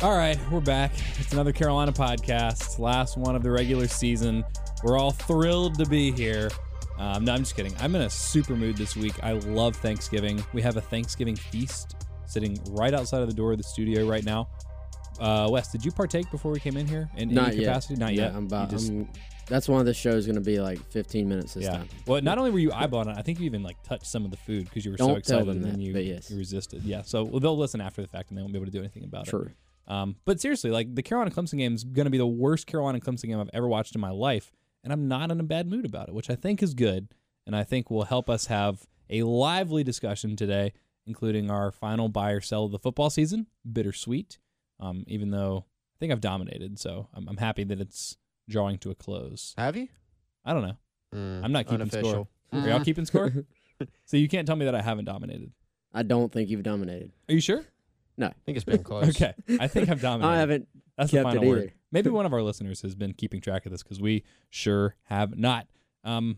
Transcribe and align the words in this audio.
All 0.00 0.16
right, 0.16 0.38
we're 0.52 0.60
back. 0.60 0.92
It's 1.18 1.32
another 1.32 1.52
Carolina 1.52 1.92
podcast, 1.92 2.78
last 2.78 3.16
one 3.16 3.34
of 3.34 3.42
the 3.42 3.50
regular 3.50 3.88
season. 3.88 4.44
We're 4.84 4.96
all 4.96 5.10
thrilled 5.10 5.76
to 5.78 5.86
be 5.86 6.12
here. 6.12 6.50
Um, 6.98 7.24
no, 7.24 7.32
I'm 7.34 7.40
just 7.40 7.56
kidding. 7.56 7.74
I'm 7.80 7.96
in 7.96 8.02
a 8.02 8.10
super 8.10 8.54
mood 8.54 8.76
this 8.76 8.94
week. 8.96 9.14
I 9.24 9.32
love 9.32 9.74
Thanksgiving. 9.74 10.44
We 10.52 10.62
have 10.62 10.76
a 10.76 10.80
Thanksgiving 10.80 11.34
feast 11.34 11.96
sitting 12.26 12.56
right 12.70 12.94
outside 12.94 13.22
of 13.22 13.28
the 13.28 13.34
door 13.34 13.50
of 13.52 13.58
the 13.58 13.64
studio 13.64 14.06
right 14.06 14.24
now. 14.24 14.48
Uh, 15.18 15.48
Wes, 15.50 15.72
did 15.72 15.84
you 15.84 15.90
partake 15.90 16.30
before 16.30 16.52
we 16.52 16.60
came 16.60 16.76
in 16.76 16.86
here 16.86 17.08
in 17.16 17.34
Not 17.34 17.48
any 17.48 17.56
yet. 17.56 17.64
capacity? 17.66 17.96
Not 17.96 18.14
Yeah, 18.14 18.26
yet. 18.26 18.34
I'm 18.36 18.46
about. 18.46 18.70
You 18.70 18.78
just- 18.78 18.90
I'm, 18.90 19.08
that's 19.46 19.66
one 19.68 19.80
of 19.80 19.86
the 19.86 19.94
shows 19.94 20.26
going 20.26 20.36
to 20.36 20.42
be 20.42 20.60
like 20.60 20.78
15 20.92 21.28
minutes 21.28 21.54
this 21.54 21.64
yeah. 21.64 21.70
time. 21.72 21.88
Well, 22.06 22.20
not 22.22 22.38
only 22.38 22.50
were 22.52 22.58
you 22.60 22.70
eyeballing 22.70 23.10
it, 23.10 23.16
I 23.18 23.22
think 23.22 23.40
you 23.40 23.46
even 23.46 23.62
like 23.64 23.82
touched 23.82 24.06
some 24.06 24.24
of 24.24 24.30
the 24.30 24.36
food 24.36 24.64
because 24.66 24.84
you 24.84 24.92
were 24.92 24.98
so 24.98 25.06
Don't 25.08 25.24
tell 25.24 25.38
excited 25.38 25.46
them 25.48 25.56
and 25.56 25.64
then 25.64 25.72
that, 25.72 25.80
you, 25.80 25.92
but 25.92 26.04
yes. 26.04 26.30
you 26.30 26.36
resisted. 26.36 26.82
Yeah. 26.84 27.02
So 27.02 27.24
well, 27.24 27.40
they'll 27.40 27.56
listen 27.58 27.80
after 27.80 28.00
the 28.02 28.08
fact 28.08 28.28
and 28.28 28.38
they 28.38 28.42
won't 28.42 28.52
be 28.52 28.58
able 28.58 28.66
to 28.66 28.72
do 28.72 28.78
anything 28.80 29.04
about 29.04 29.26
it. 29.26 29.30
True. 29.30 29.50
Um, 29.88 30.16
but 30.24 30.40
seriously, 30.40 30.70
like 30.70 30.94
the 30.94 31.02
Carolina 31.02 31.30
Clemson 31.34 31.58
game 31.58 31.74
is 31.74 31.82
going 31.82 32.04
to 32.04 32.10
be 32.10 32.18
the 32.18 32.26
worst 32.26 32.66
Carolina 32.66 33.00
Clemson 33.00 33.28
game 33.28 33.40
I've 33.40 33.50
ever 33.52 33.66
watched 33.66 33.94
in 33.94 34.00
my 34.00 34.10
life, 34.10 34.52
and 34.84 34.92
I'm 34.92 35.08
not 35.08 35.30
in 35.30 35.40
a 35.40 35.44
bad 35.44 35.66
mood 35.66 35.86
about 35.86 36.08
it, 36.08 36.14
which 36.14 36.28
I 36.30 36.34
think 36.34 36.62
is 36.62 36.74
good, 36.74 37.08
and 37.46 37.56
I 37.56 37.64
think 37.64 37.90
will 37.90 38.04
help 38.04 38.28
us 38.28 38.46
have 38.46 38.86
a 39.08 39.22
lively 39.22 39.82
discussion 39.82 40.36
today, 40.36 40.74
including 41.06 41.50
our 41.50 41.72
final 41.72 42.08
buy 42.10 42.32
or 42.32 42.42
sell 42.42 42.66
of 42.66 42.72
the 42.72 42.78
football 42.78 43.08
season, 43.08 43.46
bittersweet. 43.70 44.38
Um, 44.78 45.04
even 45.08 45.30
though 45.30 45.64
I 45.66 45.96
think 45.98 46.12
I've 46.12 46.20
dominated, 46.20 46.78
so 46.78 47.08
I'm, 47.14 47.26
I'm 47.26 47.38
happy 47.38 47.64
that 47.64 47.80
it's 47.80 48.16
drawing 48.48 48.78
to 48.78 48.90
a 48.90 48.94
close. 48.94 49.54
Have 49.56 49.76
you? 49.76 49.88
I 50.44 50.52
don't 50.52 50.62
know. 50.62 50.76
Mm, 51.14 51.44
I'm 51.44 51.52
not 51.52 51.64
keeping 51.64 51.80
unofficial. 51.80 52.28
score. 52.52 52.60
Are 52.60 52.68
y'all 52.68 52.84
keeping 52.84 53.06
score? 53.06 53.32
so 54.04 54.16
you 54.16 54.28
can't 54.28 54.46
tell 54.46 54.56
me 54.56 54.66
that 54.66 54.74
I 54.74 54.82
haven't 54.82 55.06
dominated. 55.06 55.50
I 55.94 56.02
don't 56.02 56.30
think 56.30 56.50
you've 56.50 56.62
dominated. 56.62 57.12
Are 57.28 57.34
you 57.34 57.40
sure? 57.40 57.64
I 58.26 58.32
think 58.44 58.56
it's 58.56 58.64
been 58.64 58.82
close. 58.84 59.08
Okay, 59.08 59.32
I 59.60 59.68
think 59.68 59.88
I've 59.88 60.00
dominated. 60.02 60.32
I 60.32 60.38
haven't. 60.38 60.68
That's 60.96 61.12
the 61.12 61.22
final 61.22 61.46
word. 61.46 61.72
Maybe 61.92 62.10
one 62.10 62.26
of 62.26 62.32
our 62.32 62.42
listeners 62.42 62.82
has 62.82 62.94
been 62.94 63.14
keeping 63.14 63.40
track 63.40 63.64
of 63.66 63.72
this 63.72 63.82
because 63.82 64.00
we 64.00 64.24
sure 64.50 64.96
have 65.04 65.38
not. 65.38 65.66
Um, 66.04 66.36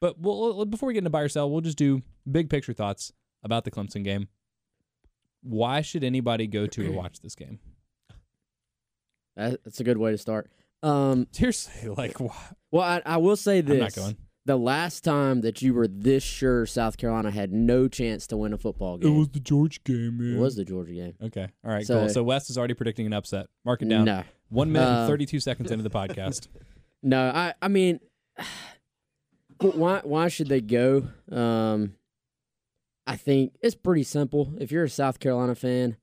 but 0.00 0.18
we'll, 0.20 0.64
before 0.66 0.88
we 0.88 0.94
get 0.94 0.98
into 0.98 1.10
buy 1.10 1.22
or 1.22 1.28
sell, 1.28 1.50
we'll 1.50 1.60
just 1.60 1.78
do 1.78 2.02
big 2.30 2.50
picture 2.50 2.72
thoughts 2.72 3.12
about 3.42 3.64
the 3.64 3.70
Clemson 3.70 4.04
game. 4.04 4.28
Why 5.42 5.80
should 5.80 6.04
anybody 6.04 6.46
go 6.46 6.66
to 6.66 6.88
or 6.88 6.92
watch 6.92 7.20
this 7.20 7.34
game? 7.34 7.58
That's 9.36 9.80
a 9.80 9.84
good 9.84 9.98
way 9.98 10.12
to 10.12 10.18
start. 10.18 10.50
Um, 10.82 11.28
Seriously, 11.30 11.88
like 11.88 12.18
why? 12.20 12.34
well, 12.70 12.82
I, 12.82 13.02
I 13.06 13.16
will 13.18 13.36
say 13.36 13.60
this: 13.60 13.74
I'm 13.74 13.80
not 13.80 13.94
going. 13.94 14.16
The 14.44 14.56
last 14.56 15.04
time 15.04 15.40
that 15.42 15.62
you 15.62 15.72
were 15.72 15.86
this 15.86 16.22
sure 16.24 16.66
South 16.66 16.96
Carolina 16.96 17.30
had 17.30 17.52
no 17.52 17.86
chance 17.88 18.26
to 18.28 18.36
win 18.36 18.52
a 18.52 18.58
football 18.58 18.98
game, 18.98 19.12
It 19.14 19.18
was 19.18 19.28
the 19.28 19.40
Georgia 19.40 19.78
game, 19.84 20.34
it 20.36 20.38
was 20.38 20.56
the 20.56 20.64
Georgia 20.64 20.92
game. 20.94 21.14
Okay, 21.22 21.48
all 21.64 21.70
right, 21.70 21.86
So- 21.86 22.00
cool. 22.00 22.08
So 22.08 22.22
West 22.24 22.50
is 22.50 22.58
already 22.58 22.74
predicting 22.74 23.06
an 23.06 23.12
upset. 23.12 23.46
Mark 23.64 23.82
it 23.82 23.88
down. 23.88 24.04
No, 24.04 24.24
One 24.48 24.72
minute 24.72 24.86
and 24.88 24.96
Uh, 25.04 25.06
32 25.06 25.38
seconds 25.40 25.70
into 25.70 25.82
the 25.84 25.90
podcast. 25.90 26.48
no. 27.02 27.28
I, 27.30 27.54
I 27.62 27.68
mean, 27.68 28.00
why, 29.60 30.00
why 30.04 30.28
should 30.28 30.48
they 30.48 30.60
go? 30.60 31.04
Um, 31.30 31.94
I 33.06 33.16
think 33.16 33.54
it's 33.62 33.74
pretty 33.74 34.02
simple. 34.02 34.54
If 34.58 34.70
you're 34.72 34.84
a 34.84 34.88
South 34.90 35.20
Carolina 35.20 35.54
fan, 35.54 35.96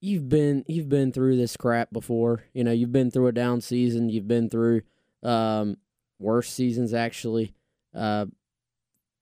you've 0.00 0.28
been 0.28 0.64
you've 0.68 0.88
been 0.88 1.12
through 1.12 1.36
this 1.36 1.56
crap 1.56 1.92
before. 1.92 2.44
You 2.52 2.64
know, 2.64 2.72
you've 2.72 2.92
been 2.92 3.10
through 3.10 3.28
a 3.28 3.32
down 3.32 3.60
season. 3.60 4.08
You've 4.08 4.28
been 4.28 4.48
through 4.48 4.82
um, 5.22 5.76
worse 6.24 6.50
seasons 6.50 6.92
actually. 6.94 7.54
Uh, 7.94 8.26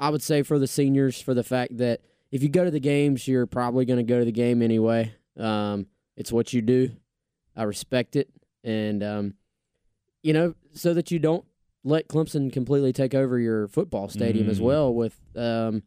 I 0.01 0.09
would 0.11 0.23
say 0.23 0.43
for 0.43 0.59
the 0.59 0.67
seniors, 0.67 1.21
for 1.21 1.35
the 1.35 1.45
fact 1.45 1.77
that 1.79 2.01
if 2.31 2.43
you 2.43 2.49
go 2.49 2.65
to 2.65 2.71
the 2.71 2.81
games, 2.81 3.29
you're 3.29 3.47
probably 3.47 3.85
going 3.85 3.99
to 3.99 4.03
go 4.11 4.19
to 4.19 4.25
the 4.25 4.33
game 4.33 4.63
anyway. 4.63 5.15
Um, 5.37 5.87
it's 6.17 6.33
what 6.33 6.53
you 6.53 6.63
do. 6.63 6.93
I 7.55 7.65
respect 7.65 8.17
it, 8.17 8.31
and 8.65 9.03
um, 9.03 9.35
you 10.23 10.33
know, 10.33 10.55
so 10.73 10.95
that 10.95 11.11
you 11.11 11.19
don't 11.19 11.45
let 11.85 12.09
Clemson 12.09 12.51
completely 12.53 12.93
take 12.93 13.15
over 13.15 13.39
your 13.39 13.69
football 13.69 14.09
stadium 14.09 14.49
as 14.49 14.59
Mm. 14.61 14.63
well 14.65 14.95
with 14.95 15.21
um, 15.37 15.83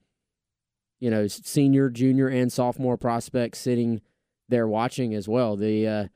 you 0.99 1.09
know, 1.09 1.27
senior, 1.27 1.89
junior, 1.89 2.27
and 2.27 2.51
sophomore 2.53 2.97
prospects 2.97 3.59
sitting 3.59 4.01
there 4.47 4.67
watching 4.67 5.13
as 5.15 5.27
well. 5.27 5.55
The 5.55 5.87
uh, 5.87 6.07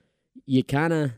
you 0.45 0.63
kind 0.63 0.93
of 0.93 1.11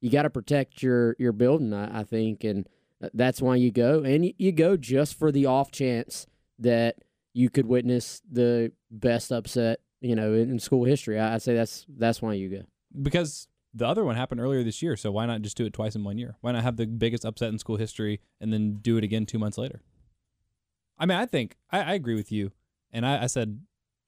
you 0.00 0.10
got 0.10 0.22
to 0.22 0.30
protect 0.30 0.82
your 0.82 1.14
your 1.18 1.32
building, 1.32 1.72
I, 1.72 2.00
I 2.00 2.04
think, 2.04 2.42
and 2.44 2.68
that's 3.12 3.40
why 3.40 3.56
you 3.56 3.70
go, 3.70 4.02
and 4.02 4.32
you, 4.38 4.52
go 4.52 4.76
just 4.76 5.18
for 5.18 5.30
the 5.30 5.46
off 5.46 5.70
chance 5.70 6.26
that 6.58 6.96
you 7.32 7.48
could 7.50 7.66
witness 7.66 8.20
the 8.30 8.72
best 8.90 9.30
upset, 9.30 9.80
you 10.00 10.16
know, 10.16 10.34
in, 10.34 10.58
school 10.58 10.84
history. 10.84 11.18
I, 11.18 11.34
I 11.34 11.38
say 11.38 11.54
that's 11.54 11.86
that's 11.88 12.20
why 12.20 12.34
you 12.34 12.48
go. 12.48 12.62
because 13.02 13.48
the 13.74 13.86
other 13.86 14.04
one 14.04 14.16
happened 14.16 14.40
earlier 14.40 14.64
this 14.64 14.82
year. 14.82 14.96
So 14.96 15.12
why 15.12 15.26
not 15.26 15.42
just 15.42 15.56
do 15.56 15.66
it 15.66 15.72
twice 15.72 15.94
in 15.94 16.02
one 16.02 16.18
year? 16.18 16.36
Why 16.40 16.52
not 16.52 16.62
have 16.62 16.76
the 16.76 16.86
biggest 16.86 17.24
upset 17.24 17.50
in 17.50 17.58
school 17.58 17.76
history 17.76 18.20
and 18.40 18.52
then 18.52 18.78
do 18.80 18.96
it 18.96 19.04
again 19.04 19.26
two 19.26 19.38
months 19.38 19.58
later? 19.58 19.82
I 20.98 21.06
mean, 21.06 21.18
I 21.18 21.26
think 21.26 21.56
I, 21.70 21.80
I 21.80 21.92
agree 21.94 22.14
with 22.14 22.32
you. 22.32 22.52
And 22.92 23.06
I, 23.06 23.24
I 23.24 23.26
said 23.26 23.60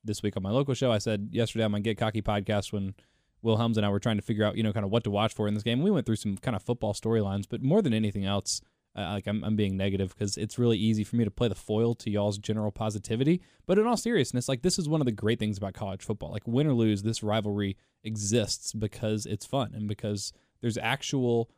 this 0.03 0.23
week 0.23 0.37
on 0.37 0.43
my 0.43 0.51
local 0.51 0.75
show, 0.75 0.91
I 0.91 0.99
said 0.99 1.29
yesterday 1.31 1.65
on 1.65 1.73
my 1.73 1.81
Get 1.81 1.99
Cocky 1.99 2.23
podcast 2.23 2.73
when 2.73 2.95
Will 3.43 3.59
Helms 3.59 3.77
and 3.77 3.87
I 3.87 3.91
were 3.91 4.01
trying 4.01 4.17
to 4.17 4.23
figure 4.23 4.45
out, 4.45 4.57
you 4.57 4.63
know, 4.63 4.73
kind 4.73 4.85
of 4.85 4.91
what 4.91 5.05
to 5.05 5.11
watch 5.11 5.35
for 5.35 5.47
in 5.47 5.55
this 5.55 5.63
game. 5.63 5.83
We 5.83 5.91
went 5.91 6.07
through 6.07 6.17
some 6.17 6.37
kind 6.39 6.57
of 6.57 6.63
football 6.63 6.95
storylines, 6.95 7.45
but 7.49 7.63
more 7.63 7.83
than 7.83 7.93
anything 7.95 8.25
else, 8.25 8.61
uh, 8.97 9.13
like 9.13 9.27
I'm, 9.27 9.45
I'm 9.45 9.57
being 9.57 9.77
negative 9.77 10.15
because 10.17 10.37
it's 10.37 10.59
really 10.59 10.79
easy 10.79 11.05
for 11.05 11.17
me 11.17 11.25
to 11.25 11.31
play 11.31 11.49
the 11.49 11.55
foil 11.55 11.95
to 11.95 12.11
y'all's 12.11 12.39
general 12.39 12.73
positivity. 12.73 13.41
But 13.67 13.79
in 13.79 13.87
all 13.87 13.97
seriousness, 13.97 14.49
like 14.49 14.63
this 14.63 14.79
is 14.79 14.89
one 14.89 15.01
of 15.01 15.05
the 15.05 15.13
great 15.13 15.39
things 15.39 15.59
about 15.59 15.75
college 15.75 16.05
football. 16.05 16.33
Like 16.33 16.47
win 16.47 16.67
or 16.67 16.75
lose, 16.75 17.03
this 17.03 17.23
rivalry 17.23 17.77
exists 18.03 18.73
because 18.73 19.27
it's 19.27 19.47
fun 19.47 19.73
and 19.75 19.87
because 19.87 20.33
there's 20.61 20.79
actual 20.79 21.51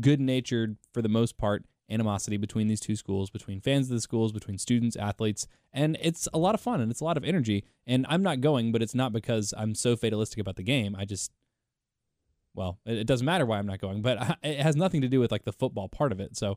good 0.00 0.20
natured, 0.20 0.76
for 0.92 1.02
the 1.02 1.08
most 1.08 1.36
part, 1.36 1.64
animosity 1.90 2.36
between 2.36 2.68
these 2.68 2.80
two 2.80 2.96
schools, 2.96 3.30
between 3.30 3.60
fans 3.60 3.90
of 3.90 3.96
the 3.96 4.00
schools, 4.00 4.32
between 4.32 4.56
students, 4.56 4.96
athletes, 4.96 5.46
and 5.72 5.98
it's 6.00 6.28
a 6.32 6.38
lot 6.38 6.54
of 6.54 6.60
fun 6.60 6.80
and 6.80 6.90
it's 6.90 7.00
a 7.00 7.04
lot 7.04 7.16
of 7.16 7.24
energy. 7.24 7.64
And 7.86 8.06
I'm 8.08 8.22
not 8.22 8.40
going, 8.40 8.72
but 8.72 8.82
it's 8.82 8.94
not 8.94 9.12
because 9.12 9.52
I'm 9.56 9.74
so 9.74 9.96
fatalistic 9.96 10.38
about 10.38 10.56
the 10.56 10.62
game. 10.62 10.94
I 10.96 11.04
just, 11.04 11.32
well, 12.54 12.78
it, 12.84 12.98
it 12.98 13.06
doesn't 13.06 13.24
matter 13.24 13.46
why 13.46 13.58
I'm 13.58 13.66
not 13.66 13.80
going, 13.80 14.02
but 14.02 14.38
it 14.42 14.60
has 14.60 14.76
nothing 14.76 15.00
to 15.02 15.08
do 15.08 15.20
with 15.20 15.30
like 15.30 15.44
the 15.44 15.52
football 15.52 15.88
part 15.88 16.12
of 16.12 16.20
it. 16.20 16.36
So 16.36 16.56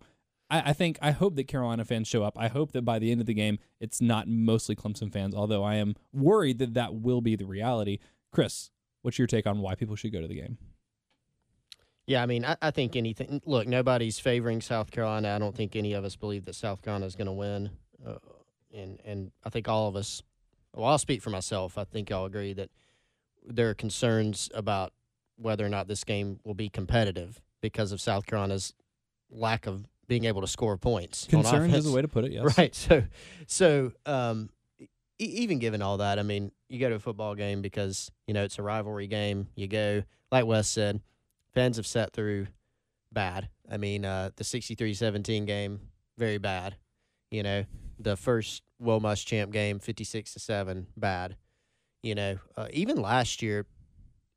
I, 0.49 0.69
I 0.69 0.73
think 0.73 0.97
I 1.01 1.11
hope 1.11 1.35
that 1.35 1.47
Carolina 1.47 1.85
fans 1.85 2.07
show 2.07 2.23
up. 2.23 2.37
I 2.37 2.47
hope 2.47 2.71
that 2.71 2.83
by 2.83 2.99
the 2.99 3.11
end 3.11 3.21
of 3.21 3.27
the 3.27 3.33
game, 3.33 3.59
it's 3.79 4.01
not 4.01 4.27
mostly 4.27 4.75
Clemson 4.75 5.11
fans, 5.11 5.35
although 5.35 5.63
I 5.63 5.75
am 5.75 5.95
worried 6.11 6.59
that 6.59 6.73
that 6.75 6.95
will 6.95 7.21
be 7.21 7.35
the 7.35 7.45
reality. 7.45 7.99
Chris, 8.31 8.71
what's 9.01 9.17
your 9.17 9.27
take 9.27 9.47
on 9.47 9.59
why 9.59 9.75
people 9.75 9.95
should 9.95 10.13
go 10.13 10.21
to 10.21 10.27
the 10.27 10.35
game? 10.35 10.57
Yeah, 12.05 12.21
I 12.21 12.25
mean, 12.25 12.43
I, 12.43 12.57
I 12.61 12.71
think 12.71 12.95
anything. 12.95 13.41
Look, 13.45 13.65
nobody's 13.67 14.19
favoring 14.19 14.59
South 14.61 14.91
Carolina. 14.91 15.33
I 15.35 15.39
don't 15.39 15.55
think 15.55 15.75
any 15.75 15.93
of 15.93 16.03
us 16.03 16.15
believe 16.15 16.45
that 16.45 16.55
South 16.55 16.81
Carolina 16.81 17.05
is 17.05 17.15
going 17.15 17.27
to 17.27 17.33
win, 17.33 17.69
uh, 18.05 18.15
and 18.73 18.99
and 19.05 19.31
I 19.43 19.49
think 19.49 19.69
all 19.69 19.87
of 19.87 19.95
us. 19.95 20.21
Well, 20.75 20.89
I'll 20.89 20.97
speak 20.97 21.21
for 21.21 21.29
myself. 21.29 21.77
I 21.77 21.83
think 21.83 22.11
I'll 22.11 22.25
agree 22.25 22.51
that 22.53 22.71
there 23.45 23.69
are 23.69 23.73
concerns 23.75 24.49
about 24.53 24.91
whether 25.43 25.65
or 25.65 25.69
not 25.69 25.87
this 25.87 26.03
game 26.03 26.39
will 26.43 26.53
be 26.53 26.69
competitive 26.69 27.41
because 27.61 27.91
of 27.91 28.01
South 28.01 28.25
Carolina's 28.25 28.73
lack 29.29 29.67
of 29.67 29.85
being 30.07 30.25
able 30.25 30.41
to 30.41 30.47
score 30.47 30.77
points. 30.77 31.25
on 31.33 31.43
Concerned 31.43 31.73
is 31.75 31.85
a 31.85 31.91
way 31.91 32.01
to 32.01 32.07
put 32.07 32.25
it. 32.25 32.31
Yes. 32.31 32.43
Right. 32.57 32.73
So, 32.75 33.03
so 33.47 33.91
um, 34.05 34.49
e- 35.19 35.25
even 35.25 35.59
given 35.59 35.81
all 35.81 35.97
that, 35.97 36.19
I 36.19 36.23
mean, 36.23 36.51
you 36.69 36.79
go 36.79 36.89
to 36.89 36.95
a 36.95 36.99
football 36.99 37.35
game 37.35 37.61
because 37.61 38.11
you 38.27 38.33
know 38.33 38.43
it's 38.43 38.57
a 38.59 38.63
rivalry 38.63 39.07
game. 39.07 39.47
You 39.55 39.67
go, 39.67 40.03
like 40.31 40.45
Wes 40.45 40.67
said, 40.67 41.01
fans 41.53 41.77
have 41.77 41.87
sat 41.87 42.13
through 42.13 42.47
bad. 43.11 43.49
I 43.71 43.77
mean, 43.77 44.03
uh, 44.05 44.31
the 44.35 44.43
63-17 44.43 45.45
game, 45.45 45.79
very 46.17 46.37
bad. 46.37 46.75
You 47.31 47.43
know, 47.43 47.65
the 47.99 48.17
first 48.17 48.61
Will 48.79 48.99
Muschamp 48.99 49.51
game, 49.51 49.79
fifty-six 49.79 50.33
to 50.33 50.39
seven, 50.39 50.87
bad. 50.97 51.37
You 52.01 52.15
know, 52.15 52.37
uh, 52.57 52.67
even 52.73 53.01
last 53.01 53.41
year, 53.41 53.65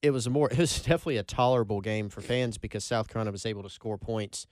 it 0.02 0.10
was 0.10 0.26
a 0.26 0.30
more, 0.30 0.48
it 0.52 0.58
was 0.58 0.80
definitely 0.80 1.16
a 1.16 1.22
tolerable 1.22 1.80
game 1.80 2.08
for 2.08 2.20
fans 2.20 2.58
because 2.58 2.84
South 2.84 3.08
Carolina 3.08 3.32
was 3.32 3.46
able 3.46 3.62
to 3.62 3.70
score 3.70 3.98
points 3.98 4.46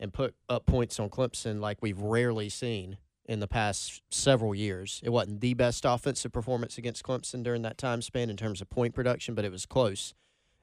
and 0.00 0.12
put 0.12 0.34
up 0.48 0.66
points 0.66 1.00
on 1.00 1.10
Clemson 1.10 1.60
like 1.60 1.78
we've 1.80 2.00
rarely 2.00 2.48
seen 2.48 2.98
in 3.24 3.40
the 3.40 3.48
past 3.48 4.02
several 4.10 4.54
years. 4.54 5.00
It 5.04 5.10
wasn't 5.10 5.40
the 5.40 5.54
best 5.54 5.84
offensive 5.84 6.32
performance 6.32 6.78
against 6.78 7.02
Clemson 7.02 7.42
during 7.42 7.62
that 7.62 7.76
time 7.76 8.00
span 8.00 8.30
in 8.30 8.36
terms 8.36 8.60
of 8.60 8.70
point 8.70 8.94
production, 8.94 9.34
but 9.34 9.44
it 9.44 9.52
was 9.52 9.66
close. 9.66 10.14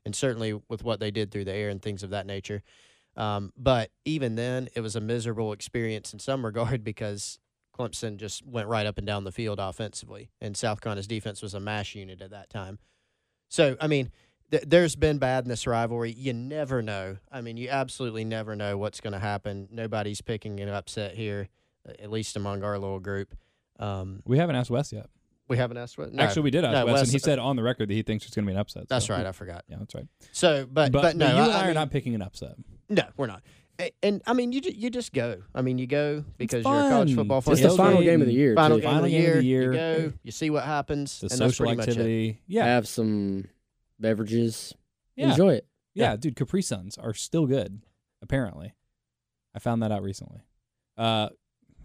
And 0.03 0.15
certainly 0.15 0.53
with 0.67 0.83
what 0.83 0.99
they 0.99 1.11
did 1.11 1.31
through 1.31 1.45
the 1.45 1.53
air 1.53 1.69
and 1.69 1.81
things 1.81 2.01
of 2.01 2.09
that 2.09 2.25
nature. 2.25 2.63
Um, 3.15 3.53
but 3.55 3.91
even 4.03 4.35
then, 4.35 4.67
it 4.75 4.81
was 4.81 4.95
a 4.95 5.01
miserable 5.01 5.53
experience 5.53 6.11
in 6.11 6.19
some 6.19 6.45
regard 6.45 6.83
because 6.83 7.39
Clemson 7.77 8.17
just 8.17 8.45
went 8.45 8.67
right 8.67 8.85
up 8.85 8.97
and 8.97 9.05
down 9.05 9.25
the 9.25 9.31
field 9.31 9.59
offensively, 9.59 10.31
and 10.39 10.55
South 10.55 10.81
Carolina's 10.81 11.07
defense 11.07 11.41
was 11.41 11.53
a 11.53 11.59
mash 11.59 11.93
unit 11.95 12.21
at 12.21 12.31
that 12.31 12.49
time. 12.49 12.79
So, 13.55 13.77
I 13.79 13.87
mean, 13.87 14.11
th- 14.51 14.63
there's 14.67 14.97
been 14.97 15.17
bad 15.17 15.45
in 15.45 15.49
this 15.49 15.65
rivalry. 15.65 16.11
You 16.11 16.33
never 16.33 16.81
know. 16.81 17.15
I 17.31 17.39
mean, 17.39 17.55
you 17.55 17.69
absolutely 17.69 18.25
never 18.25 18.53
know 18.53 18.77
what's 18.77 18.99
going 18.99 19.13
to 19.13 19.19
happen. 19.19 19.69
Nobody's 19.71 20.19
picking 20.19 20.59
an 20.59 20.67
upset 20.67 21.15
here, 21.15 21.47
uh, 21.87 21.93
at 21.99 22.11
least 22.11 22.35
among 22.35 22.63
our 22.63 22.77
little 22.77 22.99
group. 22.99 23.33
Um, 23.79 24.21
We 24.25 24.37
haven't 24.37 24.57
asked 24.57 24.69
Wes 24.69 24.91
yet. 24.91 25.05
we 25.47 25.55
haven't 25.55 25.77
asked 25.77 25.97
what. 25.97 26.11
No, 26.11 26.21
Actually, 26.21 26.41
we 26.41 26.51
did 26.51 26.65
ask 26.65 26.73
no, 26.73 26.85
Wes, 26.85 26.93
Wes- 26.95 27.01
and 27.03 27.11
he 27.13 27.19
said 27.19 27.39
on 27.39 27.55
the 27.55 27.63
record 27.63 27.87
that 27.89 27.93
he 27.93 28.01
thinks 28.01 28.25
it's 28.25 28.35
going 28.35 28.45
to 28.45 28.49
be 28.49 28.55
an 28.55 28.59
upset. 28.59 28.89
that's 28.89 29.05
so- 29.05 29.13
right. 29.13 29.25
I 29.25 29.31
forgot. 29.31 29.63
Yeah, 29.69 29.77
that's 29.79 29.95
right. 29.95 30.07
So, 30.33 30.65
but 30.69 30.91
But, 30.91 31.01
but, 31.01 31.15
no, 31.15 31.27
you 31.27 31.43
and 31.43 31.51
I, 31.53 31.59
I 31.59 31.61
are 31.61 31.65
mean, 31.67 31.75
not 31.75 31.91
picking 31.91 32.13
an 32.13 32.21
upset. 32.21 32.55
No, 32.89 33.03
we're 33.15 33.27
not. 33.27 33.41
A- 33.79 33.91
And 34.03 34.21
I 34.25 34.33
mean, 34.33 34.51
you 34.51 34.61
you 34.63 34.89
just 34.89 35.11
go. 35.13 35.41
I 35.53 35.61
mean, 35.61 35.77
you 35.77 35.87
go 35.87 36.23
because 36.37 36.63
you're 36.63 36.73
a 36.85 36.89
college 36.89 37.13
football 37.15 37.41
fan. 37.41 37.53
It's 37.53 37.61
the 37.61 37.69
the 37.69 37.77
final 37.77 38.01
game 38.01 38.21
of 38.21 38.27
the 38.27 38.33
year. 38.33 38.55
Final 38.55 38.77
too. 38.77 38.81
game, 38.81 38.89
Final 38.91 39.05
of, 39.05 39.11
the 39.11 39.17
game 39.17 39.21
of 39.21 39.23
year, 39.23 39.35
the 39.37 39.45
year. 39.45 39.71
You 39.73 39.77
go. 39.77 40.13
You 40.23 40.31
see 40.31 40.49
what 40.49 40.63
happens. 40.63 41.19
The 41.19 41.25
and 41.25 41.31
that's 41.31 41.39
social 41.39 41.65
pretty 41.65 41.77
much 41.77 41.87
it. 41.87 41.91
activity. 41.91 42.41
Yeah. 42.47 42.65
Have 42.65 42.87
some 42.87 43.45
beverages. 43.99 44.73
Yeah. 45.15 45.31
Enjoy 45.31 45.53
it. 45.55 45.67
Yeah, 45.93 46.17
dude, 46.17 46.35
Capri 46.35 46.61
Suns 46.61 46.97
are 46.97 47.13
still 47.13 47.45
good, 47.47 47.81
apparently. 48.21 48.73
I 49.55 49.59
found 49.59 49.81
that 49.81 49.93
out 49.93 50.03
recently. 50.03 50.41
Uh, 50.97 51.29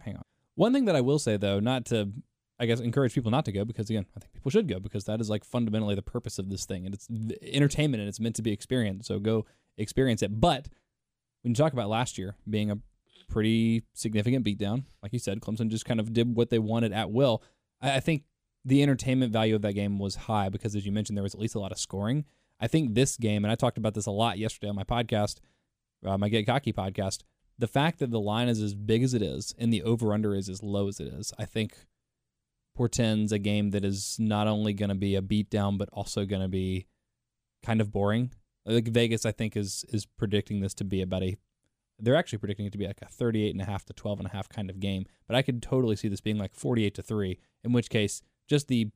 hang 0.00 0.16
on. 0.16 0.24
One 0.56 0.72
thing 0.72 0.86
that 0.86 0.96
I 0.96 1.00
will 1.00 1.20
say, 1.20 1.36
though, 1.36 1.60
not 1.60 1.84
to, 1.86 2.10
I 2.58 2.66
guess, 2.66 2.80
encourage 2.80 3.14
people 3.14 3.30
not 3.30 3.44
to 3.44 3.52
go, 3.52 3.64
because 3.64 3.88
again, 3.88 4.06
I 4.16 4.20
think 4.20 4.32
people 4.32 4.50
should 4.50 4.66
go 4.66 4.80
because 4.80 5.04
that 5.04 5.20
is 5.20 5.30
like 5.30 5.44
fundamentally 5.44 5.94
the 5.94 6.02
purpose 6.02 6.40
of 6.40 6.50
this 6.50 6.64
thing, 6.66 6.86
and 6.86 6.92
it's 6.94 7.06
entertainment 7.40 8.00
and 8.00 8.08
it's 8.08 8.18
meant 8.18 8.34
to 8.36 8.42
be 8.42 8.50
experienced. 8.50 9.06
So 9.06 9.20
go 9.20 9.46
experience 9.78 10.22
it. 10.22 10.40
But 10.40 10.66
when 11.42 11.52
you 11.52 11.54
talk 11.54 11.72
about 11.72 11.88
last 11.88 12.18
year 12.18 12.36
being 12.48 12.70
a 12.70 12.78
pretty 13.28 13.84
significant 13.94 14.44
beatdown, 14.44 14.84
like 15.02 15.12
you 15.12 15.18
said, 15.18 15.40
Clemson 15.40 15.68
just 15.68 15.84
kind 15.84 16.00
of 16.00 16.12
did 16.12 16.34
what 16.34 16.50
they 16.50 16.58
wanted 16.58 16.92
at 16.92 17.10
will. 17.10 17.42
I, 17.80 17.96
I 17.96 18.00
think 18.00 18.24
the 18.64 18.82
entertainment 18.82 19.32
value 19.32 19.54
of 19.54 19.62
that 19.62 19.72
game 19.72 19.98
was 19.98 20.14
high 20.16 20.48
because, 20.48 20.76
as 20.76 20.84
you 20.84 20.92
mentioned, 20.92 21.16
there 21.16 21.22
was 21.22 21.34
at 21.34 21.40
least 21.40 21.54
a 21.54 21.60
lot 21.60 21.72
of 21.72 21.78
scoring. 21.78 22.24
I 22.60 22.66
think 22.66 22.94
this 22.94 23.16
game, 23.16 23.44
and 23.44 23.50
I 23.50 23.54
talked 23.54 23.78
about 23.78 23.94
this 23.94 24.06
a 24.06 24.10
lot 24.10 24.38
yesterday 24.38 24.68
on 24.68 24.76
my 24.76 24.84
podcast, 24.84 25.38
uh, 26.04 26.18
my 26.18 26.28
Get 26.28 26.46
Cocky 26.46 26.72
podcast, 26.72 27.22
the 27.58 27.66
fact 27.66 27.98
that 27.98 28.10
the 28.10 28.20
line 28.20 28.48
is 28.48 28.60
as 28.60 28.74
big 28.74 29.02
as 29.02 29.14
it 29.14 29.22
is 29.22 29.54
and 29.58 29.72
the 29.72 29.82
over 29.82 30.12
under 30.12 30.34
is 30.34 30.48
as 30.48 30.62
low 30.62 30.88
as 30.88 31.00
it 31.00 31.08
is, 31.08 31.32
I 31.38 31.44
think 31.44 31.74
portends 32.74 33.32
a 33.32 33.38
game 33.38 33.70
that 33.70 33.84
is 33.84 34.16
not 34.18 34.46
only 34.46 34.72
going 34.72 34.88
to 34.88 34.94
be 34.94 35.16
a 35.16 35.22
beatdown, 35.22 35.76
but 35.78 35.88
also 35.92 36.24
going 36.24 36.42
to 36.42 36.48
be 36.48 36.86
kind 37.62 37.80
of 37.80 37.92
boring. 37.92 38.30
Like 38.66 38.88
Vegas, 38.88 39.24
I 39.24 39.32
think, 39.32 39.56
is 39.56 39.84
is 39.88 40.06
predicting 40.06 40.60
this 40.60 40.74
to 40.74 40.84
be 40.84 41.02
about 41.02 41.22
a 41.22 41.36
they're 42.02 42.16
actually 42.16 42.38
predicting 42.38 42.64
it 42.64 42.72
to 42.72 42.78
be 42.78 42.86
like 42.86 43.02
a 43.02 43.06
38 43.06 43.50
and 43.50 43.60
a 43.60 43.66
half 43.66 43.84
to 43.84 43.92
12 43.92 44.20
and 44.20 44.26
a 44.26 44.32
half 44.32 44.48
kind 44.48 44.70
of 44.70 44.80
game 44.80 45.04
but 45.26 45.36
i 45.36 45.42
could 45.42 45.62
totally 45.62 45.94
see 45.94 46.08
this 46.08 46.22
being 46.22 46.38
like 46.38 46.54
48 46.54 46.94
to 46.94 47.02
3 47.02 47.38
in 47.62 47.72
which 47.72 47.90
case 47.90 48.22
just 48.48 48.68
the 48.68 48.88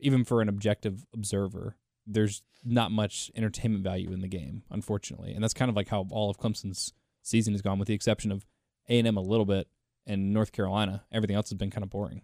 even 0.00 0.24
for 0.24 0.42
an 0.42 0.48
objective 0.48 1.06
observer 1.14 1.76
there's 2.06 2.42
not 2.64 2.90
much 2.90 3.30
entertainment 3.34 3.82
value 3.82 4.12
in 4.12 4.20
the 4.20 4.28
game 4.28 4.62
unfortunately. 4.70 5.32
And 5.32 5.42
that's 5.42 5.54
kind 5.54 5.68
of 5.68 5.76
like 5.76 5.88
how 5.88 6.06
all 6.10 6.30
of 6.30 6.38
clemson's 6.38 6.92
season 7.22 7.54
has 7.54 7.62
gone 7.62 7.78
with 7.78 7.88
the 7.88 7.94
exception 7.94 8.30
of 8.30 8.46
a&m 8.88 9.16
a 9.16 9.20
little 9.20 9.44
bit 9.44 9.68
and 10.06 10.32
north 10.32 10.52
carolina. 10.52 11.04
Everything 11.12 11.36
else 11.36 11.50
has 11.50 11.58
been 11.58 11.70
kind 11.70 11.82
of 11.82 11.90
boring. 11.90 12.22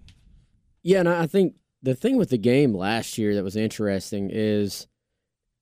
Yeah, 0.83 1.01
and 1.01 1.09
I 1.09 1.27
think 1.27 1.55
the 1.83 1.95
thing 1.95 2.17
with 2.17 2.31
the 2.31 2.39
game 2.39 2.75
last 2.75 3.19
year 3.19 3.35
that 3.35 3.45
was 3.45 3.57
interesting 3.57 4.31
is, 4.33 4.87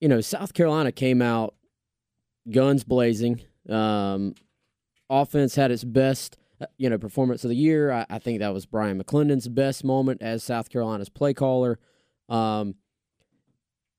you 0.01 0.09
know, 0.09 0.19
South 0.19 0.53
Carolina 0.53 0.91
came 0.91 1.21
out 1.21 1.55
guns 2.49 2.83
blazing. 2.83 3.41
Um, 3.69 4.33
offense 5.09 5.55
had 5.55 5.71
its 5.71 5.83
best, 5.83 6.37
uh, 6.59 6.65
you 6.77 6.89
know, 6.89 6.97
performance 6.97 7.43
of 7.45 7.49
the 7.49 7.55
year. 7.55 7.91
I, 7.91 8.05
I 8.09 8.19
think 8.19 8.39
that 8.39 8.53
was 8.53 8.65
Bryan 8.65 9.01
McClendon's 9.01 9.47
best 9.47 9.83
moment 9.83 10.21
as 10.21 10.43
South 10.43 10.69
Carolina's 10.69 11.09
play 11.09 11.33
caller. 11.33 11.79
Um, 12.27 12.75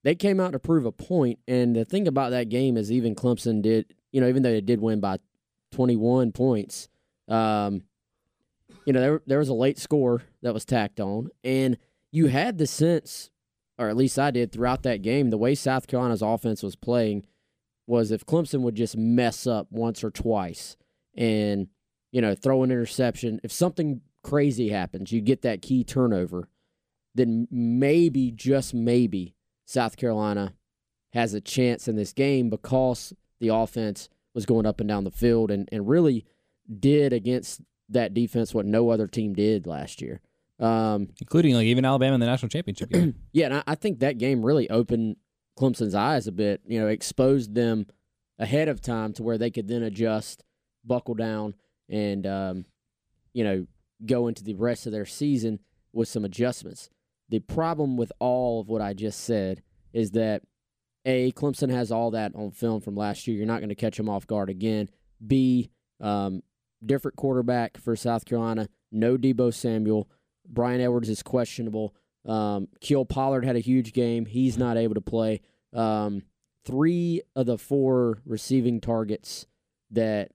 they 0.03 0.15
came 0.15 0.41
out 0.41 0.51
to 0.51 0.59
prove 0.59 0.85
a 0.85 0.91
point, 0.91 1.39
and 1.47 1.75
the 1.75 1.85
thing 1.85 2.09
about 2.09 2.31
that 2.31 2.49
game 2.49 2.75
is 2.75 2.91
even 2.91 3.15
Clemson 3.15 3.61
did, 3.61 3.93
you 4.11 4.19
know, 4.19 4.27
even 4.27 4.43
though 4.43 4.51
they 4.51 4.59
did 4.59 4.81
win 4.81 4.99
by 4.99 5.17
21 5.71 6.33
points, 6.33 6.89
um, 7.29 7.83
you 8.85 8.91
know, 8.91 8.99
there 8.99 9.21
there 9.25 9.39
was 9.39 9.47
a 9.47 9.53
late 9.53 9.79
score 9.79 10.23
that 10.41 10.53
was 10.53 10.65
tacked 10.65 10.99
on, 10.99 11.29
and 11.45 11.77
you 12.11 12.27
had 12.27 12.57
the 12.57 12.67
sense, 12.67 13.29
or 13.83 13.89
at 13.89 13.97
least 13.97 14.19
I 14.19 14.31
did, 14.31 14.51
throughout 14.51 14.83
that 14.83 15.01
game, 15.01 15.29
the 15.29 15.37
way 15.37 15.55
South 15.55 15.87
Carolina's 15.87 16.21
offense 16.21 16.63
was 16.63 16.75
playing 16.75 17.25
was 17.85 18.11
if 18.11 18.25
Clemson 18.25 18.61
would 18.61 18.75
just 18.75 18.95
mess 18.95 19.45
up 19.45 19.67
once 19.71 20.03
or 20.03 20.11
twice 20.11 20.77
and 21.15 21.67
you 22.11 22.21
know 22.21 22.35
throw 22.35 22.63
an 22.63 22.71
interception, 22.71 23.39
if 23.43 23.51
something 23.51 24.01
crazy 24.23 24.69
happens, 24.69 25.11
you 25.11 25.21
get 25.21 25.41
that 25.41 25.61
key 25.61 25.83
turnover, 25.83 26.49
then 27.13 27.47
maybe 27.51 28.31
just 28.31 28.73
maybe 28.73 29.35
South 29.65 29.97
Carolina 29.97 30.53
has 31.11 31.33
a 31.33 31.41
chance 31.41 31.87
in 31.87 31.95
this 31.95 32.13
game 32.13 32.49
because 32.49 33.13
the 33.39 33.49
offense 33.49 34.09
was 34.33 34.45
going 34.45 34.65
up 34.65 34.79
and 34.79 34.87
down 34.87 35.03
the 35.03 35.11
field 35.11 35.51
and, 35.51 35.69
and 35.71 35.87
really 35.87 36.25
did 36.79 37.13
against 37.13 37.61
that 37.89 38.13
defense 38.13 38.53
what 38.53 38.65
no 38.65 38.89
other 38.89 39.07
team 39.07 39.33
did 39.33 39.67
last 39.67 40.01
year. 40.01 40.21
Um, 40.59 41.09
including 41.19 41.55
like 41.55 41.65
even 41.65 41.83
alabama 41.83 42.13
in 42.13 42.19
the 42.19 42.27
national 42.27 42.49
championship 42.49 42.89
game 42.89 43.15
yeah, 43.33 43.45
and 43.45 43.55
I, 43.55 43.63
I 43.67 43.75
think 43.75 43.99
that 43.99 44.19
game 44.19 44.45
really 44.45 44.69
opened 44.69 45.17
Clemson's 45.59 45.95
eyes 45.95 46.27
a 46.27 46.31
bit. 46.31 46.61
You 46.65 46.79
know, 46.79 46.87
exposed 46.87 47.55
them 47.55 47.87
ahead 48.39 48.67
of 48.67 48.81
time 48.81 49.13
to 49.13 49.23
where 49.23 49.37
they 49.37 49.49
could 49.49 49.67
then 49.67 49.83
adjust, 49.83 50.43
buckle 50.85 51.15
down, 51.15 51.55
and 51.89 52.25
um, 52.27 52.65
you 53.33 53.43
know 53.43 53.65
go 54.05 54.27
into 54.27 54.43
the 54.43 54.55
rest 54.55 54.85
of 54.85 54.91
their 54.91 55.05
season 55.05 55.59
with 55.91 56.07
some 56.07 56.25
adjustments. 56.25 56.89
The 57.29 57.39
problem 57.39 57.97
with 57.97 58.11
all 58.19 58.61
of 58.61 58.67
what 58.67 58.81
I 58.81 58.93
just 58.93 59.21
said 59.21 59.63
is 59.91 60.11
that 60.11 60.43
a 61.05 61.31
Clemson 61.31 61.69
has 61.71 61.91
all 61.91 62.11
that 62.11 62.33
on 62.35 62.51
film 62.51 62.81
from 62.81 62.95
last 62.95 63.27
year. 63.27 63.37
You're 63.37 63.47
not 63.47 63.59
going 63.59 63.69
to 63.69 63.75
catch 63.75 63.97
them 63.97 64.09
off 64.09 64.27
guard 64.27 64.49
again. 64.49 64.89
B 65.25 65.71
um, 65.99 66.43
different 66.85 67.17
quarterback 67.17 67.77
for 67.77 67.95
South 67.95 68.25
Carolina. 68.25 68.67
No 68.91 69.17
Deebo 69.17 69.53
Samuel. 69.53 70.09
Bryan 70.47 70.81
Edwards 70.81 71.09
is 71.09 71.23
questionable. 71.23 71.95
Um, 72.25 72.67
Kiel 72.79 73.05
Pollard 73.05 73.45
had 73.45 73.55
a 73.55 73.59
huge 73.59 73.93
game. 73.93 74.25
He's 74.25 74.57
not 74.57 74.77
able 74.77 74.95
to 74.95 75.01
play. 75.01 75.41
Um, 75.73 76.23
three 76.65 77.21
of 77.35 77.45
the 77.45 77.57
four 77.57 78.19
receiving 78.25 78.79
targets 78.79 79.47
that 79.91 80.31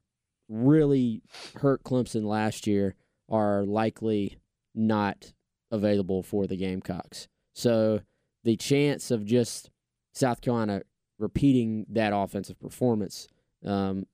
really 0.48 1.22
hurt 1.56 1.82
Clemson 1.84 2.24
last 2.24 2.66
year 2.66 2.94
are 3.28 3.64
likely 3.64 4.38
not 4.74 5.32
available 5.70 6.22
for 6.22 6.46
the 6.46 6.56
Gamecocks. 6.56 7.28
So 7.54 8.00
the 8.44 8.56
chance 8.56 9.10
of 9.10 9.24
just 9.24 9.70
South 10.14 10.40
Carolina 10.40 10.82
repeating 11.18 11.86
that 11.90 12.12
offensive 12.14 12.58
performance, 12.60 13.28
um, 13.64 14.06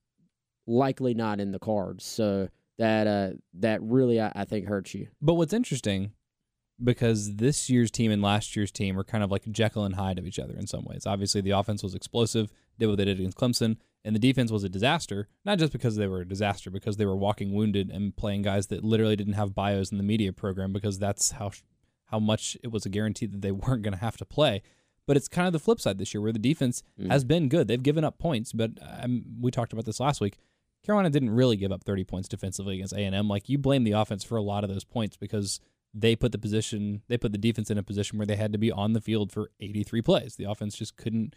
likely 0.67 1.15
not 1.15 1.41
in 1.41 1.53
the 1.53 1.59
cards. 1.59 2.05
So 2.05 2.49
that 2.79 3.07
uh, 3.07 3.31
that 3.55 3.83
really 3.83 4.21
I, 4.21 4.33
I 4.35 4.45
think 4.45 4.67
hurts 4.67 4.95
you. 4.95 5.09
But 5.23 5.35
what's 5.35 5.53
interesting, 5.53 6.13
because 6.83 7.37
this 7.37 7.71
year's 7.71 7.91
team 7.91 8.11
and 8.11 8.21
last 8.23 8.57
year's 8.57 8.73
team 8.73 8.99
are 8.99 9.05
kind 9.05 9.23
of 9.23 9.31
like 9.31 9.45
Jekyll 9.51 9.85
and 9.85 9.95
Hyde 9.95 10.19
of 10.19 10.27
each 10.27 10.39
other 10.39 10.55
in 10.55 10.67
some 10.67 10.85
ways. 10.85 11.07
Obviously, 11.07 11.41
the 11.41 11.51
offense 11.53 11.83
was 11.83 11.95
explosive, 11.95 12.51
did 12.79 12.87
what 12.89 12.97
they 12.99 13.05
did 13.05 13.19
against 13.21 13.39
Clemson, 13.39 13.77
and 14.05 14.15
the 14.15 14.21
defense 14.21 14.51
was 14.51 14.65
a 14.65 14.69
disaster. 14.69 15.29
Not 15.45 15.59
just 15.59 15.73
because 15.73 15.97
they 15.97 16.07
were 16.09 16.21
a 16.23 16.29
disaster, 16.29 16.71
because 16.71 16.97
they 16.97 17.07
were 17.07 17.17
walking 17.17 17.53
wounded 17.53 17.91
and 17.91 18.17
playing 18.17 18.43
guys 18.43 18.67
that 18.69 18.83
literally 18.85 19.17
didn't 19.17 19.35
have 19.35 19.55
bios 19.55 19.93
in 19.93 19.99
the 19.99 20.05
media 20.05 20.33
program 20.33 20.73
because 20.73 20.99
that's 20.99 21.33
how 21.33 21.53
how 22.07 22.19
much 22.19 22.57
it 22.63 22.71
was 22.71 22.85
a 22.85 22.91
guarantee 22.91 23.27
that 23.27 23.41
they 23.41 23.53
weren't 23.53 23.83
going 23.83 23.95
to 23.95 24.01
have 24.01 24.17
to 24.17 24.25
play. 24.25 24.63
But 25.07 25.17
it's 25.19 25.29
kind 25.29 25.47
of 25.47 25.53
the 25.53 25.59
flip 25.59 25.81
side 25.81 25.99
this 25.99 26.15
year, 26.15 26.21
where 26.23 26.33
the 26.33 26.39
defense 26.39 26.83
Mm. 26.99 27.11
has 27.11 27.25
been 27.25 27.49
good. 27.49 27.69
They've 27.69 27.83
given 27.83 28.05
up 28.05 28.19
points, 28.19 28.53
but 28.53 28.71
um, 28.81 29.23
we 29.41 29.51
talked 29.51 29.73
about 29.73 29.85
this 29.85 30.01
last 30.01 30.21
week. 30.21 30.39
Carolina 30.85 31.11
didn't 31.11 31.31
really 31.31 31.57
give 31.57 31.73
up 31.73 31.85
30 31.85 32.05
points 32.05 32.29
defensively 32.29 32.77
against 32.77 32.93
A&M. 32.93 33.29
Like 33.29 33.49
you 33.49 33.59
blame 33.59 33.85
the 33.85 33.93
offense 33.93 34.23
for 34.23 34.37
a 34.37 34.43
lot 34.43 34.65
of 34.65 34.71
those 34.71 34.85
points 34.85 35.17
because 35.17 35.61
they 35.95 36.15
put 36.17 36.33
the 36.33 36.39
position, 36.39 37.03
they 37.09 37.17
put 37.17 37.33
the 37.33 37.39
defense 37.39 37.71
in 37.71 37.79
a 37.79 37.83
position 37.83 38.19
where 38.19 38.27
they 38.27 38.37
had 38.37 38.53
to 38.53 38.59
be 38.59 38.71
on 38.71 38.93
the 38.93 39.01
field 39.01 39.33
for 39.33 39.51
83 39.61 40.03
plays. 40.03 40.37
The 40.37 40.45
offense 40.45 40.77
just 40.77 40.97
couldn't 40.97 41.37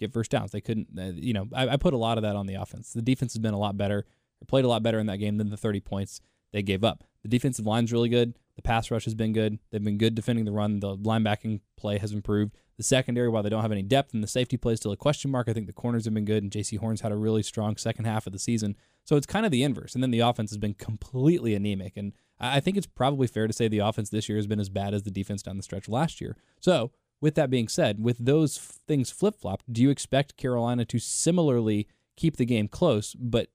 get 0.00 0.12
first 0.12 0.30
downs. 0.30 0.50
They 0.50 0.60
couldn't, 0.60 0.88
uh, 0.98 1.12
you 1.14 1.32
know, 1.32 1.46
I, 1.54 1.68
I 1.68 1.76
put 1.76 1.94
a 1.94 1.98
lot 1.98 2.18
of 2.18 2.22
that 2.22 2.36
on 2.36 2.46
the 2.46 2.54
offense. 2.54 2.92
The 2.92 3.02
defense 3.02 3.34
has 3.34 3.40
been 3.40 3.54
a 3.54 3.58
lot 3.58 3.76
better. 3.76 4.04
They 4.40 4.46
played 4.46 4.64
a 4.64 4.68
lot 4.68 4.82
better 4.82 4.98
in 4.98 5.06
that 5.06 5.18
game 5.18 5.36
than 5.36 5.50
the 5.50 5.56
30 5.56 5.80
points 5.80 6.20
they 6.52 6.62
gave 6.62 6.82
up. 6.82 7.04
The 7.22 7.28
defensive 7.28 7.66
line's 7.66 7.92
really 7.92 8.08
good. 8.08 8.34
The 8.58 8.62
pass 8.62 8.90
rush 8.90 9.04
has 9.04 9.14
been 9.14 9.32
good. 9.32 9.60
They've 9.70 9.84
been 9.84 9.98
good 9.98 10.16
defending 10.16 10.44
the 10.44 10.50
run. 10.50 10.80
The 10.80 10.96
linebacking 10.96 11.60
play 11.76 11.98
has 11.98 12.12
improved. 12.12 12.56
The 12.76 12.82
secondary, 12.82 13.28
while 13.28 13.44
they 13.44 13.48
don't 13.48 13.62
have 13.62 13.70
any 13.70 13.84
depth, 13.84 14.12
and 14.12 14.20
the 14.20 14.26
safety 14.26 14.56
play 14.56 14.72
is 14.72 14.80
still 14.80 14.90
a 14.90 14.96
question 14.96 15.30
mark. 15.30 15.48
I 15.48 15.52
think 15.52 15.68
the 15.68 15.72
corners 15.72 16.06
have 16.06 16.14
been 16.14 16.24
good, 16.24 16.42
and 16.42 16.50
Jaycee 16.50 16.80
Horn's 16.80 17.02
had 17.02 17.12
a 17.12 17.16
really 17.16 17.44
strong 17.44 17.76
second 17.76 18.06
half 18.06 18.26
of 18.26 18.32
the 18.32 18.38
season. 18.40 18.74
So 19.04 19.14
it's 19.14 19.26
kind 19.26 19.46
of 19.46 19.52
the 19.52 19.62
inverse. 19.62 19.94
And 19.94 20.02
then 20.02 20.10
the 20.10 20.18
offense 20.18 20.50
has 20.50 20.58
been 20.58 20.74
completely 20.74 21.54
anemic. 21.54 21.96
And 21.96 22.14
I 22.40 22.58
think 22.58 22.76
it's 22.76 22.88
probably 22.88 23.28
fair 23.28 23.46
to 23.46 23.52
say 23.52 23.68
the 23.68 23.78
offense 23.78 24.10
this 24.10 24.28
year 24.28 24.38
has 24.38 24.48
been 24.48 24.58
as 24.58 24.70
bad 24.70 24.92
as 24.92 25.04
the 25.04 25.12
defense 25.12 25.40
down 25.40 25.56
the 25.56 25.62
stretch 25.62 25.88
last 25.88 26.20
year. 26.20 26.36
So 26.58 26.90
with 27.20 27.36
that 27.36 27.50
being 27.50 27.68
said, 27.68 28.02
with 28.02 28.18
those 28.18 28.58
things 28.58 29.12
flip 29.12 29.36
flopped, 29.36 29.72
do 29.72 29.82
you 29.82 29.90
expect 29.90 30.36
Carolina 30.36 30.84
to 30.86 30.98
similarly 30.98 31.86
keep 32.16 32.38
the 32.38 32.44
game 32.44 32.66
close, 32.66 33.14
but 33.14 33.50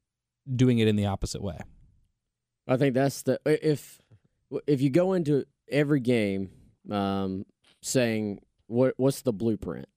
doing 0.56 0.80
it 0.80 0.88
in 0.88 0.96
the 0.96 1.06
opposite 1.06 1.42
way? 1.42 1.60
I 2.66 2.78
think 2.78 2.94
that's 2.94 3.24
the 3.24 3.42
if 3.46 4.00
if 4.68 4.82
you 4.82 4.90
go 4.90 5.14
into 5.14 5.46
every 5.70 6.00
game 6.00 6.50
um, 6.92 7.46
saying 7.82 8.40
what 8.68 8.94
what's 8.98 9.22
the 9.22 9.34
blueprint, 9.34 9.88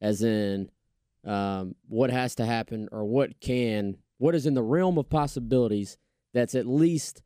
as 0.00 0.22
in 0.22 0.70
um, 1.24 1.74
what 1.88 2.10
has 2.10 2.34
to 2.36 2.46
happen 2.46 2.88
or 2.92 3.04
what 3.04 3.40
can 3.40 3.96
what 4.18 4.34
is 4.34 4.46
in 4.46 4.54
the 4.54 4.62
realm 4.62 4.98
of 4.98 5.10
possibilities 5.10 5.98
that's 6.32 6.54
at 6.54 6.66
least 6.66 7.22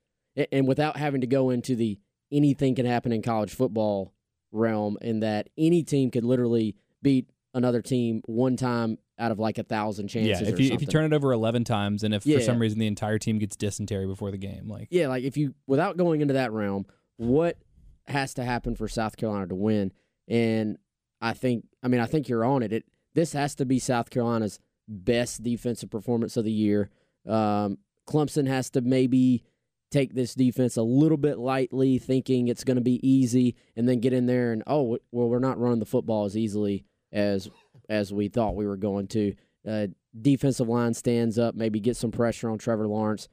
and 0.53 0.67
without 0.67 0.97
having 0.97 1.21
to 1.21 1.27
go 1.27 1.51
into 1.51 1.77
the 1.77 1.99
anything 2.33 2.75
can 2.75 2.87
happen 2.87 3.13
in 3.13 3.23
college 3.23 3.55
football 3.55 4.13
realm 4.53 4.97
in 5.03 5.21
that 5.21 5.49
any 5.59 5.83
team 5.83 6.11
could 6.11 6.25
literally 6.25 6.77
beat 7.03 7.31
another 7.55 7.83
team 7.83 8.23
one 8.27 8.57
time 8.57 8.99
out 9.19 9.33
of 9.33 9.39
like 9.39 9.59
a 9.59 9.63
thousand 9.63 10.09
chances. 10.09 10.41
Yeah, 10.41 10.49
if 10.49 10.61
you 10.61 10.73
if 10.73 10.81
you 10.81 10.87
turn 10.87 11.05
it 11.05 11.13
over 11.15 11.33
eleven 11.33 11.65
times, 11.65 12.03
and 12.03 12.15
if 12.15 12.27
yeah. 12.27 12.39
for 12.39 12.43
some 12.43 12.59
reason 12.59 12.79
the 12.79 12.87
entire 12.87 13.19
team 13.19 13.39
gets 13.39 13.57
dysentery 13.57 14.07
before 14.07 14.31
the 14.31 14.39
game, 14.39 14.69
like 14.69 14.89
yeah, 14.91 15.09
like 15.09 15.25
if 15.25 15.37
you 15.37 15.55
without 15.67 15.97
going 15.97 16.21
into 16.21 16.35
that 16.35 16.53
realm, 16.53 16.87
what 17.17 17.59
has 18.07 18.35
to 18.35 18.45
happen 18.45 18.75
for 18.75 18.89
South 18.89 19.17
Carolina 19.17 19.49
to 19.49 19.55
win? 19.55 19.93
And 20.29 20.79
I 21.21 21.33
think, 21.33 21.67
I 21.83 21.89
mean, 21.89 22.01
I 22.01 22.07
think 22.07 22.29
you're 22.29 22.45
on 22.45 22.63
it. 22.63 22.73
It 22.73 22.85
this 23.15 23.33
has 23.33 23.55
to 23.57 23.65
be 23.65 23.79
South 23.79 24.11
Carolina's 24.11 24.59
best 24.89 25.43
defensive 25.43 25.91
performance 25.91 26.37
of 26.37 26.45
the 26.45 26.53
year. 26.53 26.91
Um, 27.29 27.79
Clemson 28.09 28.47
has 28.49 28.71
to 28.71 28.81
maybe 28.81 29.45
take 29.91 30.15
this 30.15 30.35
defense 30.35 30.77
a 30.77 30.83
little 30.83 31.19
bit 31.19 31.39
lightly, 31.39 31.99
thinking 31.99 32.49
it's 32.49 32.65
going 32.65 32.77
to 32.77 32.83
be 32.83 33.07
easy, 33.07 33.57
and 33.77 33.89
then 33.89 34.01
get 34.01 34.13
in 34.13 34.27
there 34.27 34.53
and 34.53 34.63
oh, 34.67 34.99
well, 35.11 35.29
we're 35.29 35.39
not 35.39 35.59
running 35.59 35.81
the 35.81 35.87
football 35.87 36.25
as 36.25 36.37
easily 36.37 36.85
as 37.13 37.49
as 37.89 38.13
we 38.13 38.29
thought 38.29 38.57
we 38.57 38.67
were 38.67 38.77
going 38.77 39.07
to. 39.09 39.35
Uh, 39.67 39.89
defensive 40.19 40.69
line 40.69 40.95
stands 40.95 41.39
up, 41.39 41.55
maybe 41.55 41.81
get 41.81 41.97
some 41.97 42.11
pressure 42.11 42.49
on 42.49 42.59
Trevor 42.59 42.89
Lawrence, 42.89 43.29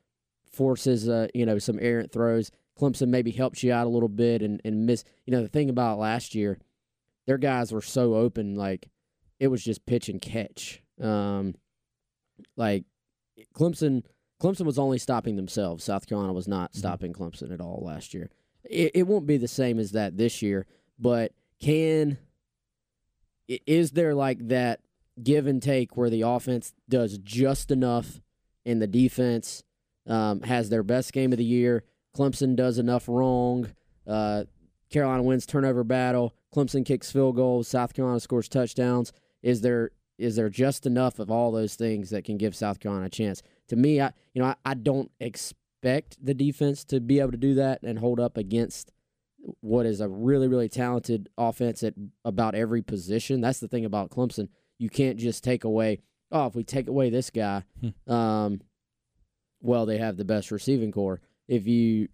forces 0.52 1.08
uh, 1.08 1.28
you 1.34 1.46
know 1.46 1.60
some 1.60 1.80
errant 1.82 2.12
throws. 2.12 2.52
Clemson 2.80 3.08
maybe 3.08 3.32
helps 3.32 3.64
you 3.64 3.74
out 3.74 3.88
a 3.88 3.90
little 3.90 4.10
bit 4.10 4.42
and, 4.42 4.62
and 4.64 4.86
miss. 4.86 5.04
You 5.26 5.32
know 5.32 5.42
the 5.42 5.48
thing 5.48 5.70
about 5.70 6.00
last 6.00 6.36
year, 6.36 6.60
their 7.26 7.38
guys 7.38 7.72
were 7.72 7.82
so 7.82 8.16
open, 8.16 8.56
like 8.56 8.90
it 9.40 9.48
was 9.48 9.64
just 9.64 9.86
pitch 9.86 10.10
and 10.10 10.22
catch. 10.22 10.82
Um, 11.02 11.56
like 12.56 12.86
Clemson, 13.54 14.04
Clemson 14.42 14.66
was 14.66 14.80
only 14.80 14.98
stopping 14.98 15.36
themselves. 15.36 15.84
South 15.84 16.08
Carolina 16.08 16.34
was 16.34 16.48
not 16.48 16.72
mm-hmm. 16.72 16.80
stopping 16.80 17.14
Clemson 17.14 17.54
at 17.54 17.62
all 17.62 17.84
last 17.86 18.14
year. 18.14 18.30
It, 18.64 18.92
it 18.96 19.04
won't 19.04 19.28
be 19.28 19.38
the 19.38 19.48
same 19.48 19.80
as 19.80 19.92
that 19.92 20.18
this 20.18 20.42
year, 20.42 20.66
but 21.00 21.32
can 21.62 22.18
is 23.48 23.92
there 23.92 24.14
like 24.14 24.48
that 24.48 24.82
give 25.22 25.48
and 25.48 25.62
take 25.62 25.98
where 25.98 26.10
the 26.10 26.22
offense 26.22 26.74
does 26.90 27.18
just 27.18 27.72
enough 27.72 28.22
and 28.66 28.82
the 28.82 28.88
defense 28.88 29.64
um, 30.06 30.42
has 30.42 30.70
their 30.70 30.84
best 30.84 31.14
game 31.14 31.32
of 31.32 31.38
the 31.38 31.46
year? 31.46 31.84
Clemson 32.16 32.56
does 32.56 32.78
enough 32.78 33.08
wrong. 33.08 33.68
Uh, 34.06 34.46
Carolina 34.90 35.24
wins 35.24 35.46
turnover 35.46 35.84
battle. 35.84 36.34
Clemson 36.54 36.86
kicks 36.86 37.12
field 37.12 37.36
goals. 37.36 37.68
South 37.68 37.94
Carolina 37.94 38.20
scores 38.20 38.50
touchdowns. 38.50 39.14
Is 39.42 39.62
there 39.62 39.92
is 40.18 40.36
there 40.36 40.50
just 40.50 40.88
enough 40.88 41.20
of 41.20 41.30
all 41.30 41.52
those 41.52 41.76
things 41.76 42.10
that 42.10 42.24
can 42.24 42.38
give 42.38 42.56
South 42.56 42.80
Carolina 42.80 43.06
a 43.06 43.10
chance? 43.10 43.44
To 43.68 43.76
me, 43.76 44.02
I 44.02 44.12
you 44.34 44.42
know 44.42 44.48
I, 44.48 44.56
I 44.66 44.74
don't 44.74 45.12
expect 45.20 46.18
the 46.24 46.34
defense 46.34 46.84
to 46.86 47.00
be 47.00 47.20
able 47.20 47.32
to 47.32 47.38
do 47.38 47.54
that 47.56 47.84
and 47.84 48.00
hold 48.00 48.20
up 48.20 48.38
against 48.38 48.92
what 49.62 49.86
is 49.86 50.02
a 50.02 50.08
really, 50.08 50.48
really 50.48 50.70
talented 50.70 51.30
offense 51.38 51.84
at 51.84 51.94
about 52.26 52.56
every 52.56 52.82
position. 52.82 53.42
That's 53.42 53.60
the 53.60 53.68
thing 53.68 53.86
about 53.86 54.10
Clemson. 54.10 54.50
You 54.78 54.90
can't 54.90 55.18
just 55.18 55.44
take 55.44 55.64
away, 55.64 56.00
oh, 56.32 56.48
if 56.48 56.56
we 56.56 56.64
take 56.64 56.88
away 56.88 57.10
this 57.10 57.30
guy, 57.30 57.64
hmm. 57.80 58.12
um, 58.12 58.62
well, 59.62 59.86
they 59.86 59.98
have 59.98 60.18
the 60.18 60.26
best 60.26 60.52
receiving 60.52 60.92
core. 60.92 61.22
If 61.48 61.68
you, 61.68 62.10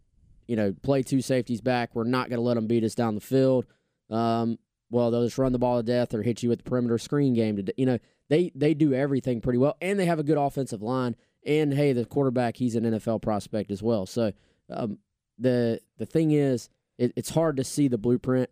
you 0.47 0.55
know, 0.55 0.73
play 0.83 1.03
two 1.03 1.21
safeties 1.21 1.61
back, 1.61 1.95
we're 1.95 2.03
not 2.03 2.29
going 2.29 2.37
to 2.37 2.43
let 2.43 2.55
them 2.55 2.67
beat 2.67 2.83
us 2.83 2.95
down 2.95 3.15
the 3.15 3.21
field. 3.21 3.65
Um, 4.09 4.59
well, 4.89 5.09
they'll 5.09 5.23
just 5.23 5.37
run 5.37 5.51
the 5.51 5.59
ball 5.59 5.77
to 5.77 5.83
death 5.83 6.13
or 6.13 6.21
hit 6.21 6.43
you 6.43 6.49
with 6.49 6.63
the 6.63 6.69
perimeter 6.69 6.97
screen 6.97 7.33
game. 7.33 7.57
To, 7.57 7.73
you 7.75 7.85
know, 7.85 7.97
they 8.29 8.51
they 8.53 8.73
do 8.73 8.93
everything 8.93 9.41
pretty 9.41 9.57
well, 9.57 9.75
and 9.81 9.99
they 9.99 10.05
have 10.05 10.19
a 10.19 10.23
good 10.23 10.37
offensive 10.37 10.81
line. 10.81 11.15
And 11.45 11.73
hey, 11.73 11.93
the 11.93 12.05
quarterback, 12.05 12.57
he's 12.57 12.75
an 12.75 12.83
NFL 12.83 13.21
prospect 13.21 13.71
as 13.71 13.81
well. 13.81 14.05
So 14.05 14.31
um, 14.69 14.99
the 15.39 15.79
the 15.97 16.05
thing 16.05 16.31
is, 16.31 16.69
it, 16.97 17.13
it's 17.15 17.29
hard 17.29 17.57
to 17.57 17.63
see 17.63 17.87
the 17.87 17.97
blueprint. 17.97 18.49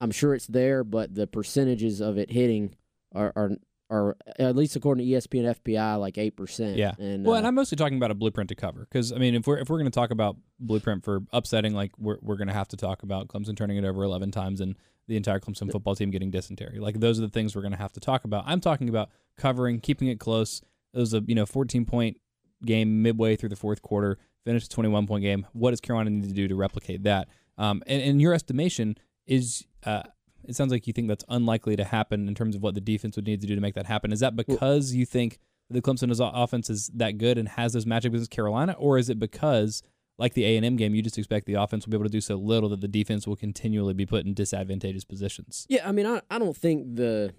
I'm 0.00 0.10
sure 0.10 0.34
it's 0.34 0.46
there, 0.46 0.82
but 0.84 1.14
the 1.14 1.26
percentages 1.26 2.00
of 2.00 2.18
it 2.18 2.30
hitting 2.30 2.74
are 3.14 3.32
are, 3.36 3.50
are 3.90 4.16
at 4.38 4.56
least 4.56 4.76
according 4.76 5.06
to 5.06 5.12
ESPN 5.12 5.54
FPI 5.56 5.98
like 6.00 6.16
eight 6.16 6.36
percent. 6.36 6.76
Yeah. 6.76 6.92
And, 6.98 7.24
well, 7.24 7.34
uh, 7.34 7.38
and 7.38 7.46
I'm 7.46 7.54
mostly 7.54 7.76
talking 7.76 7.98
about 7.98 8.10
a 8.10 8.14
blueprint 8.14 8.48
to 8.48 8.54
cover 8.54 8.80
because 8.80 9.12
I 9.12 9.18
mean, 9.18 9.34
if 9.34 9.46
we're 9.46 9.58
if 9.58 9.68
we're 9.68 9.78
going 9.78 9.90
to 9.90 9.94
talk 9.94 10.10
about 10.10 10.36
blueprint 10.58 11.04
for 11.04 11.20
upsetting, 11.32 11.74
like 11.74 11.92
we're 11.98 12.18
we're 12.22 12.36
going 12.36 12.48
to 12.48 12.54
have 12.54 12.68
to 12.68 12.76
talk 12.76 13.02
about 13.02 13.28
Clemson 13.28 13.56
turning 13.56 13.76
it 13.76 13.84
over 13.84 14.02
11 14.02 14.30
times 14.30 14.60
and 14.60 14.76
the 15.06 15.16
entire 15.16 15.40
Clemson 15.40 15.70
football 15.70 15.96
team 15.96 16.10
getting 16.10 16.30
dysentery. 16.30 16.78
Like 16.78 17.00
those 17.00 17.18
are 17.18 17.22
the 17.22 17.28
things 17.28 17.54
we're 17.54 17.62
going 17.62 17.72
to 17.72 17.78
have 17.78 17.92
to 17.92 18.00
talk 18.00 18.24
about. 18.24 18.44
I'm 18.46 18.60
talking 18.60 18.88
about 18.88 19.10
covering, 19.36 19.80
keeping 19.80 20.08
it 20.08 20.20
close. 20.20 20.62
It 20.94 20.98
was 20.98 21.14
a 21.14 21.22
you 21.26 21.34
know 21.34 21.46
14 21.46 21.84
point 21.84 22.20
game 22.64 23.02
midway 23.02 23.36
through 23.36 23.48
the 23.48 23.56
fourth 23.56 23.82
quarter, 23.82 24.18
finished 24.44 24.66
a 24.66 24.70
21 24.70 25.06
point 25.06 25.22
game. 25.22 25.46
What 25.52 25.70
does 25.70 25.80
Carolina 25.80 26.10
need 26.10 26.28
to 26.28 26.34
do 26.34 26.48
to 26.48 26.54
replicate 26.54 27.02
that? 27.04 27.28
Um, 27.60 27.82
and 27.86 28.00
in 28.02 28.20
your 28.20 28.32
estimation, 28.32 28.96
is 29.26 29.64
uh, 29.84 30.02
it 30.44 30.56
sounds 30.56 30.72
like 30.72 30.86
you 30.86 30.92
think 30.92 31.08
that's 31.08 31.24
unlikely 31.28 31.76
to 31.76 31.84
happen 31.84 32.26
in 32.26 32.34
terms 32.34 32.56
of 32.56 32.62
what 32.62 32.74
the 32.74 32.80
defense 32.80 33.16
would 33.16 33.26
need 33.26 33.40
to 33.42 33.46
do 33.46 33.54
to 33.54 33.60
make 33.60 33.74
that 33.74 33.86
happen. 33.86 34.12
Is 34.12 34.20
that 34.20 34.34
because 34.34 34.94
you 34.94 35.04
think 35.04 35.38
the 35.68 35.82
Clemson 35.82 36.10
offense 36.34 36.70
is 36.70 36.90
that 36.94 37.18
good 37.18 37.38
and 37.38 37.48
has 37.50 37.74
those 37.74 37.86
magic 37.86 38.12
against 38.12 38.30
Carolina, 38.30 38.74
or 38.78 38.98
is 38.98 39.10
it 39.10 39.18
because 39.18 39.82
like 40.18 40.34
the 40.34 40.44
A 40.44 40.56
and 40.56 40.64
M 40.66 40.76
game, 40.76 40.94
you 40.94 41.02
just 41.02 41.18
expect 41.18 41.46
the 41.46 41.54
offense 41.54 41.86
will 41.86 41.92
be 41.92 41.96
able 41.96 42.06
to 42.06 42.10
do 42.10 42.20
so 42.20 42.36
little 42.36 42.68
that 42.70 42.80
the 42.80 42.88
defense 42.88 43.26
will 43.26 43.36
continually 43.36 43.94
be 43.94 44.06
put 44.06 44.26
in 44.26 44.34
disadvantageous 44.34 45.04
positions? 45.04 45.66
Yeah, 45.68 45.88
I 45.88 45.92
mean, 45.92 46.06
I, 46.06 46.22
I 46.30 46.38
don't 46.38 46.56
think 46.56 46.96
the, 46.96 47.32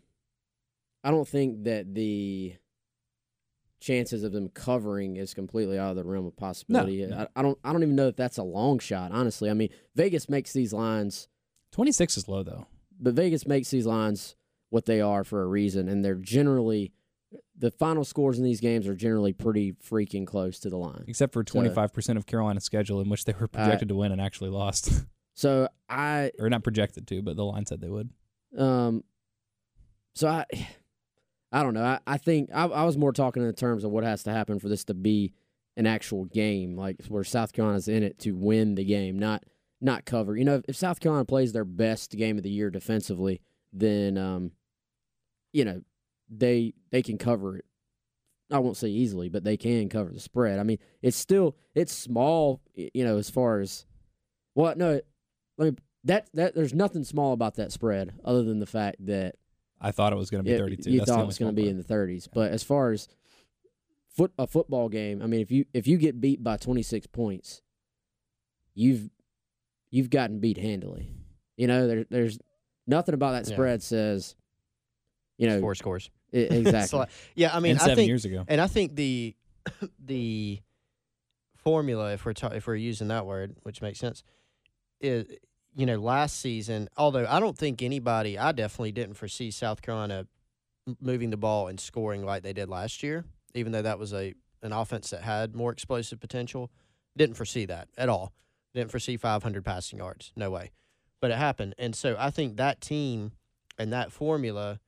I 1.03 1.11
don't 1.11 1.27
think 1.27 1.63
that 1.65 1.93
the 1.93 2.55
chances 3.81 4.23
of 4.23 4.31
them 4.31 4.47
covering 4.49 5.17
is 5.17 5.33
completely 5.33 5.77
out 5.77 5.89
of 5.89 5.95
the 5.97 6.05
realm 6.05 6.25
of 6.25 6.37
possibility. 6.37 7.05
No, 7.05 7.15
no. 7.15 7.21
I, 7.35 7.39
I, 7.39 7.41
don't 7.41 7.57
I 7.65 7.73
don't 7.73 7.83
even 7.83 7.95
know 7.95 8.07
if 8.07 8.15
that's 8.15 8.37
a 8.37 8.43
long 8.43 8.79
shot, 8.79 9.11
honestly. 9.11 9.49
I 9.49 9.53
mean, 9.53 9.69
Vegas 9.95 10.29
makes 10.29 10.53
these 10.53 10.71
lines 10.71 11.27
26 11.73 12.17
is 12.17 12.27
low 12.29 12.43
though. 12.43 12.67
But 12.99 13.15
Vegas 13.15 13.45
makes 13.45 13.69
these 13.71 13.85
lines 13.85 14.35
what 14.69 14.85
they 14.85 15.01
are 15.01 15.23
for 15.25 15.41
a 15.41 15.47
reason 15.47 15.89
and 15.89 16.05
they're 16.05 16.15
generally 16.15 16.93
the 17.57 17.71
final 17.71 18.03
scores 18.03 18.37
in 18.37 18.43
these 18.43 18.59
games 18.59 18.87
are 18.87 18.95
generally 18.95 19.33
pretty 19.33 19.73
freaking 19.73 20.25
close 20.25 20.59
to 20.59 20.69
the 20.69 20.77
line. 20.77 21.05
Except 21.07 21.33
for 21.33 21.43
25% 21.43 22.03
so, 22.03 22.13
of 22.13 22.25
Carolina's 22.25 22.63
schedule 22.63 23.01
in 23.01 23.09
which 23.09 23.25
they 23.25 23.33
were 23.39 23.47
projected 23.47 23.89
to 23.89 23.95
win 23.95 24.11
and 24.11 24.21
actually 24.21 24.49
lost. 24.49 24.91
So 25.33 25.69
I 25.89 26.33
or 26.39 26.49
not 26.49 26.61
projected 26.61 27.07
to, 27.07 27.21
but 27.21 27.37
the 27.37 27.45
line 27.45 27.65
said 27.65 27.79
they 27.79 27.89
would. 27.89 28.09
Um 28.55 29.05
so 30.13 30.27
I 30.27 30.45
I 31.51 31.63
don't 31.63 31.73
know. 31.73 31.83
I, 31.83 31.99
I 32.07 32.17
think 32.17 32.49
I, 32.53 32.65
I 32.65 32.83
was 32.83 32.97
more 32.97 33.11
talking 33.11 33.43
in 33.43 33.53
terms 33.53 33.83
of 33.83 33.91
what 33.91 34.03
has 34.03 34.23
to 34.23 34.31
happen 34.31 34.59
for 34.59 34.69
this 34.69 34.83
to 34.85 34.93
be 34.93 35.33
an 35.75 35.85
actual 35.85 36.25
game, 36.25 36.75
like 36.75 37.05
where 37.07 37.23
South 37.23 37.53
Carolina's 37.53 37.87
in 37.87 38.03
it 38.03 38.19
to 38.19 38.31
win 38.31 38.75
the 38.75 38.85
game, 38.85 39.19
not 39.19 39.43
not 39.81 40.05
cover. 40.05 40.37
You 40.37 40.45
know, 40.45 40.55
if, 40.55 40.65
if 40.69 40.75
South 40.75 40.99
Carolina 40.99 41.25
plays 41.25 41.53
their 41.53 41.65
best 41.65 42.11
game 42.11 42.37
of 42.37 42.43
the 42.43 42.49
year 42.49 42.69
defensively, 42.69 43.41
then 43.73 44.17
um, 44.17 44.51
you 45.51 45.65
know, 45.65 45.81
they 46.29 46.73
they 46.91 47.01
can 47.01 47.17
cover 47.17 47.57
it. 47.57 47.65
I 48.51 48.59
won't 48.59 48.77
say 48.77 48.89
easily, 48.89 49.29
but 49.29 49.43
they 49.43 49.57
can 49.57 49.89
cover 49.89 50.11
the 50.11 50.19
spread. 50.19 50.59
I 50.59 50.63
mean, 50.63 50.77
it's 51.01 51.17
still 51.17 51.55
it's 51.75 51.93
small, 51.93 52.61
you 52.75 53.03
know, 53.03 53.17
as 53.17 53.29
far 53.29 53.59
as 53.59 53.85
well, 54.55 54.73
no, 54.75 55.01
let 55.57 55.73
me 55.73 55.77
that 56.03 56.27
that 56.33 56.55
there's 56.55 56.73
nothing 56.73 57.03
small 57.03 57.33
about 57.33 57.55
that 57.55 57.71
spread 57.71 58.13
other 58.23 58.43
than 58.43 58.59
the 58.59 58.65
fact 58.65 59.05
that 59.05 59.35
I 59.81 59.91
thought 59.91 60.13
it 60.13 60.15
was 60.15 60.29
going 60.29 60.43
to 60.45 60.49
be 60.51 60.57
32. 60.57 60.91
You 60.91 60.99
That's 60.99 61.09
thought 61.11 61.21
it 61.21 61.25
was 61.25 61.37
going 61.39 61.55
to 61.55 61.59
be 61.61 61.67
in 61.67 61.77
the 61.77 61.83
30s. 61.83 62.27
But 62.31 62.51
as 62.51 62.61
far 62.63 62.91
as 62.91 63.07
foot 64.15 64.31
a 64.37 64.45
football 64.45 64.89
game. 64.89 65.21
I 65.21 65.25
mean, 65.27 65.41
if 65.41 65.51
you 65.51 65.65
if 65.73 65.87
you 65.87 65.97
get 65.97 66.19
beat 66.21 66.43
by 66.43 66.57
26 66.57 67.07
points, 67.07 67.61
you've 68.75 69.09
you've 69.89 70.09
gotten 70.09 70.39
beat 70.39 70.57
handily. 70.57 71.11
You 71.57 71.67
know, 71.67 71.87
there, 71.87 72.05
there's 72.09 72.37
nothing 72.87 73.13
about 73.13 73.31
that 73.31 73.49
Yeah. 73.49 73.55
spread 73.55 73.83
says, 73.83 74.35
you 75.37 75.47
know, 75.47 75.59
Four 75.59 75.75
scores. 75.75 76.09
i- 76.33 76.37
exactly. 76.37 76.79
It's 76.79 76.93
like- 76.93 77.09
yeah, 77.35 77.55
I 77.55 77.59
mean, 77.59 77.71
and 77.71 77.79
I 77.79 77.83
seven 77.83 77.95
think, 77.97 78.07
years 78.07 78.25
ago. 78.25 78.43
and 78.47 78.59
I 78.61 78.67
think 78.67 78.95
the 78.95 79.35
the 80.03 80.59
formula, 81.57 82.13
if 82.13 82.25
we're 82.25 82.33
ta- 82.33 82.47
if 82.53 82.67
we're 82.67 82.75
using 82.75 83.07
that 83.09 83.25
word, 83.25 83.55
which 83.63 83.81
makes 83.81 83.99
sense, 83.99 84.23
is 84.99 85.25
you 85.75 85.85
know 85.85 85.97
last 85.97 86.39
season. 86.39 86.89
Although 86.97 87.25
I 87.27 87.39
don't 87.39 87.57
think 87.57 87.81
anybody, 87.81 88.37
I 88.37 88.51
definitely 88.51 88.91
didn't 88.91 89.15
foresee 89.15 89.51
South 89.51 89.81
Carolina 89.81 90.27
moving 90.99 91.29
the 91.29 91.37
ball 91.37 91.67
and 91.67 91.79
scoring 91.79 92.25
like 92.25 92.43
they 92.43 92.53
did 92.53 92.69
last 92.69 93.03
year. 93.03 93.25
Even 93.53 93.71
though 93.71 93.81
that 93.81 93.99
was 93.99 94.13
a 94.13 94.33
an 94.61 94.73
offense 94.73 95.09
that 95.09 95.21
had 95.21 95.55
more 95.55 95.71
explosive 95.71 96.19
potential, 96.19 96.71
didn't 97.17 97.35
foresee 97.35 97.65
that 97.65 97.87
at 97.97 98.09
all. 98.09 98.33
Didn't 98.73 98.91
foresee 98.91 99.17
500 99.17 99.65
passing 99.65 99.99
yards. 99.99 100.31
No 100.35 100.49
way. 100.49 100.71
But 101.19 101.31
it 101.31 101.37
happened, 101.37 101.75
and 101.77 101.95
so 101.95 102.15
I 102.17 102.31
think 102.31 102.57
that 102.57 102.81
team 102.81 103.33
and 103.77 103.93
that 103.93 104.11
formula 104.11 104.79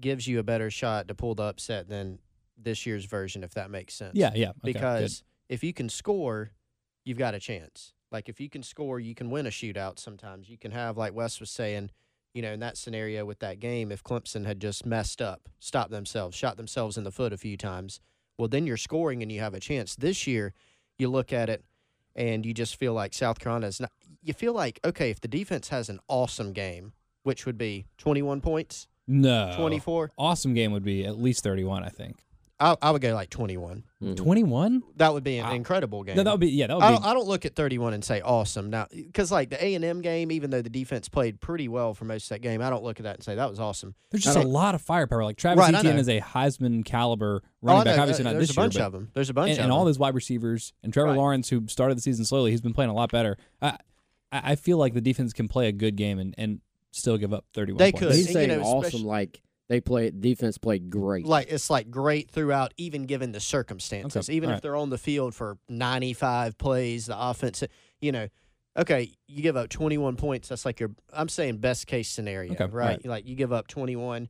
gives 0.00 0.26
you 0.26 0.38
a 0.38 0.42
better 0.42 0.70
shot 0.70 1.08
to 1.08 1.14
pull 1.14 1.34
the 1.34 1.44
upset 1.44 1.88
than 1.88 2.18
this 2.56 2.84
year's 2.86 3.04
version, 3.04 3.42
if 3.42 3.54
that 3.54 3.70
makes 3.70 3.94
sense. 3.94 4.14
Yeah, 4.14 4.32
yeah. 4.34 4.48
okay, 4.48 4.54
good. 4.64 4.72
because 4.74 5.22
if 5.48 5.64
you 5.64 5.72
can 5.72 5.88
score, 5.88 6.50
you've 7.04 7.18
got 7.18 7.34
a 7.34 7.40
chance. 7.40 7.94
Like 8.10 8.28
if 8.28 8.40
you 8.40 8.48
can 8.48 8.62
score, 8.62 8.98
you 9.00 9.14
can 9.14 9.30
win 9.30 9.46
a 9.46 9.50
shootout. 9.50 9.98
Sometimes 9.98 10.48
you 10.48 10.56
can 10.58 10.70
have, 10.70 10.96
like 10.96 11.14
Wes 11.14 11.40
was 11.40 11.50
saying, 11.50 11.90
you 12.34 12.42
know, 12.42 12.52
in 12.52 12.60
that 12.60 12.76
scenario 12.76 13.24
with 13.24 13.38
that 13.40 13.60
game, 13.60 13.90
if 13.90 14.02
Clemson 14.02 14.46
had 14.46 14.60
just 14.60 14.86
messed 14.86 15.20
up, 15.20 15.48
stopped 15.58 15.90
themselves, 15.90 16.36
shot 16.36 16.56
themselves 16.56 16.96
in 16.96 17.04
the 17.04 17.10
foot 17.10 17.32
a 17.32 17.36
few 17.36 17.56
times, 17.56 18.00
well, 18.38 18.48
then 18.48 18.66
you're 18.66 18.76
scoring 18.76 19.22
and 19.22 19.32
you 19.32 19.40
have 19.40 19.54
a 19.54 19.60
chance. 19.60 19.96
This 19.96 20.26
year, 20.26 20.54
you 20.96 21.08
look 21.08 21.32
at 21.32 21.48
it 21.48 21.64
and 22.14 22.46
you 22.46 22.54
just 22.54 22.76
feel 22.76 22.92
like 22.94 23.14
South 23.14 23.38
Carolina's 23.38 23.80
not. 23.80 23.90
You 24.22 24.32
feel 24.32 24.52
like 24.52 24.80
okay, 24.84 25.10
if 25.10 25.20
the 25.20 25.28
defense 25.28 25.68
has 25.68 25.88
an 25.88 26.00
awesome 26.08 26.52
game, 26.52 26.92
which 27.22 27.46
would 27.46 27.58
be 27.58 27.86
21 27.98 28.40
points, 28.40 28.88
no 29.06 29.54
24, 29.56 30.10
Awesome 30.18 30.54
game 30.54 30.72
would 30.72 30.84
be 30.84 31.04
at 31.04 31.18
least 31.18 31.42
thirty-one. 31.42 31.82
I 31.82 31.88
think 31.88 32.24
I, 32.60 32.76
I 32.82 32.90
would 32.90 33.00
go 33.02 33.14
like 33.14 33.30
21. 33.30 33.84
Mhm. 34.02 34.16
twenty-one. 34.16 34.82
That 34.96 35.12
would 35.14 35.22
be 35.24 35.38
an 35.38 35.46
Wow. 35.46 35.54
incredible 35.54 36.02
game. 36.04 36.16
No, 36.16 36.22
that 36.24 36.30
would 36.32 36.40
be 36.40 36.50
yeah. 36.50 36.66
That 36.68 36.76
would 36.76 36.82
I 36.84 36.88
be 36.90 36.94
don't, 36.96 37.04
I 37.06 37.14
don't 37.14 37.26
look 37.28 37.44
at 37.44 37.54
31 37.56 37.94
and 37.94 38.04
say 38.04 38.20
awesome 38.20 38.70
now 38.70 38.86
because 38.92 39.30
like 39.32 39.50
the 39.50 39.64
A 39.64 39.74
and 39.74 39.84
M 39.84 40.00
game, 40.02 40.30
even 40.32 40.50
though 40.50 40.62
the 40.62 40.70
defense 40.70 41.08
played 41.08 41.40
pretty 41.40 41.68
well 41.68 41.94
for 41.94 42.04
most 42.04 42.24
of 42.24 42.28
that 42.30 42.40
game, 42.40 42.60
I 42.62 42.70
don't 42.70 42.82
look 42.84 42.98
at 43.00 43.04
that 43.04 43.16
and 43.16 43.24
say 43.24 43.34
that 43.36 43.50
was 43.50 43.58
awesome. 43.60 43.94
There's 44.10 44.22
just 44.24 44.36
a 44.36 44.42
lot 44.42 44.74
of 44.74 44.82
firepower. 44.82 45.24
Like 45.24 45.36
Travis 45.36 45.60
Right, 45.62 45.74
I 45.74 45.78
Etienne 45.78 45.94
know. 45.96 46.00
is 46.00 46.08
a 46.08 46.20
Heisman 46.20 46.84
caliber 46.84 47.42
Oh, 47.44 47.48
running 47.62 47.84
back. 47.84 47.98
Obviously 47.98 48.24
uh, 48.24 48.28
not 48.28 48.32
there's 48.34 48.48
this 48.48 48.56
a 48.56 48.60
year, 48.60 48.64
bunch 48.66 48.74
but 48.74 48.82
of 48.82 48.92
them. 48.92 49.10
There's 49.14 49.30
a 49.30 49.34
bunch 49.34 49.50
and, 49.50 49.58
of 49.58 49.64
and 49.64 49.70
them. 49.72 49.78
all 49.78 49.84
those 49.84 49.98
wide 49.98 50.14
receivers 50.14 50.72
and 50.82 50.92
Trevor 50.92 51.10
Right. 51.10 51.16
Lawrence, 51.18 51.48
who 51.48 51.64
started 51.68 51.96
the 51.96 52.02
season 52.02 52.24
slowly, 52.24 52.50
he's 52.52 52.60
been 52.60 52.74
playing 52.74 52.90
a 52.90 52.94
lot 52.94 53.10
better. 53.12 53.36
I 53.62 53.78
I 54.32 54.52
I 54.52 54.54
feel 54.56 54.78
like 54.78 54.94
the 54.94 55.00
defense 55.00 55.32
can 55.32 55.48
play 55.48 55.68
a 55.68 55.72
good 55.72 55.96
game 55.96 56.18
and, 56.18 56.34
and 56.38 56.60
still 56.92 57.18
give 57.18 57.32
up 57.32 57.44
31 57.54 57.78
They 57.78 57.92
points. 57.92 58.06
could. 58.06 58.14
He's 58.14 58.26
you 58.28 58.32
saying 58.32 58.48
know, 58.48 58.62
awesome, 58.62 58.78
especially- 58.86 59.06
like 59.06 59.40
they 59.68 59.80
play 59.80 60.10
defense 60.10 60.56
played 60.58 60.90
great. 60.90 61.26
like 61.26 61.48
it's 61.50 61.68
like 61.70 61.90
great 61.90 62.30
throughout, 62.30 62.72
even 62.76 63.04
given 63.04 63.32
the 63.32 63.40
circumstances. 63.40 64.28
Okay, 64.28 64.36
Even 64.36 64.48
all 64.48 64.54
if 64.54 64.56
right. 64.56 64.62
they're 64.62 64.76
on 64.76 64.90
the 64.90 64.98
field 64.98 65.34
for 65.34 65.58
95 65.68 66.56
plays, 66.58 67.06
the 67.06 67.18
offense, 67.20 67.62
you 68.00 68.10
know, 68.12 68.28
okay, 68.76 69.12
you 69.26 69.42
give 69.42 69.56
up 69.56 69.68
21 69.68 70.16
points. 70.16 70.48
That's 70.48 70.64
like 70.64 70.80
your. 70.80 70.90
I'm 71.12 71.28
saying 71.28 71.58
best 71.58 71.86
case 71.86 72.08
scenario, 72.08 72.52
Okay, 72.52 72.64
right? 72.64 72.72
right. 72.72 73.06
Like 73.06 73.26
you 73.26 73.34
give 73.34 73.52
up 73.52 73.68
21. 73.68 74.28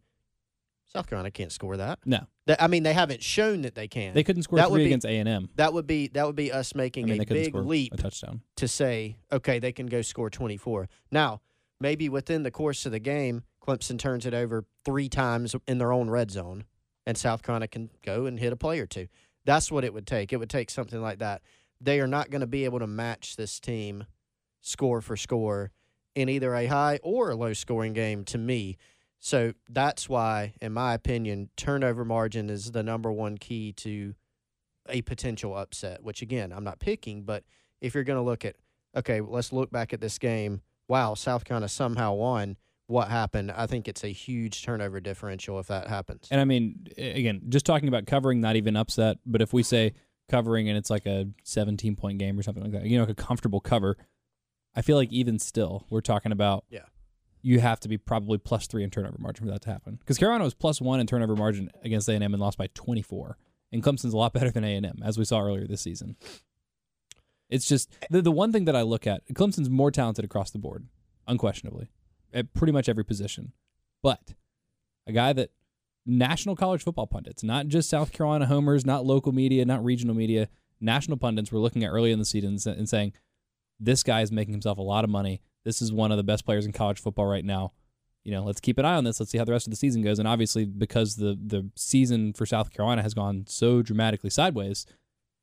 South 0.90 1.06
Carolina 1.06 1.30
can't 1.30 1.52
score 1.52 1.76
that. 1.76 1.98
No, 2.06 2.20
That- 2.46 2.62
I 2.62 2.66
mean, 2.66 2.82
they 2.82 2.94
haven't 2.94 3.22
shown 3.22 3.60
that 3.62 3.74
they 3.74 3.88
can. 3.88 4.14
they 4.14 4.24
couldn't 4.24 4.42
score 4.44 4.56
That 4.58 4.70
would 4.70 4.78
three 4.78 4.84
be- 4.84 4.90
against 4.90 5.06
A 5.06 5.10
and 5.18 5.28
M. 5.28 5.50
that 5.56 5.74
would 5.74 5.86
be 5.86 6.08
that 6.08 6.24
would 6.26 6.34
be 6.34 6.50
us 6.50 6.72
I 6.74 6.78
making 6.78 7.06
mean, 7.06 7.20
a 7.20 7.26
couldn't 7.26 7.42
big 7.42 7.52
score 7.52 7.60
leap 7.62 7.92
a 7.92 7.98
touchdown. 7.98 8.40
to 8.56 8.66
say, 8.66 9.18
okay, 9.30 9.58
they 9.58 9.70
can 9.72 9.86
go 9.86 10.00
score 10.00 10.30
24. 10.30 10.88
Now, 11.12 11.42
maybe 11.78 12.08
within 12.08 12.42
the 12.42 12.50
course 12.50 12.86
of 12.86 12.92
the 12.92 12.98
game, 13.00 13.42
Clemson 13.68 13.98
turns 13.98 14.24
it 14.24 14.32
over 14.32 14.64
three 14.84 15.10
times 15.10 15.54
in 15.66 15.76
their 15.76 15.92
own 15.92 16.08
red 16.08 16.30
zone, 16.30 16.64
and 17.04 17.18
South 17.18 17.42
Carolina 17.42 17.68
can 17.68 17.90
go 18.02 18.24
and 18.24 18.38
hit 18.40 18.52
a 18.52 18.56
play 18.56 18.80
or 18.80 18.86
two. 18.86 19.08
That's 19.44 19.70
what 19.70 19.84
it 19.84 19.92
would 19.92 20.06
take. 20.06 20.32
It 20.32 20.38
would 20.38 20.48
take 20.48 20.70
something 20.70 21.02
like 21.02 21.18
that. 21.18 21.42
They 21.78 22.00
are 22.00 22.06
not 22.06 22.30
going 22.30 22.40
to 22.40 22.46
be 22.46 22.64
able 22.64 22.78
to 22.78 22.86
match 22.86 23.36
this 23.36 23.60
team 23.60 24.06
score 24.62 25.02
for 25.02 25.16
score 25.16 25.70
in 26.14 26.30
either 26.30 26.54
a 26.54 26.66
high 26.66 26.98
or 27.02 27.30
a 27.30 27.36
low 27.36 27.52
scoring 27.52 27.92
game 27.92 28.24
to 28.24 28.38
me. 28.38 28.78
So 29.20 29.52
that's 29.68 30.08
why, 30.08 30.54
in 30.62 30.72
my 30.72 30.94
opinion, 30.94 31.50
turnover 31.56 32.04
margin 32.04 32.48
is 32.48 32.72
the 32.72 32.82
number 32.82 33.12
one 33.12 33.36
key 33.36 33.72
to 33.74 34.14
a 34.88 35.02
potential 35.02 35.54
upset, 35.54 36.02
which 36.02 36.22
again, 36.22 36.52
I'm 36.52 36.64
not 36.64 36.78
picking, 36.78 37.22
but 37.22 37.44
if 37.82 37.94
you're 37.94 38.04
going 38.04 38.18
to 38.18 38.22
look 38.22 38.44
at, 38.44 38.56
okay, 38.96 39.20
let's 39.20 39.52
look 39.52 39.70
back 39.70 39.92
at 39.92 40.00
this 40.00 40.18
game. 40.18 40.62
Wow, 40.88 41.12
South 41.14 41.44
Carolina 41.44 41.68
somehow 41.68 42.14
won. 42.14 42.56
What 42.88 43.08
happened? 43.08 43.52
I 43.52 43.66
think 43.66 43.86
it's 43.86 44.02
a 44.02 44.08
huge 44.08 44.64
turnover 44.64 44.98
differential 44.98 45.58
if 45.60 45.66
that 45.68 45.86
happens. 45.86 46.26
And 46.30 46.40
I 46.40 46.44
mean, 46.44 46.86
again, 46.98 47.42
just 47.48 47.64
talking 47.64 47.86
about 47.88 48.06
covering, 48.06 48.40
not 48.40 48.56
even 48.56 48.76
upset. 48.76 49.18
But 49.24 49.40
if 49.42 49.52
we 49.52 49.62
say 49.62 49.92
covering 50.28 50.68
and 50.68 50.76
it's 50.76 50.90
like 50.90 51.06
a 51.06 51.26
17 51.44 51.96
point 51.96 52.18
game 52.18 52.38
or 52.38 52.42
something 52.42 52.62
like 52.62 52.72
that, 52.72 52.84
you 52.86 52.96
know, 52.98 53.04
like 53.04 53.10
a 53.10 53.14
comfortable 53.14 53.60
cover, 53.60 53.96
I 54.74 54.82
feel 54.82 54.96
like 54.96 55.12
even 55.12 55.38
still, 55.38 55.86
we're 55.90 56.00
talking 56.00 56.32
about 56.32 56.64
Yeah. 56.70 56.86
you 57.42 57.60
have 57.60 57.78
to 57.80 57.88
be 57.88 57.98
probably 57.98 58.38
plus 58.38 58.66
three 58.66 58.82
in 58.84 58.90
turnover 58.90 59.16
margin 59.18 59.44
for 59.46 59.52
that 59.52 59.60
to 59.62 59.70
happen. 59.70 59.96
Because 59.96 60.16
Carolina 60.18 60.44
was 60.44 60.54
plus 60.54 60.80
one 60.80 60.98
in 60.98 61.06
turnover 61.06 61.36
margin 61.36 61.70
against 61.84 62.08
A 62.08 62.12
and 62.14 62.24
M 62.24 62.32
and 62.32 62.40
lost 62.40 62.56
by 62.56 62.68
24. 62.74 63.36
And 63.70 63.82
Clemson's 63.82 64.14
a 64.14 64.16
lot 64.16 64.32
better 64.32 64.50
than 64.50 64.64
A 64.64 64.74
and 64.76 64.86
M, 64.86 65.00
as 65.04 65.18
we 65.18 65.26
saw 65.26 65.40
earlier 65.42 65.66
this 65.66 65.82
season. 65.82 66.16
It's 67.50 67.66
just 67.66 67.94
the 68.10 68.20
the 68.22 68.32
one 68.32 68.52
thing 68.52 68.64
that 68.66 68.76
I 68.76 68.82
look 68.82 69.06
at. 69.06 69.26
Clemson's 69.34 69.70
more 69.70 69.90
talented 69.90 70.24
across 70.24 70.50
the 70.50 70.58
board, 70.58 70.86
unquestionably, 71.26 71.90
at 72.32 72.52
pretty 72.54 72.72
much 72.72 72.88
every 72.88 73.04
position. 73.04 73.52
But 74.02 74.34
a 75.06 75.12
guy 75.12 75.32
that 75.32 75.50
national 76.06 76.56
college 76.56 76.82
football 76.82 77.06
pundits, 77.06 77.42
not 77.42 77.68
just 77.68 77.90
South 77.90 78.12
Carolina 78.12 78.46
homers, 78.46 78.84
not 78.86 79.04
local 79.04 79.32
media, 79.32 79.64
not 79.64 79.84
regional 79.84 80.14
media, 80.14 80.48
national 80.80 81.16
pundits 81.16 81.52
were 81.52 81.58
looking 81.58 81.84
at 81.84 81.90
early 81.90 82.12
in 82.12 82.18
the 82.18 82.24
season 82.24 82.58
and 82.66 82.88
saying, 82.88 83.12
this 83.80 84.02
guy 84.02 84.22
is 84.22 84.32
making 84.32 84.54
himself 84.54 84.78
a 84.78 84.82
lot 84.82 85.04
of 85.04 85.10
money. 85.10 85.40
This 85.64 85.82
is 85.82 85.92
one 85.92 86.10
of 86.10 86.16
the 86.16 86.24
best 86.24 86.44
players 86.44 86.66
in 86.66 86.72
college 86.72 87.00
football 87.00 87.26
right 87.26 87.44
now. 87.44 87.72
You 88.24 88.32
know, 88.32 88.42
let's 88.42 88.60
keep 88.60 88.78
an 88.78 88.84
eye 88.84 88.96
on 88.96 89.04
this. 89.04 89.20
Let's 89.20 89.32
see 89.32 89.38
how 89.38 89.44
the 89.44 89.52
rest 89.52 89.66
of 89.66 89.70
the 89.70 89.76
season 89.76 90.02
goes. 90.02 90.18
And 90.18 90.26
obviously, 90.26 90.64
because 90.64 91.16
the 91.16 91.38
the 91.40 91.70
season 91.76 92.32
for 92.32 92.44
South 92.44 92.70
Carolina 92.70 93.02
has 93.02 93.14
gone 93.14 93.44
so 93.48 93.80
dramatically 93.80 94.28
sideways, 94.28 94.84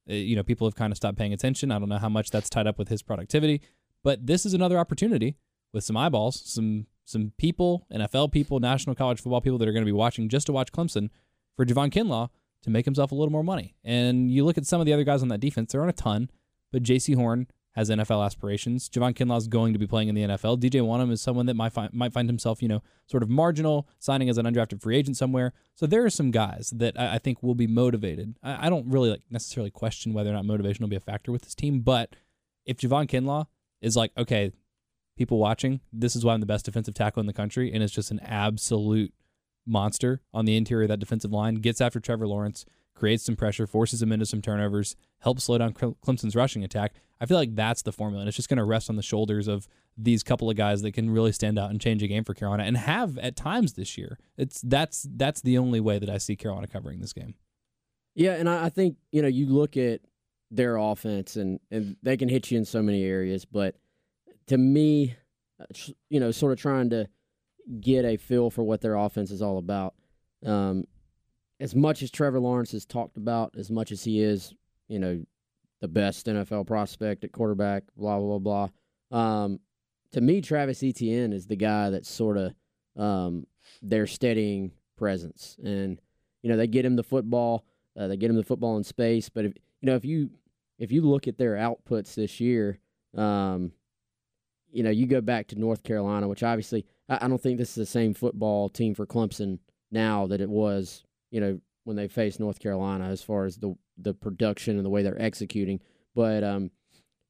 uh, 0.10 0.14
you 0.14 0.36
know, 0.36 0.44
people 0.44 0.68
have 0.68 0.76
kind 0.76 0.92
of 0.92 0.98
stopped 0.98 1.18
paying 1.18 1.34
attention. 1.34 1.72
I 1.72 1.80
don't 1.80 1.90
know 1.90 1.98
how 1.98 2.10
much 2.10 2.30
that's 2.30 2.50
tied 2.50 2.68
up 2.68 2.78
with 2.78 2.90
his 2.90 3.02
productivity, 3.02 3.62
but 4.04 4.28
this 4.28 4.46
is 4.46 4.54
another 4.54 4.78
opportunity 4.78 5.38
with 5.76 5.84
some 5.84 5.98
eyeballs, 5.98 6.42
some 6.44 6.88
some 7.08 7.34
people, 7.38 7.86
NFL 7.94 8.32
people, 8.32 8.60
national 8.60 8.96
college 8.96 9.22
football 9.22 9.42
people 9.42 9.60
that 9.60 9.68
are 9.68 9.74
going 9.74 9.84
to 9.84 9.92
be 9.92 9.92
watching 9.92 10.28
just 10.28 10.48
to 10.48 10.54
watch 10.54 10.72
Clemson 10.72 11.10
for 11.56 11.64
Javon 11.64 11.92
Kinlaw 11.92 12.30
to 12.64 12.70
make 12.72 12.86
himself 12.86 13.12
a 13.12 13.16
little 13.16 13.32
more 13.32 13.44
money. 13.44 13.76
And 13.84 14.32
you 14.32 14.44
look 14.44 14.58
at 14.58 14.66
some 14.66 14.80
of 14.80 14.88
the 14.88 14.94
other 14.94 15.04
guys 15.04 15.22
on 15.22 15.28
that 15.28 15.40
defense, 15.40 15.72
there 15.72 15.82
aren't 15.82 16.00
a 16.00 16.02
ton, 16.02 16.32
but 16.72 16.82
Jaycee 16.82 17.16
Horn 17.16 17.46
has 17.74 17.92
NFL 17.92 18.26
aspirations. 18.26 18.90
Javon 18.90 19.14
Kinlaw 19.14 19.38
is 19.38 19.48
going 19.48 19.74
to 19.74 19.78
be 19.78 19.86
playing 19.86 20.08
in 20.08 20.16
the 20.16 20.24
NFL. 20.24 20.60
DJ 20.60 20.82
Wonnum 20.82 21.12
is 21.12 21.22
someone 21.22 21.46
that 21.46 21.54
might 21.54 21.74
find, 21.74 21.94
might 21.94 22.14
find 22.14 22.28
himself, 22.28 22.64
you 22.64 22.70
know, 22.70 22.82
sort 23.06 23.22
of 23.22 23.30
marginal, 23.30 23.88
signing 24.00 24.30
as 24.30 24.40
an 24.40 24.48
undrafted 24.48 24.82
free 24.82 24.98
agent 24.98 25.18
somewhere. 25.18 25.54
So 25.76 25.86
there 25.86 26.04
are 26.06 26.10
some 26.10 26.32
guys 26.32 26.74
that 26.76 27.00
I, 27.00 27.16
I 27.16 27.18
think 27.20 27.44
will 27.44 27.54
be 27.54 27.68
motivated. 27.68 28.36
I, 28.42 28.68
I 28.68 28.70
don't 28.70 28.90
really 28.90 29.12
like 29.12 29.22
necessarily 29.30 29.70
question 29.70 30.14
whether 30.14 30.32
or 30.32 30.34
not 30.34 30.46
motivation 30.46 30.82
will 30.82 30.90
be 30.90 30.96
a 30.96 31.02
factor 31.02 31.32
with 31.32 31.44
this 31.44 31.54
team, 31.54 31.82
but 31.82 32.16
if 32.66 32.78
Javon 32.78 33.08
Kinlaw 33.08 33.46
is 33.82 33.96
like, 33.96 34.12
okay, 34.18 34.52
people 35.16 35.38
watching, 35.38 35.82
this 35.92 36.16
is 36.16 36.26
why 36.26 36.34
I'm 36.34 36.40
the 36.40 36.46
best 36.46 36.66
defensive 36.66 36.94
tackle 36.94 37.20
in 37.20 37.28
the 37.28 37.34
country, 37.34 37.72
and 37.74 37.82
it's 37.82 37.94
just 37.94 38.12
an 38.12 38.20
absolute 38.20 39.14
monster 39.66 40.22
on 40.34 40.46
the 40.46 40.58
interior 40.58 40.84
of 40.84 40.90
that 40.90 41.00
defensive 41.00 41.32
line, 41.32 41.56
gets 41.56 41.82
after 41.82 42.00
Trevor 42.00 42.28
Lawrence, 42.28 42.66
creates 42.94 43.24
some 43.24 43.36
pressure, 43.36 43.68
forces 43.68 44.02
him 44.02 44.12
into 44.12 44.26
some 44.26 44.42
turnovers, 44.42 44.96
helps 45.20 45.44
slow 45.46 45.58
down 45.58 45.74
Clemson's 45.74 46.36
rushing 46.36 46.64
attack. 46.64 46.94
I 47.20 47.26
feel 47.26 47.38
like 47.38 47.56
that's 47.56 47.82
the 47.82 47.92
formula, 47.92 48.22
and 48.22 48.28
it's 48.28 48.36
just 48.36 48.50
going 48.50 48.58
to 48.58 48.64
rest 48.64 48.90
on 48.90 48.96
the 48.96 49.02
shoulders 49.02 49.48
of 49.48 49.68
these 49.98 50.24
couple 50.24 50.50
of 50.50 50.58
guys 50.58 50.82
that 50.82 50.92
can 50.92 51.10
really 51.10 51.32
stand 51.32 51.58
out 51.58 51.70
and 51.70 51.80
change 51.80 52.04
a 52.04 52.08
game 52.08 52.24
for 52.24 52.34
Carolina, 52.34 52.64
and 52.64 52.78
have 52.78 53.18
at 53.18 53.36
times 53.36 53.74
this 53.74 53.98
year. 53.98 54.18
It's 54.38 54.62
that's 54.62 55.08
that's 55.16 55.42
the 55.42 55.58
only 55.58 55.80
way 55.80 56.00
that 56.00 56.10
I 56.10 56.18
see 56.18 56.36
Carolina 56.36 56.68
covering 56.68 57.00
this 57.00 57.14
game. 57.14 57.36
Yeah, 58.16 58.34
and 58.34 58.50
I, 58.50 58.66
I 58.66 58.70
think 58.70 58.98
you 59.12 59.22
know 59.22 59.28
you 59.28 59.48
look 59.48 59.78
at 59.78 60.02
their 60.52 60.78
offense 60.78 61.36
and 61.36 61.60
and 61.72 61.96
they 62.04 62.18
can 62.18 62.30
hit 62.30 62.52
you 62.52 62.58
in 62.58 62.66
so 62.66 62.82
many 62.82 63.04
areas, 63.04 63.46
but 63.46 63.76
to 64.48 64.58
me, 64.58 65.16
uh, 65.60 65.66
you 66.10 66.20
know, 66.20 66.32
sort 66.32 66.52
of 66.52 66.60
trying 66.60 66.90
to 66.92 67.08
get 67.80 68.06
a 68.06 68.18
feel 68.18 68.50
for 68.50 68.64
what 68.64 68.82
their 68.82 68.96
offense 68.96 69.32
is 69.32 69.42
all 69.42 69.58
about. 69.58 69.96
Um, 70.46 70.86
as 71.60 71.74
much 71.74 72.04
as 72.04 72.12
Trevor 72.12 72.40
Lawrence 72.40 72.74
is 72.74 72.86
talked 72.86 73.18
about, 73.18 73.54
as 73.58 73.72
much 73.72 73.92
as 73.92 74.04
he 74.04 74.22
is, 74.22 74.54
you 74.88 75.00
know, 75.00 75.24
the 75.82 75.88
best 75.88 76.26
NFL 76.26 76.68
prospect 76.68 77.24
at 77.24 77.32
quarterback, 77.32 77.84
blah 77.96 78.20
blah 78.20 78.40
blah 78.40 78.70
blah. 79.12 79.20
Um, 79.20 79.60
to 80.12 80.22
me, 80.22 80.42
Travis 80.42 80.84
Etienne 80.84 81.34
is 81.34 81.48
the 81.48 81.56
guy 81.56 81.90
that's 81.90 82.10
sort 82.10 82.38
of 82.38 82.54
um, 82.98 83.46
their 83.82 84.08
steadying 84.08 84.72
presence, 84.98 85.58
and 85.64 86.00
you 86.42 86.50
know 86.50 86.58
they 86.58 86.68
get 86.68 86.86
him 86.86 86.96
the 86.96 87.04
football 87.04 87.66
Uh, 87.98 88.08
they 88.08 88.18
get 88.18 88.30
him 88.30 88.36
the 88.36 88.44
football 88.44 88.78
in 88.78 88.84
space, 88.84 89.30
but 89.30 89.46
if 89.46 89.54
you 89.82 89.88
know 89.88 89.96
if 89.96 90.06
you 90.06 90.30
if 90.78 90.92
you 90.92 91.02
look 91.02 91.28
at 91.28 91.38
their 91.38 91.56
outputs 91.56 92.16
this 92.16 92.40
year, 92.40 92.80
um, 93.16 93.72
you 94.76 94.84
know 94.84 94.90
you 94.90 95.08
go 95.08 95.22
back 95.22 95.48
to 95.48 95.60
North 95.60 95.84
Carolina, 95.84 96.28
which 96.28 96.44
obviously 96.44 96.86
I, 97.08 97.20
I 97.22 97.28
don't 97.30 97.42
think 97.42 97.58
this 97.58 97.70
is 97.70 97.76
the 97.76 97.86
same 97.86 98.14
football 98.14 98.68
team 98.68 98.94
for 98.94 99.06
Clemson 99.06 99.60
now 99.90 100.28
that 100.28 100.42
it 100.42 100.50
was, 100.50 101.04
you 101.32 101.40
know, 101.40 101.62
when 101.86 101.96
they 101.96 102.10
faced 102.10 102.42
North 102.42 102.60
Carolina 102.60 103.06
as 103.06 103.24
far 103.24 103.46
as 103.46 103.56
the 103.56 103.76
the 103.98 104.14
production 104.14 104.76
and 104.76 104.86
the 104.86 104.90
way 104.90 105.02
they're 105.02 105.22
executing. 105.22 105.80
But 106.14 106.44
um, 106.44 106.72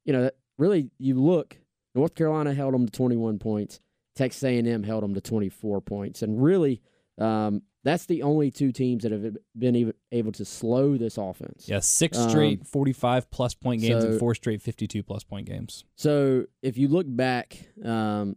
you 0.04 0.12
know, 0.12 0.30
really, 0.58 0.90
you 0.98 1.14
look, 1.14 1.56
North 1.94 2.16
Carolina 2.16 2.52
held 2.52 2.74
them 2.74 2.86
to 2.86 2.92
21 2.92 3.38
points. 3.38 3.80
Texas 4.16 4.42
A&M 4.42 4.82
held 4.82 5.04
them 5.04 5.14
to 5.14 5.20
24 5.20 5.80
points, 5.82 6.22
and 6.22 6.42
really, 6.42 6.82
um, 7.18 7.62
that's 7.84 8.06
the 8.06 8.22
only 8.22 8.50
two 8.50 8.72
teams 8.72 9.04
that 9.04 9.12
have 9.12 9.36
been 9.56 9.92
able 10.10 10.32
to 10.32 10.44
slow 10.44 10.96
this 10.96 11.18
offense. 11.18 11.68
Yeah, 11.68 11.78
six 11.80 12.18
Um, 12.18 12.28
straight 12.30 12.66
45 12.66 13.30
plus 13.30 13.54
point 13.54 13.80
games 13.82 14.02
so- 14.02 14.10
and 14.10 14.18
four 14.18 14.34
straight 14.34 14.60
52 14.60 15.02
plus 15.02 15.22
point 15.24 15.46
games. 15.46 15.84
So 15.94 16.46
if 16.62 16.76
you 16.76 16.88
look 16.88 17.06
back, 17.08 17.68
um, 17.84 18.36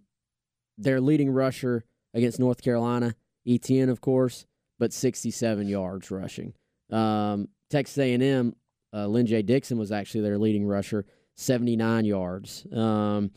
their 0.77 1.01
leading 1.01 1.31
rusher 1.31 1.83
against 2.13 2.39
North 2.39 2.61
Carolina, 2.61 3.15
Etienne, 3.47 3.89
of 3.89 4.01
course, 4.01 4.45
but 4.77 4.93
67 4.93 5.67
yards 5.67 6.09
rushing. 6.11 6.53
Um, 6.89 7.49
Texas 7.69 7.97
A&M, 7.97 8.55
uh, 8.93 9.07
Lyn-J 9.07 9.41
Dixon 9.43 9.77
was 9.77 9.91
actually 9.91 10.21
their 10.21 10.37
leading 10.37 10.65
rusher, 10.65 11.05
79 11.35 12.05
yards. 12.05 12.65
Um, 12.71 13.31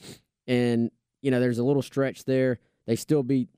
and 0.47 0.91
you 1.23 1.31
know, 1.31 1.41
there's 1.41 1.59
a 1.59 1.65
little 1.65 1.83
stretch 1.83 2.25
there. 2.25 2.59
They 2.87 2.97
still 2.97 3.23
beat, 3.23 3.49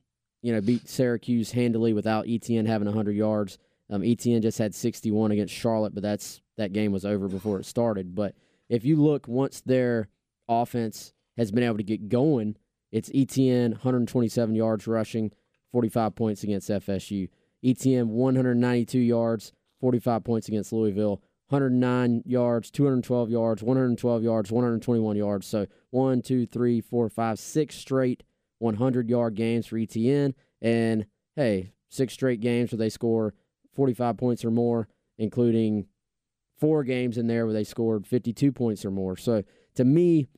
you 0.44 0.52
know, 0.52 0.60
beat 0.60 0.86
Syracuse 0.86 1.52
handily 1.52 1.94
without 1.94 2.28
Etienne 2.28 2.66
having 2.66 2.84
100 2.84 3.16
yards. 3.16 3.56
Um, 3.88 4.04
Etienne 4.04 4.42
just 4.42 4.58
had 4.58 4.74
61 4.74 5.30
against 5.30 5.54
Charlotte, 5.54 5.94
but 5.94 6.02
that's 6.02 6.42
that 6.58 6.74
game 6.74 6.92
was 6.92 7.06
over 7.06 7.28
before 7.28 7.58
it 7.58 7.64
started. 7.64 8.14
But 8.14 8.34
if 8.68 8.84
you 8.84 8.96
look 8.96 9.26
once 9.26 9.62
their 9.62 10.08
offense 10.46 11.14
has 11.38 11.50
been 11.50 11.62
able 11.64 11.78
to 11.78 11.82
get 11.82 12.10
going, 12.10 12.56
it's 12.92 13.10
Etienne 13.14 13.72
127 13.72 14.54
yards 14.54 14.86
rushing, 14.86 15.32
45 15.72 16.14
points 16.14 16.42
against 16.42 16.68
FSU. 16.68 17.30
Etienne 17.64 18.10
192 18.10 18.98
yards, 18.98 19.50
45 19.80 20.24
points 20.24 20.48
against 20.48 20.74
Louisville. 20.74 21.22
109 21.48 22.22
yards, 22.26 22.70
212 22.70 23.30
yards, 23.30 23.62
112 23.62 24.22
yards, 24.22 24.52
121 24.52 25.16
yards. 25.16 25.46
So 25.46 25.66
one, 25.88 26.20
two, 26.20 26.44
three, 26.44 26.82
four, 26.82 27.08
five, 27.08 27.38
six 27.38 27.76
straight 27.76 28.22
100 28.64 29.08
yard 29.08 29.34
games 29.34 29.66
for 29.66 29.78
Etienne. 29.78 30.34
And 30.60 31.06
hey, 31.36 31.72
six 31.88 32.14
straight 32.14 32.40
games 32.40 32.72
where 32.72 32.78
they 32.78 32.88
score 32.88 33.34
45 33.74 34.16
points 34.16 34.44
or 34.44 34.50
more, 34.50 34.88
including 35.18 35.86
four 36.58 36.82
games 36.82 37.18
in 37.18 37.26
there 37.26 37.44
where 37.44 37.52
they 37.52 37.64
scored 37.64 38.06
52 38.06 38.50
points 38.50 38.84
or 38.84 38.90
more. 38.90 39.16
So 39.16 39.42
to 39.74 39.84
me, 39.84 40.28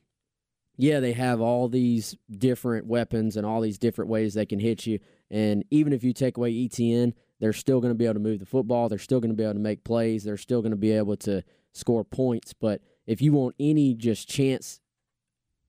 yeah, 0.75 0.99
they 0.99 1.13
have 1.13 1.41
all 1.41 1.69
these 1.69 2.15
different 2.29 2.85
weapons 2.85 3.37
and 3.37 3.45
all 3.45 3.61
these 3.61 3.79
different 3.79 4.11
ways 4.11 4.33
they 4.33 4.45
can 4.45 4.59
hit 4.59 4.85
you. 4.85 4.99
And 5.31 5.63
even 5.71 5.93
if 5.93 6.03
you 6.03 6.13
take 6.13 6.37
away 6.37 6.53
Etienne, 6.53 7.13
they're 7.39 7.53
still 7.53 7.79
going 7.79 7.93
to 7.93 7.97
be 7.97 8.05
able 8.05 8.15
to 8.15 8.19
move 8.19 8.39
the 8.39 8.45
football. 8.45 8.89
They're 8.89 8.97
still 8.97 9.19
going 9.19 9.31
to 9.31 9.37
be 9.37 9.43
able 9.43 9.53
to 9.53 9.59
make 9.59 9.83
plays. 9.83 10.23
They're 10.23 10.37
still 10.37 10.61
going 10.61 10.71
to 10.71 10.77
be 10.77 10.91
able 10.91 11.17
to 11.17 11.43
score 11.73 12.03
points. 12.03 12.53
But 12.53 12.81
if 13.05 13.21
you 13.21 13.31
want 13.31 13.55
any 13.59 13.93
just 13.93 14.27
chance 14.27 14.81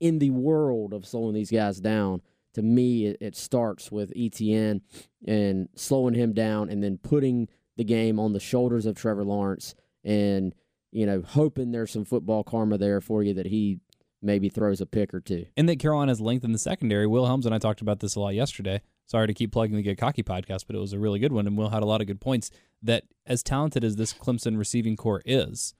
in 0.00 0.18
the 0.18 0.30
world 0.30 0.92
of 0.92 1.06
slowing 1.06 1.34
these 1.34 1.50
guys 1.50 1.80
down, 1.80 2.22
to 2.58 2.62
me, 2.62 3.06
it, 3.06 3.16
it 3.20 3.36
starts 3.36 3.90
with 3.92 4.12
Etienne 4.16 4.82
and 5.26 5.68
slowing 5.76 6.14
him 6.14 6.32
down 6.32 6.68
and 6.68 6.82
then 6.82 6.98
putting 6.98 7.48
the 7.76 7.84
game 7.84 8.18
on 8.18 8.32
the 8.32 8.40
shoulders 8.40 8.84
of 8.84 8.96
Trevor 8.96 9.24
Lawrence 9.24 9.76
and, 10.02 10.54
you 10.90 11.06
know, 11.06 11.22
hoping 11.24 11.70
there's 11.70 11.92
some 11.92 12.04
football 12.04 12.42
karma 12.42 12.76
there 12.76 13.00
for 13.00 13.22
you 13.22 13.32
that 13.34 13.46
he 13.46 13.78
maybe 14.20 14.48
throws 14.48 14.80
a 14.80 14.86
pick 14.86 15.14
or 15.14 15.20
two. 15.20 15.46
And 15.56 15.68
that 15.68 15.78
Carolina's 15.78 16.20
length 16.20 16.44
in 16.44 16.50
the 16.50 16.58
secondary. 16.58 17.06
Will 17.06 17.26
Helms 17.26 17.46
and 17.46 17.54
I 17.54 17.58
talked 17.58 17.80
about 17.80 18.00
this 18.00 18.16
a 18.16 18.20
lot 18.20 18.34
yesterday. 18.34 18.82
Sorry 19.06 19.28
to 19.28 19.34
keep 19.34 19.52
plugging 19.52 19.76
the 19.76 19.82
Get 19.82 19.98
Cocky 19.98 20.24
podcast, 20.24 20.64
but 20.66 20.74
it 20.74 20.80
was 20.80 20.92
a 20.92 20.98
really 20.98 21.20
good 21.20 21.32
one, 21.32 21.46
and 21.46 21.56
Will 21.56 21.70
had 21.70 21.84
a 21.84 21.86
lot 21.86 22.00
of 22.00 22.08
good 22.08 22.20
points. 22.20 22.50
That 22.82 23.04
as 23.24 23.44
talented 23.44 23.84
as 23.84 23.94
this 23.94 24.12
Clemson 24.12 24.58
receiving 24.58 24.96
core 24.96 25.22
is, 25.24 25.74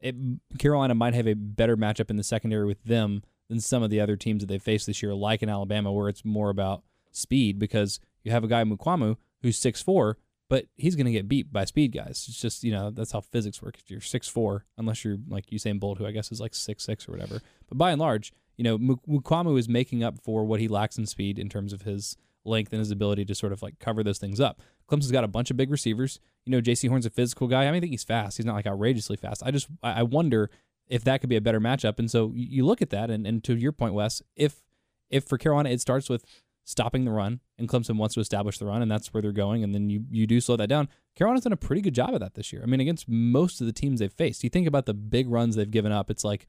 it, 0.00 0.16
Carolina 0.58 0.96
might 0.96 1.14
have 1.14 1.28
a 1.28 1.34
better 1.34 1.76
matchup 1.76 2.10
in 2.10 2.16
the 2.16 2.24
secondary 2.24 2.66
with 2.66 2.82
them 2.82 3.22
than 3.52 3.60
some 3.60 3.82
of 3.82 3.90
the 3.90 4.00
other 4.00 4.16
teams 4.16 4.42
that 4.42 4.46
they 4.46 4.58
faced 4.58 4.86
this 4.86 5.02
year, 5.02 5.14
like 5.14 5.42
in 5.42 5.48
Alabama, 5.48 5.92
where 5.92 6.08
it's 6.08 6.24
more 6.24 6.48
about 6.48 6.82
speed 7.10 7.58
because 7.58 8.00
you 8.24 8.32
have 8.32 8.44
a 8.44 8.48
guy 8.48 8.64
Mukuamu 8.64 9.16
who's 9.42 9.60
6'4", 9.60 10.14
but 10.48 10.64
he's 10.76 10.96
going 10.96 11.06
to 11.06 11.12
get 11.12 11.28
beat 11.28 11.52
by 11.52 11.64
speed 11.66 11.92
guys. 11.92 12.24
It's 12.28 12.40
just, 12.40 12.64
you 12.64 12.72
know, 12.72 12.90
that's 12.90 13.12
how 13.12 13.20
physics 13.20 13.60
work. 13.60 13.76
If 13.78 13.90
you're 13.90 14.00
6'4", 14.00 14.62
unless 14.78 15.04
you're 15.04 15.18
like 15.28 15.46
Usain 15.46 15.78
Bolt, 15.78 15.98
who 15.98 16.06
I 16.06 16.12
guess 16.12 16.32
is 16.32 16.40
like 16.40 16.52
6'6", 16.52 17.08
or 17.08 17.12
whatever. 17.12 17.42
But 17.68 17.78
by 17.78 17.90
and 17.90 18.00
large, 18.00 18.32
you 18.56 18.64
know, 18.64 18.78
Mu- 18.78 18.96
Mukuamu 19.08 19.58
is 19.58 19.68
making 19.68 20.02
up 20.02 20.18
for 20.22 20.44
what 20.44 20.60
he 20.60 20.68
lacks 20.68 20.96
in 20.96 21.06
speed 21.06 21.38
in 21.38 21.48
terms 21.48 21.72
of 21.72 21.82
his 21.82 22.16
length 22.44 22.72
and 22.72 22.80
his 22.80 22.90
ability 22.90 23.24
to 23.26 23.34
sort 23.34 23.52
of 23.52 23.62
like 23.62 23.78
cover 23.78 24.02
those 24.02 24.18
things 24.18 24.40
up. 24.40 24.60
Clemson's 24.90 25.12
got 25.12 25.24
a 25.24 25.28
bunch 25.28 25.50
of 25.50 25.56
big 25.56 25.70
receivers. 25.70 26.18
You 26.44 26.52
know, 26.52 26.60
Jaycee 26.60 26.88
Horn's 26.88 27.06
a 27.06 27.10
physical 27.10 27.46
guy. 27.46 27.62
I 27.62 27.66
mean, 27.66 27.76
I 27.76 27.80
think 27.80 27.92
he's 27.92 28.04
fast. 28.04 28.36
He's 28.36 28.46
not 28.46 28.54
like 28.54 28.66
outrageously 28.66 29.16
fast. 29.16 29.42
I 29.44 29.50
just 29.50 29.68
I 29.82 30.02
wonder 30.02 30.50
if 30.88 31.04
that 31.04 31.20
could 31.20 31.30
be 31.30 31.36
a 31.36 31.40
better 31.40 31.60
matchup. 31.60 31.98
And 31.98 32.10
so 32.10 32.32
you 32.34 32.64
look 32.64 32.82
at 32.82 32.90
that, 32.90 33.10
and, 33.10 33.26
and 33.26 33.42
to 33.44 33.56
your 33.56 33.72
point, 33.72 33.94
Wes, 33.94 34.22
if 34.36 34.62
if 35.10 35.24
for 35.24 35.38
Carolina 35.38 35.70
it 35.70 35.80
starts 35.80 36.08
with 36.08 36.24
stopping 36.64 37.04
the 37.04 37.10
run, 37.10 37.40
and 37.58 37.68
Clemson 37.68 37.96
wants 37.96 38.14
to 38.14 38.20
establish 38.20 38.58
the 38.58 38.66
run, 38.66 38.82
and 38.82 38.90
that's 38.90 39.12
where 39.12 39.22
they're 39.22 39.32
going, 39.32 39.62
and 39.64 39.74
then 39.74 39.90
you 39.90 40.04
you 40.10 40.26
do 40.26 40.40
slow 40.40 40.56
that 40.56 40.68
down. 40.68 40.88
Carolina's 41.16 41.44
done 41.44 41.52
a 41.52 41.56
pretty 41.56 41.82
good 41.82 41.94
job 41.94 42.14
of 42.14 42.20
that 42.20 42.34
this 42.34 42.52
year. 42.52 42.62
I 42.62 42.66
mean, 42.66 42.80
against 42.80 43.08
most 43.08 43.60
of 43.60 43.66
the 43.66 43.72
teams 43.72 44.00
they've 44.00 44.12
faced. 44.12 44.44
You 44.44 44.50
think 44.50 44.66
about 44.66 44.86
the 44.86 44.94
big 44.94 45.28
runs 45.28 45.56
they've 45.56 45.70
given 45.70 45.92
up. 45.92 46.10
It's 46.10 46.24
like 46.24 46.46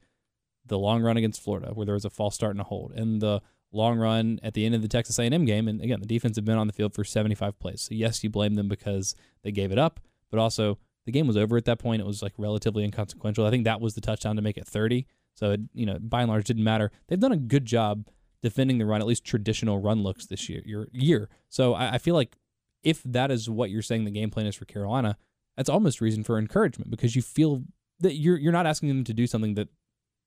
the 0.66 0.78
long 0.78 1.02
run 1.02 1.16
against 1.16 1.42
Florida, 1.42 1.72
where 1.74 1.84
there 1.84 1.94
was 1.94 2.04
a 2.04 2.10
false 2.10 2.34
start 2.34 2.52
and 2.52 2.60
a 2.60 2.64
hold, 2.64 2.92
and 2.92 3.20
the 3.20 3.42
long 3.74 3.98
run 3.98 4.38
at 4.42 4.54
the 4.54 4.64
end 4.64 4.74
of 4.74 4.82
the 4.82 4.88
Texas 4.88 5.18
A&M 5.18 5.44
game. 5.44 5.68
And 5.68 5.80
again, 5.82 6.00
the 6.00 6.06
defense 6.06 6.36
have 6.36 6.44
been 6.44 6.56
on 6.56 6.68
the 6.68 6.72
field 6.72 6.94
for 6.94 7.04
75 7.04 7.58
plays. 7.58 7.82
So 7.82 7.94
yes, 7.94 8.22
you 8.22 8.30
blame 8.30 8.54
them 8.54 8.68
because 8.68 9.14
they 9.42 9.50
gave 9.50 9.72
it 9.72 9.78
up, 9.78 10.00
but 10.30 10.38
also 10.38 10.78
the 11.04 11.12
game 11.12 11.26
was 11.26 11.36
over 11.36 11.56
at 11.56 11.64
that 11.66 11.78
point. 11.78 12.00
It 12.00 12.06
was 12.06 12.22
like 12.22 12.32
relatively 12.38 12.84
inconsequential. 12.84 13.46
I 13.46 13.50
think 13.50 13.64
that 13.64 13.80
was 13.80 13.94
the 13.94 14.00
touchdown 14.00 14.36
to 14.36 14.42
make 14.42 14.56
it 14.56 14.66
30. 14.66 15.06
So 15.34 15.52
it, 15.52 15.60
you 15.74 15.84
know, 15.84 15.98
by 16.00 16.22
and 16.22 16.30
large, 16.30 16.44
didn't 16.44 16.64
matter. 16.64 16.90
They've 17.08 17.20
done 17.20 17.32
a 17.32 17.36
good 17.36 17.64
job 17.64 18.06
defending 18.42 18.78
the 18.78 18.86
run, 18.86 19.00
at 19.00 19.06
least 19.06 19.24
traditional 19.24 19.78
run 19.78 20.02
looks 20.02 20.26
this 20.26 20.48
year. 20.48 20.62
Your 20.64 20.88
year. 20.92 21.28
So 21.48 21.74
I, 21.74 21.94
I 21.94 21.98
feel 21.98 22.14
like 22.14 22.36
if 22.82 23.02
that 23.04 23.30
is 23.30 23.48
what 23.50 23.70
you're 23.70 23.82
saying 23.82 24.04
the 24.04 24.10
game 24.10 24.30
plan 24.30 24.46
is 24.46 24.54
for 24.54 24.64
Carolina, 24.64 25.16
that's 25.56 25.68
almost 25.68 26.00
reason 26.00 26.24
for 26.24 26.38
encouragement 26.38 26.90
because 26.90 27.16
you 27.16 27.22
feel 27.22 27.64
that 28.00 28.14
you're 28.14 28.36
you're 28.36 28.52
not 28.52 28.66
asking 28.66 28.88
them 28.88 29.04
to 29.04 29.14
do 29.14 29.26
something 29.26 29.54
that 29.54 29.68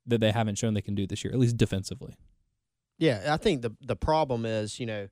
that 0.06 0.22
they 0.22 0.32
haven't 0.32 0.58
shown 0.58 0.74
they 0.74 0.82
can 0.82 0.96
do 0.96 1.06
this 1.06 1.24
year, 1.24 1.34
at 1.34 1.40
least 1.40 1.58
defensively. 1.58 2.18
Yeah, 2.98 3.34
I 3.34 3.38
think 3.38 3.62
the 3.62 3.76
the 3.82 3.96
problem 3.96 4.46
is, 4.46 4.80
you 4.80 4.86
know, 4.86 5.08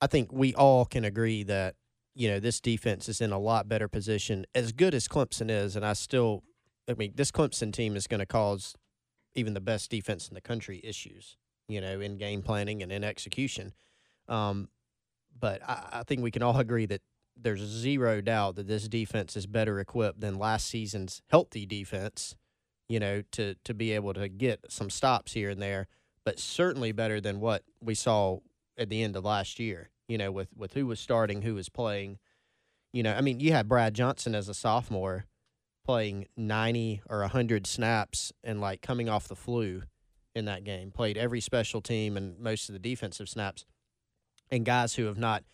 I 0.00 0.06
think 0.06 0.32
we 0.32 0.54
all 0.54 0.84
can 0.84 1.04
agree 1.04 1.44
that 1.44 1.76
you 2.18 2.28
know 2.28 2.40
this 2.40 2.60
defense 2.60 3.08
is 3.08 3.20
in 3.20 3.32
a 3.32 3.38
lot 3.38 3.68
better 3.68 3.88
position. 3.88 4.44
As 4.54 4.72
good 4.72 4.94
as 4.94 5.06
Clemson 5.06 5.50
is, 5.50 5.76
and 5.76 5.86
I 5.86 5.92
still, 5.92 6.42
I 6.88 6.94
mean, 6.94 7.12
this 7.14 7.30
Clemson 7.30 7.72
team 7.72 7.96
is 7.96 8.06
going 8.06 8.20
to 8.20 8.26
cause 8.26 8.74
even 9.34 9.54
the 9.54 9.60
best 9.60 9.90
defense 9.90 10.28
in 10.28 10.34
the 10.34 10.40
country 10.40 10.80
issues. 10.82 11.36
You 11.68 11.80
know, 11.80 12.00
in 12.00 12.16
game 12.16 12.42
planning 12.42 12.82
and 12.82 12.90
in 12.90 13.04
execution. 13.04 13.74
Um, 14.26 14.68
but 15.38 15.62
I, 15.62 16.00
I 16.00 16.02
think 16.02 16.22
we 16.22 16.30
can 16.30 16.42
all 16.42 16.58
agree 16.58 16.86
that 16.86 17.02
there's 17.36 17.60
zero 17.60 18.20
doubt 18.20 18.56
that 18.56 18.66
this 18.66 18.88
defense 18.88 19.36
is 19.36 19.46
better 19.46 19.78
equipped 19.78 20.20
than 20.20 20.38
last 20.38 20.66
season's 20.66 21.22
healthy 21.28 21.66
defense. 21.66 22.34
You 22.88 23.00
know, 23.00 23.22
to 23.32 23.54
to 23.64 23.74
be 23.74 23.92
able 23.92 24.14
to 24.14 24.28
get 24.28 24.60
some 24.70 24.90
stops 24.90 25.34
here 25.34 25.50
and 25.50 25.62
there 25.62 25.88
but 26.28 26.38
certainly 26.38 26.92
better 26.92 27.22
than 27.22 27.40
what 27.40 27.62
we 27.80 27.94
saw 27.94 28.38
at 28.76 28.90
the 28.90 29.02
end 29.02 29.16
of 29.16 29.24
last 29.24 29.58
year. 29.58 29.88
You 30.08 30.18
know, 30.18 30.32
with 30.32 30.48
with 30.56 30.74
who 30.74 30.86
was 30.86 30.98
starting, 31.00 31.42
who 31.42 31.54
was 31.54 31.68
playing. 31.68 32.18
You 32.92 33.02
know, 33.02 33.14
I 33.14 33.20
mean, 33.20 33.38
you 33.38 33.52
had 33.52 33.68
Brad 33.68 33.94
Johnson 33.94 34.34
as 34.34 34.48
a 34.48 34.54
sophomore 34.54 35.26
playing 35.88 36.26
90 36.36 37.00
or 37.08 37.20
100 37.20 37.66
snaps 37.66 38.30
and 38.44 38.60
like 38.60 38.82
coming 38.82 39.08
off 39.08 39.28
the 39.28 39.34
flu 39.34 39.82
in 40.34 40.44
that 40.44 40.64
game. 40.64 40.90
Played 40.90 41.16
every 41.16 41.40
special 41.40 41.80
team 41.80 42.16
and 42.16 42.38
most 42.38 42.68
of 42.68 42.74
the 42.74 42.78
defensive 42.78 43.28
snaps. 43.28 43.64
And 44.50 44.64
guys 44.64 44.94
who 44.94 45.04
have 45.06 45.18
not 45.18 45.44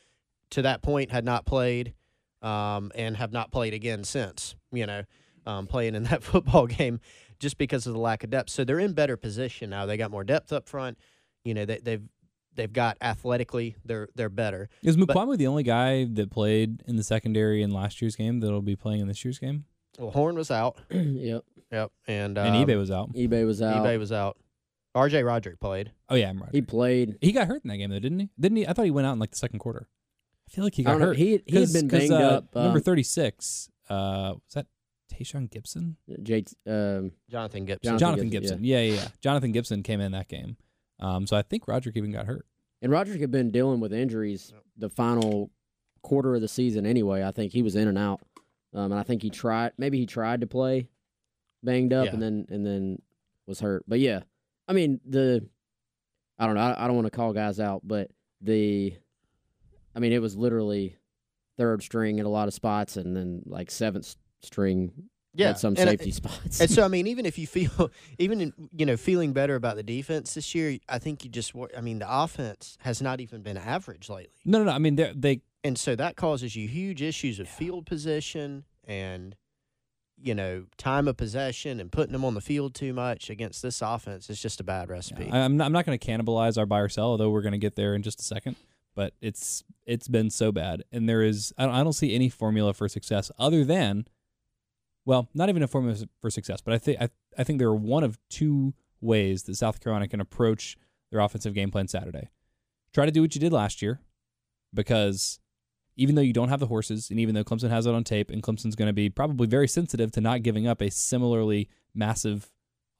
to 0.50 0.62
that 0.62 0.82
point 0.82 1.10
had 1.10 1.24
not 1.24 1.46
played 1.46 1.94
um, 2.42 2.90
and 2.94 3.16
have 3.16 3.32
not 3.32 3.52
played 3.52 3.74
again 3.74 4.04
since, 4.04 4.54
you 4.72 4.86
know, 4.86 5.04
um, 5.46 5.66
playing 5.66 5.94
in 5.94 6.02
that 6.10 6.22
football 6.22 6.66
game 6.66 7.00
just 7.38 7.56
because 7.56 7.86
of 7.86 7.92
the 7.92 8.00
lack 8.00 8.24
of 8.24 8.30
depth. 8.30 8.50
So 8.50 8.64
they're 8.64 8.80
in 8.80 8.92
better 8.92 9.16
position 9.16 9.70
now. 9.70 9.86
They 9.86 9.96
got 9.96 10.10
more 10.10 10.24
depth 10.24 10.52
up 10.52 10.68
front. 10.68 10.98
You 11.44 11.54
know, 11.54 11.64
they, 11.64 11.78
they've 11.78 12.02
they've 12.54 12.72
got 12.72 12.96
athletically 13.00 13.76
they're 13.84 14.08
they're 14.14 14.28
better. 14.28 14.68
Is 14.82 14.96
But- 14.96 15.36
the 15.36 15.46
only 15.46 15.62
guy 15.62 16.04
that 16.04 16.30
played 16.30 16.82
in 16.86 16.96
the 16.96 17.02
secondary 17.04 17.62
in 17.62 17.70
last 17.70 18.00
year's 18.02 18.16
game 18.16 18.40
that'll 18.40 18.62
be 18.62 18.76
playing 18.76 19.00
in 19.00 19.08
this 19.08 19.24
year's 19.24 19.38
game? 19.38 19.64
Well, 19.98 20.10
Horn 20.10 20.34
was 20.36 20.50
out. 20.50 20.78
yep. 20.90 21.44
Yep, 21.72 21.90
and 22.06 22.38
um, 22.38 22.46
and 22.46 22.68
Ibe 22.68 22.76
was 22.76 22.90
out. 22.90 23.12
Ibe 23.14 23.46
was 23.46 23.60
out. 23.60 23.84
Ibe 23.84 23.98
was 23.98 24.12
out. 24.12 24.36
R.J. 24.94 25.24
Roderick 25.24 25.58
played. 25.58 25.90
Oh 26.08 26.14
yeah, 26.14 26.28
I'm 26.28 26.38
right. 26.40 26.50
he 26.52 26.62
played. 26.62 27.16
He, 27.20 27.32
got 27.32 27.48
hurt 27.48 27.64
in 27.64 27.68
that 27.70 27.78
game 27.78 27.90
though, 27.90 27.98
didn't 27.98 28.20
he? 28.20 28.30
Didn't 28.38 28.56
he? 28.58 28.66
I 28.68 28.72
thought 28.72 28.84
he 28.84 28.92
went 28.92 29.08
out 29.08 29.14
in 29.14 29.18
like 29.18 29.32
the 29.32 29.36
second 29.38 29.58
quarter. 29.58 29.88
I 30.48 30.52
feel 30.54 30.62
like 30.62 30.74
he 30.74 30.84
got 30.84 30.92
don't 30.92 31.00
know. 31.00 31.06
hurt. 31.06 31.16
He 31.16 31.24
he 31.24 31.56
had 31.56 31.62
'Cause- 31.64 31.72
been 31.72 31.88
'cause, 31.88 31.98
banged 32.00 32.12
uh, 32.12 32.16
up. 32.16 32.54
number 32.54 32.78
um, 32.78 32.82
36, 32.84 33.70
uh, 33.90 34.34
was 34.34 34.54
that 34.54 34.66
Tayshawn 35.12 35.50
Gibson? 35.50 35.96
J, 36.22 36.44
um, 36.68 37.10
Jonathan 37.28 37.64
Gibson. 37.64 37.98
Jonathan 37.98 37.98
Jonathan 37.98 38.30
Gibson, 38.30 38.58
Gibson. 38.58 38.64
Yeah. 38.64 38.80
yeah, 38.82 38.94
yeah, 38.94 39.08
Jonathan 39.20 39.50
Gibson 39.52 39.82
came 39.82 40.00
in 40.00 40.12
that 40.12 40.28
game. 40.28 40.56
Um, 41.04 41.26
so 41.26 41.36
I 41.36 41.42
think 41.42 41.68
Roderick 41.68 41.96
even 41.96 42.12
got 42.12 42.26
hurt. 42.26 42.46
and 42.82 42.90
Roderick 42.90 43.20
had 43.20 43.30
been 43.30 43.50
dealing 43.50 43.80
with 43.80 43.92
injuries 43.92 44.52
the 44.76 44.88
final 44.88 45.50
quarter 46.02 46.34
of 46.34 46.40
the 46.40 46.48
season 46.48 46.86
anyway. 46.86 47.22
I 47.22 47.30
think 47.30 47.52
he 47.52 47.62
was 47.62 47.76
in 47.76 47.88
and 47.88 47.98
out, 47.98 48.20
um, 48.72 48.90
and 48.92 48.94
I 48.94 49.02
think 49.02 49.22
he 49.22 49.30
tried. 49.30 49.72
Maybe 49.78 49.98
he 49.98 50.06
tried 50.06 50.40
to 50.40 50.46
play 50.46 50.88
banged 51.62 51.92
up, 51.92 52.06
Yeah. 52.06 52.12
and 52.12 52.22
then 52.22 52.46
and 52.48 52.64
then 52.66 53.02
was 53.46 53.60
hurt. 53.60 53.84
But 53.86 54.00
yeah, 54.00 54.20
I 54.68 54.72
mean 54.72 55.00
the, 55.06 55.46
I 56.38 56.46
don't 56.46 56.54
know. 56.54 56.60
I, 56.62 56.84
I 56.84 56.86
don't 56.86 56.96
want 56.96 57.06
to 57.06 57.16
call 57.16 57.32
guys 57.32 57.60
out, 57.60 57.82
but 57.84 58.10
the, 58.40 58.94
I 59.94 59.98
mean 60.00 60.12
it 60.12 60.22
was 60.22 60.36
literally 60.36 60.96
third 61.56 61.82
string 61.82 62.18
at 62.20 62.26
a 62.26 62.30
lot 62.30 62.48
of 62.48 62.54
spots, 62.54 62.96
and 62.96 63.14
then 63.16 63.42
like 63.46 63.70
seventh 63.70 64.16
string 64.42 64.90
yeah, 65.34 65.50
at 65.50 65.58
some 65.58 65.74
and, 65.76 65.88
uh, 65.88 65.92
safety 65.92 66.10
spots. 66.22 66.60
And 66.60 66.70
so, 66.70 66.84
I 66.84 66.88
mean, 66.88 67.06
even 67.06 67.26
if 67.26 67.38
you 67.38 67.46
feel, 67.46 67.90
even 68.18 68.40
in, 68.40 68.52
you 68.76 68.86
know, 68.86 68.96
feeling 68.96 69.32
better 69.32 69.54
about 69.56 69.76
the 69.76 69.82
defense 69.82 70.34
this 70.34 70.54
year, 70.54 70.78
I 70.88 70.98
think 70.98 71.24
you 71.24 71.30
just, 71.30 71.52
I 71.76 71.80
mean, 71.80 71.98
the 71.98 72.06
offense 72.08 72.78
has 72.80 73.02
not 73.02 73.20
even 73.20 73.42
been 73.42 73.56
average 73.56 74.08
lately, 74.08 74.40
No, 74.44 74.58
no, 74.58 74.64
no. 74.64 74.70
I 74.72 74.78
mean, 74.78 74.96
they 74.96 75.12
they 75.14 75.40
and 75.62 75.78
so 75.78 75.96
that 75.96 76.16
causes 76.16 76.54
you 76.54 76.68
huge 76.68 77.00
issues 77.02 77.38
of 77.40 77.48
field 77.48 77.86
position 77.86 78.64
and, 78.86 79.34
you 80.20 80.34
know, 80.34 80.66
time 80.76 81.08
of 81.08 81.16
possession 81.16 81.80
and 81.80 81.90
putting 81.90 82.12
them 82.12 82.24
on 82.24 82.34
the 82.34 82.40
field 82.40 82.74
too 82.74 82.92
much 82.92 83.30
against 83.30 83.62
this 83.62 83.80
offense. 83.82 84.28
is 84.30 84.40
just 84.40 84.60
a 84.60 84.64
bad 84.64 84.88
recipe. 84.90 85.30
I- 85.30 85.40
I'm 85.40 85.56
not, 85.56 85.64
I'm 85.64 85.72
not 85.72 85.86
going 85.86 85.98
to 85.98 86.06
cannibalize 86.06 86.58
our 86.58 86.66
buy 86.66 86.80
or 86.80 86.88
sell, 86.88 87.06
although 87.06 87.30
we're 87.30 87.42
going 87.42 87.52
to 87.52 87.58
get 87.58 87.76
there 87.76 87.94
in 87.94 88.02
just 88.02 88.20
a 88.20 88.24
second. 88.24 88.56
But 88.94 89.12
it's 89.20 89.64
it's 89.86 90.06
been 90.06 90.30
so 90.30 90.52
bad, 90.52 90.84
and 90.92 91.08
there 91.08 91.20
is 91.22 91.52
I 91.58 91.64
don't, 91.66 91.74
I 91.74 91.82
don't 91.82 91.94
see 91.94 92.14
any 92.14 92.28
formula 92.28 92.72
for 92.74 92.88
success 92.88 93.28
other 93.40 93.64
than, 93.64 94.06
well, 95.04 95.28
not 95.34 95.48
even 95.48 95.62
a 95.62 95.68
formula 95.68 95.96
for 96.20 96.30
success. 96.30 96.60
But 96.60 96.74
I 96.74 96.78
think 96.78 96.98
I, 97.36 97.44
think 97.44 97.58
there 97.58 97.68
are 97.68 97.74
one 97.74 98.04
of 98.04 98.18
two 98.28 98.74
ways 99.00 99.44
that 99.44 99.56
South 99.56 99.80
Carolina 99.80 100.08
can 100.08 100.20
approach 100.20 100.76
their 101.10 101.20
offensive 101.20 101.54
game 101.54 101.70
plan 101.70 101.88
Saturday. 101.88 102.30
Try 102.92 103.06
to 103.06 103.12
do 103.12 103.22
what 103.22 103.34
you 103.34 103.40
did 103.40 103.52
last 103.52 103.82
year, 103.82 104.00
because 104.72 105.40
even 105.96 106.14
though 106.14 106.22
you 106.22 106.32
don't 106.32 106.48
have 106.48 106.60
the 106.60 106.66
horses, 106.66 107.10
and 107.10 107.20
even 107.20 107.34
though 107.34 107.44
Clemson 107.44 107.70
has 107.70 107.86
it 107.86 107.94
on 107.94 108.04
tape, 108.04 108.30
and 108.30 108.42
Clemson's 108.42 108.76
going 108.76 108.88
to 108.88 108.92
be 108.92 109.10
probably 109.10 109.46
very 109.46 109.68
sensitive 109.68 110.10
to 110.12 110.20
not 110.20 110.42
giving 110.42 110.66
up 110.66 110.80
a 110.80 110.90
similarly 110.90 111.68
massive 111.94 112.50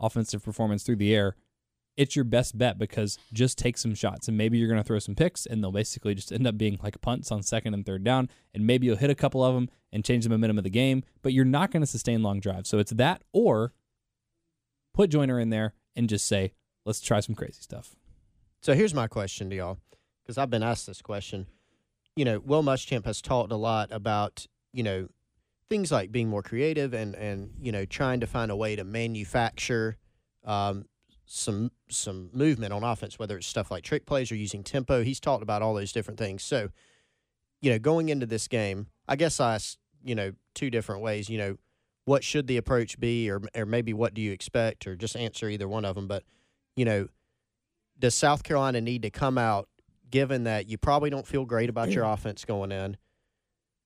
offensive 0.01 0.45
performance 0.45 0.83
through 0.83 0.97
the 0.97 1.14
air, 1.14 1.37
it's 1.96 2.16
your 2.16 2.24
best 2.24 2.59
bet 2.59 2.78
because 2.78 3.18
just 3.33 3.57
take 3.57 3.78
some 3.78 3.94
shots 3.94 4.28
and 4.28 4.37
maybe 4.37 4.59
you're 4.59 4.68
going 4.68 4.80
to 4.80 4.87
throw 4.87 4.98
some 4.98 5.14
picks 5.14 5.46
and 5.46 5.62
they'll 5.62 5.72
basically 5.72 6.14
just 6.14 6.33
end 6.33 6.46
up 6.46 6.59
being 6.59 6.78
like 6.83 7.00
punts 7.00 7.30
on 7.30 7.42
second 7.42 7.74
and 7.74 7.87
third 7.87 8.02
down 8.02 8.28
and 8.52 8.66
maybe 8.66 8.87
you'll 8.87 8.96
hit 8.96 9.11
a 9.11 9.14
couple 9.14 9.44
of 9.44 9.54
them 9.54 9.68
and 9.92 10.04
change 10.04 10.24
the 10.24 10.30
momentum 10.30 10.59
of 10.59 10.64
the 10.64 10.70
game, 10.70 11.04
but 11.22 11.33
you're 11.33 11.44
not 11.44 11.70
going 11.70 11.83
to 11.83 11.87
sustain 11.87 12.22
long 12.22 12.40
drives. 12.40 12.68
So 12.68 12.78
it's 12.78 12.92
that 12.92 13.22
or 13.33 13.72
put 14.92 15.11
Joyner 15.11 15.38
in 15.38 15.50
there 15.50 15.74
and 15.94 16.09
just 16.09 16.26
say, 16.26 16.52
let's 16.85 17.00
try 17.00 17.20
some 17.20 17.35
crazy 17.35 17.61
stuff. 17.61 17.94
So 18.61 18.74
here's 18.74 18.94
my 18.94 19.07
question 19.07 19.50
to 19.50 19.57
y'all, 19.57 19.78
because 20.22 20.38
I've 20.38 20.50
been 20.50 20.62
asked 20.62 20.87
this 20.87 21.02
question. 21.02 21.46
You 22.16 22.24
know, 22.24 22.38
Will 22.40 22.62
Muschamp 22.62 23.04
has 23.04 23.20
talked 23.20 23.52
a 23.52 23.57
lot 23.57 23.92
about 23.92 24.46
you 24.72 24.83
know 24.83 25.09
things 25.68 25.92
like 25.92 26.12
being 26.12 26.28
more 26.28 26.42
creative 26.42 26.94
and 26.94 27.14
and 27.14 27.50
you 27.61 27.72
know 27.72 27.85
trying 27.85 28.20
to 28.20 28.26
find 28.26 28.50
a 28.50 28.57
way 28.57 28.76
to 28.76 28.85
manufacture 28.85 29.96
um, 30.44 30.87
some 31.27 31.71
some 31.89 32.31
movement 32.33 32.73
on 32.73 32.85
offense, 32.85 33.19
whether 33.19 33.37
it's 33.37 33.47
stuff 33.47 33.71
like 33.71 33.85
trick 33.85 34.07
plays 34.07 34.31
or 34.31 34.37
using 34.37 34.63
tempo. 34.63 35.03
He's 35.03 35.21
talked 35.21 35.43
about 35.43 35.63
all 35.63 35.75
those 35.75 35.93
different 35.93 36.19
things. 36.19 36.43
So, 36.43 36.69
you 37.61 37.71
know, 37.71 37.79
going 37.79 38.09
into 38.09 38.27
this 38.27 38.49
game, 38.49 38.89
I 39.09 39.17
guess 39.17 39.41
I 39.41 39.55
asked 39.55 39.79
you 40.03 40.15
know 40.15 40.33
two 40.55 40.71
different 40.71 41.03
ways. 41.03 41.29
You 41.31 41.39
know, 41.39 41.57
what 42.05 42.23
should 42.25 42.47
the 42.47 42.57
approach 42.57 43.01
be, 43.01 43.31
or 43.31 43.41
or 43.55 43.67
maybe 43.67 43.93
what 43.93 44.15
do 44.15 44.21
you 44.21 44.33
expect, 44.33 44.87
or 44.87 44.97
just 44.97 45.17
answer 45.17 45.49
either 45.49 45.69
one 45.69 45.85
of 45.85 45.95
them. 45.95 46.07
But 46.07 46.25
you 46.77 46.85
know, 46.85 47.09
does 47.99 48.15
South 48.15 48.43
Carolina 48.43 48.81
need 48.81 49.03
to 49.03 49.11
come 49.11 49.39
out 49.39 49.69
given 50.11 50.45
that 50.45 50.69
you 50.69 50.79
probably 50.79 51.11
don't 51.11 51.27
feel 51.27 51.45
great 51.45 51.71
about 51.71 51.91
your 51.91 52.05
offense 52.13 52.45
going 52.45 52.73
in? 52.73 52.97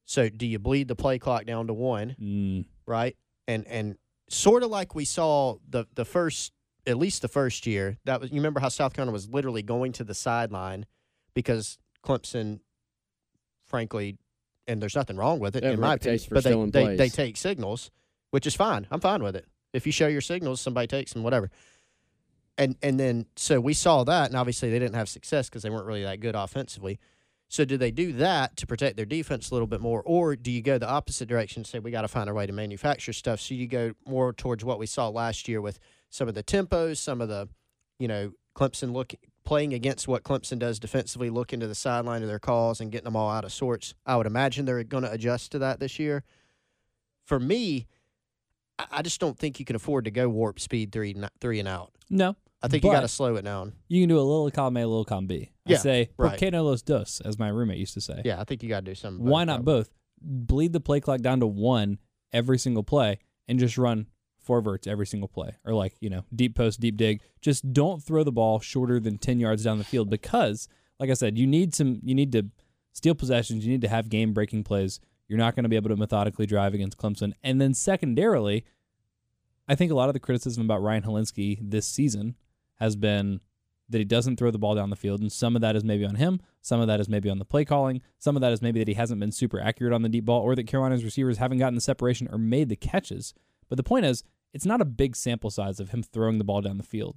So 0.05 0.29
do 0.29 0.47
you 0.47 0.59
bleed 0.59 0.89
the 0.89 0.97
play 0.97 1.19
clock 1.19 1.45
down 1.45 1.67
to 1.67 1.75
one, 1.75 2.17
Mm, 2.21 2.65
right? 2.87 3.17
And 3.47 3.67
and 3.67 3.97
sort 4.29 4.63
of 4.63 4.71
like 4.71 4.95
we 4.95 5.05
saw 5.05 5.57
the 5.69 5.85
the 5.95 6.05
first 6.05 6.53
at 6.89 6.97
least 6.97 7.23
the 7.23 7.29
first 7.29 7.67
year, 7.67 7.99
that 8.05 8.21
was 8.21 8.31
you 8.31 8.37
remember 8.37 8.61
how 8.61 8.69
South 8.69 8.95
Carolina 8.95 9.13
was 9.13 9.29
literally 9.29 9.63
going 9.63 9.93
to 9.93 10.05
the 10.05 10.15
sideline 10.15 10.87
because 11.35 11.79
Clemson 12.05 12.61
frankly 13.65 14.17
and 14.67 14.83
there's 14.83 14.97
nothing 14.97 15.17
wrong 15.17 15.39
with 15.39 15.55
it 15.55 15.63
in 15.65 15.79
my 15.79 15.95
opinion, 15.95 16.19
for 16.19 16.35
but 16.35 16.45
they, 16.45 16.65
they, 16.71 16.97
they 16.97 17.09
take 17.09 17.37
signals, 17.37 17.91
which 18.31 18.47
is 18.47 18.55
fine. 18.55 18.87
I'm 18.91 19.01
fine 19.01 19.23
with 19.23 19.37
it. 19.37 19.47
If 19.73 19.87
you 19.87 19.93
show 19.93 20.09
your 20.09 20.21
signals, 20.21 20.61
somebody 20.61 20.87
takes 20.87 21.13
them, 21.13 21.23
whatever 21.23 21.51
and 22.59 22.77
and 22.83 23.01
then 23.01 23.27
so 23.37 23.61
we 23.61 23.73
saw 23.73 24.05
that, 24.05 24.29
and 24.29 24.37
obviously 24.37 24.69
they 24.69 24.79
didn't 24.79 24.97
have 24.97 25.09
success 25.09 25.49
because 25.49 25.63
they 25.63 25.71
weren't 25.71 25.87
really 25.87 26.03
that 26.03 26.21
good 26.21 26.35
offensively. 26.35 26.99
So 27.51 27.65
do 27.65 27.79
they 27.79 27.91
do 27.91 28.13
that 28.15 28.57
to 28.59 28.67
protect 28.67 28.97
their 28.97 29.07
defense 29.07 29.51
a 29.51 29.55
little 29.55 29.67
bit 29.67 29.81
more, 29.81 30.03
or 30.05 30.37
do 30.37 30.51
you 30.51 30.61
go 30.61 30.77
the 30.77 30.89
opposite 30.89 31.29
direction 31.29 31.61
and 31.61 31.67
say 31.67 31.79
we 31.79 31.91
got 31.91 32.03
to 32.03 32.09
find 32.09 32.29
a 32.29 32.35
way 32.35 32.47
to 32.47 32.53
manufacture 32.53 33.15
stuff? 33.15 33.41
So 33.41 33.55
you 33.55 33.67
go 33.67 33.93
more 34.07 34.35
towards 34.35 34.65
what 34.65 34.79
we 34.79 34.85
saw 34.85 35.09
last 35.09 35.49
year 35.49 35.63
with 35.63 35.79
some 36.11 36.29
of 36.29 36.35
the 36.35 36.43
tempos, 36.43 36.97
some 36.99 37.21
of 37.21 37.29
the, 37.29 37.49
you 37.99 38.09
know, 38.09 38.33
Clemson 38.57 38.93
look 38.93 39.15
playing 39.45 39.73
against 39.73 40.09
what 40.09 40.25
Clemson 40.25 40.59
does 40.59 40.79
defensively, 40.79 41.31
looking 41.31 41.61
to 41.61 41.67
the 41.67 41.75
sideline 41.75 42.23
of 42.23 42.29
their 42.29 42.39
calls 42.39 42.81
and 42.81 42.91
getting 42.93 43.05
them 43.05 43.17
all 43.17 43.31
out 43.31 43.45
of 43.45 43.53
sorts. 43.53 43.95
I 44.05 44.17
would 44.17 44.27
imagine 44.27 44.65
they're 44.65 44.85
going 44.85 45.05
to 45.05 45.13
adjust 45.13 45.53
to 45.53 45.59
that 45.61 45.81
this 45.81 45.99
year. 45.99 46.25
For 47.25 47.39
me, 47.39 47.87
I 48.91 49.03
just 49.03 49.21
don't 49.21 49.39
think 49.39 49.59
you 49.59 49.65
can 49.65 49.77
afford 49.77 50.05
to 50.05 50.11
go 50.11 50.29
warp 50.29 50.61
speed 50.61 50.93
three 50.93 51.15
three 51.41 51.59
and 51.61 51.69
out. 51.69 51.93
no. 52.11 52.37
I 52.61 52.67
think 52.67 52.83
you 52.83 52.91
got 52.91 53.03
to 53.03 53.09
slow 53.09 53.37
it 53.37 53.43
down. 53.43 53.73
You 53.87 54.03
can 54.03 54.09
do 54.09 54.19
a 54.19 54.21
little 54.21 54.51
column 54.51 54.77
A, 54.79 54.81
a 54.81 54.87
little 54.89 55.05
column 55.05 55.29
B. 55.29 55.53
I 55.65 55.71
Yeah, 55.71 55.77
say, 55.79 56.11
right. 56.17 56.37
¿por 56.37 56.51
no 56.51 56.65
los 56.65 56.83
dos, 56.83 57.23
as 57.25 57.39
my 57.39 57.49
roommate 57.51 57.79
used 57.79 57.95
to 57.95 58.01
say. 58.01 58.21
Yeah, 58.25 58.41
I 58.41 58.43
think 58.43 58.65
you 58.65 58.69
got 58.69 58.85
to 58.85 58.91
do 58.91 58.95
something. 58.97 59.25
Why 59.25 59.45
not 59.45 59.65
both? 59.65 59.91
Bleed 60.21 60.73
the 60.73 60.81
play 60.81 60.99
clock 60.99 61.21
down 61.21 61.39
to 61.39 61.47
one 61.47 61.99
every 62.33 62.59
single 62.59 62.83
play 62.83 63.21
and 63.47 63.61
just 63.61 63.79
run 63.79 64.07
four 64.49 64.63
verts 64.63 64.87
every 64.87 65.07
single 65.07 65.29
play. 65.29 65.57
Or 65.67 65.75
like, 65.75 65.95
you 66.01 66.09
know, 66.09 66.25
deep 66.35 66.57
post, 66.57 66.81
deep 66.81 66.97
dig. 66.97 67.21
Just 67.43 67.75
don't 67.75 68.03
throw 68.03 68.25
the 68.25 68.33
ball 68.33 68.61
shorter 68.61 68.99
than 68.99 69.19
10 69.19 69.39
yards 69.39 69.63
down 69.63 69.77
the 69.77 69.85
field 69.85 70.09
because, 70.09 70.69
like 70.99 71.11
I 71.11 71.13
said, 71.13 71.37
you 71.37 71.47
need 71.47 71.75
some, 71.75 72.01
you 72.03 72.15
need 72.15 72.33
to 72.33 72.47
steal 72.95 73.15
possessions. 73.15 73.67
You 73.67 73.71
need 73.71 73.83
to 73.83 73.89
have 73.89 74.09
game 74.09 74.33
breaking 74.33 74.65
plays. 74.65 75.01
You're 75.29 75.39
not 75.39 75.55
going 75.55 75.65
to 75.65 75.69
be 75.69 75.77
able 75.77 75.91
to 75.91 75.97
methodically 75.97 76.47
drive 76.47 76.73
against 76.73 76.97
Clemson. 76.97 77.35
And 77.43 77.61
then 77.61 77.75
secondarily, 77.75 78.65
I 79.69 79.75
think 79.75 79.93
a 79.93 79.95
lot 79.95 80.09
of 80.09 80.15
the 80.15 80.21
criticism 80.21 80.65
about 80.65 80.83
Ryan 80.83 81.03
Hilinski 81.03 81.59
this 81.61 81.87
season 81.87 82.35
has 82.77 82.97
been 82.97 83.41
that 83.91 83.99
he 83.99 84.05
doesn't 84.05 84.39
throw 84.39 84.51
the 84.51 84.59
ball 84.59 84.75
down 84.75 84.89
the 84.89 84.97
field, 84.97 85.21
and 85.21 85.31
some 85.31 85.57
of 85.57 85.63
that 85.63 85.77
is 85.77 85.85
maybe 85.85 86.07
on 86.07 86.15
him, 86.15 86.41
some 86.61 86.81
of 86.81 86.87
that 86.87 87.01
is 87.01 87.09
maybe 87.09 87.29
on 87.31 87.39
the 87.39 87.45
play 87.45 87.65
calling, 87.65 88.03
some 88.19 88.37
of 88.37 88.41
that 88.41 88.53
is 88.53 88.63
maybe 88.63 88.79
that 88.79 88.89
he 88.89 88.95
hasn't 88.95 89.21
been 89.21 89.33
super 89.33 89.61
accurate 89.61 89.93
on 89.93 90.03
the 90.03 90.09
deep 90.09 90.25
ball, 90.25 90.43
or 90.43 90.55
that 90.55 90.67
Carolina's 90.67 91.05
receivers 91.05 91.39
haven't 91.39 91.59
gotten 91.59 91.75
the 91.75 91.81
separation 91.81 92.29
or 92.31 92.39
made 92.39 92.69
the 92.69 92.77
catches. 92.77 93.35
But 93.69 93.77
the 93.77 93.83
point 93.83 94.07
is, 94.07 94.25
it's 94.53 94.67
not 94.67 94.81
a 94.81 94.87
big 94.87 95.17
sample 95.17 95.51
size 95.51 95.81
of 95.81 95.91
him 95.91 96.03
throwing 96.03 96.39
the 96.39 96.45
ball 96.45 96.61
down 96.61 96.79
the 96.79 96.85
field. 96.85 97.17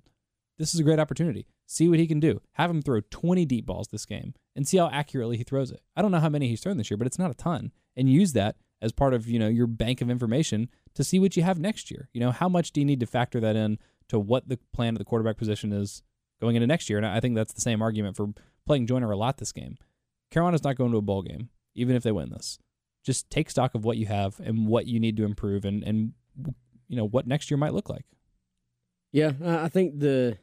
This 0.57 0.73
is 0.73 0.79
a 0.79 0.83
great 0.83 0.99
opportunity. 0.99 1.47
See 1.65 1.89
what 1.89 1.99
he 1.99 2.07
can 2.07 2.19
do. 2.19 2.41
Have 2.53 2.69
him 2.69 2.81
throw 2.81 3.01
20 3.09 3.45
deep 3.45 3.65
balls 3.65 3.87
this 3.87 4.05
game 4.05 4.33
and 4.55 4.67
see 4.67 4.77
how 4.77 4.89
accurately 4.89 5.37
he 5.37 5.43
throws 5.43 5.71
it. 5.71 5.81
I 5.95 6.01
don't 6.01 6.11
know 6.11 6.19
how 6.19 6.29
many 6.29 6.47
he's 6.47 6.61
thrown 6.61 6.77
this 6.77 6.91
year, 6.91 6.97
but 6.97 7.07
it's 7.07 7.17
not 7.17 7.31
a 7.31 7.35
ton. 7.35 7.71
And 7.95 8.09
use 8.09 8.33
that 8.33 8.57
as 8.81 8.91
part 8.91 9.13
of, 9.13 9.27
you 9.27 9.39
know, 9.39 9.47
your 9.47 9.67
bank 9.67 10.01
of 10.01 10.09
information 10.09 10.69
to 10.95 11.03
see 11.03 11.19
what 11.19 11.37
you 11.37 11.43
have 11.43 11.59
next 11.59 11.89
year. 11.89 12.09
You 12.13 12.19
know, 12.19 12.31
how 12.31 12.49
much 12.49 12.71
do 12.71 12.81
you 12.81 12.85
need 12.85 12.99
to 12.99 13.05
factor 13.05 13.39
that 13.39 13.55
in 13.55 13.79
to 14.09 14.19
what 14.19 14.49
the 14.49 14.59
plan 14.73 14.95
at 14.95 14.99
the 14.99 15.05
quarterback 15.05 15.37
position 15.37 15.71
is 15.71 16.03
going 16.39 16.55
into 16.55 16.67
next 16.67 16.89
year? 16.89 16.97
And 16.97 17.07
I 17.07 17.19
think 17.19 17.35
that's 17.35 17.53
the 17.53 17.61
same 17.61 17.81
argument 17.81 18.15
for 18.15 18.27
playing 18.65 18.87
Joyner 18.87 19.11
a 19.11 19.17
lot 19.17 19.37
this 19.37 19.51
game. 19.51 19.77
Carolina's 20.29 20.63
not 20.63 20.75
going 20.75 20.91
to 20.91 20.97
a 20.97 21.01
bowl 21.01 21.21
game, 21.21 21.49
even 21.75 21.95
if 21.95 22.03
they 22.03 22.11
win 22.11 22.29
this. 22.29 22.59
Just 23.03 23.29
take 23.29 23.49
stock 23.49 23.73
of 23.73 23.83
what 23.83 23.97
you 23.97 24.05
have 24.05 24.39
and 24.39 24.67
what 24.67 24.85
you 24.85 24.99
need 24.99 25.17
to 25.17 25.23
improve 25.23 25.65
and, 25.65 25.83
and 25.83 26.13
you 26.91 26.97
know, 26.97 27.07
what 27.07 27.25
next 27.25 27.49
year 27.49 27.57
might 27.57 27.73
look 27.73 27.89
like. 27.89 28.03
Yeah, 29.13 29.31
I 29.43 29.69
think 29.69 29.99
the 29.99 30.37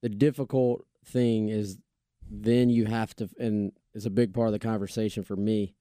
the 0.00 0.08
difficult 0.08 0.86
thing 1.04 1.48
is 1.48 1.78
then 2.30 2.70
you 2.70 2.84
have 2.84 3.16
to, 3.16 3.28
and 3.40 3.72
it's 3.92 4.06
a 4.06 4.10
big 4.10 4.32
part 4.32 4.46
of 4.46 4.52
the 4.52 4.60
conversation 4.60 5.24
for 5.24 5.34
me. 5.34 5.74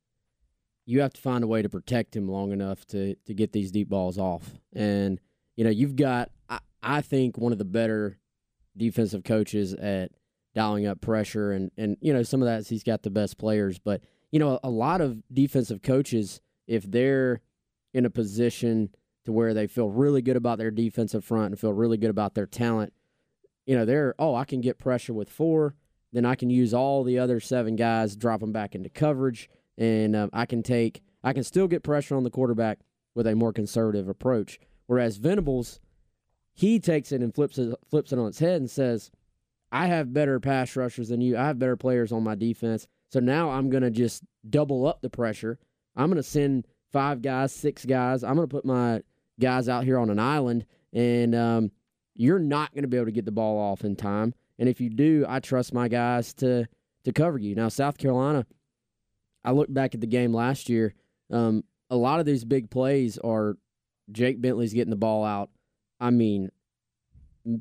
You 0.87 1.01
have 1.01 1.13
to 1.13 1.21
find 1.21 1.43
a 1.43 1.47
way 1.47 1.61
to 1.61 1.69
protect 1.69 2.15
him 2.15 2.27
long 2.27 2.51
enough 2.51 2.85
to 2.87 3.13
to 3.27 3.33
get 3.35 3.51
these 3.51 3.71
deep 3.71 3.87
balls 3.87 4.17
off, 4.17 4.55
and 4.73 5.21
you 5.55 5.63
know 5.63 5.69
you've 5.69 5.95
got 5.95 6.31
I, 6.49 6.59
I 6.81 7.01
think 7.01 7.37
one 7.37 7.51
of 7.51 7.59
the 7.59 7.63
better 7.63 8.17
defensive 8.75 9.23
coaches 9.23 9.75
at 9.75 10.11
dialing 10.55 10.87
up 10.87 10.99
pressure, 10.99 11.51
and 11.51 11.69
and 11.77 11.95
you 12.01 12.11
know 12.11 12.23
some 12.23 12.41
of 12.41 12.47
that 12.47 12.61
is 12.61 12.69
he's 12.69 12.83
got 12.83 13.03
the 13.03 13.11
best 13.11 13.37
players, 13.37 13.77
but 13.77 14.01
you 14.31 14.39
know 14.39 14.59
a 14.63 14.69
lot 14.69 14.99
of 14.99 15.21
defensive 15.31 15.83
coaches 15.83 16.41
if 16.65 16.89
they're 16.89 17.41
in 17.93 18.03
a 18.03 18.09
position 18.09 18.89
to 19.25 19.31
where 19.31 19.53
they 19.53 19.67
feel 19.67 19.89
really 19.89 20.21
good 20.21 20.37
about 20.37 20.57
their 20.57 20.71
defensive 20.71 21.25
front 21.25 21.51
and 21.51 21.59
feel 21.59 21.73
really 21.73 21.97
good 21.97 22.09
about 22.09 22.35
their 22.35 22.45
talent. 22.45 22.93
You 23.65 23.75
know, 23.77 23.85
they're 23.85 24.15
oh, 24.19 24.35
I 24.35 24.45
can 24.45 24.61
get 24.61 24.77
pressure 24.77 25.13
with 25.13 25.29
four, 25.29 25.75
then 26.13 26.25
I 26.25 26.35
can 26.35 26.49
use 26.49 26.73
all 26.73 27.03
the 27.03 27.19
other 27.19 27.39
seven 27.39 27.75
guys, 27.75 28.15
drop 28.15 28.39
them 28.39 28.51
back 28.51 28.75
into 28.75 28.89
coverage, 28.89 29.49
and 29.77 30.15
um, 30.15 30.29
I 30.31 30.45
can 30.45 30.63
take 30.63 31.01
I 31.23 31.33
can 31.33 31.43
still 31.43 31.67
get 31.67 31.83
pressure 31.83 32.15
on 32.15 32.23
the 32.23 32.29
quarterback 32.29 32.79
with 33.15 33.25
a 33.25 33.35
more 33.35 33.51
conservative 33.51 34.07
approach. 34.07 34.59
Whereas 34.85 35.17
Venables, 35.17 35.79
he 36.53 36.79
takes 36.79 37.11
it 37.11 37.21
and 37.21 37.33
flips 37.33 37.57
it 37.57 37.75
flips 37.89 38.13
it 38.13 38.19
on 38.19 38.27
its 38.27 38.39
head 38.39 38.61
and 38.61 38.69
says, 38.69 39.11
I 39.71 39.87
have 39.87 40.13
better 40.13 40.39
pass 40.39 40.75
rushers 40.75 41.09
than 41.09 41.21
you. 41.21 41.35
I 41.37 41.47
have 41.47 41.59
better 41.59 41.75
players 41.75 42.11
on 42.11 42.23
my 42.23 42.35
defense. 42.35 42.87
So 43.09 43.19
now 43.19 43.49
I'm 43.49 43.69
going 43.69 43.83
to 43.83 43.91
just 43.91 44.23
double 44.49 44.85
up 44.85 45.01
the 45.01 45.09
pressure. 45.09 45.59
I'm 45.95 46.07
going 46.09 46.17
to 46.17 46.23
send 46.23 46.67
five 46.91 47.21
guys, 47.21 47.53
six 47.53 47.85
guys. 47.85 48.23
I'm 48.23 48.35
going 48.35 48.47
to 48.47 48.55
put 48.55 48.65
my 48.65 49.01
guys 49.39 49.69
out 49.69 49.83
here 49.83 49.97
on 49.97 50.09
an 50.09 50.19
island, 50.19 50.65
and 50.93 51.35
um, 51.35 51.71
you're 52.15 52.39
not 52.39 52.73
going 52.73 52.83
to 52.83 52.87
be 52.87 52.97
able 52.97 53.07
to 53.07 53.11
get 53.11 53.25
the 53.25 53.31
ball 53.31 53.57
off 53.57 53.83
in 53.83 53.95
time. 53.95 54.33
And 54.57 54.69
if 54.69 54.79
you 54.79 54.89
do, 54.89 55.25
I 55.27 55.39
trust 55.39 55.73
my 55.73 55.87
guys 55.87 56.33
to 56.35 56.67
to 57.03 57.13
cover 57.13 57.37
you. 57.37 57.55
Now, 57.55 57.69
South 57.69 57.97
Carolina, 57.97 58.45
I 59.43 59.51
look 59.51 59.71
back 59.71 59.93
at 59.93 60.01
the 60.01 60.07
game 60.07 60.33
last 60.33 60.69
year. 60.69 60.95
Um, 61.31 61.63
a 61.89 61.95
lot 61.95 62.19
of 62.19 62.25
these 62.25 62.43
big 62.43 62.69
plays 62.71 63.17
are 63.19 63.57
Jake 64.11 64.41
Bentley's 64.41 64.73
getting 64.73 64.89
the 64.89 64.95
ball 64.95 65.23
out. 65.23 65.49
I 65.99 66.09
mean, 66.09 66.49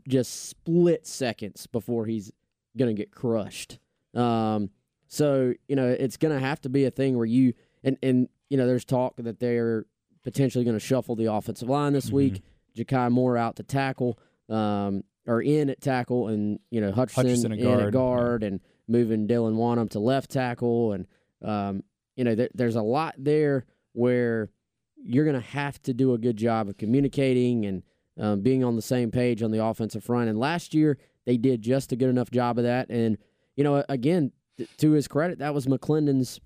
just 0.08 0.48
split 0.48 1.06
seconds 1.06 1.66
before 1.66 2.06
he's 2.06 2.32
going 2.76 2.94
to 2.94 3.00
get 3.00 3.12
crushed. 3.12 3.78
Um, 4.14 4.70
so 5.08 5.54
you 5.68 5.76
know 5.76 5.88
it's 5.88 6.16
going 6.16 6.34
to 6.34 6.40
have 6.40 6.60
to 6.62 6.68
be 6.68 6.84
a 6.84 6.90
thing 6.90 7.16
where 7.16 7.26
you 7.26 7.54
and 7.82 7.96
and 8.02 8.28
you 8.50 8.56
know 8.56 8.66
there's 8.66 8.84
talk 8.84 9.16
that 9.18 9.38
they're 9.38 9.86
potentially 10.24 10.64
going 10.64 10.76
to 10.76 10.84
shuffle 10.84 11.14
the 11.16 11.32
offensive 11.32 11.68
line 11.68 11.92
this 11.92 12.06
Mm-hmm. 12.06 12.16
week. 12.16 12.42
Ja'Kai 12.76 13.10
Moore 13.12 13.36
out 13.36 13.54
to 13.56 13.62
tackle, 13.62 14.18
um, 14.48 15.04
or 15.26 15.40
in 15.40 15.70
at 15.70 15.80
tackle, 15.80 16.26
and 16.28 16.58
you 16.70 16.80
know 16.80 16.90
Hutchinson, 16.90 17.26
Hutchinson 17.26 17.52
at 17.52 17.58
in 17.60 17.66
at 17.66 17.78
guard, 17.78 17.92
guard, 17.92 18.42
and 18.42 18.60
moving 18.88 19.28
Dylan 19.28 19.54
Wonnum 19.54 19.88
to 19.90 20.00
left 20.00 20.30
tackle, 20.30 20.92
and 20.92 21.06
um, 21.42 21.84
you 22.16 22.24
know 22.24 22.34
there, 22.34 22.48
there's 22.52 22.74
a 22.74 22.82
lot 22.82 23.14
there 23.16 23.64
where 23.92 24.50
you're 24.96 25.24
going 25.24 25.40
to 25.40 25.46
have 25.48 25.80
to 25.82 25.94
do 25.94 26.14
a 26.14 26.18
good 26.18 26.36
job 26.36 26.68
of 26.68 26.76
communicating 26.76 27.64
and 27.66 27.82
um, 28.18 28.40
being 28.40 28.64
on 28.64 28.74
the 28.74 28.82
same 28.82 29.10
page 29.10 29.42
on 29.42 29.50
the 29.52 29.62
offensive 29.64 30.02
front. 30.02 30.28
And 30.28 30.38
last 30.38 30.74
year 30.74 30.98
they 31.26 31.36
did 31.36 31.62
just 31.62 31.92
a 31.92 31.96
good 31.96 32.08
enough 32.08 32.30
job 32.30 32.58
of 32.58 32.64
that. 32.64 32.88
And 32.88 33.18
you 33.54 33.62
know, 33.62 33.84
again, 33.88 34.32
th- 34.56 34.68
to 34.78 34.92
his 34.92 35.06
credit, 35.06 35.38
that 35.38 35.54
was 35.54 35.66
McClendon's 35.66 36.40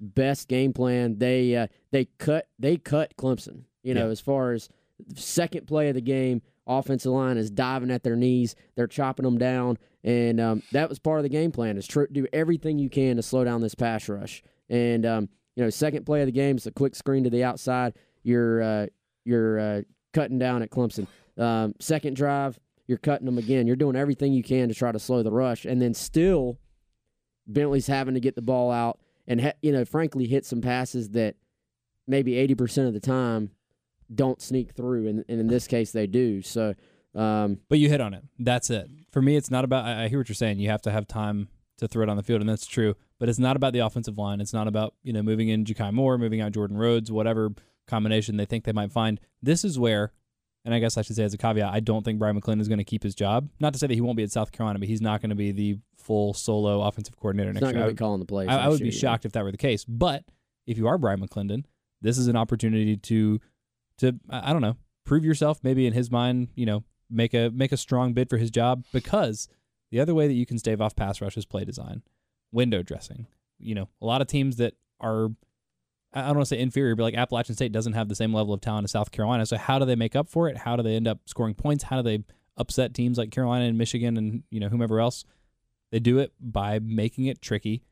best 0.00 0.48
game 0.48 0.72
plan. 0.72 1.18
They 1.18 1.54
uh, 1.56 1.66
they 1.90 2.06
cut 2.18 2.48
they 2.58 2.76
cut 2.76 3.16
Clemson. 3.16 3.64
You 3.82 3.94
know, 3.94 4.06
Yeah. 4.06 4.12
as 4.12 4.20
far 4.20 4.52
as 4.52 4.68
second 5.14 5.66
play 5.66 5.88
of 5.88 5.94
the 5.94 6.00
game, 6.00 6.42
offensive 6.66 7.12
line 7.12 7.36
is 7.36 7.50
diving 7.50 7.90
at 7.90 8.02
their 8.02 8.16
knees. 8.16 8.54
They're 8.76 8.86
chopping 8.86 9.24
them 9.24 9.38
down, 9.38 9.78
and 10.04 10.40
um, 10.40 10.62
that 10.72 10.88
was 10.88 10.98
part 10.98 11.18
of 11.18 11.22
the 11.22 11.28
game 11.28 11.52
plan. 11.52 11.76
Is 11.76 11.86
tr- 11.86 12.04
do 12.10 12.26
everything 12.32 12.78
you 12.78 12.90
can 12.90 13.16
to 13.16 13.22
slow 13.22 13.44
down 13.44 13.60
this 13.60 13.74
pass 13.74 14.08
rush. 14.08 14.42
And 14.68 15.04
um, 15.06 15.28
you 15.56 15.64
know, 15.64 15.70
second 15.70 16.04
play 16.06 16.20
of 16.20 16.26
the 16.26 16.32
game 16.32 16.56
is 16.56 16.66
a 16.66 16.70
quick 16.72 16.94
screen 16.94 17.24
to 17.24 17.30
the 17.30 17.44
outside. 17.44 17.94
You're 18.22 18.62
uh, 18.62 18.86
you're 19.24 19.58
uh, 19.58 19.82
cutting 20.12 20.38
down 20.38 20.62
at 20.62 20.70
Clemson. 20.70 21.06
Um, 21.38 21.74
second 21.80 22.16
drive, 22.16 22.58
you're 22.86 22.98
cutting 22.98 23.24
them 23.26 23.38
again. 23.38 23.66
You're 23.66 23.76
doing 23.76 23.96
everything 23.96 24.32
you 24.34 24.42
can 24.42 24.68
to 24.68 24.74
try 24.74 24.92
to 24.92 24.98
slow 24.98 25.22
the 25.22 25.32
rush, 25.32 25.64
and 25.64 25.80
then 25.80 25.94
still, 25.94 26.58
Bentley's 27.46 27.86
having 27.86 28.14
to 28.14 28.20
get 28.20 28.34
the 28.34 28.42
ball 28.42 28.70
out 28.70 29.00
and 29.30 29.54
you 29.62 29.72
know, 29.72 29.84
frankly, 29.84 30.26
hit 30.26 30.44
some 30.44 30.60
passes 30.60 31.10
that 31.10 31.36
maybe 32.06 32.36
eighty 32.36 32.54
percent 32.54 32.88
of 32.88 32.94
the 32.94 33.00
time 33.00 33.52
don't 34.12 34.42
sneak 34.42 34.72
through, 34.72 35.06
and, 35.08 35.24
and 35.28 35.40
in 35.40 35.46
this 35.46 35.68
case, 35.68 35.92
they 35.92 36.08
do. 36.08 36.42
So, 36.42 36.74
um, 37.14 37.60
But 37.68 37.78
you 37.78 37.88
hit 37.88 38.00
on 38.00 38.12
it. 38.12 38.24
That's 38.40 38.70
it. 38.70 38.90
For 39.12 39.22
me, 39.22 39.36
it's 39.36 39.50
not 39.50 39.64
about. 39.64 39.84
I 39.84 40.04
I 40.04 40.08
hear 40.08 40.18
what 40.18 40.28
you're 40.28 40.34
saying. 40.34 40.58
You 40.58 40.68
have 40.68 40.82
to 40.82 40.90
have 40.90 41.06
time 41.06 41.48
to 41.78 41.86
throw 41.86 42.02
it 42.02 42.08
on 42.08 42.16
the 42.16 42.24
field, 42.24 42.40
and 42.40 42.50
that's 42.50 42.66
true. 42.66 42.96
But 43.20 43.28
it's 43.28 43.38
not 43.38 43.54
about 43.54 43.72
the 43.72 43.78
offensive 43.78 44.18
line. 44.18 44.40
It's 44.40 44.52
not 44.52 44.66
about 44.66 44.94
you 45.04 45.12
know 45.12 45.22
moving 45.22 45.48
in 45.48 45.64
Ja'Kai 45.64 45.92
Moore, 45.92 46.18
moving 46.18 46.40
out 46.40 46.52
Jordan 46.52 46.76
Rhodes, 46.76 47.12
whatever 47.12 47.52
combination 47.86 48.36
they 48.36 48.46
think 48.46 48.64
they 48.64 48.72
might 48.72 48.90
find. 48.92 49.20
This 49.40 49.64
is 49.64 49.78
where, 49.78 50.12
and 50.64 50.74
I 50.74 50.78
guess 50.78 50.96
I 50.96 51.02
should 51.02 51.16
say 51.16 51.24
as 51.24 51.34
a 51.34 51.38
caveat, 51.38 51.72
I 51.72 51.80
don't 51.80 52.04
think 52.04 52.18
Bryan 52.18 52.40
McClendon 52.40 52.60
is 52.60 52.68
going 52.68 52.78
to 52.78 52.84
keep 52.84 53.02
his 53.02 53.14
job. 53.14 53.48
Not 53.60 53.72
to 53.72 53.78
say 53.78 53.86
that 53.86 53.94
he 53.94 54.00
won't 54.00 54.16
be 54.16 54.22
at 54.22 54.30
South 54.30 54.52
Carolina, 54.52 54.78
but 54.78 54.88
he's 54.88 55.00
not 55.00 55.20
going 55.20 55.30
to 55.30 55.36
be 55.36 55.52
the 55.52 55.78
full 55.96 56.34
solo 56.34 56.82
offensive 56.82 57.16
coordinator 57.16 57.50
it's 57.50 57.56
next 57.60 57.62
not 57.62 57.68
year. 57.68 57.78
going 57.78 57.84
I 57.84 57.88
to 57.88 57.94
be 57.94 57.98
calling 57.98 58.20
the 58.20 58.26
plays. 58.26 58.48
I, 58.48 58.64
I 58.64 58.68
would 58.68 58.80
be 58.80 58.90
shocked 58.90 59.24
if 59.24 59.32
that 59.32 59.44
were 59.44 59.52
the 59.52 59.58
case. 59.58 59.84
But 59.84 60.24
if 60.66 60.76
you 60.78 60.86
are 60.88 60.98
Bryan 60.98 61.20
McClendon, 61.20 61.64
this 62.02 62.18
is 62.18 62.26
an 62.28 62.36
opportunity 62.36 62.96
to 62.96 63.40
to 63.98 64.18
I 64.28 64.50
I 64.50 64.52
don't 64.52 64.62
know 64.62 64.76
prove 65.10 65.24
yourself. 65.24 65.58
Maybe 65.64 65.86
in 65.86 65.92
his 65.92 66.08
mind, 66.10 66.48
you 66.54 66.66
know, 66.66 66.84
make 67.10 67.34
a 67.34 67.50
make 67.50 67.72
a 67.72 67.76
strong 67.76 68.12
bid 68.12 68.30
for 68.30 68.36
his 68.36 68.50
job 68.50 68.84
because 68.92 69.48
the 69.90 69.98
other 69.98 70.14
way 70.14 70.28
that 70.28 70.34
you 70.34 70.46
can 70.46 70.56
stave 70.56 70.80
off 70.80 70.94
pass 70.94 71.20
rush 71.20 71.36
is 71.36 71.44
play 71.44 71.64
design, 71.64 72.02
window 72.52 72.82
dressing. 72.82 73.26
You 73.58 73.74
know, 73.74 73.88
a 74.00 74.06
lot 74.06 74.20
of 74.20 74.28
teams 74.28 74.56
that 74.56 74.74
are 75.00 75.30
I 76.12 76.22
don't 76.22 76.36
want 76.36 76.48
to 76.48 76.54
say 76.54 76.60
inferior, 76.60 76.96
but 76.96 77.04
like 77.04 77.14
Appalachian 77.14 77.54
State 77.54 77.72
doesn't 77.72 77.92
have 77.92 78.08
the 78.08 78.14
same 78.14 78.34
level 78.34 78.52
of 78.52 78.60
talent 78.60 78.84
as 78.84 78.90
South 78.90 79.12
Carolina. 79.12 79.46
So 79.46 79.56
how 79.56 79.78
do 79.78 79.84
they 79.84 79.94
make 79.94 80.16
up 80.16 80.28
for 80.28 80.48
it? 80.48 80.56
How 80.58 80.76
do 80.76 80.82
they 80.82 80.96
end 80.96 81.06
up 81.06 81.20
scoring 81.26 81.54
points? 81.54 81.84
How 81.84 82.02
do 82.02 82.02
they 82.02 82.24
upset 82.56 82.94
teams 82.94 83.16
like 83.16 83.30
Carolina 83.30 83.66
and 83.66 83.78
Michigan 83.78 84.16
and 84.16 84.42
you 84.50 84.58
know 84.60 84.68
whomever 84.68 85.00
else? 85.00 85.24
They 85.92 86.00
do 86.00 86.18
it 86.18 86.32
by 86.40 86.78
making 86.80 87.26
it 87.26 87.40
tricky 87.40 87.84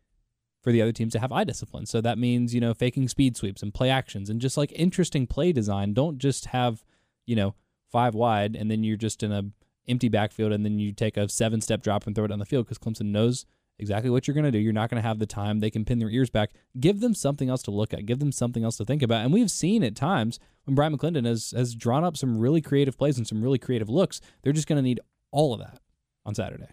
for 0.63 0.73
the 0.73 0.83
other 0.83 0.93
teams 0.93 1.13
to 1.13 1.21
have 1.21 1.33
eye 1.33 1.45
discipline. 1.45 1.87
So 1.87 2.01
that 2.01 2.19
means, 2.19 2.55
you 2.55 2.61
know, 2.61 2.75
faking 2.75 3.09
speed 3.09 3.37
sweeps 3.37 3.63
and 3.63 3.73
play 3.73 3.91
actions 3.91 4.29
and 4.29 4.41
just 4.41 4.57
like 4.57 4.73
interesting 4.75 5.27
play 5.27 5.53
design. 5.53 5.95
Don't 5.95 6.19
just 6.19 6.47
have, 6.47 6.85
you 7.27 7.37
know, 7.37 7.55
five 7.91 8.15
wide 8.15 8.57
and 8.57 8.71
then 8.71 8.85
you're 8.85 8.97
just 8.97 9.23
in 9.23 9.33
a 9.33 9.45
empty 9.89 10.09
backfield 10.09 10.53
and 10.53 10.65
then 10.65 10.79
you 10.79 10.93
take 10.93 11.17
a 11.17 11.29
seven 11.29 11.61
step 11.61 11.83
drop 11.83 12.07
and 12.07 12.15
throw 12.15 12.25
it 12.25 12.33
on 12.33 12.39
the 12.39 12.45
field 12.45 12.67
because 12.67 12.79
Clemson 12.79 13.07
knows 13.07 13.47
exactly 13.79 14.11
what 14.11 14.27
you're 14.27 14.35
going 14.35 14.45
to 14.45 14.53
do. 14.53 14.59
You're 14.59 14.73
not 14.73 14.91
going 14.91 15.01
to 15.01 15.07
have 15.07 15.19
the 15.19 15.27
time. 15.27 15.61
They 15.61 15.71
can 15.71 15.85
pin 15.85 15.99
their 15.99 16.11
ears 16.11 16.31
back. 16.31 16.51
Give 16.79 17.01
them 17.01 17.15
something 17.15 17.49
else 17.49 17.63
to 17.63 17.71
look 17.71 17.93
at. 17.95 18.07
Give 18.07 18.19
them 18.19 18.33
something 18.33 18.65
else 18.65 18.77
to 18.79 18.85
think 18.85 19.03
about. 19.03 19.25
And 19.25 19.33
we've 19.33 19.51
seen 19.51 19.83
at 19.83 19.95
times 19.95 20.39
when 20.65 20.75
Bryan 20.75 20.97
McClendon 20.97 21.27
has 21.27 21.53
has 21.57 21.75
drawn 21.75 22.05
up 22.05 22.17
some 22.17 22.39
really 22.39 22.61
creative 22.61 22.99
plays 22.99 23.19
and 23.19 23.27
some 23.27 23.43
really 23.43 23.59
creative 23.59 23.89
looks. 23.89 24.21
They're 24.43 24.53
just 24.53 24.67
going 24.67 24.79
to 24.79 24.83
need 24.83 25.01
all 25.31 25.55
of 25.55 25.61
that 25.61 25.81
on 26.25 26.35
Saturday. 26.35 26.69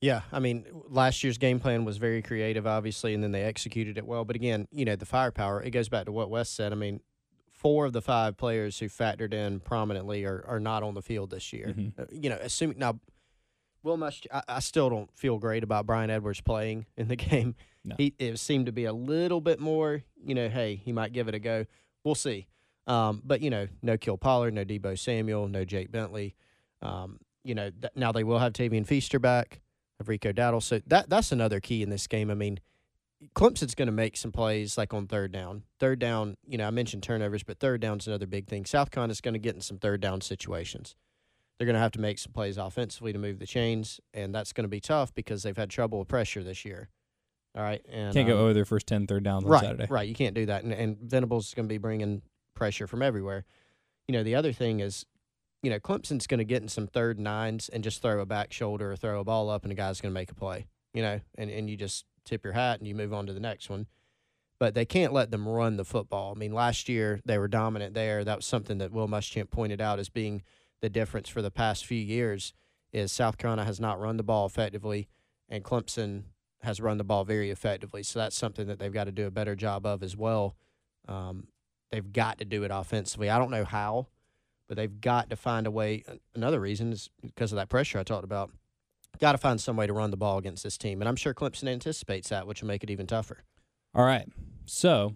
Yeah, 0.00 0.22
I 0.32 0.40
mean, 0.40 0.66
last 0.88 1.22
year's 1.22 1.38
game 1.38 1.60
plan 1.60 1.84
was 1.84 1.96
very 1.96 2.22
creative, 2.22 2.66
obviously, 2.66 3.14
and 3.14 3.22
then 3.22 3.30
they 3.30 3.42
executed 3.44 3.96
it 3.96 4.04
well. 4.04 4.24
But 4.24 4.34
again, 4.34 4.66
you 4.72 4.84
know, 4.84 4.96
the 4.96 5.06
firepower, 5.06 5.62
it 5.62 5.70
goes 5.70 5.88
back 5.88 6.06
to 6.06 6.12
what 6.12 6.28
Wes 6.28 6.50
said. 6.50 6.72
I 6.72 6.74
mean, 6.74 7.00
four 7.48 7.86
of 7.86 7.92
the 7.92 8.02
five 8.02 8.36
players 8.36 8.80
who 8.80 8.88
factored 8.88 9.32
in 9.32 9.60
prominently 9.60 10.24
are, 10.24 10.44
are 10.48 10.58
not 10.58 10.82
on 10.82 10.94
the 10.94 11.02
field 11.02 11.30
this 11.30 11.52
year. 11.52 11.72
Mhm. 11.78 11.92
Uh, 11.96 12.06
you 12.10 12.28
know, 12.28 12.38
assuming 12.40 12.80
now, 12.80 12.98
Will 13.82 13.96
Musch, 13.96 14.22
I, 14.32 14.42
I 14.48 14.60
still 14.60 14.90
don't 14.90 15.10
feel 15.16 15.38
great 15.38 15.62
about 15.62 15.86
Bryan 15.86 16.10
Edwards 16.10 16.40
playing 16.40 16.86
in 16.96 17.08
the 17.08 17.16
game. 17.16 17.54
No. 17.84 17.96
He 17.98 18.14
It 18.18 18.38
seemed 18.38 18.66
to 18.66 18.72
be 18.72 18.84
a 18.84 18.92
little 18.92 19.40
bit 19.40 19.60
more, 19.60 20.02
you 20.24 20.34
know, 20.34 20.48
hey, 20.48 20.76
he 20.76 20.92
might 20.92 21.12
give 21.12 21.28
it 21.28 21.34
a 21.34 21.38
go. 21.38 21.66
We'll 22.04 22.14
see. 22.14 22.46
Um, 22.86 23.22
but, 23.24 23.40
you 23.40 23.50
know, 23.50 23.68
no 23.80 23.96
Kiel 23.96 24.16
Pollard, 24.16 24.54
no 24.54 24.64
Deebo 24.64 24.98
Samuel, 24.98 25.48
no 25.48 25.64
Jake 25.64 25.90
Bentley. 25.90 26.34
Um, 26.80 27.18
you 27.44 27.54
know, 27.54 27.70
th- 27.70 27.92
now 27.94 28.12
they 28.12 28.24
will 28.24 28.38
have 28.38 28.52
Tavian 28.52 28.86
Feaster 28.86 29.18
back 29.18 29.60
of 30.00 30.08
Rico 30.08 30.32
Dowdle. 30.32 30.62
So 30.62 30.80
that 30.86 31.08
that's 31.08 31.32
another 31.32 31.60
key 31.60 31.82
in 31.82 31.90
this 31.90 32.06
game. 32.06 32.30
I 32.30 32.34
mean, 32.34 32.58
Clemson's 33.34 33.74
going 33.74 33.86
to 33.86 33.92
make 33.92 34.16
some 34.16 34.32
plays 34.32 34.76
like 34.76 34.92
on 34.92 35.06
third 35.06 35.32
down. 35.32 35.62
Third 35.78 35.98
down, 35.98 36.36
you 36.46 36.58
know, 36.58 36.66
I 36.66 36.70
mentioned 36.70 37.02
turnovers, 37.02 37.42
but 37.42 37.58
third 37.58 37.80
down's 37.80 38.06
another 38.06 38.26
big 38.26 38.48
thing. 38.48 38.64
South 38.64 38.90
Con 38.90 39.10
is 39.10 39.20
going 39.20 39.34
to 39.34 39.40
get 39.40 39.54
in 39.54 39.60
some 39.60 39.78
third 39.78 40.00
down 40.00 40.20
situations. 40.20 40.96
They're 41.58 41.66
going 41.66 41.74
to 41.74 41.80
have 41.80 41.92
to 41.92 42.00
make 42.00 42.18
some 42.18 42.32
plays 42.32 42.58
offensively 42.58 43.12
to 43.12 43.18
move 43.18 43.38
the 43.38 43.46
chains, 43.46 44.00
and 44.12 44.34
that's 44.34 44.52
going 44.52 44.64
to 44.64 44.68
be 44.68 44.80
tough 44.80 45.14
because 45.14 45.42
they've 45.42 45.56
had 45.56 45.70
trouble 45.70 45.98
with 45.98 46.08
pressure 46.08 46.42
this 46.42 46.64
year. 46.64 46.88
All 47.54 47.62
right, 47.62 47.84
and 47.90 48.14
Can't 48.14 48.26
go 48.26 48.36
um, 48.38 48.44
over 48.44 48.54
their 48.54 48.64
first 48.64 48.86
10 48.86 49.06
third 49.06 49.24
downs 49.24 49.44
on 49.44 49.50
right, 49.50 49.62
Saturday. 49.62 49.86
Right, 49.90 50.08
you 50.08 50.14
can't 50.14 50.34
do 50.34 50.46
that, 50.46 50.64
and, 50.64 50.72
and 50.72 50.98
Venables 50.98 51.48
is 51.48 51.54
going 51.54 51.68
to 51.68 51.72
be 51.72 51.78
bringing 51.78 52.22
pressure 52.54 52.86
from 52.86 53.02
everywhere. 53.02 53.44
You 54.08 54.14
know, 54.14 54.22
the 54.22 54.34
other 54.34 54.52
thing 54.52 54.80
is, 54.80 55.04
you 55.62 55.70
know, 55.70 55.78
Clemson's 55.78 56.26
going 56.26 56.38
to 56.38 56.44
get 56.44 56.62
in 56.62 56.68
some 56.68 56.86
third 56.86 57.20
nines 57.20 57.68
and 57.68 57.84
just 57.84 58.02
throw 58.02 58.20
a 58.20 58.26
back 58.26 58.52
shoulder 58.52 58.92
or 58.92 58.96
throw 58.96 59.20
a 59.20 59.24
ball 59.24 59.50
up, 59.50 59.64
and 59.64 59.72
a 59.72 59.74
guy's 59.74 60.00
going 60.00 60.12
to 60.12 60.18
make 60.18 60.30
a 60.30 60.34
play. 60.34 60.66
You 60.94 61.02
know, 61.02 61.20
and 61.36 61.50
and 61.50 61.70
you 61.70 61.76
just 61.76 62.04
tip 62.24 62.44
your 62.44 62.52
hat 62.52 62.78
and 62.78 62.86
you 62.86 62.94
move 62.94 63.12
on 63.12 63.26
to 63.26 63.32
the 63.32 63.40
next 63.40 63.70
one. 63.70 63.86
But 64.58 64.74
they 64.74 64.84
can't 64.84 65.12
let 65.12 65.30
them 65.30 65.48
run 65.48 65.76
the 65.76 65.84
football. 65.84 66.32
I 66.36 66.38
mean, 66.38 66.52
last 66.52 66.88
year 66.88 67.20
they 67.24 67.38
were 67.38 67.48
dominant 67.48 67.94
there. 67.94 68.22
That 68.24 68.38
was 68.38 68.46
something 68.46 68.78
that 68.78 68.92
Will 68.92 69.08
Muschamp 69.08 69.50
pointed 69.50 69.80
out 69.80 69.98
as 69.98 70.08
being 70.08 70.42
the 70.82 70.90
difference 70.90 71.28
for 71.28 71.40
the 71.40 71.50
past 71.50 71.86
few 71.86 71.98
years 71.98 72.52
is 72.92 73.10
South 73.10 73.38
Carolina 73.38 73.64
has 73.64 73.80
not 73.80 73.98
run 73.98 74.18
the 74.18 74.22
ball 74.22 74.44
effectively, 74.44 75.08
and 75.48 75.64
Clemson 75.64 76.24
has 76.60 76.80
run 76.80 76.98
the 76.98 77.04
ball 77.04 77.24
very 77.24 77.50
effectively. 77.50 78.02
So 78.02 78.18
that's 78.18 78.36
something 78.36 78.66
that 78.66 78.78
they've 78.78 78.92
got 78.92 79.04
to 79.04 79.12
do 79.12 79.26
a 79.26 79.30
better 79.30 79.56
job 79.56 79.86
of 79.86 80.02
as 80.02 80.16
well. 80.16 80.56
Um, 81.08 81.46
they've 81.90 82.12
got 82.12 82.38
to 82.38 82.44
do 82.44 82.64
it 82.64 82.70
offensively. 82.72 83.30
I 83.30 83.38
don't 83.38 83.50
know 83.50 83.64
how, 83.64 84.08
but 84.68 84.76
they've 84.76 85.00
got 85.00 85.30
to 85.30 85.36
find 85.36 85.66
a 85.66 85.70
way. 85.70 86.04
Another 86.34 86.60
reason 86.60 86.92
is 86.92 87.10
because 87.22 87.52
of 87.52 87.56
that 87.56 87.68
pressure 87.68 87.98
I 87.98 88.02
talked 88.02 88.24
about. 88.24 88.50
Got 89.20 89.32
to 89.32 89.38
find 89.38 89.60
some 89.60 89.76
way 89.76 89.86
to 89.86 89.92
run 89.92 90.10
the 90.10 90.16
ball 90.16 90.38
against 90.38 90.64
this 90.64 90.78
team, 90.78 91.00
and 91.00 91.08
I'm 91.08 91.16
sure 91.16 91.34
Clemson 91.34 91.68
anticipates 91.68 92.30
that, 92.30 92.46
which 92.46 92.62
will 92.62 92.68
make 92.68 92.82
it 92.82 92.90
even 92.90 93.06
tougher. 93.06 93.44
All 93.94 94.04
right. 94.04 94.26
So, 94.64 95.14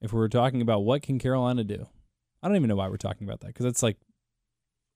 if 0.00 0.12
we're 0.12 0.28
talking 0.28 0.62
about 0.62 0.84
what 0.84 1.02
can 1.02 1.18
Carolina 1.18 1.64
do, 1.64 1.86
I 2.42 2.48
don't 2.48 2.56
even 2.56 2.68
know 2.68 2.76
why 2.76 2.88
we're 2.88 2.96
talking 2.96 3.26
about 3.26 3.40
that 3.40 3.48
because 3.48 3.64
that's 3.64 3.82
like 3.82 3.96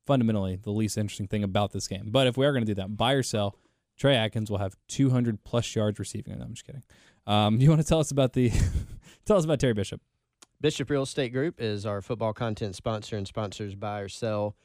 fundamentally 0.07 0.57
the 0.57 0.71
least 0.71 0.97
interesting 0.97 1.27
thing 1.27 1.43
about 1.43 1.73
this 1.73 1.89
game. 1.89 2.09
But 2.11 2.27
if 2.27 2.37
we 2.37 2.47
are 2.47 2.53
going 2.53 2.65
to 2.65 2.75
do 2.75 2.81
that, 2.81 2.97
buy 2.97 3.13
or 3.13 3.23
sell, 3.23 3.57
Trey 3.97 4.17
Atkins 4.17 4.51
will 4.51 4.59
have 4.59 4.77
200 4.89 5.43
plus 5.45 5.75
yards 5.75 5.99
receiving. 5.99 6.39
No, 6.39 6.45
I'm 6.45 6.55
just 6.55 6.67
kidding. 6.67 6.83
Um, 7.27 7.57
you 7.61 7.69
want 7.69 7.83
to 7.83 7.87
tell 7.87 8.01
us 8.01 8.11
about 8.11 8.33
the 8.33 8.51
tell 9.25 9.37
us 9.37 9.45
about 9.45 9.61
Terry 9.61 9.75
Bishop? 9.75 10.01
Bishop 10.61 10.89
Real 10.89 11.03
Estate 11.03 11.33
Group 11.33 11.61
is 11.61 11.85
our 11.85 12.01
football 12.01 12.33
content 12.33 12.75
sponsor 12.77 13.17
and 13.17 13.27
sponsors 13.27 13.75
buy 13.75 14.01
or 14.01 14.09
sell 14.09 14.57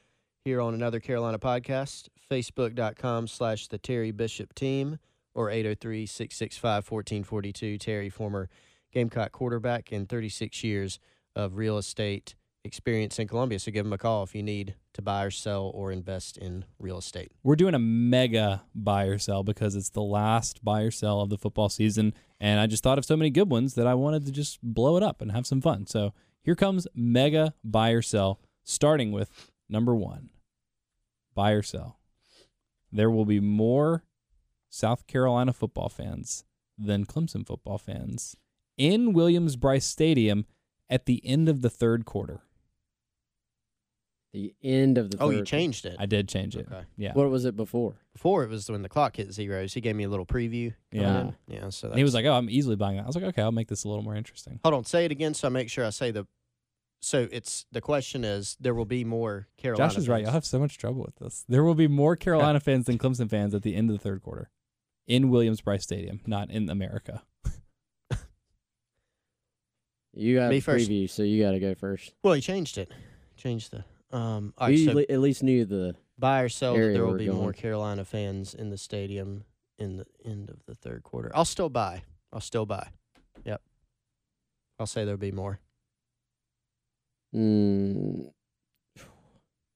here 0.46 0.62
on 0.62 0.74
another 0.74 1.00
Carolina 1.00 1.38
podcast. 1.38 2.08
Facebook.com 2.30 3.28
slash 3.28 3.68
the 3.68 3.78
Terry 3.78 4.12
Bishop 4.12 4.54
team 4.54 5.00
or 5.34 5.50
803 5.50 6.06
665 6.06 6.90
1442. 6.90 7.78
Terry, 7.78 8.10
former 8.10 8.50
Gamecock 8.94 9.32
quarterback 9.32 9.92
and 9.92 10.08
36 10.08 10.64
years 10.64 11.00
of 11.36 11.56
real 11.56 11.78
estate 11.78 12.36
experience 12.64 13.20
in 13.20 13.28
Columbia. 13.28 13.60
So 13.60 13.72
give 13.72 13.86
them 13.86 13.94
a 13.94 13.98
call 13.98 14.24
if 14.24 14.36
you 14.36 14.44
need 14.44 14.76
to 14.94 15.02
buy 15.02 15.24
or 15.24 15.32
sell 15.32 15.72
or 15.74 15.92
invest 15.92 16.38
in 16.38 16.66
real 16.80 16.98
estate. 16.98 17.32
We're 17.44 17.56
doing 17.56 17.74
a 17.74 17.80
mega 17.80 18.64
buy 18.76 19.06
or 19.06 19.18
sell 19.18 19.44
because 19.44 19.76
it's 19.76 19.90
the 19.90 20.02
last 20.02 20.64
buy 20.64 20.82
or 20.82 20.92
sell 20.92 21.22
of 21.22 21.30
the 21.30 21.38
football 21.38 21.70
season. 21.70 22.14
And 22.40 22.60
I 22.60 22.68
just 22.68 22.84
thought 22.84 22.98
of 22.98 23.06
so 23.06 23.18
many 23.18 23.30
good 23.30 23.50
ones 23.50 23.76
that 23.76 23.88
I 23.88 23.94
wanted 23.94 24.26
to 24.26 24.32
just 24.32 24.60
blow 24.62 24.98
it 24.98 25.04
up 25.04 25.22
and 25.22 25.32
have 25.32 25.48
some 25.48 25.62
fun. 25.62 25.88
So 25.88 26.14
here 26.44 26.56
comes 26.56 26.88
mega 26.96 27.54
buy 27.64 27.92
or 27.92 28.02
sell, 28.02 28.40
starting 28.64 29.12
with 29.12 29.52
number 29.70 29.96
one 29.96 30.30
buy 31.34 31.52
or 31.52 31.64
sell. 31.64 32.00
There 32.92 33.10
will 33.10 33.26
be 33.26 33.40
more 33.40 34.04
South 34.70 35.08
Carolina 35.08 35.54
football 35.54 35.90
fans 35.90 36.44
than 36.78 37.06
Clemson 37.06 37.46
football 37.46 37.78
fans 37.78 38.36
in 38.78 39.14
Williams 39.14 39.56
Brice 39.56 39.86
Stadium 39.86 40.46
at 40.90 41.06
the 41.06 41.26
end 41.26 41.48
of 41.48 41.62
the 41.62 41.70
third 41.70 42.06
quarter. 42.06 42.42
The 44.34 44.54
end 44.64 44.98
of 44.98 45.12
the. 45.12 45.18
Oh, 45.20 45.30
you 45.30 45.44
changed 45.44 45.86
it. 45.86 45.98
I 46.00 46.06
did 46.06 46.30
change 46.30 46.56
it. 46.56 46.66
Okay. 46.72 46.84
Yeah. 46.96 47.12
What 47.14 47.30
was 47.30 47.44
it 47.44 47.58
before? 47.58 47.96
Before 48.14 48.44
it 48.44 48.50
was 48.50 48.70
when 48.72 48.82
the 48.82 48.88
clock 48.88 49.18
hit 49.18 49.34
zeros. 49.34 49.74
He 49.74 49.82
gave 49.82 49.96
me 49.96 50.06
a 50.06 50.10
little 50.10 50.26
preview. 50.26 50.74
Yeah. 50.92 51.22
in. 51.22 51.36
Yeah. 51.48 51.70
So 51.70 51.90
And 51.90 51.98
he 51.98 52.04
was 52.04 52.14
like, 52.14 52.26
"Oh, 52.26 52.34
I'm 52.34 52.50
easily 52.50 52.78
buying 52.78 52.96
that." 52.96 53.04
I 53.04 53.08
was 53.08 53.16
like, 53.16 53.26
"Okay, 53.26 53.42
I'll 53.42 53.52
make 53.52 53.68
this 53.68 53.84
a 53.84 53.90
little 53.90 54.04
more 54.04 54.16
interesting." 54.16 54.60
Hold 54.64 54.74
on, 54.76 54.84
say 54.86 55.04
it 55.04 55.12
again 55.12 55.34
so 55.34 55.48
I 55.48 55.52
make 55.52 55.70
sure 55.70 55.86
I 55.86 55.90
say 55.90 56.12
the. 56.12 56.28
So 57.02 57.28
it's 57.32 57.66
the 57.72 57.82
question 57.82 58.24
is 58.24 58.56
there 58.60 58.74
will 58.74 58.86
be 58.86 59.04
more 59.04 59.48
Carolina. 59.58 59.90
Josh 59.90 59.98
is 59.98 60.08
right. 60.08 60.18
fans. 60.18 60.28
You'll 60.28 60.34
have 60.34 60.46
so 60.46 60.60
much 60.60 60.78
trouble 60.78 61.02
with 61.02 61.16
this. 61.18 61.44
There 61.50 61.64
will 61.64 61.76
be 61.76 61.88
more 61.88 62.16
Carolina 62.16 62.60
fans 62.60 62.86
than 62.86 62.98
Clemson 62.98 63.30
fans 63.30 63.54
at 63.54 63.64
the 63.64 63.76
end 63.76 63.90
of 63.90 63.98
the 63.98 64.02
third 64.02 64.22
quarter 64.22 64.50
in 65.08 65.30
Williams 65.30 65.60
Brice 65.62 65.84
Stadium, 65.84 66.22
not 66.26 66.50
in 66.52 66.70
America. 66.70 67.24
You 70.14 70.36
got 70.36 70.50
Me 70.50 70.58
a 70.58 70.62
first. 70.62 70.90
preview, 70.90 71.10
so 71.10 71.24
you 71.24 71.42
got 71.42 71.52
to 71.52 71.60
go 71.60 71.74
first. 71.74 72.14
Well, 72.22 72.34
he 72.34 72.42
changed 72.42 72.78
it. 72.78 72.92
Changed 73.38 73.72
the. 73.72 73.86
Um. 74.12 74.54
All 74.58 74.68
right. 74.68 74.78
you 74.78 74.86
So 74.86 74.92
le- 74.94 75.06
at 75.10 75.20
least 75.20 75.44
knew 75.44 75.66
the. 75.66 75.96
buy 76.18 76.42
or 76.42 76.50
sell 76.50 76.74
that 76.74 76.80
area 76.80 76.94
there 76.94 77.06
will 77.06 77.14
we're 77.14 77.18
be 77.20 77.30
more 77.30 77.42
going. 77.44 77.54
Carolina 77.54 78.06
fans 78.06 78.54
in 78.54 78.70
the 78.70 78.78
stadium 78.78 79.44
in 79.80 79.98
the 79.98 80.06
end 80.26 80.50
of 80.50 80.58
the 80.68 80.76
third 80.76 81.04
quarter. 81.04 81.32
I'll 81.34 81.46
still 81.46 81.70
buy. 81.70 82.04
I'll 82.32 82.42
still 82.42 82.66
buy. 82.66 82.88
Yep. 83.46 83.62
I'll 84.80 84.86
say 84.86 85.04
there'll 85.06 85.18
be 85.18 85.32
more. 85.32 85.60
Mm, 87.36 88.32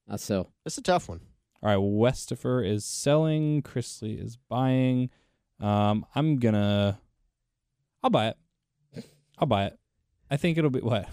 I 0.08 0.16
sell. 0.16 0.52
It's 0.64 0.78
a 0.78 0.82
tough 0.82 1.08
one. 1.08 1.20
All 1.62 1.70
right, 1.70 1.76
Westifer 1.78 2.62
is 2.62 2.84
selling. 2.84 3.62
Chrisley 3.62 4.22
is 4.22 4.36
buying. 4.48 5.10
Um, 5.58 6.04
I'm 6.14 6.36
gonna. 6.36 7.00
I'll 8.02 8.10
buy 8.10 8.28
it. 8.28 8.36
I'll 9.38 9.46
buy 9.46 9.66
it. 9.66 9.78
I 10.30 10.36
think 10.36 10.58
it'll 10.58 10.70
be 10.70 10.80
what? 10.80 11.08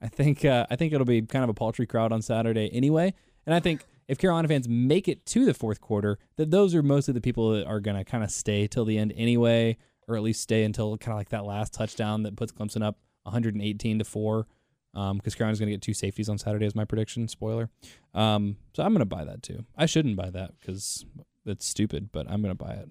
I 0.00 0.08
think 0.08 0.44
uh, 0.44 0.66
I 0.70 0.76
think 0.76 0.92
it'll 0.92 1.04
be 1.04 1.22
kind 1.22 1.44
of 1.44 1.50
a 1.50 1.54
paltry 1.54 1.86
crowd 1.86 2.12
on 2.12 2.22
Saturday 2.22 2.70
anyway, 2.72 3.14
and 3.46 3.54
I 3.54 3.60
think 3.60 3.84
if 4.06 4.18
Carolina 4.18 4.48
fans 4.48 4.68
make 4.68 5.08
it 5.08 5.26
to 5.26 5.44
the 5.44 5.54
fourth 5.54 5.80
quarter, 5.80 6.18
that 6.36 6.50
those 6.50 6.74
are 6.74 6.82
mostly 6.82 7.14
the 7.14 7.20
people 7.20 7.52
that 7.52 7.66
are 7.66 7.80
gonna 7.80 8.04
kind 8.04 8.24
of 8.24 8.30
stay 8.30 8.66
till 8.66 8.84
the 8.84 8.98
end 8.98 9.12
anyway, 9.16 9.76
or 10.06 10.16
at 10.16 10.22
least 10.22 10.40
stay 10.40 10.64
until 10.64 10.96
kind 10.96 11.12
of 11.12 11.18
like 11.18 11.28
that 11.30 11.44
last 11.44 11.74
touchdown 11.74 12.22
that 12.22 12.36
puts 12.36 12.52
Clemson 12.52 12.82
up 12.82 12.98
118 13.24 13.98
to 13.98 14.04
four. 14.04 14.46
Um, 14.94 15.18
because 15.18 15.34
Carolina's 15.34 15.60
gonna 15.60 15.70
get 15.70 15.82
two 15.82 15.94
safeties 15.94 16.28
on 16.28 16.38
Saturday 16.38 16.64
is 16.64 16.74
my 16.74 16.84
prediction. 16.86 17.28
Spoiler. 17.28 17.68
Um, 18.14 18.56
so 18.72 18.82
I'm 18.82 18.92
gonna 18.92 19.04
buy 19.04 19.24
that 19.24 19.42
too. 19.42 19.64
I 19.76 19.86
shouldn't 19.86 20.16
buy 20.16 20.30
that 20.30 20.58
because 20.58 21.04
it's 21.44 21.66
stupid, 21.66 22.10
but 22.10 22.28
I'm 22.28 22.40
gonna 22.40 22.54
buy 22.54 22.72
it. 22.72 22.90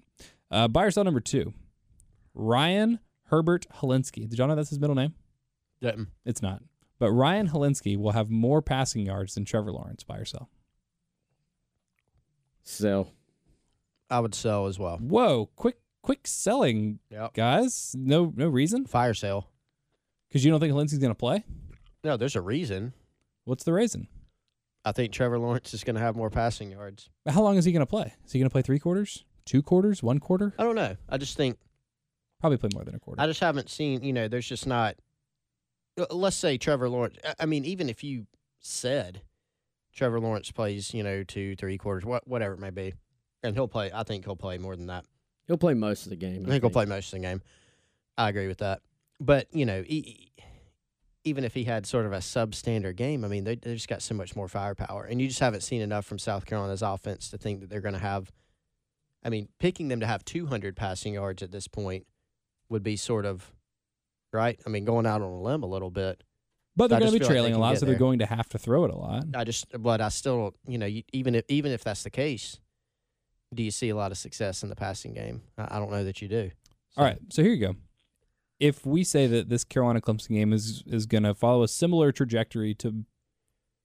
Uh, 0.50 0.68
buy 0.68 0.84
or 0.84 0.90
sell 0.90 1.04
number 1.04 1.20
two, 1.20 1.52
Ryan 2.34 3.00
Herbert 3.24 3.66
Hilinski. 3.80 4.28
Did 4.28 4.38
y'all 4.38 4.48
know 4.48 4.54
that's 4.54 4.70
his 4.70 4.78
middle 4.78 4.94
name? 4.96 5.14
Didn't. 5.80 6.08
It's 6.24 6.40
not. 6.40 6.62
But 6.98 7.12
Ryan 7.12 7.48
Hilinski 7.48 7.96
will 7.96 8.12
have 8.12 8.28
more 8.30 8.60
passing 8.60 9.06
yards 9.06 9.34
than 9.34 9.44
Trevor 9.44 9.70
Lawrence. 9.72 10.02
by 10.02 10.16
or 10.18 10.24
sell? 10.24 10.48
Sell. 12.62 13.12
I 14.10 14.20
would 14.20 14.34
sell 14.34 14.66
as 14.66 14.78
well. 14.78 14.98
Whoa, 14.98 15.46
quick, 15.56 15.78
quick 16.02 16.26
selling, 16.26 16.98
Yep. 17.10 17.34
guys. 17.34 17.94
No, 17.98 18.32
no 18.36 18.48
reason 18.48 18.86
Fire 18.86 19.14
sale. 19.14 19.50
because 20.28 20.44
you 20.44 20.50
don't 20.50 20.60
think 20.60 20.72
Hilinski's 20.72 20.98
gonna 20.98 21.14
play. 21.14 21.44
No, 22.04 22.16
there's 22.16 22.36
a 22.36 22.40
reason. 22.40 22.94
What's 23.44 23.64
the 23.64 23.72
reason? 23.72 24.08
I 24.84 24.92
think 24.92 25.12
Trevor 25.12 25.38
Lawrence 25.38 25.74
is 25.74 25.84
going 25.84 25.96
to 25.96 26.00
have 26.00 26.16
more 26.16 26.30
passing 26.30 26.70
yards. 26.70 27.10
How 27.26 27.42
long 27.42 27.56
is 27.56 27.64
he 27.64 27.72
gonna 27.72 27.84
play? 27.86 28.14
Is 28.24 28.32
he 28.32 28.38
gonna 28.38 28.48
play 28.50 28.62
three 28.62 28.78
quarters, 28.78 29.24
two 29.44 29.62
quarters, 29.62 30.02
one 30.02 30.18
quarter? 30.18 30.54
I 30.58 30.62
don't 30.64 30.76
know. 30.76 30.96
I 31.08 31.16
just 31.18 31.36
think 31.36 31.58
Probably 32.40 32.56
play 32.56 32.70
more 32.72 32.84
than 32.84 32.94
a 32.94 33.00
quarter. 33.00 33.20
I 33.20 33.26
just 33.26 33.40
haven't 33.40 33.68
seen. 33.68 34.04
You 34.04 34.12
know, 34.12 34.28
there's 34.28 34.46
just 34.48 34.64
not. 34.66 34.94
Uh, 35.98 36.06
Let's 36.14 36.36
say 36.36 36.58
Trevor 36.58 36.88
Lawrence. 36.88 37.16
I- 37.24 37.34
I 37.40 37.46
mean, 37.46 37.64
even 37.64 37.88
if 37.88 38.02
you 38.04 38.26
said 38.60 39.22
Trevor 39.94 40.20
Lawrence 40.20 40.50
plays, 40.50 40.94
you 40.94 41.02
know, 41.02 41.24
two, 41.24 41.56
three 41.56 41.78
quarters, 41.78 42.04
what, 42.04 42.26
whatever 42.26 42.54
it 42.54 42.60
may 42.60 42.70
be, 42.70 42.94
and 43.42 43.54
he'll 43.54 43.68
play. 43.68 43.90
I 43.92 44.02
think 44.02 44.24
he'll 44.24 44.36
play 44.36 44.58
more 44.58 44.76
than 44.76 44.86
that. 44.86 45.04
He'll 45.46 45.56
play 45.58 45.74
most 45.74 46.04
of 46.06 46.10
the 46.10 46.16
game. 46.16 46.44
I 46.46 46.50
think 46.50 46.62
he'll 46.62 46.70
play 46.70 46.84
most 46.84 47.06
of 47.12 47.20
the 47.20 47.26
game. 47.26 47.42
I 48.16 48.28
agree 48.28 48.48
with 48.48 48.58
that. 48.58 48.80
But 49.20 49.46
you 49.52 49.64
know, 49.66 49.82
e- 49.86 50.32
even 51.24 51.44
if 51.44 51.54
he 51.54 51.64
had 51.64 51.86
sort 51.86 52.06
of 52.06 52.12
a 52.12 52.18
substandard 52.18 52.96
game, 52.96 53.24
I 53.24 53.28
mean, 53.28 53.44
they 53.44 53.54
they 53.56 53.74
just 53.74 53.88
got 53.88 54.02
so 54.02 54.14
much 54.14 54.34
more 54.36 54.48
firepower, 54.48 55.04
and 55.04 55.20
you 55.20 55.28
just 55.28 55.40
haven't 55.40 55.62
seen 55.62 55.80
enough 55.80 56.04
from 56.06 56.18
South 56.18 56.46
Carolina's 56.46 56.82
offense 56.82 57.30
to 57.30 57.38
think 57.38 57.60
that 57.60 57.70
they're 57.70 57.80
going 57.80 57.94
to 57.94 58.00
have. 58.00 58.30
I 59.24 59.30
mean, 59.30 59.48
picking 59.58 59.88
them 59.88 60.00
to 60.00 60.06
have 60.06 60.24
200 60.24 60.76
passing 60.76 61.14
yards 61.14 61.42
at 61.42 61.50
this 61.50 61.66
point 61.66 62.06
would 62.68 62.82
be 62.84 62.96
sort 62.96 63.26
of 63.26 63.52
right. 64.32 64.58
I 64.66 64.68
mean, 64.68 64.84
going 64.84 65.06
out 65.06 65.22
on 65.22 65.30
a 65.30 65.40
limb 65.40 65.62
a 65.62 65.66
little 65.66 65.90
bit. 65.90 66.22
but 66.76 66.88
they're 66.88 66.98
gonna 67.00 67.12
be 67.12 67.18
feel 67.18 67.26
like 67.26 67.34
trailing 67.34 67.54
a 67.54 67.58
lot, 67.58 67.78
so 67.78 67.86
they're 67.86 67.94
there. 67.94 67.98
going 67.98 68.18
to 68.20 68.26
have 68.26 68.48
to 68.50 68.58
throw 68.58 68.84
it 68.84 68.90
a 68.90 68.96
lot. 68.96 69.24
I 69.34 69.44
just, 69.44 69.66
but 69.78 70.00
I 70.00 70.08
still, 70.08 70.54
you 70.66 70.78
know, 70.78 70.86
you, 70.86 71.02
even 71.12 71.34
if 71.34 71.44
even 71.48 71.72
if 71.72 71.84
that's 71.84 72.02
the 72.02 72.10
case, 72.10 72.58
do 73.54 73.62
you 73.62 73.70
see 73.70 73.88
a 73.88 73.96
lot 73.96 74.12
of 74.12 74.18
success 74.18 74.62
in 74.62 74.68
the 74.68 74.76
passing 74.76 75.14
game? 75.14 75.42
I, 75.56 75.76
I 75.76 75.78
don't 75.78 75.90
know 75.90 76.04
that 76.04 76.20
you 76.22 76.28
do. 76.28 76.50
All 76.96 77.04
right, 77.04 77.18
so 77.30 77.42
here 77.42 77.52
you 77.52 77.66
go. 77.66 77.76
If 78.60 78.84
we 78.84 79.04
say 79.04 79.26
that 79.28 79.48
this 79.48 79.62
Carolina 79.64 80.00
Clemson 80.00 80.30
game 80.30 80.52
is 80.52 80.82
is 80.86 81.06
going 81.06 81.22
to 81.24 81.34
follow 81.34 81.62
a 81.62 81.68
similar 81.68 82.12
trajectory 82.12 82.74
to 82.74 83.04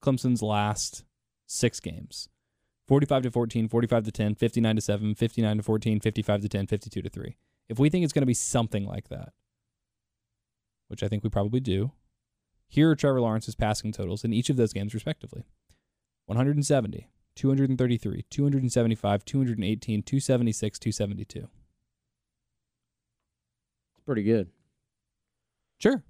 Clemson's 0.02 0.42
last 0.42 1.04
six 1.46 1.80
games 1.80 2.30
45 2.88 3.24
to 3.24 3.32
14, 3.32 3.70
45 3.70 4.04
to 4.04 4.12
10, 4.12 4.36
59 4.36 4.76
to 4.76 4.82
7, 4.82 5.16
59 5.16 5.58
to 5.58 5.64
14, 5.64 6.00
55 6.00 6.42
to 6.42 6.50
10, 6.50 6.68
52 6.68 7.02
to 7.02 7.10
3. 7.10 7.38
If 7.70 7.80
we 7.80 7.90
think 7.90 8.04
it's 8.04 8.14
going 8.14 8.24
to 8.24 8.28
be 8.28 8.34
something 8.34 8.86
like 8.86 9.08
that, 9.10 9.30
which 10.94 11.02
I 11.02 11.08
think 11.08 11.24
we 11.24 11.30
probably 11.32 11.60
do, 11.60 11.92
here 12.68 12.92
are 12.92 12.96
Trevor 12.96 13.20
Lawrence's 13.20 13.56
passing 13.56 13.92
totals 13.92 14.24
in 14.24 14.32
each 14.32 14.52
of 14.52 14.58
those 14.58 14.74
games, 14.74 14.94
respectively 14.94 15.44
170, 16.28 17.10
233, 17.36 18.26
275, 18.30 19.26
218, 19.26 20.04
276, 20.04 20.80
272. 20.80 21.40
It's 21.40 21.50
pretty 24.06 24.22
good. 24.24 24.50
Sure. 25.80 26.04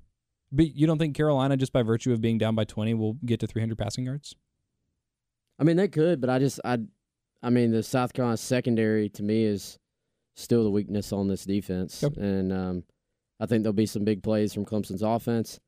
But 0.51 0.75
you 0.75 0.85
don't 0.85 0.97
think 0.99 1.15
Carolina, 1.15 1.55
just 1.55 1.71
by 1.71 1.81
virtue 1.81 2.11
of 2.11 2.19
being 2.19 2.37
down 2.37 2.55
by 2.55 2.65
20, 2.65 2.93
will 2.93 3.13
get 3.25 3.39
to 3.39 3.47
300 3.47 3.77
passing 3.77 4.03
yards? 4.03 4.35
I 5.57 5.63
mean, 5.63 5.77
they 5.77 5.87
could, 5.87 6.19
but 6.19 6.29
I 6.29 6.39
just, 6.39 6.59
I, 6.65 6.79
I 7.41 7.49
mean, 7.49 7.71
the 7.71 7.83
South 7.83 8.11
Carolina 8.13 8.35
secondary 8.37 9.07
to 9.09 9.23
me 9.23 9.45
is 9.45 9.79
still 10.35 10.63
the 10.63 10.69
weakness 10.71 11.13
on 11.13 11.27
this 11.27 11.45
defense, 11.45 12.01
Yep. 12.03 12.17
and 12.17 12.51
um, 12.53 12.83
I 13.43 13.45
think 13.45 13.63
there'll 13.63 13.73
be 13.73 13.85
some 13.85 14.05
big 14.05 14.23
plays 14.23 14.53
from 14.53 14.65
Clemson's 14.65 15.01
offense, 15.01 15.59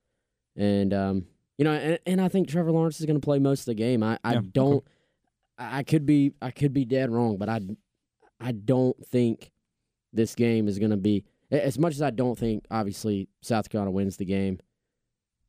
and 0.56 0.94
um, 0.94 1.26
you 1.58 1.66
know, 1.66 1.74
and, 1.74 2.00
and 2.06 2.22
I 2.22 2.30
think 2.30 2.48
Trevor 2.48 2.72
Lawrence 2.72 3.00
is 3.00 3.06
going 3.06 3.20
to 3.20 3.26
play 3.26 3.40
most 3.40 3.62
of 3.62 3.66
the 3.66 3.76
game. 3.76 4.02
I, 4.02 4.18
I 4.24 4.34
Yeah, 4.36 4.42
don't, 4.54 4.84
I 5.58 5.80
I 5.80 5.84
could 5.84 6.06
be, 6.06 6.34
I 6.42 6.52
could 6.52 6.74
be 6.74 6.86
dead 6.86 7.12
wrong, 7.12 7.38
but 7.38 7.50
I, 7.50 7.60
I 8.40 8.54
don't 8.54 8.96
think 9.06 9.52
this 10.14 10.36
game 10.36 10.68
is 10.70 10.80
going 10.80 10.92
to 10.92 10.98
be 10.98 11.26
as 11.52 11.78
much 11.78 11.94
as 11.94 12.02
I 12.02 12.10
don't 12.12 12.38
think 12.38 12.66
obviously 12.72 13.28
South 13.42 13.70
Carolina 13.70 13.92
wins 13.92 14.18
the 14.18 14.26
game. 14.26 14.60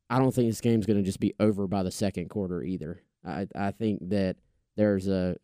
I 0.09 0.19
don't 0.19 0.33
think 0.33 0.49
this 0.49 0.61
game's 0.61 0.85
going 0.85 0.97
to 0.99 1.03
just 1.03 1.19
be 1.19 1.33
over 1.39 1.67
by 1.67 1.83
the 1.83 1.91
second 1.91 2.29
quarter 2.29 2.63
either. 2.63 3.01
I 3.25 3.47
I 3.55 3.71
think 3.71 4.09
that 4.09 4.37
there's 4.75 5.07
a 5.07 5.37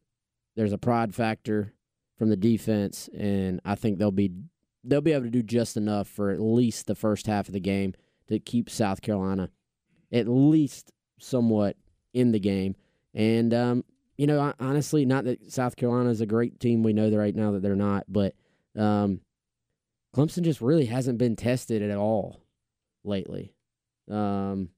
there's 0.55 0.73
a 0.73 0.77
pride 0.77 1.13
factor 1.15 1.73
from 2.17 2.29
the 2.29 2.37
defense, 2.37 3.09
and 3.17 3.59
I 3.65 3.75
think 3.75 3.97
they'll 3.97 4.11
be 4.11 4.31
they'll 4.83 5.01
be 5.01 5.13
able 5.13 5.25
to 5.25 5.29
do 5.29 5.43
just 5.43 5.77
enough 5.77 6.07
for 6.07 6.31
at 6.31 6.39
least 6.39 6.87
the 6.87 6.95
first 6.95 7.27
half 7.27 7.47
of 7.47 7.53
the 7.53 7.59
game 7.59 7.93
to 8.27 8.39
keep 8.39 8.69
South 8.69 9.01
Carolina 9.01 9.49
at 10.11 10.27
least 10.27 10.91
somewhat 11.19 11.75
in 12.13 12.31
the 12.31 12.39
game. 12.39 12.75
And 13.13 13.53
um, 13.53 13.83
you 14.17 14.27
know, 14.27 14.53
honestly, 14.59 15.05
not 15.05 15.25
that 15.25 15.51
South 15.51 15.75
Carolina 15.75 16.09
is 16.09 16.21
a 16.21 16.25
great 16.25 16.59
team. 16.59 16.83
We 16.83 16.93
know 16.93 17.09
that 17.09 17.17
right 17.17 17.35
now 17.35 17.51
that 17.51 17.61
they're 17.61 17.75
not, 17.75 18.05
but 18.07 18.35
um, 18.77 19.21
Clemson 20.15 20.43
just 20.43 20.61
really 20.61 20.85
hasn't 20.85 21.17
been 21.17 21.35
tested 21.35 21.81
at 21.81 21.97
all 21.97 22.43
lately. 23.03 23.53
Um, 24.09 24.69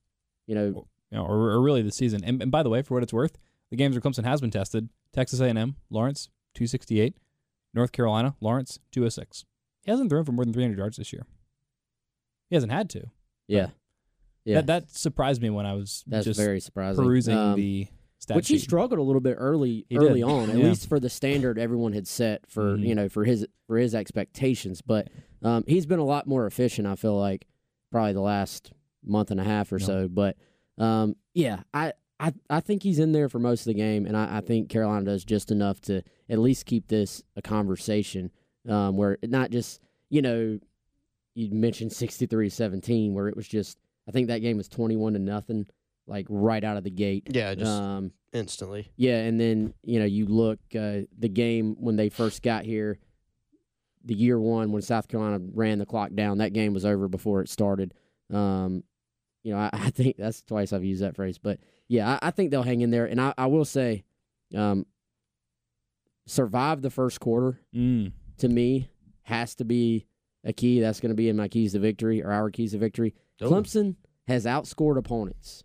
you 0.48 0.56
know, 0.56 0.88
you 1.12 1.18
know, 1.18 1.26
or, 1.26 1.52
or 1.52 1.62
really 1.62 1.82
the 1.82 1.92
season. 1.92 2.24
And, 2.24 2.42
and 2.42 2.52
by 2.52 2.64
the 2.64 2.70
way, 2.70 2.82
for 2.82 2.94
what 2.94 3.04
it's 3.04 3.14
worth, 3.14 3.38
the 3.70 3.76
games 3.76 3.96
where 3.96 4.02
Clemson 4.02 4.26
has 4.26 4.42
been 4.42 4.52
tested: 4.52 4.90
Texas 5.14 5.40
A&M, 5.40 5.76
Lawrence, 5.90 6.30
two 6.54 6.68
sixty 6.68 7.00
eight, 7.02 7.18
North 7.74 7.92
Carolina, 7.92 8.36
Lawrence, 8.40 8.80
two 8.92 9.06
oh 9.06 9.10
six. 9.10 9.46
He 9.86 9.92
hasn't 9.92 10.10
thrown 10.10 10.26
for 10.26 10.34
more 10.34 10.44
than 10.44 10.54
three 10.54 10.64
hundred 10.64 10.80
yards 10.80 10.98
this 10.98 11.14
year. 11.14 11.26
He 12.50 12.56
hasn't 12.56 12.72
had 12.74 12.90
to. 12.92 13.06
yeah, 13.48 13.70
yeah, 14.44 14.56
That 14.56 14.68
that 14.68 14.92
surprised 14.92 15.42
me 15.42 15.50
when 15.50 15.66
I 15.66 15.74
was 15.74 16.04
that's 16.08 16.26
just 16.26 16.40
very 16.40 16.60
surprising. 16.60 17.04
perusing 17.04 17.36
Um, 17.38 17.56
the 17.56 17.88
stat 18.20 18.36
which 18.36 18.48
he 18.48 18.58
struggled 18.60 19.00
a 19.00 19.04
little 19.04 19.22
bit 19.22 19.36
early 19.40 19.86
He 19.90 19.98
early 19.98 20.22
did, 20.22 20.24
on, 20.30 20.50
at 20.50 20.58
yeah. 20.58 20.66
least 20.66 20.88
for 20.90 21.00
the 21.00 21.10
standard 21.10 21.58
everyone 21.58 21.94
had 21.94 22.08
set 22.08 22.46
for 22.50 22.76
Mhm. 22.78 22.86
you 22.88 22.96
know 22.96 23.08
for 23.10 23.24
his 23.26 23.48
for 23.68 23.78
his 23.78 23.96
expectations. 23.96 24.82
But 24.82 25.10
um, 25.42 25.64
he's 25.68 25.86
been 25.86 26.00
a 26.00 26.06
lot 26.06 26.28
more 26.28 26.46
efficient. 26.46 26.88
I 26.88 26.96
feel 26.96 27.18
like 27.20 27.48
probably 27.92 28.14
the 28.14 28.22
last 28.22 28.72
month 29.04 29.30
and 29.32 29.40
a 29.40 29.44
half 29.44 29.72
or 29.72 29.78
Yeah. 29.78 29.86
so. 29.86 30.08
But 30.08 30.38
um, 30.78 31.16
yeah, 31.34 31.62
I. 31.74 31.94
I, 32.18 32.32
I 32.50 32.62
think 32.62 32.82
he's 32.82 32.98
in 33.00 33.12
there 33.12 33.28
for 33.28 33.40
most 33.40 33.62
of 33.62 33.66
the 33.66 33.74
game, 33.74 34.06
and 34.06 34.16
I, 34.16 34.38
I 34.38 34.40
think 34.40 34.70
Carolina 34.70 35.04
does 35.04 35.26
just 35.26 35.52
enough 35.52 35.82
to 35.82 36.02
at 36.30 36.40
least 36.40 36.66
keep 36.66 36.88
this 36.88 37.22
a 37.36 37.42
conversation 37.42 38.32
um, 38.68 38.98
where 38.98 39.18
not 39.24 39.52
just, 39.52 39.82
you 40.10 40.22
know, 40.22 40.60
you 41.34 41.52
mentioned 41.52 41.92
63 41.94 42.50
17, 42.50 43.14
where 43.14 43.28
it 43.28 43.36
was 43.36 43.48
just, 43.48 43.78
I 44.08 44.12
think 44.12 44.28
that 44.28 44.40
game 44.40 44.58
was 44.58 44.68
21 44.70 45.14
to 45.14 45.20
nothing, 45.20 45.68
like 46.08 46.26
right 46.30 46.64
out 46.64 46.78
of 46.78 46.84
the 46.84 46.90
gate. 46.92 47.28
Yeah, 47.30 47.56
just 47.56 47.72
Um, 47.72 48.12
instantly. 48.34 48.92
yeah, 48.96 49.18
and 49.20 49.40
then 49.40 49.74
you 49.84 50.00
know 50.00 50.06
you 50.06 50.26
look 50.28 50.60
uh, 50.78 51.02
the 51.18 51.30
game 51.30 51.76
when 51.80 51.96
they 51.96 52.10
first 52.10 52.42
got 52.44 52.64
here, 52.66 53.00
the 54.04 54.14
year 54.14 54.40
one 54.40 54.72
when 54.72 54.82
South 54.82 55.08
Carolina 55.08 55.44
ran 55.54 55.80
the 55.80 55.86
clock 55.86 56.14
down. 56.14 56.38
That 56.38 56.54
game 56.54 56.74
was 56.74 56.86
over 56.86 57.08
before 57.08 57.42
it 57.42 57.50
started. 57.50 57.94
Um, 58.32 58.84
you 59.44 59.52
know, 59.52 59.58
I, 59.60 59.70
I 59.74 59.90
think 59.90 60.18
that's 60.18 60.42
twice 60.44 60.72
I've 60.74 60.84
used 60.84 61.02
that 61.04 61.16
phrase, 61.16 61.38
but 61.38 61.60
yeah, 61.88 62.18
I, 62.22 62.28
I 62.28 62.32
think 62.32 62.52
they'll 62.52 62.64
hang 62.64 62.82
in 62.82 62.92
there. 62.92 63.06
And 63.06 63.20
I, 63.20 63.34
I 63.38 63.46
will 63.48 63.66
say, 63.66 64.04
um, 64.56 64.86
survive 66.28 66.82
the 66.82 66.90
first 66.90 67.20
quarter 67.20 67.60
Mm. 67.76 68.12
To 68.38 68.50
me 68.50 68.90
has 69.24 69.56
to 69.56 69.66
be 69.66 70.08
a 70.44 70.54
key. 70.54 70.80
That's 70.80 71.00
going 71.00 71.10
to 71.10 71.16
be 71.16 71.30
in 71.30 71.36
my 71.38 71.48
keys 71.48 71.74
to 71.74 71.80
victory 71.80 72.24
or 72.24 72.32
our 72.32 72.50
keys 72.50 72.72
to 72.72 72.78
victory. 72.78 73.14
Oh. 73.42 73.50
Clemson 73.50 73.96
has 74.28 74.46
outscored 74.46 74.98
opponents 74.98 75.64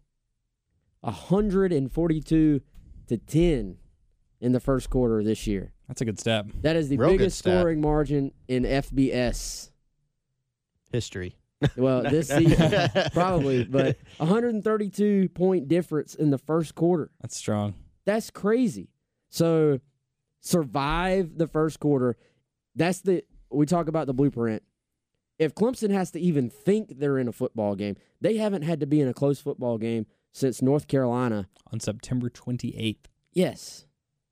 142 1.01 2.61
to 3.09 3.17
10 3.17 3.77
in 4.41 4.53
the 4.53 4.61
first 4.61 4.91
quarter 4.91 5.23
this 5.23 5.47
year. 5.47 5.73
That's 5.89 6.01
a 6.01 6.05
good 6.05 6.19
step. 6.19 6.47
That 6.63 6.77
is 6.77 6.89
the 6.89 6.97
Real 6.97 7.11
biggest 7.11 7.39
scoring 7.39 7.81
margin 7.81 8.33
in 8.49 8.65
FBS. 8.65 9.71
history. 10.93 11.37
Well, 11.77 12.03
this 12.05 12.29
season 12.35 12.73
probably, 13.13 13.65
but 13.65 13.99
132 14.17 15.29
point 15.29 15.69
difference 15.69 16.15
in 16.15 16.31
the 16.31 16.39
first 16.39 16.75
quarter. 16.75 17.11
That's 17.21 17.37
strong. 17.37 17.75
That's 18.07 18.31
crazy. 18.31 18.89
So 19.29 19.79
survive 20.41 21.37
the 21.37 21.47
first 21.47 21.79
quarter. 21.79 22.17
That's 22.75 23.01
the 23.01 23.25
we 23.51 23.67
talk 23.67 23.89
about 23.89 24.07
the 24.07 24.15
blueprint. 24.15 24.63
If 25.39 25.55
Clemson 25.55 25.91
has 25.91 26.11
to 26.13 26.21
even 26.21 26.51
think 26.51 26.99
they're 26.99 27.19
in 27.19 27.27
a 27.27 27.33
football 27.33 27.75
game, 27.75 27.97
they 28.21 28.37
haven't 28.37 28.63
had 28.63 28.81
to 28.81 28.87
be 28.87 29.01
in 29.01 29.09
a 29.09 29.15
close 29.15 29.41
football 29.41 29.79
game 29.79 30.07
since 30.33 30.61
North 30.61 30.87
Carolina. 30.87 31.49
On 31.73 31.81
September 31.81 32.29
28th. 32.29 32.97
Yes, 33.33 33.87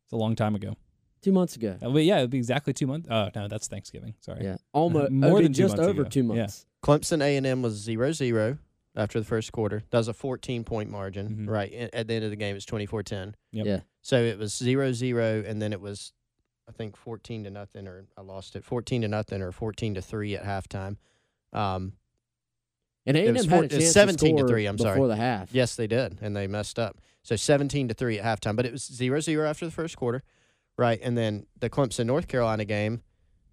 It's 0.04 0.12
a 0.12 0.16
long 0.16 0.34
time 0.36 0.54
ago. 0.54 0.74
two 1.22 1.32
months 1.32 1.56
ago. 1.56 1.76
Uh, 1.80 1.88
but 1.90 2.04
yeah, 2.04 2.18
it'd 2.18 2.30
be 2.30 2.36
exactly 2.38 2.72
two 2.72 2.86
months. 2.86 3.08
Oh, 3.10 3.30
no, 3.34 3.48
that's 3.48 3.68
Thanksgiving. 3.68 4.14
Sorry. 4.20 4.44
Yeah, 4.44 4.56
almost 4.72 5.10
More 5.12 5.30
more 5.30 5.38
than 5.38 5.44
than 5.44 5.52
two 5.54 5.62
just 5.62 5.76
months 5.76 5.88
over 5.88 6.00
ago. 6.02 6.10
two 6.10 6.20
Yeah. 6.20 6.26
months. 6.26 6.66
Clemson 6.84 7.22
A 7.22 7.36
and 7.36 7.46
M 7.46 7.62
was 7.62 7.80
0-0 7.86 8.58
after 8.96 9.18
the 9.18 9.24
first 9.24 9.50
quarter. 9.52 9.82
That 9.90 9.98
was 9.98 10.08
a 10.08 10.12
14 10.12 10.64
point 10.64 10.90
margin, 10.90 11.46
Mhm. 11.46 11.48
right? 11.48 11.72
At 11.72 12.06
the 12.08 12.14
end 12.14 12.24
of 12.24 12.30
the 12.30 12.36
game, 12.36 12.54
it's 12.56 12.66
24-10. 12.66 13.34
Yep. 13.52 13.66
Yeah, 13.66 13.80
So 14.02 14.22
it 14.22 14.38
was 14.38 14.52
0-0, 14.52 15.44
and 15.48 15.62
then 15.62 15.72
it 15.72 15.80
was, 15.80 16.12
I 16.68 16.72
think, 16.72 16.96
14 16.96 17.44
to 17.44 17.50
nothing, 17.50 17.88
or 17.88 18.04
I 18.16 18.20
lost 18.20 18.54
it, 18.56 18.64
14 18.64 19.02
to 19.02 19.08
nothing, 19.08 19.40
or 19.40 19.52
14 19.52 19.94
to 19.94 20.02
three 20.02 20.36
at 20.36 20.44
halftime. 20.44 20.96
Um, 21.52 21.94
and 23.06 23.16
A 23.16 23.24
It 23.26 23.32
was 23.32 23.44
M 23.44 23.50
four- 23.50 23.62
had 23.62 23.72
a 23.72 23.74
it 23.74 23.76
was 23.78 23.84
chance 23.84 23.92
17 23.94 24.36
to 24.36 24.40
score 24.40 24.48
three, 24.48 24.66
I'm 24.66 24.76
before 24.76 24.94
sorry. 24.96 25.08
the 25.08 25.16
half. 25.16 25.54
yes, 25.54 25.76
they 25.76 25.86
did, 25.86 26.18
and 26.20 26.36
they 26.36 26.46
messed 26.46 26.78
up. 26.78 27.00
So 27.22 27.36
17 27.36 27.88
to 27.88 27.94
three 27.94 28.18
at 28.18 28.24
halftime, 28.24 28.54
but 28.56 28.66
it 28.66 28.72
was 28.72 28.82
0-0 28.88 29.48
after 29.48 29.64
the 29.64 29.72
first 29.72 29.96
quarter, 29.96 30.22
right? 30.76 31.00
And 31.02 31.16
then 31.16 31.46
the 31.58 31.70
Clemson 31.70 32.06
North 32.06 32.28
Carolina 32.28 32.64
game, 32.66 33.02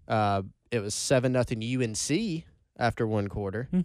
uh, 0.08 0.42
it 0.70 0.80
was 0.80 0.94
seven 0.94 1.32
nothing 1.32 1.62
UNC 1.62 2.44
after 2.78 3.06
one 3.06 3.28
quarter, 3.28 3.68
Hmm. 3.70 3.80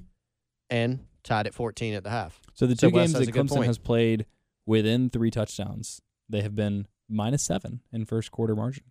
and 0.69 1.05
tied 1.23 1.47
at 1.47 1.53
14 1.53 1.93
at 1.93 2.03
the 2.03 2.09
half. 2.09 2.41
So 2.53 2.67
the 2.67 2.75
two 2.75 2.89
Wes 2.89 3.13
games 3.13 3.25
that 3.25 3.34
Clemson 3.34 3.65
has 3.65 3.77
played 3.77 4.25
within 4.65 5.09
three 5.09 5.32
touchdowns, 5.32 6.01
they 6.27 6.41
have 6.41 6.55
been 6.55 6.88
minus 7.07 7.43
seven 7.43 7.82
in 7.93 8.05
first 8.05 8.32
quarter 8.32 8.55
margin. 8.55 8.84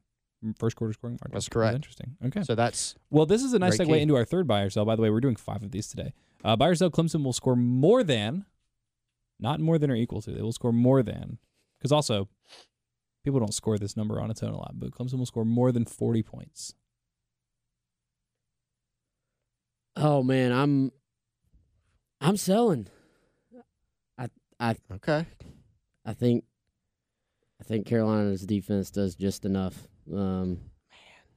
M- 0.43 0.55
First 0.59 0.77
quarter 0.77 0.93
scoring 0.93 1.19
margin. 1.21 1.35
That's 1.35 1.49
correct. 1.49 1.75
Interesting. 1.75 2.17
Okay. 2.27 2.43
So 2.43 2.55
that's 2.55 2.95
Well, 3.11 3.27
this 3.27 3.43
is 3.43 3.53
a 3.53 3.59
nice 3.59 3.77
Great 3.77 3.89
segue 3.89 3.95
key. 3.97 4.01
into 4.03 4.17
our 4.17 4.25
third 4.25 4.47
buy 4.47 4.63
or 4.63 4.71
sell. 4.71 4.85
By 4.85 4.97
the 4.97 5.03
way, 5.03 5.11
we're 5.11 5.21
doing 5.21 5.37
five 5.37 5.63
of 5.63 5.71
these 5.71 5.89
today. 5.89 6.13
Uh, 6.45 6.57
buy 6.57 6.69
or 6.69 6.75
sell, 6.75 6.91
Clemson 6.91 7.23
will 7.23 7.33
score 7.35 7.57
more 7.57 8.03
than, 8.03 8.47
not 9.39 9.61
more 9.61 9.79
than 9.79 9.91
or 9.91 9.95
equal 9.95 10.23
to. 10.23 10.31
They 10.33 10.41
will 10.43 10.53
score 10.53 10.73
more 10.73 11.03
than, 11.03 11.39
because 11.79 11.93
also, 11.93 12.29
people 13.25 13.39
don't 13.41 13.53
score 13.55 13.77
this 13.79 13.97
number 13.97 14.19
on 14.21 14.31
its 14.31 14.43
own 14.43 14.53
a 14.53 14.57
lot, 14.57 14.73
but 14.75 14.91
Clemson 14.93 15.19
will 15.19 15.27
score 15.27 15.45
more 15.45 15.71
than 15.73 15.85
forty 15.85 16.23
points. 16.23 16.75
Oh 19.97 20.23
man, 20.23 20.53
I'm 20.53 20.93
I'm 22.21 22.37
selling. 22.37 22.89
I 24.17 24.29
I 24.59 24.77
okay. 24.95 25.27
I 26.05 26.15
think 26.15 26.45
I 27.61 27.65
think 27.65 27.87
Carolina's 27.87 28.43
defense 28.47 28.91
does 28.91 29.15
just 29.15 29.45
enough. 29.45 29.87
Um, 30.13 30.19
man, 30.19 30.49
man, 30.49 30.59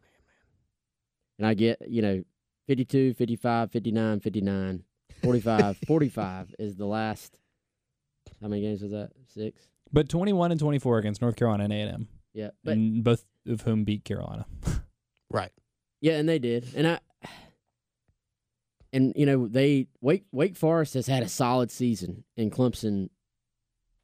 man. 0.01 1.37
and 1.39 1.47
I 1.47 1.53
get, 1.53 1.79
you 1.87 2.01
know, 2.01 2.23
52, 2.67 3.13
55, 3.13 3.71
59, 3.71 4.19
59, 4.19 4.83
45, 5.23 5.77
45 5.87 6.55
is 6.59 6.75
the 6.75 6.85
last. 6.85 7.39
How 8.41 8.47
many 8.47 8.61
games 8.61 8.81
was 8.81 8.91
that? 8.91 9.11
Six? 9.27 9.67
But 9.91 10.09
twenty-one 10.09 10.49
and 10.51 10.59
twenty-four 10.59 10.97
against 10.97 11.21
North 11.21 11.35
Carolina 11.35 11.65
and 11.65 11.73
A 11.73 11.75
and 11.75 11.91
M, 11.91 12.07
Yeah. 12.33 12.49
But 12.63 12.73
and 12.73 13.03
both 13.03 13.23
of 13.47 13.61
whom 13.61 13.83
beat 13.83 14.03
Carolina. 14.05 14.45
Right. 15.29 15.51
yeah, 16.01 16.13
and 16.13 16.29
they 16.29 16.37
did. 16.39 16.67
And 16.75 16.85
I 16.87 16.99
and 18.91 19.13
you 19.15 19.25
know, 19.25 19.47
they 19.47 19.87
Wake 20.01 20.25
Wake 20.31 20.55
Forest 20.55 20.93
has 20.93 21.07
had 21.07 21.23
a 21.23 21.27
solid 21.29 21.71
season 21.71 22.23
and 22.37 22.51
Clemson 22.51 23.09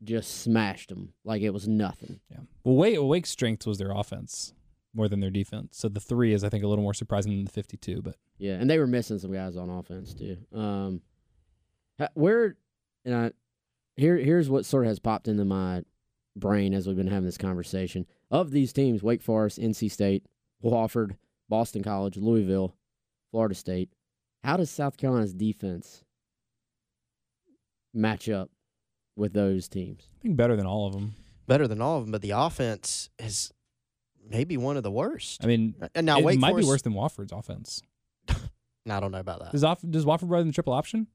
just 0.03 0.41
smashed 0.41 0.89
them 0.89 1.13
like 1.23 1.41
it 1.43 1.51
was 1.51 1.67
nothing. 1.67 2.19
Yeah. 2.31 2.39
Well, 2.63 2.75
Wake, 2.77 2.97
Wake's 2.99 3.29
strength 3.29 3.67
was 3.67 3.77
their 3.77 3.91
offense 3.91 4.53
more 4.93 5.07
than 5.07 5.19
their 5.19 5.29
defense. 5.29 5.77
So 5.77 5.87
the 5.89 5.99
three 5.99 6.33
is, 6.33 6.43
I 6.43 6.49
think, 6.49 6.63
a 6.63 6.67
little 6.67 6.83
more 6.83 6.93
surprising 6.93 7.31
than 7.35 7.45
the 7.45 7.51
fifty-two. 7.51 8.01
But 8.01 8.15
Yeah, 8.37 8.53
and 8.53 8.69
they 8.69 8.79
were 8.79 8.87
missing 8.87 9.19
some 9.19 9.31
guys 9.33 9.55
on 9.57 9.69
offense 9.69 10.13
too. 10.13 10.37
Um, 10.53 11.01
ha- 11.99 12.09
where 12.13 12.55
and 13.05 13.15
I 13.15 13.31
here 13.95 14.17
here's 14.17 14.49
what 14.49 14.65
sort 14.65 14.85
of 14.85 14.89
has 14.89 14.99
popped 14.99 15.27
into 15.27 15.45
my 15.45 15.83
brain 16.35 16.73
as 16.73 16.87
we've 16.87 16.95
been 16.95 17.07
having 17.07 17.25
this 17.25 17.37
conversation. 17.37 18.05
Of 18.31 18.51
these 18.51 18.73
teams, 18.73 19.03
Wake 19.03 19.21
Forest, 19.21 19.59
NC 19.59 19.91
State, 19.91 20.25
Wofford, 20.63 21.17
Boston 21.49 21.83
College, 21.83 22.17
Louisville, 22.17 22.75
Florida 23.31 23.55
State. 23.55 23.89
How 24.43 24.55
does 24.55 24.69
South 24.69 24.97
Carolina's 24.97 25.33
defense 25.33 26.03
match 27.93 28.29
up 28.29 28.49
with 29.15 29.33
those 29.33 29.67
teams? 29.67 30.07
I 30.19 30.21
think 30.21 30.37
better 30.37 30.55
than 30.55 30.65
all 30.65 30.87
of 30.87 30.93
them. 30.93 31.15
Better 31.47 31.67
than 31.67 31.81
all 31.81 31.97
of 31.97 32.03
them, 32.05 32.11
but 32.11 32.21
the 32.21 32.31
offense 32.31 33.09
is 33.17 33.51
maybe 34.29 34.55
one 34.57 34.77
of 34.77 34.83
the 34.83 34.91
worst. 34.91 35.43
I 35.43 35.47
mean, 35.47 35.75
and 35.95 36.05
now 36.05 36.19
it 36.19 36.23
Wake 36.23 36.39
might 36.39 36.49
Forest, 36.51 36.65
be 36.67 36.69
worse 36.69 36.81
than 36.83 36.93
Wofford's 36.93 37.31
offense. 37.31 37.81
No, 38.85 38.95
I 38.95 38.99
don't 39.01 39.11
know 39.11 39.19
about 39.19 39.39
that. 39.41 39.51
Does 39.51 39.63
off, 39.63 39.81
does 39.87 40.05
Wofford 40.05 40.31
run 40.31 40.47
the 40.47 40.53
triple 40.53 40.73
option? 40.73 41.07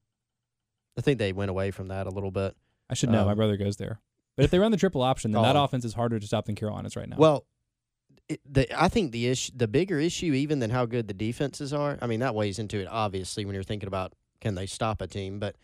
I 0.96 1.00
think 1.00 1.18
they 1.18 1.32
went 1.32 1.50
away 1.50 1.70
from 1.72 1.88
that 1.88 2.06
a 2.06 2.10
little 2.10 2.30
bit. 2.30 2.54
I 2.90 2.94
should 2.94 3.08
know. 3.08 3.22
Um, 3.22 3.26
My 3.26 3.34
brother 3.34 3.56
goes 3.56 3.78
there. 3.78 4.00
But 4.36 4.44
if 4.44 4.50
they 4.50 4.58
run 4.58 4.70
the 4.70 4.76
triple 4.76 5.02
option, 5.02 5.32
then 5.32 5.42
that 5.42 5.56
Oh. 5.56 5.64
offense 5.64 5.84
is 5.84 5.94
harder 5.94 6.20
to 6.20 6.26
stop 6.26 6.44
than 6.44 6.54
Carolina's 6.54 6.94
right 6.94 7.08
now. 7.08 7.16
Well, 7.18 7.46
it, 8.28 8.38
the, 8.48 8.80
I 8.80 8.88
think 8.88 9.10
the 9.12 9.26
issue, 9.28 9.50
the 9.56 9.66
bigger 9.66 9.98
issue, 9.98 10.34
even 10.34 10.58
than 10.60 10.70
how 10.70 10.84
good 10.86 11.08
the 11.08 11.14
defenses 11.14 11.72
are. 11.72 11.98
I 12.00 12.06
mean, 12.06 12.20
that 12.20 12.34
weighs 12.34 12.58
into 12.58 12.78
it 12.78 12.86
obviously 12.88 13.44
when 13.44 13.54
you're 13.54 13.64
thinking 13.64 13.86
about 13.88 14.14
can 14.44 14.54
they 14.54 14.66
stop 14.66 15.00
a 15.00 15.06
team, 15.06 15.38
but 15.38 15.56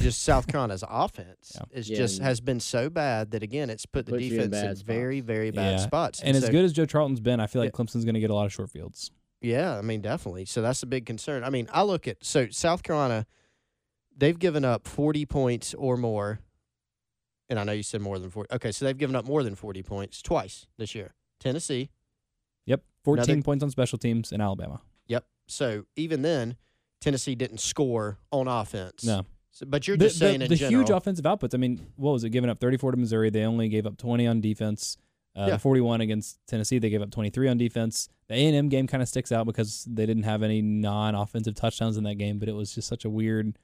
just 0.00 0.22
South 0.22 0.46
Carolina's 0.48 0.84
offense 0.86 1.52
Yeah. 1.54 1.62
is 1.78 1.88
Yeah, 1.88 1.96
just 1.96 2.20
has 2.20 2.40
been 2.40 2.60
so 2.60 2.90
bad 2.90 3.30
that 3.30 3.42
again, 3.42 3.70
it's 3.70 3.86
put 3.86 4.04
the 4.04 4.12
Puts 4.12 4.24
you 4.24 4.40
in 4.42 4.50
defense 4.50 4.80
in, 4.80 4.86
very, 4.86 5.20
very 5.20 5.50
bad 5.50 5.78
Yeah. 5.80 5.86
spots. 5.86 6.20
and 6.22 6.36
as 6.36 6.44
so- 6.44 6.50
good 6.52 6.64
as 6.64 6.74
Joe 6.74 6.84
Charlton's 6.84 7.20
been, 7.20 7.40
I 7.40 7.46
feel 7.46 7.62
like 7.62 7.72
Yeah. 7.72 7.84
Clemson's 7.84 8.04
going 8.04 8.14
to 8.14 8.20
get 8.20 8.28
a 8.30 8.34
lot 8.34 8.44
of 8.44 8.52
short 8.52 8.70
fields. 8.70 9.10
Yeah, 9.40 9.78
I 9.78 9.80
mean, 9.82 10.02
definitely. 10.02 10.44
So 10.44 10.60
that's 10.60 10.82
a 10.82 10.86
big 10.86 11.06
concern. 11.06 11.42
I 11.42 11.48
mean, 11.50 11.68
I 11.72 11.82
look 11.84 12.06
at 12.06 12.22
so 12.22 12.48
South 12.50 12.82
Carolina, 12.82 13.24
they've 14.14 14.38
given 14.38 14.64
up 14.64 14.86
40 14.86 15.24
points 15.24 15.72
or 15.74 15.96
more. 15.96 16.40
And 17.48 17.58
I 17.58 17.64
know 17.64 17.72
you 17.72 17.82
said 17.82 18.02
more 18.02 18.18
than 18.18 18.28
40. 18.28 18.52
Okay, 18.56 18.72
so 18.72 18.84
they've 18.84 18.98
given 18.98 19.16
up 19.16 19.24
more 19.24 19.42
than 19.42 19.54
40 19.54 19.82
points 19.82 20.20
twice 20.20 20.66
this 20.76 20.94
year. 20.94 21.14
Tennessee. 21.40 21.88
Yep, 22.66 22.82
14 23.04 23.24
Another- 23.24 23.42
points 23.42 23.62
on 23.64 23.70
special 23.70 23.96
teams 23.96 24.32
in 24.32 24.40
Alabama. 24.42 24.82
Yep. 25.06 25.24
So 25.46 25.86
even 25.96 26.20
then, 26.20 26.58
Tennessee 27.00 27.34
didn't 27.34 27.58
score 27.60 28.18
on 28.32 28.48
offense. 28.48 29.04
No, 29.04 29.24
So, 29.50 29.66
but 29.66 29.86
you're 29.86 29.96
the, 29.96 30.06
just 30.06 30.18
saying 30.18 30.40
the, 30.40 30.48
the 30.48 30.56
general. 30.56 30.80
huge 30.82 30.90
offensive 30.90 31.24
outputs. 31.24 31.54
I 31.54 31.58
mean, 31.58 31.80
what 31.96 32.12
was 32.12 32.24
it? 32.24 32.30
Giving 32.30 32.50
up 32.50 32.58
34 32.60 32.92
to 32.92 32.96
Missouri. 32.96 33.30
They 33.30 33.44
only 33.44 33.68
gave 33.68 33.86
up 33.86 33.96
20 33.96 34.26
on 34.26 34.40
defense. 34.40 34.96
Uh, 35.36 35.46
Yeah. 35.50 35.56
41 35.58 36.00
against 36.00 36.40
Tennessee. 36.48 36.78
They 36.78 36.90
gave 36.90 37.02
up 37.02 37.10
23 37.12 37.48
on 37.48 37.58
defense. 37.58 38.08
The 38.28 38.34
A&M 38.34 38.68
game 38.68 38.86
kind 38.88 39.02
of 39.02 39.08
sticks 39.08 39.30
out 39.30 39.46
because 39.46 39.84
they 39.88 40.04
didn't 40.06 40.24
have 40.24 40.42
any 40.42 40.60
non-offensive 40.62 41.54
touchdowns 41.54 41.96
in 41.96 42.04
that 42.04 42.16
game, 42.16 42.38
but 42.40 42.48
it 42.48 42.52
was 42.54 42.74
just 42.74 42.88
such 42.88 43.04
a 43.04 43.10
weird, 43.10 43.56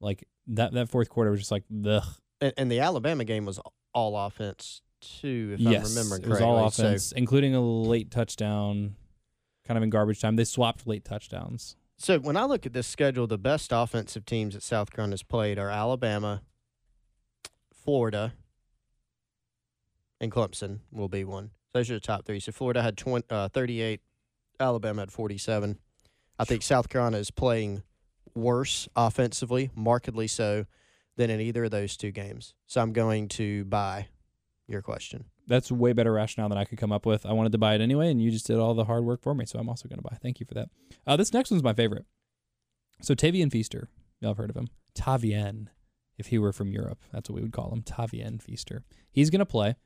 like 0.00 0.28
that 0.48 0.72
that 0.74 0.88
fourth 0.90 1.08
quarter 1.08 1.30
was 1.30 1.40
just 1.40 1.50
like 1.50 1.64
the 1.70 2.04
and, 2.40 2.52
and 2.58 2.70
the 2.70 2.80
Alabama 2.80 3.24
game 3.24 3.44
was 3.46 3.58
all 3.94 4.16
offense 4.16 4.82
too, 5.00 5.52
if 5.54 5.60
yes, 5.60 5.90
I'm 5.90 5.96
remembering 5.96 6.22
it 6.22 6.28
was 6.28 6.38
correctly. 6.40 6.46
all 6.46 6.70
So- 6.70 6.84
offense, 6.86 7.12
including 7.12 7.54
a 7.54 7.60
late 7.60 8.10
touchdown, 8.10 8.94
kind 9.66 9.76
of 9.78 9.82
in 9.82 9.90
garbage 9.90 10.20
time. 10.20 10.36
They 10.36 10.44
swapped 10.44 10.86
late 10.86 11.04
touchdowns. 11.04 11.74
So 11.98 12.20
when 12.20 12.36
I 12.36 12.44
look 12.44 12.64
at 12.64 12.72
this 12.72 12.86
schedule, 12.86 13.26
the 13.26 13.38
best 13.38 13.72
offensive 13.72 14.24
teams 14.24 14.54
that 14.54 14.62
South 14.62 14.92
Carolina's 14.92 15.24
played 15.24 15.58
are 15.58 15.68
Alabama, 15.68 16.42
Florida, 17.72 18.34
and 20.20 20.30
Clemson 20.30 20.78
will 20.92 21.08
be 21.08 21.24
one. 21.24 21.50
Those 21.72 21.90
are 21.90 21.94
the 21.94 22.00
top 22.00 22.24
three. 22.24 22.38
So 22.38 22.52
Florida 22.52 22.82
had 22.82 22.96
20, 22.96 23.26
uh, 23.28 23.48
38, 23.48 24.00
Alabama 24.60 25.02
had 25.02 25.12
47. 25.12 25.76
I 26.38 26.44
think 26.44 26.62
South 26.62 26.88
Carolina 26.88 27.18
is 27.18 27.32
playing 27.32 27.82
worse 28.32 28.88
offensively, 28.94 29.70
markedly 29.74 30.28
so, 30.28 30.66
than 31.16 31.30
in 31.30 31.40
either 31.40 31.64
of 31.64 31.72
those 31.72 31.96
two 31.96 32.12
games. 32.12 32.54
So 32.66 32.80
I'm 32.80 32.92
going 32.92 33.26
to 33.30 33.64
buy 33.64 34.06
your 34.68 34.82
question. 34.82 35.24
That's 35.48 35.72
way 35.72 35.94
better 35.94 36.12
rationale 36.12 36.50
than 36.50 36.58
I 36.58 36.64
could 36.64 36.78
come 36.78 36.92
up 36.92 37.06
with. 37.06 37.24
I 37.24 37.32
wanted 37.32 37.52
to 37.52 37.58
buy 37.58 37.74
it 37.74 37.80
anyway, 37.80 38.10
and 38.10 38.22
you 38.22 38.30
just 38.30 38.46
did 38.46 38.58
all 38.58 38.74
the 38.74 38.84
hard 38.84 39.04
work 39.04 39.22
for 39.22 39.34
me, 39.34 39.46
so 39.46 39.58
I'm 39.58 39.68
also 39.68 39.88
going 39.88 39.98
to 39.98 40.02
buy. 40.02 40.16
Thank 40.22 40.40
you 40.40 40.46
for 40.46 40.54
that. 40.54 40.68
Uh, 41.06 41.16
this 41.16 41.32
next 41.32 41.50
one's 41.50 41.62
my 41.62 41.72
favorite. 41.72 42.04
So 43.00 43.14
Tavian 43.14 43.50
Feaster, 43.50 43.88
y'all 44.20 44.30
have 44.30 44.36
heard 44.36 44.50
of 44.50 44.56
him. 44.56 44.68
Tavian, 44.94 45.68
if 46.18 46.26
he 46.26 46.38
were 46.38 46.52
from 46.52 46.70
Europe, 46.70 46.98
that's 47.12 47.30
what 47.30 47.36
we 47.36 47.42
would 47.42 47.52
call 47.52 47.72
him. 47.72 47.82
Tavian 47.82 48.42
Feaster. 48.42 48.84
He's 49.10 49.30
going 49.30 49.40
to 49.40 49.46
play. 49.46 49.76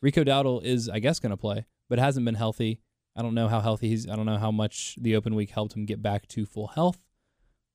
Rico 0.00 0.24
Dowdle 0.24 0.62
is, 0.64 0.88
I 0.88 1.00
guess, 1.00 1.20
going 1.20 1.30
to 1.30 1.36
play, 1.36 1.66
but 1.88 1.98
hasn't 1.98 2.24
been 2.24 2.34
healthy. 2.34 2.80
I 3.16 3.22
don't 3.22 3.34
know 3.34 3.48
how 3.48 3.60
healthy 3.60 3.88
he's. 3.88 4.08
I 4.08 4.16
don't 4.16 4.26
know 4.26 4.38
how 4.38 4.50
much 4.50 4.96
the 5.00 5.16
open 5.16 5.34
week 5.34 5.50
helped 5.50 5.74
him 5.74 5.84
get 5.84 6.02
back 6.02 6.26
to 6.28 6.46
full 6.46 6.68
health. 6.68 6.98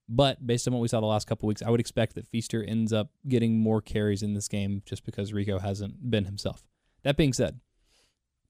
But 0.07 0.45
based 0.45 0.67
on 0.67 0.73
what 0.73 0.79
we 0.79 0.87
saw 0.87 0.99
the 0.99 1.05
last 1.05 1.27
couple 1.27 1.47
weeks, 1.47 1.61
I 1.61 1.69
would 1.69 1.79
expect 1.79 2.15
that 2.15 2.27
Feaster 2.27 2.63
ends 2.63 2.91
up 2.91 3.11
getting 3.27 3.59
more 3.59 3.81
carries 3.81 4.23
in 4.23 4.33
this 4.33 4.47
game 4.47 4.81
just 4.85 5.05
because 5.05 5.33
Rico 5.33 5.59
hasn't 5.59 6.09
been 6.09 6.25
himself. 6.25 6.63
That 7.03 7.17
being 7.17 7.33
said, 7.33 7.59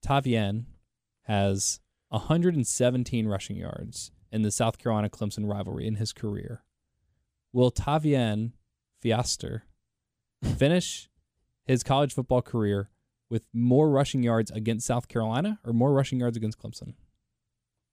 Tavian 0.06 0.66
has 1.24 1.80
117 2.10 3.28
rushing 3.28 3.58
yards 3.58 4.12
in 4.32 4.41
the 4.41 4.52
South 4.52 4.78
Carolina 4.78 5.10
Clemson 5.10 5.47
rivalry 5.47 5.86
in 5.88 5.95
his 5.95 6.14
career. 6.14 6.64
Will 7.54 7.72
Tavian 7.72 8.54
Feaster 9.02 9.64
finish 10.43 11.10
his 11.66 11.84
college 11.84 12.14
football 12.14 12.41
career 12.41 12.89
with 13.30 13.43
more 13.54 13.89
rushing 13.89 14.24
yards 14.24 14.50
against 14.52 14.88
South 14.88 15.08
Carolina 15.08 15.60
or 15.66 15.74
more 15.74 15.93
rushing 15.93 16.20
yards 16.20 16.38
against 16.38 16.60
Clemson? 16.60 16.93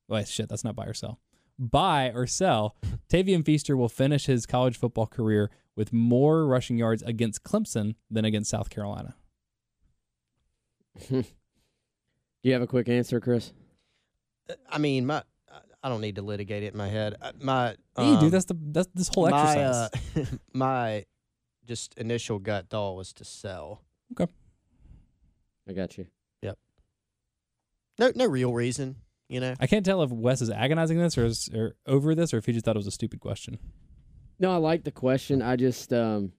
Wait, 0.08 0.28
shit, 0.28 0.48
that's 0.48 0.64
not 0.64 0.76
buy 0.76 0.86
or 0.86 0.94
sell. 0.94 1.20
Buy 1.58 2.10
or 2.14 2.26
sell. 2.26 2.76
Tavian 3.08 3.44
Feaster 3.44 3.76
will 3.76 3.88
finish 3.88 4.26
his 4.26 4.46
college 4.46 4.78
football 4.78 5.06
career 5.06 5.50
with 5.74 5.92
more 5.92 6.46
rushing 6.46 6.78
yards 6.78 7.02
against 7.02 7.42
Clemson 7.42 7.96
than 8.10 8.24
against 8.24 8.50
South 8.50 8.70
Carolina. 8.70 9.14
Do 11.10 11.24
you 12.42 12.52
have 12.52 12.62
a 12.62 12.66
quick 12.66 12.88
answer, 12.88 13.20
Chris? 13.20 13.52
I 14.68 14.78
mean, 14.78 15.06
my 15.06 15.22
I 15.82 15.88
don't 15.88 16.00
need 16.00 16.16
to 16.16 16.22
litigate 16.22 16.62
it 16.62 16.72
in 16.72 16.78
my 16.78 16.88
head. 16.88 17.14
Uh, 17.20 17.32
My 17.40 17.76
Yeah, 17.98 18.12
you 18.14 18.18
do. 18.20 18.24
um, 18.26 18.30
That's 18.30 18.44
the 18.46 18.56
that's 18.60 18.88
this 18.94 19.08
whole 19.08 19.28
my, 19.28 19.56
exercise. 19.56 19.90
uh, 20.16 20.36
my 20.52 21.04
just 21.64 21.94
initial 21.96 22.38
gut 22.38 22.68
thought 22.68 22.96
was 22.96 23.12
to 23.14 23.24
sell. 23.24 23.82
Okay, 24.18 24.30
I 25.68 25.72
got 25.72 25.96
you. 25.98 26.06
Yep. 26.42 26.58
No, 27.98 28.12
no 28.14 28.26
real 28.26 28.52
reason, 28.52 28.96
you 29.28 29.40
know. 29.40 29.54
I 29.60 29.66
can't 29.66 29.84
tell 29.84 30.02
if 30.02 30.10
Wes 30.10 30.40
is 30.42 30.50
agonizing 30.50 30.98
this 30.98 31.16
or 31.18 31.24
is 31.24 31.48
or 31.54 31.74
over 31.86 32.14
this 32.14 32.32
or 32.34 32.38
if 32.38 32.46
he 32.46 32.52
just 32.52 32.64
thought 32.64 32.76
it 32.76 32.78
was 32.78 32.86
a 32.86 32.92
stupid 32.92 33.20
question. 33.20 33.58
No, 34.38 34.52
I 34.52 34.56
like 34.56 34.84
the 34.84 34.92
question. 34.92 35.40
I 35.42 35.56
just, 35.56 35.92
um, 35.92 36.32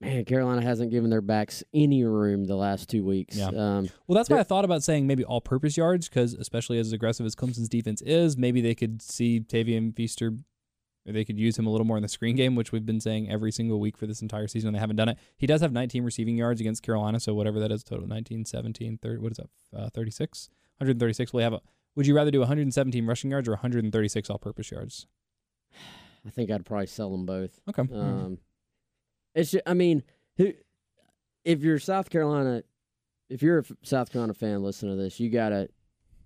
man, 0.00 0.24
Carolina 0.24 0.62
hasn't 0.62 0.90
given 0.90 1.10
their 1.10 1.20
backs 1.20 1.62
any 1.74 2.04
room 2.04 2.44
the 2.44 2.56
last 2.56 2.88
two 2.88 3.04
weeks. 3.04 3.36
Yeah. 3.36 3.46
Um, 3.48 3.88
Well, 4.06 4.16
that's 4.16 4.28
why 4.30 4.38
I 4.38 4.42
thought 4.42 4.64
about 4.64 4.82
saying 4.82 5.06
maybe 5.06 5.24
all-purpose 5.24 5.76
yards 5.76 6.08
because, 6.08 6.34
especially 6.34 6.78
as 6.78 6.92
aggressive 6.92 7.24
as 7.26 7.34
Clemson's 7.34 7.68
defense 7.68 8.02
is, 8.02 8.36
maybe 8.36 8.60
they 8.60 8.74
could 8.74 9.00
see 9.02 9.40
Tavian 9.40 9.94
Feaster, 9.94 10.32
or 11.08 11.12
they 11.12 11.24
could 11.24 11.38
use 11.38 11.58
him 11.58 11.66
a 11.66 11.70
little 11.70 11.86
more 11.86 11.96
in 11.96 12.02
the 12.02 12.08
screen 12.08 12.36
game, 12.36 12.54
which 12.56 12.72
we've 12.72 12.84
been 12.86 13.00
saying 13.00 13.30
every 13.30 13.52
single 13.52 13.78
week 13.80 13.96
for 13.96 14.06
this 14.06 14.22
entire 14.22 14.48
season, 14.48 14.68
and 14.68 14.74
they 14.74 14.80
haven't 14.80 14.96
done 14.96 15.08
it. 15.08 15.18
He 15.36 15.46
does 15.46 15.60
have 15.60 15.72
19 15.72 16.04
receiving 16.04 16.36
yards 16.36 16.60
against 16.60 16.82
Carolina, 16.82 17.20
so 17.20 17.32
whatever 17.34 17.58
that 17.60 17.70
is, 17.72 17.84
total 17.84 18.06
19, 18.06 18.44
17, 18.44 18.98
30, 18.98 19.18
what 19.20 19.32
is 19.32 19.38
that, 19.38 19.48
uh, 19.78 19.88
36? 19.90 20.48
136. 20.78 21.32
Will 21.32 21.40
have 21.40 21.52
a, 21.54 21.60
would 21.94 22.06
you 22.06 22.14
rather 22.14 22.30
do 22.30 22.40
117 22.40 23.06
rushing 23.06 23.30
yards 23.30 23.48
or 23.48 23.52
136 23.52 24.28
all-purpose 24.28 24.70
yards? 24.70 25.06
I 26.26 26.30
think 26.30 26.50
I'd 26.50 26.66
probably 26.66 26.86
sell 26.86 27.10
them 27.12 27.24
both. 27.24 27.60
Okay. 27.68 27.82
Um, 27.94 28.38
it's 29.36 29.52
just, 29.52 29.62
I 29.66 29.74
mean, 29.74 30.02
who, 30.36 30.52
if 31.44 31.62
you're 31.62 31.78
South 31.78 32.10
Carolina, 32.10 32.64
if 33.30 33.42
you're 33.42 33.60
a 33.60 33.64
South 33.84 34.10
Carolina 34.10 34.34
fan, 34.34 34.62
listen 34.64 34.88
to 34.88 34.96
this. 34.96 35.20
You 35.20 35.30
gotta, 35.30 35.68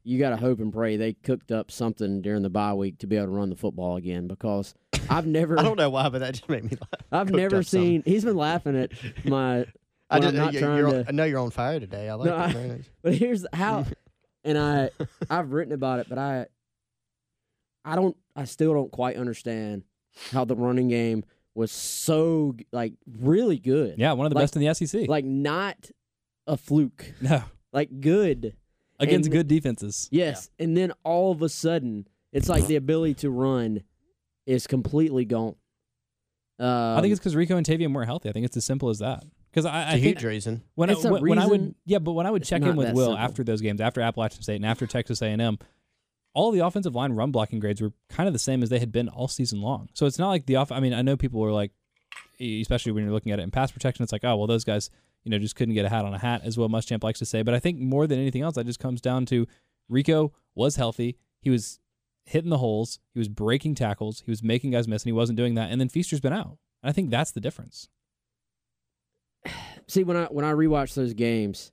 you 0.02 0.18
gotta 0.18 0.38
hope 0.38 0.60
and 0.60 0.72
pray 0.72 0.96
they 0.96 1.12
cooked 1.12 1.52
up 1.52 1.70
something 1.70 2.22
during 2.22 2.40
the 2.42 2.48
bye 2.48 2.72
week 2.72 2.98
to 3.00 3.06
be 3.06 3.16
able 3.16 3.26
to 3.26 3.32
run 3.32 3.50
the 3.50 3.56
football 3.56 3.96
again 3.96 4.26
because 4.28 4.74
I've 5.10 5.26
never, 5.38 5.58
I 5.58 5.62
don't 5.62 5.76
know 5.76 5.90
why, 5.90 6.08
but 6.08 6.20
that 6.20 6.32
just 6.34 6.48
made 6.48 6.64
me 6.64 6.78
laugh. 6.80 7.02
I've 7.12 7.30
never 7.30 7.62
something. 7.62 7.86
seen. 7.88 8.02
He's 8.06 8.24
been 8.24 8.36
laughing 8.36 8.76
at 8.78 8.92
my. 9.26 9.66
I, 10.12 10.18
just, 10.18 10.30
I'm 10.30 10.34
not 10.36 10.54
trying 10.54 10.78
you're 10.78 10.90
to. 10.90 11.04
I 11.08 11.12
know 11.12 11.24
you're 11.24 11.38
on 11.38 11.50
fire 11.50 11.78
today. 11.78 12.08
I 12.08 12.14
like 12.14 12.26
No, 12.26 12.36
it. 12.36 12.70
I- 12.72 12.80
But 13.02 13.14
here's 13.14 13.46
how, 13.52 13.84
and 14.42 14.56
I, 14.58 14.90
I've 15.28 15.52
written 15.52 15.72
about 15.72 16.00
it, 16.00 16.08
but 16.08 16.18
I, 16.18 16.46
I 17.84 17.94
don't, 17.96 18.16
I 18.36 18.44
still 18.44 18.74
don't 18.74 18.90
quite 18.90 19.16
understand 19.16 19.84
how 20.32 20.44
the 20.44 20.56
running 20.56 20.88
game 20.88 21.24
was 21.54 21.72
so 21.72 22.56
like 22.72 22.94
really 23.20 23.58
good. 23.58 23.98
Yeah, 23.98 24.12
one 24.12 24.26
of 24.26 24.30
the 24.30 24.36
Like- 24.36 24.44
best 24.44 24.56
in 24.56 24.62
the 24.62 24.74
SEC. 24.74 25.08
like 25.08 25.24
not 25.24 25.90
a 26.46 26.56
fluke, 26.56 27.12
no, 27.20 27.42
like 27.72 28.00
good. 28.00 28.56
against 28.98 29.26
And- 29.28 29.32
good 29.32 29.48
defenses. 29.48 30.08
Yes, 30.12 30.50
and 30.58 30.76
then 30.76 30.92
all 31.04 31.32
of 31.32 31.42
a 31.42 31.48
sudden, 31.48 32.06
it's 32.32 32.48
like 32.48 32.66
the 32.66 32.76
ability 32.76 33.14
to 33.14 33.30
run 33.30 33.82
is 34.46 34.66
completely 34.66 35.24
gone. 35.24 35.56
Um, 36.58 36.66
I 36.98 37.00
think 37.00 37.12
it's 37.12 37.18
because 37.20 37.34
Rico 37.36 37.56
and 37.56 37.64
Tavian 37.66 37.94
weren't 37.94 38.06
healthy. 38.08 38.28
I 38.28 38.32
think 38.32 38.44
it's 38.44 38.56
as 38.56 38.64
simple 38.64 38.90
as 38.90 38.98
that. 38.98 39.24
Because 39.50 39.64
I, 39.64 39.80
It's 39.82 39.92
I 39.92 39.94
a 39.94 39.98
huge 39.98 40.24
reason. 40.24 40.62
when, 40.74 40.90
It's 40.90 41.04
I, 41.04 41.08
a 41.08 41.12
when, 41.12 41.22
when 41.30 41.38
I 41.38 41.46
would 41.46 41.60
reason 41.60 41.74
yeah, 41.86 41.98
but 41.98 42.12
when 42.12 42.26
I 42.26 42.30
would 42.30 42.44
check 42.44 42.62
in 42.62 42.76
with 42.76 42.92
Will 42.92 43.06
simple. 43.06 43.18
after 43.18 43.42
those 43.42 43.60
games, 43.60 43.80
after 43.80 44.00
Appalachian 44.00 44.42
State 44.42 44.56
and 44.56 44.66
after 44.66 44.86
Texas 44.86 45.22
A&M, 45.22 45.58
all 46.32 46.50
the 46.52 46.60
offensive 46.60 46.94
line 46.94 47.12
run 47.12 47.30
blocking 47.30 47.58
grades 47.58 47.80
were 47.80 47.92
kind 48.08 48.26
of 48.26 48.32
the 48.32 48.38
same 48.38 48.62
as 48.62 48.68
they 48.68 48.78
had 48.78 48.92
been 48.92 49.08
all 49.08 49.28
season 49.28 49.60
long. 49.60 49.88
So 49.94 50.06
it's 50.06 50.18
not 50.18 50.28
like 50.28 50.46
the 50.46 50.56
off. 50.56 50.70
I 50.70 50.80
mean, 50.80 50.94
I 50.94 51.02
know 51.02 51.16
people 51.16 51.40
were 51.40 51.52
like, 51.52 51.72
especially 52.40 52.92
when 52.92 53.04
you're 53.04 53.12
looking 53.12 53.32
at 53.32 53.40
it 53.40 53.42
in 53.42 53.50
pass 53.50 53.70
protection, 53.70 54.02
it's 54.02 54.12
like, 54.12 54.24
oh 54.24 54.36
well, 54.36 54.46
those 54.46 54.64
guys, 54.64 54.90
you 55.24 55.30
know, 55.30 55.38
just 55.38 55.56
couldn't 55.56 55.74
get 55.74 55.84
a 55.84 55.88
hat 55.88 56.04
on 56.04 56.14
a 56.14 56.18
hat, 56.18 56.42
as 56.44 56.56
Will 56.56 56.68
Muschamp 56.68 57.02
likes 57.02 57.18
to 57.18 57.26
say. 57.26 57.42
But 57.42 57.54
I 57.54 57.58
think 57.58 57.78
more 57.78 58.06
than 58.06 58.18
anything 58.18 58.42
else, 58.42 58.54
that 58.54 58.66
just 58.66 58.80
comes 58.80 59.00
down 59.00 59.26
to 59.26 59.46
Rico 59.88 60.32
was 60.54 60.76
healthy. 60.76 61.18
He 61.40 61.50
was 61.50 61.80
hitting 62.24 62.50
the 62.50 62.58
holes. 62.58 63.00
He 63.12 63.18
was 63.18 63.28
breaking 63.28 63.74
tackles. 63.74 64.22
He 64.24 64.30
was 64.30 64.42
making 64.42 64.70
guys 64.70 64.88
miss, 64.88 65.02
and 65.02 65.08
he 65.08 65.12
wasn't 65.12 65.36
doing 65.36 65.54
that. 65.56 65.70
And 65.70 65.80
then 65.80 65.88
Feaster's 65.88 66.20
been 66.20 66.32
out. 66.32 66.58
And 66.82 66.90
I 66.90 66.92
think 66.92 67.10
that's 67.10 67.32
the 67.32 67.40
difference. 67.40 67.88
see 69.88 70.04
when 70.04 70.16
I 70.16 70.24
when 70.26 70.44
I 70.44 70.52
rewatch 70.52 70.94
those 70.94 71.12
games, 71.12 71.72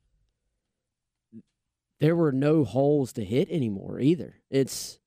there 2.00 2.16
were 2.16 2.32
no 2.32 2.64
holes 2.64 3.14
to 3.14 3.24
hit 3.24 3.50
anymore 3.50 4.00
either. 4.00 4.36
It's 4.50 5.00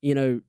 you 0.00 0.14
know 0.14 0.40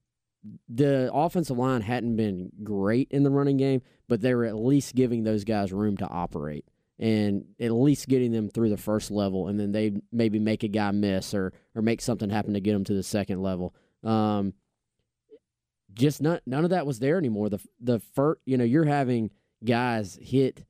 the 0.69 1.09
offensive 1.13 1.57
line 1.57 1.81
hadn't 1.81 2.15
been 2.15 2.51
great 2.63 3.07
in 3.11 3.23
the 3.23 3.31
running 3.31 3.57
game, 3.57 3.81
but 4.07 4.21
they 4.21 4.35
were 4.35 4.45
at 4.45 4.55
least 4.55 4.95
giving 4.95 5.23
those 5.23 5.43
guys 5.43 5.73
room 5.73 5.97
to 5.97 6.07
operate 6.07 6.65
and 6.97 7.45
at 7.59 7.71
least 7.71 8.07
getting 8.07 8.31
them 8.31 8.49
through 8.49 8.69
the 8.69 8.77
first 8.77 9.11
level, 9.11 9.47
and 9.47 9.59
then 9.59 9.71
they 9.71 9.93
maybe 10.11 10.39
make 10.39 10.63
a 10.63 10.67
guy 10.67 10.91
miss 10.91 11.33
or 11.33 11.53
or 11.73 11.81
make 11.81 12.01
something 12.01 12.29
happen 12.29 12.53
to 12.53 12.61
get 12.61 12.73
them 12.73 12.85
to 12.85 12.93
the 12.93 13.03
second 13.03 13.41
level. 13.41 13.75
Um, 14.03 14.53
just 15.93 16.21
not 16.21 16.41
none 16.45 16.63
of 16.63 16.69
that 16.69 16.85
was 16.85 16.99
there 16.99 17.17
anymore. 17.17 17.49
The 17.49 17.59
the 17.79 17.99
first, 17.99 18.39
you 18.45 18.57
know, 18.57 18.63
you're 18.63 18.85
having 18.85 19.31
guys 19.63 20.17
hit 20.21 20.63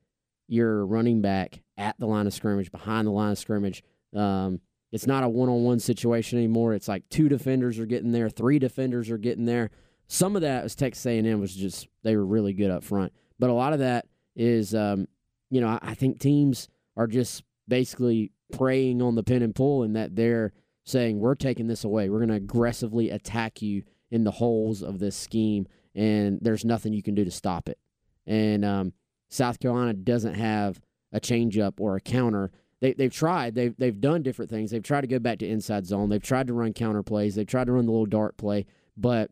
your 0.48 0.86
running 0.86 1.22
back 1.22 1.62
at 1.78 2.00
the 2.00 2.06
line 2.06 2.28
of 2.28 2.34
scrimmage, 2.34 2.72
behind 2.72 3.08
the 3.08 3.12
line 3.12 3.32
of 3.32 3.38
scrimmage. 3.38 3.84
Um, 4.16 4.62
it's 4.92 5.08
not 5.08 5.24
a 5.24 5.30
one 5.30 5.50
on 5.50 5.64
one 5.64 5.80
situation 5.80 6.38
anymore. 6.38 6.74
It's 6.74 6.88
like 6.88 7.08
two 7.10 7.28
defenders 7.30 7.80
are 7.80 7.86
getting 7.86 8.12
there, 8.12 8.30
three 8.30 8.60
defenders 8.60 9.10
are 9.10 9.18
getting 9.18 9.46
there. 9.46 9.72
Some 10.08 10.36
of 10.36 10.44
that 10.44 10.64
was 10.64 10.76
Texas 10.76 11.06
A 11.06 11.18
and 11.18 11.28
M 11.28 11.40
was 11.40 11.56
just 11.56 11.88
they 12.04 12.16
were 12.16 12.26
really 12.26 12.54
good 12.54 12.72
up 12.72 12.84
front, 12.84 13.12
but 13.40 13.50
a 13.50 13.54
lot 13.54 13.74
of 13.74 13.80
that 13.80 14.06
is, 14.36 14.76
um, 14.76 15.08
you 15.50 15.62
know, 15.62 15.68
I, 15.68 15.80
I 15.82 15.94
think 15.96 16.20
teams 16.20 16.70
are 16.96 17.08
just 17.08 17.44
basically 17.68 18.32
preying 18.54 19.02
on 19.02 19.16
the 19.16 19.24
pin 19.24 19.42
and 19.42 19.56
pull, 19.56 19.84
and 19.84 19.96
that 19.96 20.16
they're 20.16 20.54
saying 20.84 21.20
we're 21.20 21.36
taking 21.36 21.68
this 21.68 21.84
away. 21.84 22.10
We're 22.10 22.20
going 22.20 22.30
to 22.30 22.36
aggressively 22.36 23.10
attack 23.10 23.62
you 23.62 23.84
in 24.12 24.24
the 24.24 24.32
holes 24.32 24.84
of 24.84 25.00
this 25.00 25.16
scheme, 25.16 25.68
and 25.96 26.38
there's 26.42 26.64
nothing 26.64 26.94
you 26.94 27.02
can 27.02 27.16
do 27.16 27.26
to 27.26 27.32
stop 27.32 27.68
it. 27.68 27.80
and 28.28 28.64
um, 28.64 28.94
South 29.30 29.60
Carolina 29.60 29.94
doesn't 29.94 30.36
have 30.36 30.80
a 31.12 31.20
changeup 31.20 31.74
or 31.80 31.96
a 31.96 32.02
counter. 32.02 32.52
They 32.86 32.94
they've 32.94 33.12
tried. 33.12 33.56
They've 33.56 33.76
they've 33.76 34.00
done 34.00 34.22
different 34.22 34.52
things. 34.52 34.70
They've 34.70 34.84
tried 34.84 35.02
to 35.02 35.08
go 35.08 35.18
back 35.18 35.40
to 35.40 35.48
inside 35.48 35.88
zone. 35.88 36.10
They've 36.10 36.22
tried 36.22 36.46
to 36.48 36.54
run 36.54 36.72
counter 36.72 37.02
plays. 37.02 37.34
They've 37.34 37.48
tried 37.48 37.66
to 37.66 37.72
run 37.72 37.88
the 37.88 37.92
little 37.92 38.06
dart 38.06 38.38
play, 38.38 38.68
but 38.96 39.32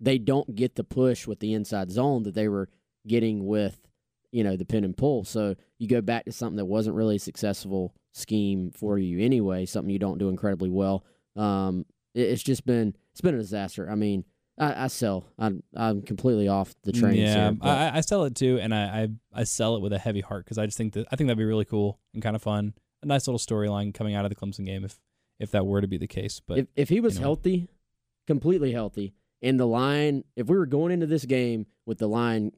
they 0.00 0.18
don't 0.18 0.56
get 0.56 0.74
the 0.74 0.82
push 0.82 1.28
with 1.28 1.38
the 1.38 1.54
inside 1.54 1.92
zone 1.92 2.24
that 2.24 2.34
they 2.34 2.48
were 2.48 2.68
getting 3.06 3.46
with 3.46 3.78
you 4.32 4.42
know 4.42 4.56
the 4.56 4.64
pin 4.64 4.82
and 4.82 4.96
pull. 4.96 5.22
So 5.22 5.54
you 5.78 5.86
go 5.86 6.00
back 6.00 6.24
to 6.24 6.32
something 6.32 6.56
that 6.56 6.64
wasn't 6.64 6.96
really 6.96 7.14
a 7.16 7.20
successful 7.20 7.94
scheme 8.10 8.72
for 8.72 8.98
you 8.98 9.24
anyway. 9.24 9.64
Something 9.64 9.90
you 9.90 10.00
don't 10.00 10.18
do 10.18 10.28
incredibly 10.28 10.70
well. 10.70 11.04
Um, 11.36 11.86
it, 12.12 12.22
it's 12.22 12.42
just 12.42 12.66
been 12.66 12.96
it's 13.12 13.20
been 13.20 13.36
a 13.36 13.38
disaster. 13.38 13.88
I 13.88 13.94
mean, 13.94 14.24
I, 14.58 14.84
I 14.84 14.86
sell. 14.88 15.24
I'm 15.38 15.62
I'm 15.76 16.02
completely 16.02 16.48
off 16.48 16.74
the 16.82 16.92
train. 16.92 17.16
Yeah, 17.16 17.50
here, 17.50 17.58
I, 17.62 17.98
I 17.98 18.00
sell 18.00 18.24
it 18.24 18.34
too, 18.34 18.58
and 18.60 18.74
I, 18.74 19.02
I 19.02 19.08
I 19.40 19.44
sell 19.44 19.76
it 19.76 19.82
with 19.82 19.92
a 19.92 19.98
heavy 19.98 20.20
heart 20.20 20.44
because 20.44 20.58
I 20.58 20.66
just 20.66 20.76
think 20.76 20.94
that 20.94 21.06
I 21.10 21.16
think 21.16 21.28
that'd 21.28 21.38
be 21.38 21.44
really 21.44 21.64
cool 21.64 22.00
and 22.14 22.22
kind 22.22 22.34
of 22.36 22.42
fun. 22.42 22.74
A 23.02 23.06
nice 23.06 23.28
little 23.28 23.38
storyline 23.38 23.94
coming 23.94 24.14
out 24.14 24.24
of 24.24 24.30
the 24.30 24.34
Clemson 24.34 24.66
game 24.66 24.84
if 24.84 24.98
if 25.38 25.52
that 25.52 25.66
were 25.66 25.80
to 25.80 25.86
be 25.86 25.98
the 25.98 26.08
case. 26.08 26.40
But 26.40 26.58
if 26.58 26.66
if 26.76 26.88
he 26.88 27.00
was 27.00 27.14
you 27.14 27.20
know. 27.20 27.26
healthy, 27.26 27.68
completely 28.26 28.72
healthy, 28.72 29.14
and 29.42 29.58
the 29.58 29.66
line, 29.66 30.24
if 30.36 30.48
we 30.48 30.56
were 30.56 30.66
going 30.66 30.92
into 30.92 31.06
this 31.06 31.24
game 31.24 31.66
with 31.86 31.98
the 31.98 32.08
line, 32.08 32.52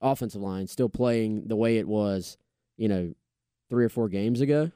offensive 0.00 0.42
line 0.42 0.66
still 0.66 0.88
playing 0.88 1.46
the 1.46 1.56
way 1.56 1.78
it 1.78 1.86
was, 1.86 2.36
you 2.76 2.88
know, 2.88 3.14
three 3.70 3.84
or 3.84 3.88
four 3.88 4.08
games 4.08 4.40
ago, 4.40 4.72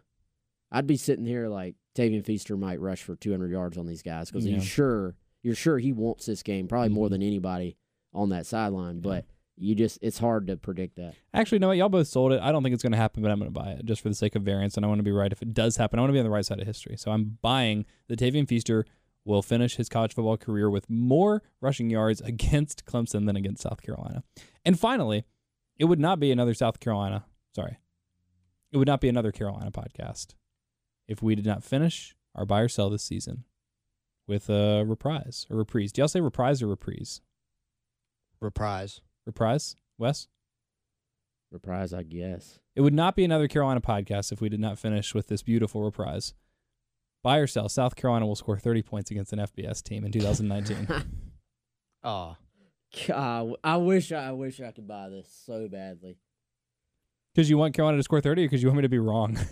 I'd 0.70 0.86
be 0.86 0.96
sitting 0.96 1.26
here 1.26 1.48
like 1.48 1.74
Tavian 1.96 2.24
Feaster 2.24 2.56
might 2.56 2.80
rush 2.80 3.02
for 3.02 3.16
200 3.16 3.50
yards 3.50 3.76
on 3.76 3.86
these 3.86 4.02
guys 4.02 4.30
because 4.30 4.46
Yeah. 4.46 4.52
you're 4.52 4.60
sure 4.62 5.16
you're 5.42 5.54
sure 5.54 5.78
he 5.78 5.92
wants 5.92 6.26
this 6.26 6.42
game 6.42 6.68
probably 6.68 6.88
more 6.90 7.06
Mhm. 7.08 7.10
than 7.10 7.22
anybody 7.22 7.76
on 8.12 8.28
that 8.30 8.46
sideline, 8.46 9.00
but. 9.00 9.24
You 9.60 9.74
just, 9.74 9.98
it's 10.02 10.18
hard 10.20 10.46
to 10.46 10.56
predict 10.56 10.94
that. 10.98 11.16
actually, 11.34 11.58
no. 11.58 11.72
Y'all 11.72 11.88
both 11.88 12.06
sold 12.06 12.30
it. 12.30 12.40
I 12.40 12.52
don't 12.52 12.62
think 12.62 12.74
it's 12.74 12.82
going 12.84 12.92
to 12.92 12.96
happen, 12.96 13.24
but 13.24 13.32
I'm 13.32 13.40
going 13.40 13.52
to 13.52 13.60
buy 13.60 13.70
it 13.72 13.84
just 13.84 14.00
for 14.02 14.08
the 14.08 14.14
sake 14.14 14.36
of 14.36 14.44
variance, 14.44 14.76
and 14.76 14.86
I 14.86 14.88
want 14.88 15.00
to 15.00 15.02
be 15.02 15.10
right 15.10 15.32
if 15.32 15.42
it 15.42 15.52
does 15.52 15.76
happen. 15.78 15.98
I 15.98 16.02
want 16.02 16.10
to 16.10 16.12
be 16.12 16.20
on 16.20 16.24
the 16.24 16.30
right 16.30 16.46
side 16.46 16.60
of 16.60 16.66
history, 16.68 16.96
so 16.96 17.10
I'm 17.10 17.38
buying 17.42 17.84
the 18.06 18.14
Tavian 18.14 18.46
Feaster 18.46 18.84
will 19.24 19.42
finish 19.42 19.74
his 19.74 19.88
college 19.88 20.14
football 20.14 20.36
career 20.36 20.70
with 20.70 20.88
more 20.88 21.42
rushing 21.60 21.90
yards 21.90 22.20
against 22.24 22.84
Clemson 22.84 23.26
than 23.26 23.34
against 23.34 23.60
South 23.64 23.82
Carolina. 23.82 24.22
And 24.64 24.78
finally, 24.78 25.24
it 25.76 25.86
would 25.86 25.98
not 25.98 26.20
be 26.20 26.30
another 26.30 26.54
South 26.54 26.78
Carolina. 26.78 27.24
Sorry, 27.52 27.78
it 28.70 28.76
would 28.76 28.86
not 28.86 29.00
be 29.00 29.08
another 29.08 29.32
Carolina 29.32 29.72
podcast 29.72 30.36
if 31.08 31.20
we 31.20 31.34
did 31.34 31.46
not 31.46 31.64
finish 31.64 32.14
our 32.32 32.46
buy 32.46 32.60
or 32.60 32.68
sell 32.68 32.90
this 32.90 33.02
season 33.02 33.42
with 34.28 34.48
a 34.48 34.84
reprise 34.86 35.46
or 35.50 35.56
reprise. 35.56 35.90
Do 35.90 36.00
y'all 36.02 36.08
say 36.08 36.20
reprise 36.20 36.62
or 36.62 36.68
reprise? 36.68 37.20
Reprise. 38.40 39.00
Reprise, 39.26 39.74
Wes. 39.98 40.28
Reprise, 41.50 41.92
I 41.92 42.02
guess. 42.04 42.60
It 42.76 42.82
would 42.82 42.94
not 42.94 43.16
be 43.16 43.24
another 43.24 43.48
Carolina 43.48 43.80
podcast 43.80 44.30
if 44.30 44.40
we 44.40 44.48
did 44.48 44.60
not 44.60 44.78
finish 44.78 45.14
with 45.14 45.26
this 45.28 45.42
beautiful 45.42 45.82
reprise. 45.82 46.34
Buy 47.24 47.38
or 47.38 47.46
sell, 47.46 47.68
South 47.68 47.96
Carolina 47.96 48.26
will 48.26 48.36
score 48.36 48.58
30 48.58 48.82
points 48.82 49.10
against 49.10 49.32
an 49.32 49.40
FBS 49.40 49.82
team 49.82 50.04
in 50.04 50.12
2019. 50.12 50.86
Oh. 52.04 52.36
God, 53.06 53.54
I 53.64 53.76
wish 53.76 54.12
I 54.12 54.32
wish 54.32 54.60
I 54.60 54.70
could 54.70 54.88
buy 54.88 55.08
this 55.10 55.28
so 55.44 55.68
badly. 55.68 56.16
Because 57.34 57.50
you 57.50 57.58
want 57.58 57.74
Carolina 57.74 57.98
to 57.98 58.02
score 58.02 58.20
30 58.20 58.42
or 58.42 58.46
because 58.46 58.62
you 58.62 58.68
want 58.68 58.76
me 58.78 58.82
to 58.82 58.88
be 58.88 58.98
wrong? 58.98 59.38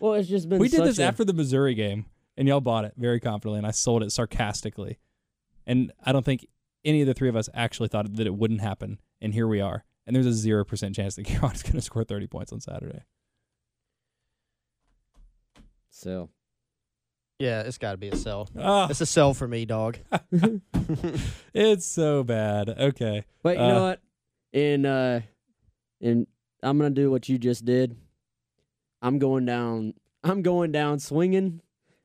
Well, 0.00 0.14
it's 0.14 0.28
just 0.28 0.48
been. 0.48 0.58
we 0.60 0.68
did 0.68 0.78
such 0.78 0.86
this 0.86 0.98
a- 0.98 1.04
after 1.04 1.24
the 1.24 1.32
Missouri 1.32 1.74
game, 1.74 2.06
and 2.36 2.48
y'all 2.48 2.60
bought 2.60 2.84
it 2.84 2.94
very 2.96 3.20
confidently, 3.20 3.58
and 3.58 3.66
I 3.66 3.70
sold 3.72 4.02
it 4.02 4.12
sarcastically. 4.12 4.98
And 5.66 5.92
I 6.04 6.12
don't 6.12 6.24
think 6.24 6.46
any 6.84 7.00
of 7.02 7.06
the 7.06 7.14
three 7.14 7.28
of 7.28 7.36
us 7.36 7.48
actually 7.54 7.88
thought 7.88 8.14
that 8.16 8.26
it 8.26 8.34
wouldn't 8.34 8.60
happen, 8.60 8.98
and 9.20 9.34
here 9.34 9.46
we 9.46 9.60
are. 9.60 9.84
And 10.06 10.16
there's 10.16 10.26
a 10.26 10.48
0% 10.48 10.94
chance 10.94 11.14
that 11.16 11.24
Carolina's 11.26 11.62
going 11.62 11.74
to 11.74 11.80
score 11.80 12.02
30 12.04 12.26
points 12.26 12.52
on 12.52 12.60
Saturday. 12.60 13.02
So 15.90 16.30
yeah, 17.38 17.62
it's 17.62 17.78
got 17.78 17.92
to 17.92 17.96
be 17.96 18.08
a 18.08 18.16
sell. 18.16 18.48
Ah, 18.58 18.88
It's 18.90 19.00
a 19.00 19.06
sell 19.06 19.34
for 19.34 19.48
me, 19.48 19.64
dog. 19.64 19.98
it's 21.54 21.86
so 21.86 22.22
bad. 22.22 22.68
Okay. 22.68 23.24
But 23.42 23.56
you 23.56 23.62
Uh, 23.62 23.68
know 23.68 23.82
what? 23.84 24.00
In 24.52 24.84
uh, 24.86 25.20
in 26.00 26.26
I'm 26.62 26.78
gonna 26.78 26.90
do 26.90 27.10
what 27.10 27.28
you 27.28 27.38
just 27.38 27.64
did. 27.64 27.96
I'm 29.00 29.18
going 29.18 29.46
down. 29.46 29.94
I'm 30.24 30.42
going 30.42 30.72
down 30.72 30.98
swinging. 30.98 31.60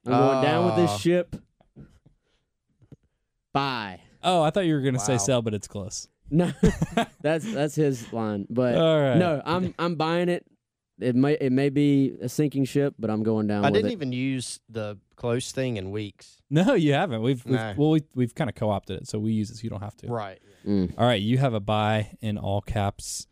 I'm 0.05 0.11
going 0.11 0.41
down 0.43 0.65
with 0.65 0.73
Ah. 0.73 0.77
this 0.77 0.99
ship. 1.01 1.35
Bye. 3.53 4.01
Oh, 4.23 4.41
I 4.41 4.49
thought 4.49 4.65
you 4.65 4.73
were 4.73 4.81
going 4.81 4.95
to 4.95 4.99
say 4.99 5.13
Wow. 5.13 5.17
sell, 5.19 5.41
but 5.41 5.53
it's 5.53 5.67
close. 5.67 6.07
No, 6.29 6.51
that's 7.21 7.51
that's 7.53 7.75
his 7.75 8.11
line. 8.11 8.47
But 8.49 8.75
All 8.75 8.99
right. 8.99 9.17
no, 9.17 9.41
I'm 9.45 9.75
I'm 9.77 9.95
buying 9.95 10.27
it. 10.27 10.45
It 10.99 11.15
may 11.15 11.33
it 11.33 11.51
may 11.51 11.69
be 11.69 12.17
a 12.21 12.27
sinking 12.27 12.65
ship, 12.65 12.95
but 12.97 13.09
I'm 13.11 13.21
going 13.21 13.47
down 13.47 13.63
I 13.63 13.67
with 13.67 13.75
didn't 13.75 13.91
it. 13.91 13.93
even 13.93 14.11
use 14.11 14.59
the 14.69 14.97
close 15.17 15.51
thing 15.51 15.77
in 15.77 15.91
weeks. 15.91 16.41
No, 16.49 16.73
you 16.73 16.93
haven't. 16.93 17.21
We've, 17.21 17.43
we've 17.45 17.53
No. 17.53 17.73
well, 17.77 17.89
we, 17.91 18.01
we've 18.15 18.33
kind 18.33 18.49
of 18.49 18.55
co-opted 18.55 19.01
it, 19.01 19.07
so 19.07 19.19
we 19.19 19.33
use 19.33 19.51
it, 19.51 19.57
so 19.57 19.63
you 19.63 19.69
don't 19.69 19.83
have 19.83 19.95
to. 19.97 20.07
Right. 20.07 20.39
Mm. 20.65 20.93
All 20.97 21.05
right, 21.05 21.21
you 21.21 21.37
have 21.37 21.53
a 21.53 21.59
buy 21.59 22.15
in 22.21 22.37
all 22.37 22.61
caps. 22.61 23.27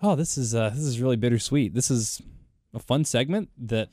Oh, 0.00 0.14
this 0.16 0.38
is 0.38 0.54
uh, 0.54 0.70
this 0.70 0.80
is 0.84 0.98
really 1.00 1.16
bittersweet. 1.16 1.74
This 1.74 1.90
is 1.90 2.22
a 2.72 2.78
fun 2.78 3.04
segment 3.04 3.50
that 3.58 3.90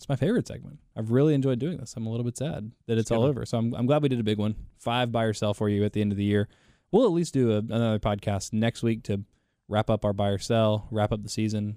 it's 0.00 0.08
my 0.08 0.16
favorite 0.16 0.48
segment. 0.48 0.78
I've 0.96 1.10
really 1.10 1.34
enjoyed 1.34 1.58
doing 1.58 1.76
this. 1.76 1.92
I'm 1.94 2.06
a 2.06 2.10
little 2.10 2.24
bit 2.24 2.38
sad 2.38 2.72
that 2.86 2.96
it's 2.96 3.10
all 3.10 3.22
over. 3.22 3.44
So 3.44 3.58
I'm 3.58 3.74
I'm 3.74 3.84
glad 3.84 4.02
we 4.02 4.08
did 4.08 4.18
a 4.18 4.24
big 4.24 4.38
one. 4.38 4.54
Five 4.78 5.12
buy 5.12 5.24
or 5.24 5.34
sell 5.34 5.52
for 5.52 5.68
you 5.68 5.84
at 5.84 5.92
the 5.92 6.00
end 6.00 6.10
of 6.10 6.16
the 6.16 6.24
year. 6.24 6.48
We'll 6.90 7.04
at 7.04 7.12
least 7.12 7.34
do 7.34 7.52
a, 7.52 7.58
another 7.58 7.98
podcast 7.98 8.54
next 8.54 8.82
week 8.82 9.02
to 9.04 9.24
wrap 9.68 9.90
up 9.90 10.06
our 10.06 10.14
buy 10.14 10.30
or 10.30 10.38
sell, 10.38 10.88
wrap 10.90 11.12
up 11.12 11.22
the 11.22 11.28
season, 11.28 11.76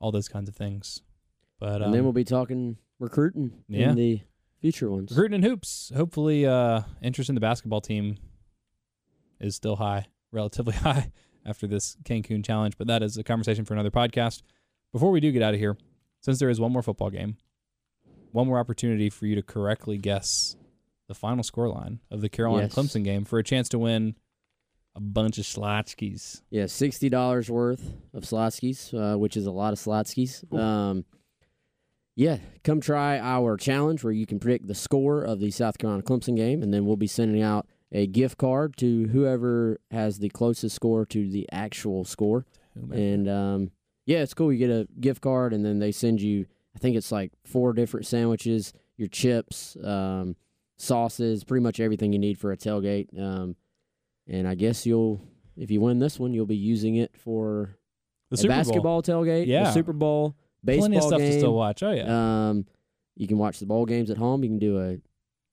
all 0.00 0.12
those 0.12 0.28
kinds 0.28 0.50
of 0.50 0.54
things. 0.54 1.00
But 1.58 1.76
um, 1.76 1.84
and 1.84 1.94
then 1.94 2.04
we'll 2.04 2.12
be 2.12 2.24
talking 2.24 2.76
recruiting 2.98 3.52
yeah. 3.68 3.88
in 3.88 3.96
the 3.96 4.20
future 4.60 4.90
ones. 4.90 5.12
Recruiting 5.12 5.36
and 5.36 5.44
hoops. 5.44 5.90
Hopefully, 5.96 6.44
uh, 6.44 6.82
interest 7.00 7.30
in 7.30 7.36
the 7.36 7.40
basketball 7.40 7.80
team 7.80 8.18
is 9.40 9.56
still 9.56 9.76
high, 9.76 10.08
relatively 10.30 10.74
high 10.74 11.10
after 11.46 11.66
this 11.66 11.96
Cancun 12.04 12.44
challenge. 12.44 12.76
But 12.76 12.86
that 12.88 13.02
is 13.02 13.16
a 13.16 13.24
conversation 13.24 13.64
for 13.64 13.72
another 13.72 13.90
podcast. 13.90 14.42
Before 14.92 15.10
we 15.10 15.20
do 15.20 15.32
get 15.32 15.40
out 15.40 15.54
of 15.54 15.60
here, 15.60 15.78
since 16.20 16.40
there 16.40 16.50
is 16.50 16.60
one 16.60 16.72
more 16.72 16.82
football 16.82 17.08
game, 17.08 17.36
one 18.36 18.46
more 18.46 18.58
opportunity 18.58 19.08
for 19.08 19.24
you 19.26 19.34
to 19.34 19.42
correctly 19.42 19.96
guess 19.96 20.56
the 21.08 21.14
final 21.14 21.42
scoreline 21.42 22.00
of 22.10 22.20
the 22.20 22.28
Carolina 22.28 22.64
Yes. 22.66 22.74
Clemson 22.74 23.02
game 23.02 23.24
for 23.24 23.38
a 23.38 23.42
chance 23.42 23.68
to 23.70 23.78
win 23.78 24.14
a 24.94 25.00
bunch 25.00 25.38
of 25.38 25.44
Slotskis. 25.44 26.42
Yeah, 26.50 26.66
sixty 26.66 27.08
dollars 27.08 27.50
worth 27.50 27.94
of 28.12 28.24
Slotskis, 28.24 28.92
uh, 28.92 29.18
which 29.18 29.36
is 29.36 29.46
a 29.46 29.50
lot 29.50 29.72
of 29.72 29.78
Slotskis. 29.78 30.52
Um, 30.52 31.04
yeah, 32.14 32.38
come 32.62 32.80
try 32.80 33.18
our 33.18 33.56
challenge 33.56 34.04
where 34.04 34.12
you 34.12 34.26
can 34.26 34.38
predict 34.38 34.66
the 34.66 34.74
score 34.74 35.22
of 35.22 35.40
the 35.40 35.50
South 35.50 35.78
Carolina 35.78 36.02
Clemson 36.02 36.36
game, 36.36 36.62
and 36.62 36.72
then 36.74 36.84
we'll 36.86 36.96
be 36.96 37.06
sending 37.06 37.42
out 37.42 37.66
a 37.92 38.06
gift 38.06 38.36
card 38.36 38.76
to 38.78 39.06
whoever 39.08 39.80
has 39.90 40.18
the 40.18 40.28
closest 40.28 40.74
score 40.76 41.06
to 41.06 41.30
the 41.30 41.48
actual 41.52 42.04
score. 42.04 42.44
Whomever. 42.74 43.00
And 43.00 43.28
um, 43.28 43.70
yeah, 44.06 44.18
it's 44.18 44.34
cool. 44.34 44.52
You 44.52 44.58
get 44.58 44.70
a 44.70 44.86
gift 45.00 45.22
card, 45.22 45.52
and 45.54 45.64
then 45.64 45.78
they 45.78 45.92
send 45.92 46.20
you. 46.20 46.46
I 46.76 46.78
think 46.78 46.96
it's 46.96 47.10
like 47.10 47.32
four 47.44 47.72
different 47.72 48.06
sandwiches, 48.06 48.72
your 48.98 49.08
chips, 49.08 49.76
um, 49.82 50.36
sauces, 50.76 51.42
pretty 51.42 51.62
much 51.62 51.80
everything 51.80 52.12
you 52.12 52.18
need 52.18 52.38
for 52.38 52.52
a 52.52 52.56
tailgate. 52.56 53.18
Um, 53.18 53.56
and 54.28 54.46
I 54.46 54.54
guess 54.54 54.84
you'll, 54.84 55.22
if 55.56 55.70
you 55.70 55.80
win 55.80 55.98
this 55.98 56.20
one, 56.20 56.34
you'll 56.34 56.44
be 56.46 56.54
using 56.56 56.96
it 56.96 57.16
for 57.16 57.78
the 58.30 58.36
Super 58.36 58.48
Bowl. 58.52 58.58
basketball 58.58 59.02
tailgate, 59.02 59.46
Yeah. 59.46 59.70
Super 59.72 59.94
Bowl, 59.94 60.36
baseball 60.64 60.82
Plenty 60.88 60.96
of 60.98 61.02
stuff 61.04 61.18
game. 61.18 61.32
to 61.32 61.38
still 61.38 61.54
watch. 61.54 61.82
Oh 61.82 61.92
yeah. 61.92 62.48
Um, 62.50 62.66
you 63.16 63.26
can 63.26 63.38
watch 63.38 63.58
the 63.58 63.66
bowl 63.66 63.86
games 63.86 64.10
at 64.10 64.18
home. 64.18 64.42
You 64.42 64.50
can 64.50 64.58
do 64.58 64.78
a 64.78 64.98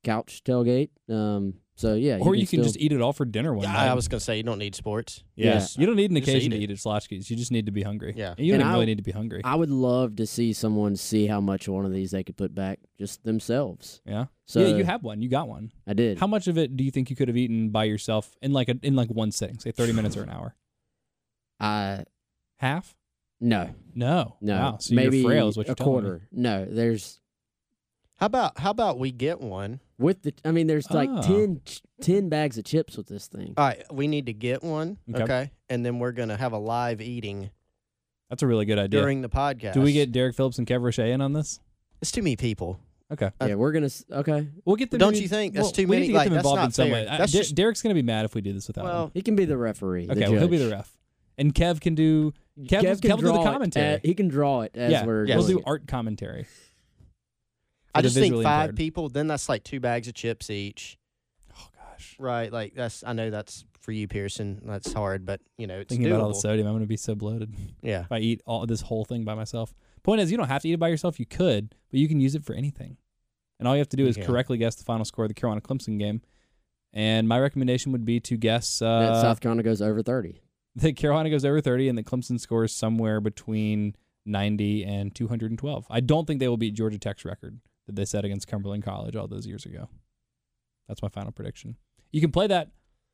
couch 0.03 0.41
tailgate. 0.43 0.89
Um, 1.09 1.53
so 1.75 1.95
yeah, 1.95 2.17
or 2.21 2.35
you 2.35 2.41
can 2.45 2.59
still- 2.59 2.63
just 2.65 2.77
eat 2.77 2.91
it 2.91 3.01
all 3.01 3.13
for 3.13 3.25
dinner 3.25 3.53
one 3.53 3.63
Yeah, 3.63 3.73
night. 3.73 3.87
I 3.89 3.93
was 3.93 4.07
gonna 4.07 4.19
say 4.19 4.37
you 4.37 4.43
don't 4.43 4.59
need 4.59 4.75
sports. 4.75 5.23
Yes. 5.35 5.77
You 5.77 5.85
don't 5.87 5.95
need 5.95 6.11
an 6.11 6.17
Just 6.17 6.27
occasion 6.29 6.53
eat 6.53 6.57
to 6.57 6.61
it. 6.61 6.63
eat 6.65 6.71
at 6.71 6.77
Slotskis. 6.77 7.29
You 7.29 7.35
just 7.35 7.51
need 7.51 7.65
to 7.65 7.71
be 7.71 7.81
hungry. 7.81 8.13
Yeah. 8.15 8.35
And 8.37 8.45
you 8.45 8.51
don't 8.53 8.61
And 8.61 8.67
even 8.67 8.71
really 8.73 8.81
I'll- 8.81 8.85
need 8.87 8.97
to 8.97 9.03
be 9.03 9.11
hungry. 9.11 9.41
I 9.43 9.55
would 9.55 9.69
love 9.71 10.15
to 10.17 10.25
see 10.27 10.53
someone 10.53 10.95
see 10.95 11.25
how 11.27 11.41
much 11.41 11.67
one 11.67 11.85
of 11.85 11.91
these 11.91 12.11
they 12.11 12.23
could 12.23 12.37
put 12.37 12.53
back 12.53 12.79
just 12.99 13.23
themselves. 13.23 14.01
yeah. 14.05 14.25
So 14.45 14.59
yeah, 14.65 14.75
you 14.77 14.83
have 14.83 15.03
one. 15.03 15.21
You 15.21 15.29
got 15.29 15.47
one. 15.47 15.71
I 15.87 15.93
did. 15.93 16.19
How 16.19 16.27
much 16.27 16.47
of 16.47 16.57
it 16.57 16.75
do 16.77 16.83
you 16.83 16.91
think 16.91 17.09
you 17.09 17.15
could 17.15 17.27
have 17.29 17.37
eaten 17.37 17.69
by 17.69 17.85
yourself 17.85 18.35
in 18.41 18.51
like 18.53 18.69
a 18.69 18.77
in 18.83 18.95
like 18.95 19.09
one 19.09 19.31
sitting, 19.31 19.57
say 19.57 19.71
30 19.71 19.93
minutes 19.93 20.15
or 20.17 20.23
an 20.23 20.29
hour? 20.29 20.55
I 21.59 22.03
Half? 22.57 22.95
no 23.41 23.73
No. 23.95 24.37
no 24.41 24.53
Wow. 24.57 24.77
So 24.79 24.95
maybe 24.95 25.19
you're 25.19 25.29
frail 25.29 25.47
is 25.49 25.57
what 25.57 25.65
a 25.65 25.69
you're 25.69 25.75
telling 25.75 25.95
me. 25.95 26.01
quarter. 26.01 26.27
No, 26.31 26.65
there's 26.65 27.19
How 28.17 28.27
about 28.27 28.57
how 28.59 28.71
about 28.71 28.99
we 28.99 29.11
get 29.11 29.41
one? 29.41 29.79
With 29.97 30.21
the. 30.23 30.33
I 30.45 30.51
mean, 30.51 30.67
there's 30.67 30.89
like 30.91 31.09
Ah. 31.11 31.21
10, 31.21 31.61
ch- 31.65 31.81
10 32.01 32.29
bags 32.29 32.57
of 32.57 32.63
chips 32.65 32.97
with 32.97 33.07
this 33.07 33.27
thing. 33.27 33.53
All 33.57 33.65
right, 33.65 33.83
we 33.91 34.07
need 34.07 34.25
to 34.27 34.33
get 34.33 34.63
one. 34.63 34.97
Okay. 35.13 35.23
Okay. 35.23 35.51
And 35.69 35.85
then 35.85 35.99
we're 35.99 36.11
gonna 36.11 36.37
have 36.37 36.53
a 36.53 36.57
live 36.57 37.01
eating 37.01 37.49
That's 38.29 38.43
a 38.43 38.47
really 38.47 38.65
good 38.65 38.79
idea. 38.79 38.99
during 39.01 39.21
the 39.21 39.29
podcast. 39.29 39.73
Do 39.73 39.81
we 39.81 39.93
get 39.93 40.11
Derek 40.11 40.35
Phillips 40.35 40.57
and 40.57 40.67
Kev 40.67 40.81
Roche 40.81 40.99
in 40.99 41.21
on 41.21 41.33
this? 41.33 41.59
It's 42.01 42.11
too 42.11 42.21
many 42.21 42.35
people. 42.35 42.79
Okay. 43.11 43.29
yeah, 43.41 43.55
we're 43.55 43.71
gonna. 43.71 43.85
s- 43.87 44.03
Okay, 44.11 44.47
We'll 44.65 44.75
get 44.75 44.89
them. 44.89 44.97
Don't 44.99 45.15
you 45.15 45.27
think? 45.27 45.53
That's 45.53 45.65
well, 45.65 45.71
too 45.71 45.81
we 45.83 45.95
many? 45.97 45.99
Need 46.01 46.07
to 46.07 46.13
get 46.13 46.17
Like, 46.17 46.25
them 46.29 46.33
that's 46.35 46.43
involved 46.45 46.59
not 46.59 46.65
in 46.65 46.71
some 46.71 46.85
fair. 46.87 46.93
way. 46.93 47.07
I- 47.07 47.17
That's 47.19 47.31
Der- 47.31 47.37
just- 47.39 47.55
Derek's 47.55 47.81
going 47.83 47.95
to 47.95 48.01
be 48.01 48.05
mad 48.05 48.25
if 48.25 48.33
we 48.33 48.41
do 48.41 48.53
this 48.53 48.67
without 48.67 48.85
Well, 48.85 49.03
him. 49.05 49.11
he 49.13 49.21
can 49.21 49.35
be 49.35 49.45
the 49.45 49.57
referee. 49.57 50.07
the 50.07 50.13
Okay, 50.13 50.21
well, 50.29 50.39
he'll 50.39 50.47
be 50.47 50.57
the 50.57 50.65
judge. 50.65 50.71
ref, 50.73 50.97
and 51.37 51.53
Kev 51.53 51.79
can 51.79 51.93
do. 51.95 52.33
Kev, 52.61 52.81
Kev 52.81 53.01
can 53.01 53.11
Kev 53.11 53.15
will 53.15 53.17
do 53.21 53.27
the 53.33 53.41
it 53.41 53.43
commentary. 53.43 53.85
at- 53.95 54.05
he 54.05 54.13
can 54.15 54.27
draw 54.29 54.61
it 54.61 54.71
as 54.75 54.91
yeah, 54.91 55.05
we're. 55.05 55.25
Yes. 55.25 55.37
we'll 55.37 55.45
doing 55.47 55.57
do 55.57 55.61
it. 55.61 55.67
art 55.67 55.87
commentary. 55.87 56.45
I 57.95 58.01
just 58.01 58.15
think 58.15 58.35
five 58.35 58.69
impaired. 58.71 58.77
people. 58.77 59.09
Then 59.09 59.27
that's 59.27 59.49
like 59.49 59.63
two 59.63 59.79
bags 59.79 60.07
of 60.07 60.13
chips 60.13 60.49
each. 60.49 60.97
Oh 61.57 61.67
gosh, 61.75 62.15
Right. 62.19 62.51
Like 62.51 62.73
that's. 62.75 63.03
I 63.05 63.13
know 63.13 63.29
that's 63.29 63.65
for 63.79 63.91
you, 63.91 64.07
Pearson. 64.07 64.61
That's 64.65 64.91
hard, 64.93 65.25
but 65.25 65.41
you 65.57 65.67
know 65.67 65.79
it's 65.79 65.89
thinking 65.89 66.07
doable. 66.07 66.15
about 66.15 66.23
all 66.23 66.29
the 66.29 66.39
sodium, 66.39 66.67
I'm 66.67 66.73
going 66.73 66.83
to 66.83 66.87
be 66.87 66.97
so 66.97 67.15
bloated 67.15 67.53
yeah. 67.81 68.01
if 68.01 68.11
I 68.11 68.19
eat 68.19 68.41
all 68.45 68.65
this 68.65 68.81
whole 68.81 69.05
thing 69.05 69.23
by 69.23 69.35
myself. 69.35 69.73
Point 70.03 70.21
is, 70.21 70.31
you 70.31 70.37
don't 70.37 70.47
have 70.47 70.61
to 70.63 70.69
eat 70.69 70.73
it 70.73 70.79
by 70.79 70.89
yourself. 70.89 71.19
You 71.19 71.25
could, 71.25 71.75
but 71.91 71.99
you 71.99 72.07
can 72.07 72.19
use 72.19 72.35
it 72.35 72.43
for 72.43 72.53
anything. 72.53 72.97
And 73.59 73.67
all 73.67 73.75
you 73.75 73.79
have 73.79 73.89
to 73.89 73.97
do 73.97 74.07
is 74.07 74.17
Yeah. 74.17 74.25
correctly 74.25 74.57
guess 74.57 74.75
the 74.75 74.83
final 74.83 75.05
score 75.05 75.25
of 75.25 75.29
the 75.29 75.35
Carolina 75.35 75.61
Clemson 75.61 75.97
game. 75.99 76.21
And 76.91 77.27
my 77.27 77.39
recommendation 77.39 77.91
would 77.91 78.05
be 78.05 78.19
to 78.21 78.37
guess 78.37 78.79
that 78.79 78.85
uh, 78.85 79.21
South 79.21 79.39
Carolina 79.39 79.63
goes 79.63 79.81
over 79.81 80.01
thirty. 80.03 80.41
that 80.75 80.95
Carolina 80.95 81.29
goes 81.29 81.45
over 81.45 81.61
30 81.61 81.89
and 81.89 81.97
that 81.97 82.05
Clemson 82.05 82.39
scores 82.39 82.73
somewhere 82.73 83.21
between 83.21 83.95
90 84.25 84.83
and 84.85 85.13
212. 85.13 85.85
I 85.89 85.99
don't 85.99 86.25
think 86.25 86.39
they 86.39 86.47
will 86.47 86.57
beat 86.57 86.73
Georgia 86.73 86.97
Tech's 86.97 87.25
record 87.25 87.59
that 87.87 87.95
they 87.95 88.05
set 88.05 88.25
against 88.25 88.47
Cumberland 88.47 88.83
College 88.83 89.15
all 89.15 89.27
those 89.27 89.45
years 89.47 89.65
ago. 89.65 89.89
That's 90.87 91.01
my 91.01 91.09
final 91.09 91.31
prediction. 91.31 91.77
You 92.11 92.21
can 92.21 92.31
play 92.31 92.47
that 92.47 92.69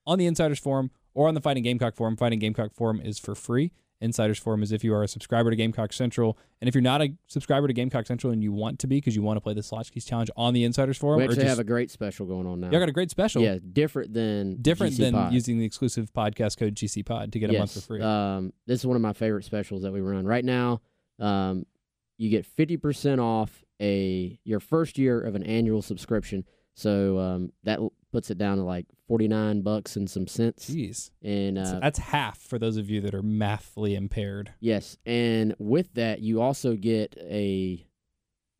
on 0.05 0.17
the 0.19 0.25
Insiders 0.25 0.59
Forum 0.59 0.91
or 1.13 1.27
on 1.27 1.33
the 1.33 1.41
Fighting 1.41 1.63
Gamecock 1.63 1.95
Forum. 1.95 2.15
Fighting 2.17 2.39
Gamecock 2.39 2.73
Forum 2.73 2.99
is 3.01 3.19
for 3.19 3.35
free. 3.35 3.71
Insiders 4.01 4.39
Forum 4.39 4.63
is 4.63 4.71
if 4.71 4.81
you 4.81 4.93
are 4.93 5.03
a 5.03 5.09
subscriber 5.09 5.49
to 5.49 5.57
Gamecock 5.57 5.91
Central. 5.91 6.37
And 6.61 6.69
if 6.69 6.73
you're 6.73 6.81
not 6.81 7.01
a 7.01 7.13
subscriber 7.27 7.67
to 7.67 7.73
Gamecock 7.73 8.07
Central 8.07 8.31
and 8.31 8.41
you 8.41 8.53
want 8.53 8.79
to 8.79 8.87
be 8.87 8.95
because 8.97 9.13
you 9.13 9.21
want 9.21 9.35
to 9.35 9.41
play 9.41 9.53
the 9.53 9.59
Slotchkeys 9.61 10.05
Challenge 10.07 10.31
on 10.37 10.53
the 10.53 10.63
Insiders 10.63 10.97
Forum, 10.97 11.17
We 11.17 11.23
or 11.23 11.25
actually 11.25 11.43
just, 11.43 11.49
have 11.49 11.59
a 11.59 11.65
great 11.65 11.91
special 11.91 12.25
going 12.25 12.47
on 12.47 12.61
now. 12.61 12.69
y'all 12.71 12.79
got 12.79 12.87
a 12.87 12.93
great 12.93 13.11
special. 13.11 13.41
Yeah, 13.41 13.57
different 13.73 14.13
than 14.13 14.61
Different 14.61 14.93
GC 14.93 14.97
than 14.97 15.13
Pod. 15.13 15.33
using 15.33 15.59
the 15.59 15.65
exclusive 15.65 16.13
podcast 16.13 16.57
code 16.57 16.75
GC 16.75 17.05
Pod 17.05 17.33
to 17.33 17.39
get 17.39 17.49
a 17.49 17.57
month 17.57 17.73
for 17.73 17.81
free. 17.81 18.01
Um, 18.01 18.53
this 18.65 18.79
is 18.79 18.85
one 18.85 18.95
of 18.95 19.01
my 19.01 19.11
favorite 19.13 19.43
specials 19.43 19.81
that 19.83 19.91
we 19.91 19.99
run 19.99 20.25
right 20.25 20.45
now. 20.45 20.79
Um, 21.19 21.65
you 22.17 22.29
get 22.29 22.45
fifty 22.45 22.77
percent 22.77 23.19
off 23.19 23.65
a 23.81 24.39
your 24.43 24.59
first 24.59 24.97
year 24.97 25.19
of 25.21 25.35
an 25.35 25.43
annual 25.43 25.81
subscription. 25.81 26.43
So 26.75 27.17
um, 27.19 27.51
that 27.63 27.79
puts 28.11 28.31
it 28.31 28.37
down 28.37 28.57
to 28.57 28.63
like 28.63 28.85
forty 29.07 29.27
nine 29.27 29.61
bucks 29.61 29.95
and 29.95 30.09
some 30.09 30.27
cents. 30.27 30.69
Jeez. 30.69 31.11
And 31.21 31.57
That's, 31.57 31.71
uh, 31.71 31.79
that's 31.79 31.99
half 31.99 32.37
for 32.39 32.57
those 32.57 32.77
of 32.77 32.89
you 32.89 33.01
that 33.01 33.13
are 33.13 33.23
mathly 33.23 33.95
impaired. 33.97 34.53
yes, 34.59 34.97
and 35.05 35.55
with 35.59 35.93
that 35.95 36.21
you 36.21 36.41
also 36.41 36.75
get 36.75 37.15
a 37.19 37.85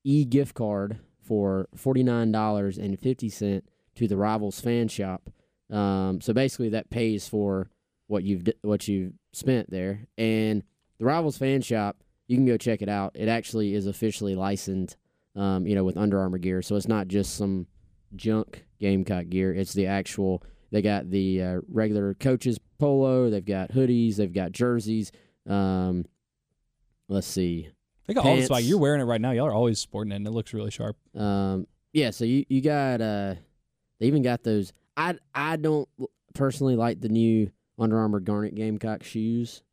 e 0.04 0.26
gift 0.26 0.56
card 0.56 1.00
for 1.22 1.68
forty 1.76 2.04
nine 2.04 2.32
dollars 2.32 2.78
and 2.78 3.00
fifty 3.00 3.30
cent 3.30 3.64
to 3.96 4.08
the 4.08 4.18
Rivals 4.18 4.60
Fan 4.60 4.88
Shop. 4.88 5.30
Um, 5.70 6.20
so 6.22 6.34
basically 6.34 6.70
that 6.70 6.90
pays 6.90 7.28
for 7.28 7.70
what 8.08 8.24
you've 8.24 8.48
what 8.64 8.88
you've 8.88 9.14
spent 9.34 9.70
there. 9.70 10.08
And 10.18 10.64
the 10.98 11.06
Rivals 11.06 11.38
Fan 11.38 11.62
Shop, 11.62 11.98
you 12.28 12.36
can 12.36 12.46
go 12.46 12.58
check 12.58 12.82
it 12.82 12.90
out. 12.90 13.12
It 13.16 13.30
actually 13.30 13.74
is 13.76 13.86
officially 13.88 14.36
licensed, 14.36 14.98
um, 15.36 15.66
you 15.68 15.76
know, 15.76 15.84
with 15.84 15.98
Under 15.98 16.20
Armour 16.20 16.38
gear. 16.38 16.62
So 16.62 16.76
it's 16.76 16.88
not 16.88 17.08
just 17.08 17.36
some 17.36 17.68
junk 18.16 18.66
Gamecock 18.80 19.30
gear. 19.30 19.54
It's 19.54 19.74
the 19.74 19.88
actual. 19.88 20.44
They 20.72 20.82
got 20.82 21.10
the 21.10 21.42
uh, 21.42 21.60
regular 21.68 22.14
coaches 22.14 22.60
polo. 22.78 23.30
They've 23.30 23.44
got 23.44 23.72
hoodies. 23.72 24.18
They've 24.18 24.32
got 24.32 24.52
jerseys. 24.52 25.12
Um, 25.48 26.06
let's 27.08 27.28
see. 27.28 27.70
They 28.08 28.14
got 28.14 28.26
all 28.26 28.32
the 28.32 28.38
Pants. 28.38 28.48
swag. 28.48 28.64
You're 28.64 28.80
wearing 28.80 29.02
it 29.02 29.06
right 29.06 29.22
now. 29.22 29.32
Y'all 29.32 29.48
are 29.48 29.54
always 29.54 29.80
sporting 29.80 30.12
it, 30.12 30.18
and 30.18 30.28
it 30.28 30.32
looks 30.32 30.54
really 30.54 30.72
sharp. 30.72 30.98
Um, 31.16 31.68
yeah, 31.94 32.12
so 32.12 32.26
you 32.26 32.46
you 32.50 32.62
got 32.62 33.02
uh, 33.02 33.36
they 34.00 34.08
even 34.08 34.22
got 34.22 34.44
those. 34.44 34.74
I 34.98 35.16
I 35.34 35.56
don't 35.58 35.88
personally 36.34 36.76
like 36.76 37.02
the 37.02 37.10
new 37.10 37.52
Under 37.78 37.98
Armour 37.98 38.20
Garnet 38.20 38.56
Gamecock 38.56 39.04
shoes 39.04 39.64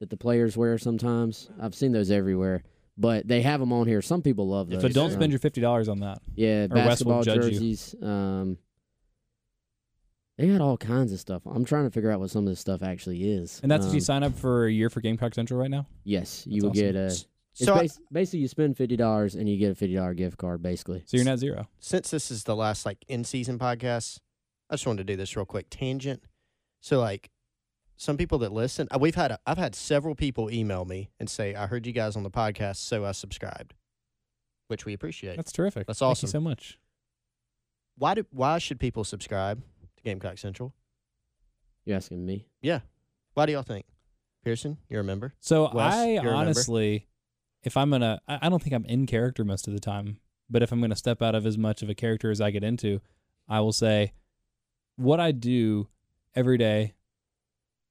that 0.00 0.10
the 0.10 0.16
players 0.16 0.56
wear 0.56 0.76
sometimes. 0.78 1.50
I've 1.60 1.74
seen 1.74 1.92
those 1.92 2.10
everywhere, 2.10 2.62
but 2.96 3.26
they 3.26 3.42
have 3.42 3.60
them 3.60 3.72
on 3.72 3.86
here. 3.88 4.00
Some 4.02 4.22
people 4.22 4.48
love 4.48 4.68
those. 4.70 4.82
So 4.82 4.88
don't 4.88 5.06
Um, 5.06 5.12
spend 5.12 5.32
your 5.32 5.38
fifty 5.40 5.60
dollars 5.60 5.88
on 5.88 6.00
that. 6.00 6.20
yeah 6.34 6.64
or 6.64 6.74
Wes 6.74 7.02
will 7.04 7.12
basketball 7.12 7.22
judge 7.22 7.44
you. 7.46 7.50
jerseys. 7.50 7.94
Um, 8.02 8.58
they 10.36 10.48
got 10.48 10.60
all 10.60 10.76
kinds 10.76 11.12
of 11.12 11.20
stuff. 11.20 11.42
I'm 11.46 11.64
trying 11.64 11.84
to 11.84 11.90
figure 11.90 12.10
out 12.10 12.18
what 12.18 12.30
some 12.30 12.44
of 12.44 12.50
this 12.50 12.58
stuff 12.60 12.82
actually 12.82 13.30
is. 13.32 13.60
And 13.62 13.70
that's 13.70 13.86
if 13.86 13.92
you 13.92 13.98
Um, 13.98 14.00
sign 14.00 14.22
up 14.24 14.34
for 14.34 14.66
a 14.66 14.72
year 14.72 14.90
for 14.90 15.00
Game 15.00 15.12
Gamecock 15.16 15.34
Central 15.34 15.60
right 15.60 15.70
now. 15.70 15.86
Yes, 16.02 16.44
you 16.46 16.54
That's 16.54 16.62
will 16.62 16.70
awesome. 16.70 16.82
get 16.82 16.96
a. 16.96 17.06
It's 17.06 17.26
So 17.66 17.74
I- 17.76 17.88
basically 18.10 18.40
you 18.40 18.48
spend 18.48 18.76
fifty 18.76 18.96
dollars 18.96 19.36
and 19.36 19.48
you 19.48 19.56
get 19.58 19.70
a 19.70 19.74
fifty 19.76 19.94
dollar 19.94 20.12
gift 20.14 20.38
card. 20.38 20.60
Basically, 20.60 21.04
So 21.06 21.16
you're 21.16 21.24
not 21.26 21.38
zero. 21.38 21.68
since 21.78 22.10
this 22.10 22.32
is 22.32 22.42
the 22.44 22.56
last 22.56 22.84
like 22.84 23.04
in 23.06 23.22
season 23.22 23.60
podcast, 23.60 24.18
I 24.68 24.74
just 24.74 24.86
wanted 24.88 25.06
to 25.06 25.12
do 25.12 25.16
this 25.16 25.36
real 25.36 25.44
quick 25.46 25.66
tangent. 25.70 26.22
So 26.80 26.98
like 27.00 27.30
some 27.96 28.16
people 28.16 28.38
that 28.38 28.52
listen, 28.52 28.88
we've 28.98 29.14
had 29.14 29.32
a, 29.32 29.38
I've 29.46 29.58
had 29.58 29.74
several 29.74 30.14
people 30.14 30.50
email 30.50 30.84
me 30.84 31.10
and 31.20 31.28
say 31.30 31.54
I 31.54 31.66
heard 31.66 31.86
you 31.86 31.92
guys 31.92 32.16
on 32.16 32.22
the 32.22 32.30
podcast, 32.30 32.76
so 32.76 33.04
I 33.04 33.12
subscribed, 33.12 33.74
which 34.68 34.84
we 34.84 34.92
appreciate. 34.92 35.36
That's 35.36 35.52
terrific. 35.52 35.86
That's 35.86 35.98
Thank 36.00 36.10
awesome. 36.10 36.26
you 36.26 36.30
so 36.32 36.40
much. 36.40 36.78
why 37.96 38.14
do 38.14 38.26
why 38.30 38.58
should 38.58 38.80
people 38.80 39.04
subscribe 39.04 39.62
to 39.96 40.02
Gamecock 40.02 40.38
Central? 40.38 40.74
You're 41.84 41.96
asking 41.96 42.24
me? 42.24 42.46
Yeah, 42.62 42.80
why 43.34 43.46
do 43.46 43.52
y'all 43.52 43.62
think? 43.62 43.84
Pearson, 44.44 44.78
you're 44.88 45.00
a 45.00 45.04
member. 45.04 45.34
So 45.40 45.70
Wes, 45.72 45.94
I 45.94 46.06
you're 46.12 46.22
member? 46.24 46.36
honestly, 46.36 47.06
if 47.62 47.76
I'm 47.76 47.90
gonna, 47.90 48.20
I 48.28 48.38
I 48.42 48.48
don't 48.48 48.62
think 48.62 48.74
I'm 48.74 48.84
in 48.86 49.06
character 49.06 49.44
most 49.44 49.66
of 49.68 49.72
the 49.74 49.80
time. 49.80 50.18
But 50.50 50.62
if 50.62 50.72
I'm 50.72 50.80
gonna 50.80 50.96
step 50.96 51.22
out 51.22 51.34
of 51.34 51.46
as 51.46 51.56
much 51.56 51.82
of 51.82 51.88
a 51.88 51.94
character 51.94 52.30
as 52.30 52.40
I 52.40 52.50
get 52.50 52.64
into, 52.64 53.00
I 53.48 53.60
will 53.60 53.72
say, 53.72 54.12
what 54.96 55.18
I 55.20 55.32
do 55.32 55.88
every 56.34 56.58
day, 56.58 56.94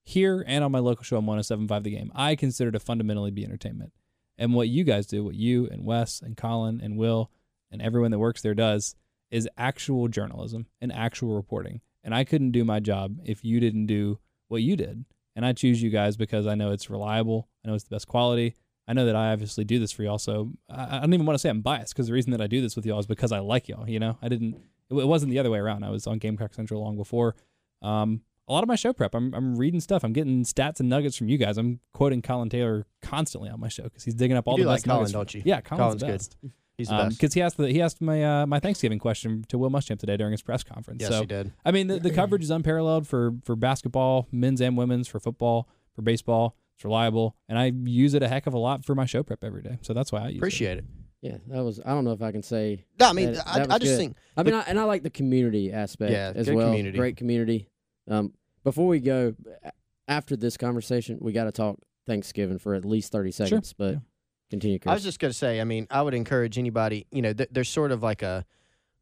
here 0.04 0.43
and 0.47 0.64
on 0.64 0.72
my 0.72 0.80
local 0.80 1.04
show 1.04 1.18
on 1.18 1.26
107.5 1.26 1.84
The 1.84 1.91
Game, 1.91 2.12
I 2.14 2.36
consider 2.36 2.72
to 2.72 2.80
fundamentally 2.80 3.32
be 3.32 3.45
entertainment. 3.45 3.93
And 4.38 4.54
what 4.54 4.70
you 4.70 4.84
guys 4.84 5.06
do, 5.06 5.24
what 5.24 5.36
you 5.36 5.68
and 5.68 5.86
Wes 5.86 6.22
and 6.22 6.36
Colin 6.36 6.82
and 6.82 6.97
Will 6.97 7.32
and 7.72 7.82
everyone 7.82 8.12
that 8.12 8.20
works 8.20 8.41
there 8.41 8.54
does, 8.54 8.95
is 9.32 9.49
actual 9.58 10.08
journalism 10.08 10.68
and 10.82 10.91
actual 10.91 11.36
reporting. 11.36 11.82
And 12.04 12.14
I 12.14 12.24
couldn't 12.24 12.51
do 12.51 12.64
my 12.64 12.80
job 12.80 13.18
if 13.24 13.43
you 13.43 13.60
didn't 13.60 13.86
do 13.86 14.20
what 14.47 14.62
you 14.62 14.76
did. 14.76 15.06
And 15.36 15.45
I 15.45 15.54
choose 15.54 15.82
you 15.82 15.89
guys 15.89 16.18
because 16.18 16.45
I 16.45 16.56
know 16.56 16.72
it's 16.72 16.89
reliable. 16.89 17.47
I 17.64 17.70
know 17.70 17.76
it's 17.76 17.86
the 17.86 17.95
best 17.95 18.08
quality. 18.08 18.56
I 18.88 18.93
know 18.93 19.06
that 19.06 19.16
I 19.16 19.32
obviously 19.32 19.64
do 19.64 19.80
this 19.80 19.91
for 19.91 20.04
y'all. 20.04 20.20
So 20.20 20.51
I, 20.70 20.99
don't 20.99 21.14
even 21.14 21.26
want 21.26 21.36
to 21.36 21.39
say 21.39 21.49
I'm 21.49 21.62
biased 21.62 21.93
because 21.93 22.08
the 22.08 22.14
reason 22.14 22.32
that 22.32 22.41
I 22.41 22.47
do 22.47 22.62
this 22.62 22.76
with 22.76 22.86
y'all 22.86 22.99
is 22.99 23.08
because 23.08 23.32
I 23.32 23.39
like 23.39 23.70
y'all. 23.70 23.89
You 23.89 23.99
know, 23.99 24.18
I 24.22 24.28
didn't, 24.28 24.56
it, 24.89 24.95
it 24.95 25.08
wasn't 25.08 25.32
the 25.32 25.39
other 25.39 25.49
way 25.49 25.60
around. 25.60 25.84
I 25.84 25.89
was 25.89 26.06
on 26.06 26.18
Gamecock 26.18 26.54
Central 26.54 26.84
long 26.84 26.97
before. 26.97 27.36
Um, 27.82 28.22
a 28.48 28.54
lot 28.54 28.64
of 28.64 28.68
my 28.68 28.76
show 28.76 28.91
prep, 28.94 29.16
I'm, 29.16 29.34
I'm 29.34 29.56
reading 29.56 29.80
stuff. 29.80 30.04
I'm 30.04 30.14
getting 30.14 30.44
stats 30.44 30.80
and 30.80 30.89
nuggets 30.89 31.16
from 31.18 31.30
you 31.30 31.38
guys. 31.38 31.58
I'm 31.58 31.80
quoting 31.94 32.22
Colin 32.22 32.50
Taylor 32.50 32.86
constantly 33.02 33.50
on 33.50 33.60
my 33.60 33.70
show 33.70 33.84
because 33.84 34.04
he's 34.04 34.16
digging 34.16 34.36
up 34.38 34.48
all 34.48 34.56
You 34.58 34.64
the 34.64 34.66
do 34.66 34.70
like 34.70 34.78
best 34.80 34.86
Colin, 34.86 34.98
nuggets. 35.00 35.12
don't 35.14 35.34
you? 35.34 35.41
Yeah, 35.46 35.62
Colin's, 35.62 35.80
Colin's 35.82 36.00
the 36.02 36.06
good. 36.08 36.12
best. 36.14 36.38
He's 36.78 36.88
the 36.89 36.96
best. 36.96 37.18
Because 37.18 37.34
he 37.36 37.41
asked 37.41 37.58
the, 37.58 37.70
he 37.72 37.82
asked 37.82 38.02
my 38.02 38.41
uh, 38.41 38.46
my 38.48 38.60
Thanksgiving 38.60 38.98
question 39.00 39.46
to 39.50 39.58
Will 39.60 39.70
Muschamp 39.70 40.00
today 40.00 40.18
during 40.18 40.32
his 40.32 40.41
press 40.41 40.64
conference. 40.64 41.02
yes, 41.02 41.12
so 41.12 41.20
he 41.22 41.26
did. 41.28 41.54
I 41.64 41.72
mean, 41.72 41.88
the, 41.88 42.00
the 42.00 42.12
coverage 42.12 42.41
is 42.44 42.50
unparalleled 42.50 43.08
for 43.08 43.34
for 43.46 43.56
basketball, 43.56 44.28
men's 44.32 44.60
and 44.60 44.76
women's, 44.76 45.08
for 45.08 45.20
football, 45.20 45.68
for 45.96 46.02
baseball. 46.02 46.56
It's 46.76 46.84
reliable, 46.84 47.36
and 47.48 47.60
I 47.60 47.66
use 47.86 48.16
it 48.16 48.24
a 48.24 48.28
heck 48.28 48.48
of 48.48 48.56
a 48.56 48.58
lot 48.58 48.84
for 48.84 48.96
my 48.96 49.06
show 49.06 49.22
prep 49.22 49.44
every 49.44 49.62
day. 49.62 49.78
So 49.82 49.94
that's 49.94 50.12
why 50.12 50.22
I 50.24 50.28
use 50.30 50.38
Appreciate 50.38 50.80
it. 50.80 50.86
Yeah, 51.22 51.38
that 51.50 51.64
was. 51.64 51.80
I 51.86 51.89
don't 51.91 52.04
know 52.06 52.12
if 52.12 52.24
I 52.24 52.32
can 52.32 52.41
say. 52.41 52.84
No, 53.00 53.08
I 53.08 53.14
mean, 53.14 53.34
That- 53.34 53.48
I, 53.48 53.60
that 53.60 53.72
I 53.72 53.78
just 53.78 53.91
good. 53.91 53.98
think 53.98 54.18
I 54.36 54.41
mean, 54.44 54.56
I, 54.56 54.62
and 54.62 54.80
I 54.80 54.84
like 54.86 55.04
the 55.04 55.12
community 55.12 55.72
aspect 55.72 56.12
Yeah, 56.12 56.34
as 56.36 56.48
good 56.48 56.56
well. 56.56 56.68
community. 56.70 56.98
Great 56.98 57.16
community. 57.18 57.70
Um, 58.10 58.34
before 58.64 58.88
we 58.88 58.99
go, 58.99 59.36
after 60.08 60.36
this 60.36 60.58
conversation, 60.58 61.18
we 61.22 61.32
got 61.32 61.45
to 61.45 61.51
talk 61.51 61.80
Thanksgiving 62.06 62.60
for 62.60 62.74
at 62.76 62.86
least 62.86 63.12
thirty 63.12 63.32
seconds. 63.32 63.74
But 63.74 63.93
yeah. 63.93 63.99
continue, 64.49 64.80
Chris. 64.80 64.91
I 64.91 64.93
was 64.93 65.04
just 65.04 65.20
going 65.20 65.32
to 65.32 65.38
say, 65.38 65.62
I 65.62 65.64
mean, 65.64 65.88
I 65.89 66.01
would 66.01 66.14
encourage 66.14 66.58
anybody, 66.58 67.08
you 67.12 67.22
know, 67.22 67.34
th- 67.34 67.49
there's 67.51 67.70
sort 67.70 67.91
of 67.91 68.04
like 68.04 68.22
a, 68.22 68.45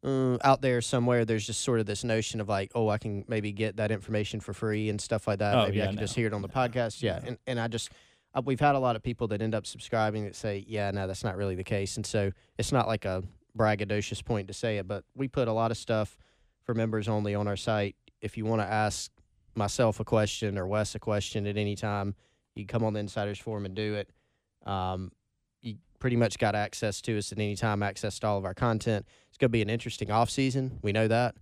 uh, 0.04 0.38
out 0.42 0.62
there 0.62 0.80
somewhere, 0.80 1.24
there's 1.24 1.46
just 1.46 1.60
sort 1.60 1.78
of 1.78 1.86
this 1.86 2.02
notion 2.02 2.40
of 2.40 2.48
like, 2.48 2.72
oh, 2.74 2.88
I 2.88 2.98
can 2.98 3.24
maybe 3.28 3.52
get 3.52 3.76
that 3.76 3.90
information 3.90 4.40
for 4.40 4.52
free 4.52 4.88
and 4.88 5.00
stuff 5.00 5.28
like 5.28 5.38
that. 5.38 5.54
Oh, 5.54 5.64
maybe 5.64 5.78
yeah, 5.78 5.84
I 5.84 5.86
can 5.88 5.96
no, 5.96 6.02
just 6.02 6.16
hear 6.16 6.26
it 6.26 6.32
on 6.32 6.42
the 6.42 6.48
no, 6.48 6.54
podcast. 6.54 7.02
Yeah. 7.02 7.20
no. 7.22 7.28
And, 7.28 7.38
and 7.46 7.60
I 7.60 7.68
just, 7.68 7.90
we've 8.44 8.58
had 8.58 8.74
a 8.74 8.80
lot 8.80 8.96
of 8.96 9.02
people 9.02 9.28
that 9.28 9.40
end 9.40 9.54
up 9.54 9.66
subscribing 9.66 10.24
that 10.24 10.34
say, 10.34 10.64
yeah, 10.66 10.90
no, 10.90 11.06
that's 11.06 11.22
not 11.22 11.36
really 11.36 11.54
the 11.54 11.62
case. 11.64 11.96
And 11.96 12.04
so 12.04 12.32
it's 12.58 12.72
not 12.72 12.88
like 12.88 13.04
a 13.04 13.22
braggadocious 13.56 14.24
point 14.24 14.48
to 14.48 14.54
say 14.54 14.78
it, 14.78 14.88
but 14.88 15.04
we 15.14 15.28
put 15.28 15.46
a 15.46 15.52
lot 15.52 15.70
of 15.70 15.76
stuff 15.76 16.16
for 16.64 16.74
members 16.74 17.08
only 17.08 17.34
on 17.34 17.46
our 17.46 17.56
site. 17.56 17.94
If 18.22 18.36
you 18.38 18.46
want 18.46 18.62
to 18.62 18.66
ask 18.66 19.10
myself 19.54 20.00
a 20.00 20.04
question 20.04 20.56
or 20.58 20.66
Wes 20.66 20.94
a 20.94 20.98
question 20.98 21.46
at 21.46 21.56
any 21.56 21.76
time, 21.76 22.14
you 22.54 22.64
come 22.66 22.84
on 22.84 22.94
the 22.94 23.00
Insiders 23.00 23.38
Forum 23.38 23.66
and 23.66 23.74
do 23.74 23.94
it. 23.94 24.10
Um, 24.66 25.12
you 25.60 25.76
pretty 25.98 26.16
much 26.16 26.38
got 26.38 26.54
access 26.54 27.00
to 27.02 27.18
us 27.18 27.32
at 27.32 27.38
any 27.38 27.56
time, 27.56 27.82
access 27.82 28.18
to 28.20 28.26
all 28.26 28.38
of 28.38 28.44
our 28.44 28.54
content. 28.54 29.06
It's 29.28 29.38
going 29.38 29.48
to 29.48 29.52
be 29.52 29.62
an 29.62 29.70
interesting 29.70 30.10
off 30.10 30.30
season. 30.30 30.78
We 30.82 30.92
know 30.92 31.08
that. 31.08 31.34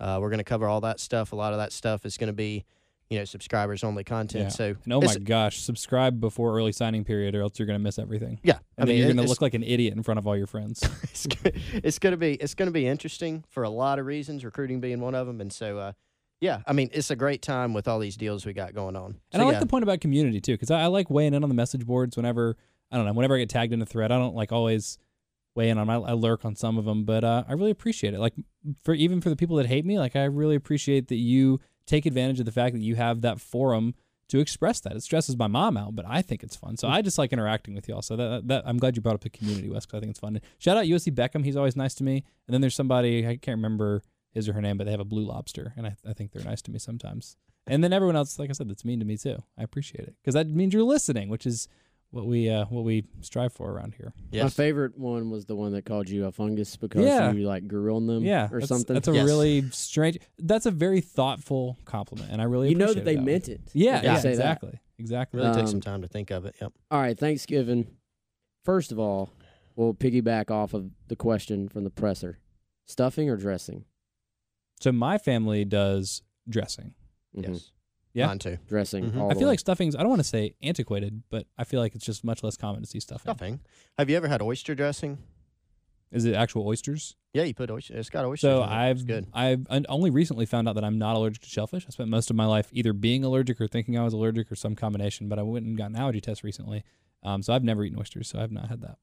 Uh, 0.00 0.18
we're 0.20 0.30
going 0.30 0.38
to 0.38 0.44
cover 0.44 0.66
all 0.66 0.80
that 0.82 1.00
stuff. 1.00 1.32
A 1.32 1.36
lot 1.36 1.52
of 1.52 1.58
that 1.58 1.72
stuff 1.72 2.06
is 2.06 2.16
going 2.16 2.28
to 2.28 2.32
be 2.32 2.64
you 3.10 3.18
know, 3.18 3.24
subscribers 3.24 3.84
only 3.84 4.04
content. 4.04 4.44
Yeah. 4.44 4.48
So 4.50 4.76
And 4.84 4.92
oh 4.92 5.00
my 5.00 5.16
gosh, 5.16 5.60
subscribe 5.60 6.20
before 6.20 6.54
early 6.54 6.72
signing 6.72 7.04
period, 7.04 7.34
or 7.34 7.42
else 7.42 7.58
you're 7.58 7.66
gonna 7.66 7.78
miss 7.78 7.98
everything. 7.98 8.38
yeah, 8.42 8.58
And 8.76 8.86
then 8.86 8.96
mean, 8.96 8.98
you're 8.98 9.14
gonna 9.14 9.26
look 9.26 9.40
like 9.40 9.54
an 9.54 9.62
idiot 9.62 9.94
in 9.94 10.02
front 10.02 10.18
of 10.18 10.26
all 10.26 10.36
your 10.36 10.46
friends. 10.46 10.82
it's, 11.04 11.26
it's 11.72 11.98
gonna 11.98 12.16
be 12.16 12.34
it's 12.34 12.54
gonna 12.54 12.70
be 12.70 12.86
interesting 12.86 13.44
for 13.48 13.62
a 13.62 13.70
lot 13.70 13.98
of 13.98 14.06
reasons, 14.06 14.44
recruiting 14.44 14.80
being 14.80 15.00
one 15.00 15.14
of 15.14 15.26
them. 15.26 15.40
And 15.40 15.52
so, 15.52 15.78
uh, 15.78 15.92
yeah, 16.40 16.62
I 16.66 16.72
mean, 16.72 16.90
it's 16.92 17.10
a 17.10 17.16
great 17.16 17.42
time 17.42 17.74
with 17.74 17.88
all 17.88 17.98
these 17.98 18.16
deals 18.16 18.46
we 18.46 18.52
got 18.52 18.74
going 18.74 18.96
on. 18.96 19.16
And 19.32 19.40
So, 19.40 19.42
I 19.42 19.44
like 19.44 19.54
yeah. 19.54 19.60
the 19.60 19.66
point 19.66 19.82
about 19.82 20.00
community 20.00 20.40
too, 20.40 20.52
because 20.52 20.70
I, 20.70 20.82
I 20.82 20.86
like 20.86 21.10
weighing 21.10 21.34
in 21.34 21.42
on 21.42 21.48
the 21.48 21.54
message 21.54 21.84
boards 21.84 22.16
whenever 22.16 22.56
I 22.90 22.96
don't 22.96 23.06
know, 23.06 23.12
whenever 23.12 23.34
I 23.34 23.38
get 23.38 23.50
tagged 23.50 23.72
in 23.72 23.82
a 23.82 23.86
thread. 23.86 24.12
I 24.12 24.18
don't 24.18 24.34
like 24.34 24.52
always 24.52 24.98
weigh 25.54 25.68
in 25.68 25.78
on. 25.78 25.90
I, 25.90 25.96
I 25.96 26.12
lurk 26.12 26.44
on 26.44 26.54
some 26.54 26.78
of 26.78 26.84
them, 26.84 27.04
but 27.04 27.24
uh, 27.24 27.44
I 27.48 27.52
really 27.52 27.70
appreciate 27.70 28.14
it. 28.14 28.20
Like 28.20 28.34
for 28.82 28.94
even 28.94 29.20
for 29.20 29.28
the 29.30 29.36
people 29.36 29.56
that 29.56 29.66
hate 29.66 29.84
me, 29.84 29.98
like 29.98 30.16
I 30.16 30.24
really 30.24 30.54
appreciate 30.54 31.08
that 31.08 31.16
you 31.16 31.60
take 31.86 32.06
advantage 32.06 32.38
of 32.38 32.46
the 32.46 32.52
fact 32.52 32.74
that 32.74 32.82
you 32.82 32.94
have 32.96 33.22
that 33.22 33.40
forum 33.40 33.94
to 34.28 34.38
express 34.38 34.80
that. 34.80 34.94
It 34.94 35.02
stresses 35.02 35.36
my 35.36 35.46
mom 35.46 35.76
out, 35.76 35.96
but 35.96 36.04
I 36.06 36.20
think 36.20 36.42
it's 36.42 36.54
fun. 36.54 36.76
So 36.76 36.86
I 36.86 37.00
just 37.00 37.18
like 37.18 37.32
interacting 37.32 37.74
with 37.74 37.88
y'all. 37.88 38.02
So 38.02 38.14
that, 38.16 38.46
that 38.48 38.62
I'm 38.66 38.78
glad 38.78 38.94
you 38.94 39.02
brought 39.02 39.14
up 39.14 39.22
the 39.22 39.30
community, 39.30 39.70
Wes, 39.70 39.86
because 39.86 39.98
I 39.98 40.00
think 40.00 40.10
it's 40.10 40.20
fun. 40.20 40.36
And 40.36 40.44
Shout 40.58 40.76
out 40.76 40.84
USC 40.84 41.14
Beckham. 41.14 41.44
He's 41.44 41.56
always 41.56 41.76
nice 41.76 41.94
to 41.94 42.04
me. 42.04 42.24
And 42.46 42.54
then 42.54 42.60
there's 42.60 42.74
somebody 42.74 43.26
I 43.26 43.36
can't 43.36 43.56
remember 43.56 44.02
his 44.32 44.48
or 44.48 44.52
her 44.54 44.62
name, 44.62 44.76
but 44.76 44.84
they 44.84 44.90
have 44.90 45.00
a 45.00 45.04
blue 45.04 45.24
lobster, 45.26 45.72
and 45.76 45.86
I, 45.86 45.96
I 46.06 46.12
think 46.12 46.32
they're 46.32 46.44
nice 46.44 46.62
to 46.62 46.70
me 46.70 46.78
sometimes. 46.78 47.36
And 47.66 47.82
then 47.84 47.92
everyone 47.92 48.16
else, 48.16 48.38
like 48.38 48.50
I 48.50 48.52
said, 48.54 48.68
that's 48.68 48.84
mean 48.84 48.98
to 49.00 49.04
me 49.04 49.16
too. 49.16 49.36
I 49.58 49.62
appreciate 49.62 50.06
it 50.08 50.14
because 50.22 50.34
that 50.34 50.48
means 50.48 50.72
you're 50.72 50.82
listening, 50.82 51.28
which 51.28 51.44
is 51.46 51.68
what 52.10 52.24
we 52.26 52.48
uh, 52.48 52.64
what 52.66 52.84
we 52.84 53.04
strive 53.20 53.52
for 53.52 53.70
around 53.70 53.94
here. 53.94 54.14
My 54.32 54.48
favorite 54.48 54.96
one 54.98 55.28
was 55.30 55.44
the 55.44 55.54
one 55.54 55.72
that 55.72 55.84
called 55.84 56.08
you 56.08 56.24
a 56.24 56.32
fungus 56.32 56.76
because 56.76 57.04
Yeah. 57.04 57.30
you 57.32 57.46
like 57.46 57.68
grew 57.68 57.94
on 57.94 58.06
them 58.06 58.24
Yeah, 58.24 58.48
or 58.50 58.60
that's, 58.60 58.68
something. 58.68 58.94
That's 58.94 59.08
a 59.08 59.12
Yes. 59.12 59.26
really 59.26 59.68
strange. 59.70 60.18
That's 60.38 60.64
a 60.64 60.70
very 60.70 61.02
thoughtful 61.02 61.76
compliment, 61.84 62.30
and 62.32 62.40
I 62.40 62.44
really 62.44 62.70
you 62.70 62.74
know 62.76 62.86
appreciate 62.86 63.00
that 63.00 63.04
they 63.04 63.14
that 63.16 63.18
one. 63.20 63.26
meant 63.26 63.48
it. 63.50 63.60
Yeah, 63.74 63.98
if 63.98 64.04
yeah, 64.04 64.16
say 64.16 64.22
that. 64.22 64.30
exactly, 64.30 64.80
exactly. 64.98 65.40
really 65.40 65.52
take 65.54 65.64
Um, 65.64 65.70
some 65.70 65.80
time 65.82 66.00
to 66.00 66.08
think 66.08 66.30
of 66.30 66.46
it. 66.46 66.54
Yep. 66.62 66.72
All 66.90 67.00
right, 67.02 67.18
Thanksgiving. 67.18 67.86
First 68.64 68.90
of 68.92 68.98
all, 68.98 69.28
we'll 69.76 69.92
piggyback 69.94 70.50
off 70.50 70.72
of 70.72 70.90
the 71.08 71.16
question 71.16 71.68
from 71.68 71.84
the 71.84 71.90
presser: 71.90 72.38
stuffing 72.86 73.28
or 73.28 73.36
dressing? 73.36 73.84
So 74.80 74.92
my 74.92 75.18
family 75.18 75.64
does 75.64 76.22
dressing. 76.48 76.94
Mhm. 77.36 77.48
Yes. 77.54 77.70
Yeah. 78.14 78.26
Mine 78.26 78.38
too. 78.38 78.58
dressing. 78.66 79.10
Mhm. 79.12 79.20
all 79.20 79.26
I 79.30 79.34
the 79.34 79.40
feel 79.40 79.48
way. 79.48 79.52
like 79.52 79.60
stuffing's. 79.60 79.94
I 79.94 80.00
don't 80.00 80.08
want 80.08 80.20
to 80.20 80.24
say 80.28 80.54
antiquated, 80.62 81.22
but 81.30 81.46
I 81.56 81.64
feel 81.64 81.80
like 81.80 81.94
it's 81.94 82.04
just 82.06 82.24
much 82.24 82.42
less 82.42 82.56
common 82.56 82.80
to 82.82 82.88
see 82.88 83.00
stuffing. 83.00 83.32
Stuffing. 83.34 83.60
Have 83.98 84.08
you 84.10 84.16
ever 84.16 84.28
had 84.28 84.40
oyster 84.42 84.74
dressing? 84.74 85.18
Is 86.10 86.24
it 86.24 86.34
actual 86.34 86.66
oysters? 86.66 87.16
Yeah, 87.34 87.42
you 87.42 87.52
put 87.52 87.70
oyster. 87.70 87.94
It's 87.96 88.08
got 88.08 88.24
oysters. 88.24 88.40
So 88.48 88.62
in 88.62 88.68
it. 88.68 88.72
I've 88.72 88.96
It's 88.96 89.04
good. 89.04 89.26
I've 89.34 89.66
un- 89.68 89.84
only 89.90 90.08
recently 90.08 90.46
found 90.46 90.66
out 90.66 90.74
that 90.76 90.84
I'm 90.84 90.98
not 90.98 91.16
allergic 91.16 91.42
to 91.42 91.48
shellfish. 91.50 91.84
I 91.86 91.90
spent 91.90 92.08
most 92.08 92.30
of 92.30 92.36
my 92.36 92.46
life 92.46 92.70
either 92.72 92.94
being 92.94 93.24
allergic 93.24 93.60
or 93.60 93.68
thinking 93.68 93.98
I 93.98 94.04
was 94.04 94.14
allergic 94.14 94.50
or 94.50 94.56
some 94.56 94.74
combination. 94.74 95.28
But 95.28 95.38
I 95.38 95.42
went 95.42 95.66
and 95.66 95.76
got 95.76 95.90
an 95.90 95.96
allergy 95.96 96.22
test 96.22 96.42
recently, 96.42 96.82
um, 97.22 97.42
so 97.42 97.52
I've 97.52 97.62
never 97.62 97.84
eaten 97.84 97.98
oysters. 97.98 98.28
So 98.28 98.38
I've 98.40 98.50
not 98.52 98.68
had 98.70 98.80
that. 98.80 98.96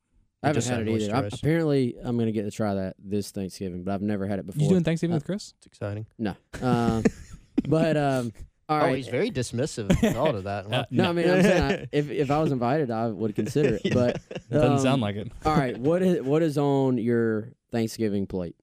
I 0.44 0.48
haven't 0.48 0.66
had 0.66 0.72
had 0.80 0.82
it 0.82 0.92
either. 0.92 0.96
oyster 1.04 1.16
I, 1.16 1.22
roast. 1.22 1.36
apparently, 1.40 1.96
I'm 2.04 2.18
going 2.18 2.28
to 2.28 2.32
get 2.32 2.44
to 2.44 2.52
try 2.52 2.76
that 2.76 2.96
this 3.04 3.32
Thanksgiving, 3.32 3.84
but 3.84 3.94
I've 3.94 4.02
never 4.02 4.28
had 4.28 4.40
it 4.40 4.46
before. 4.46 4.62
You 4.62 4.70
doing 4.70 4.84
Thanksgiving 4.84 5.14
Uh, 5.14 5.18
with 5.18 5.26
Chris? 5.26 5.54
It's 5.58 5.66
exciting. 5.66 6.06
no, 6.20 6.36
um, 6.62 7.04
but 7.68 7.98
um, 7.98 8.32
all 8.70 8.84
oh, 8.86 8.94
he's 8.94 9.08
very 9.08 9.32
dismissive 9.32 9.90
of 10.10 10.18
all 10.18 10.36
of 10.36 10.44
that. 10.46 10.72
Uh, 10.72 10.86
no, 10.92 11.10
I 11.10 11.14
mean, 11.14 11.30
I'm 11.30 11.42
saying 11.44 11.64
I, 11.64 11.88
if 11.92 12.10
if 12.12 12.32
I 12.32 12.40
was 12.42 12.52
invited, 12.52 12.92
I 12.92 13.08
would 13.08 13.36
consider 13.36 13.80
it. 13.84 13.94
But 13.94 14.22
Doesn't 14.52 14.72
um, 14.74 14.80
sound 14.80 15.02
like 15.02 15.16
it. 15.16 15.32
all 15.46 15.56
right, 15.56 15.78
what 15.78 16.02
is 16.02 16.22
what 16.24 16.42
is 16.44 16.58
on 16.58 16.98
your 16.98 17.54
Thanksgiving 17.72 18.28
plate? 18.28 18.56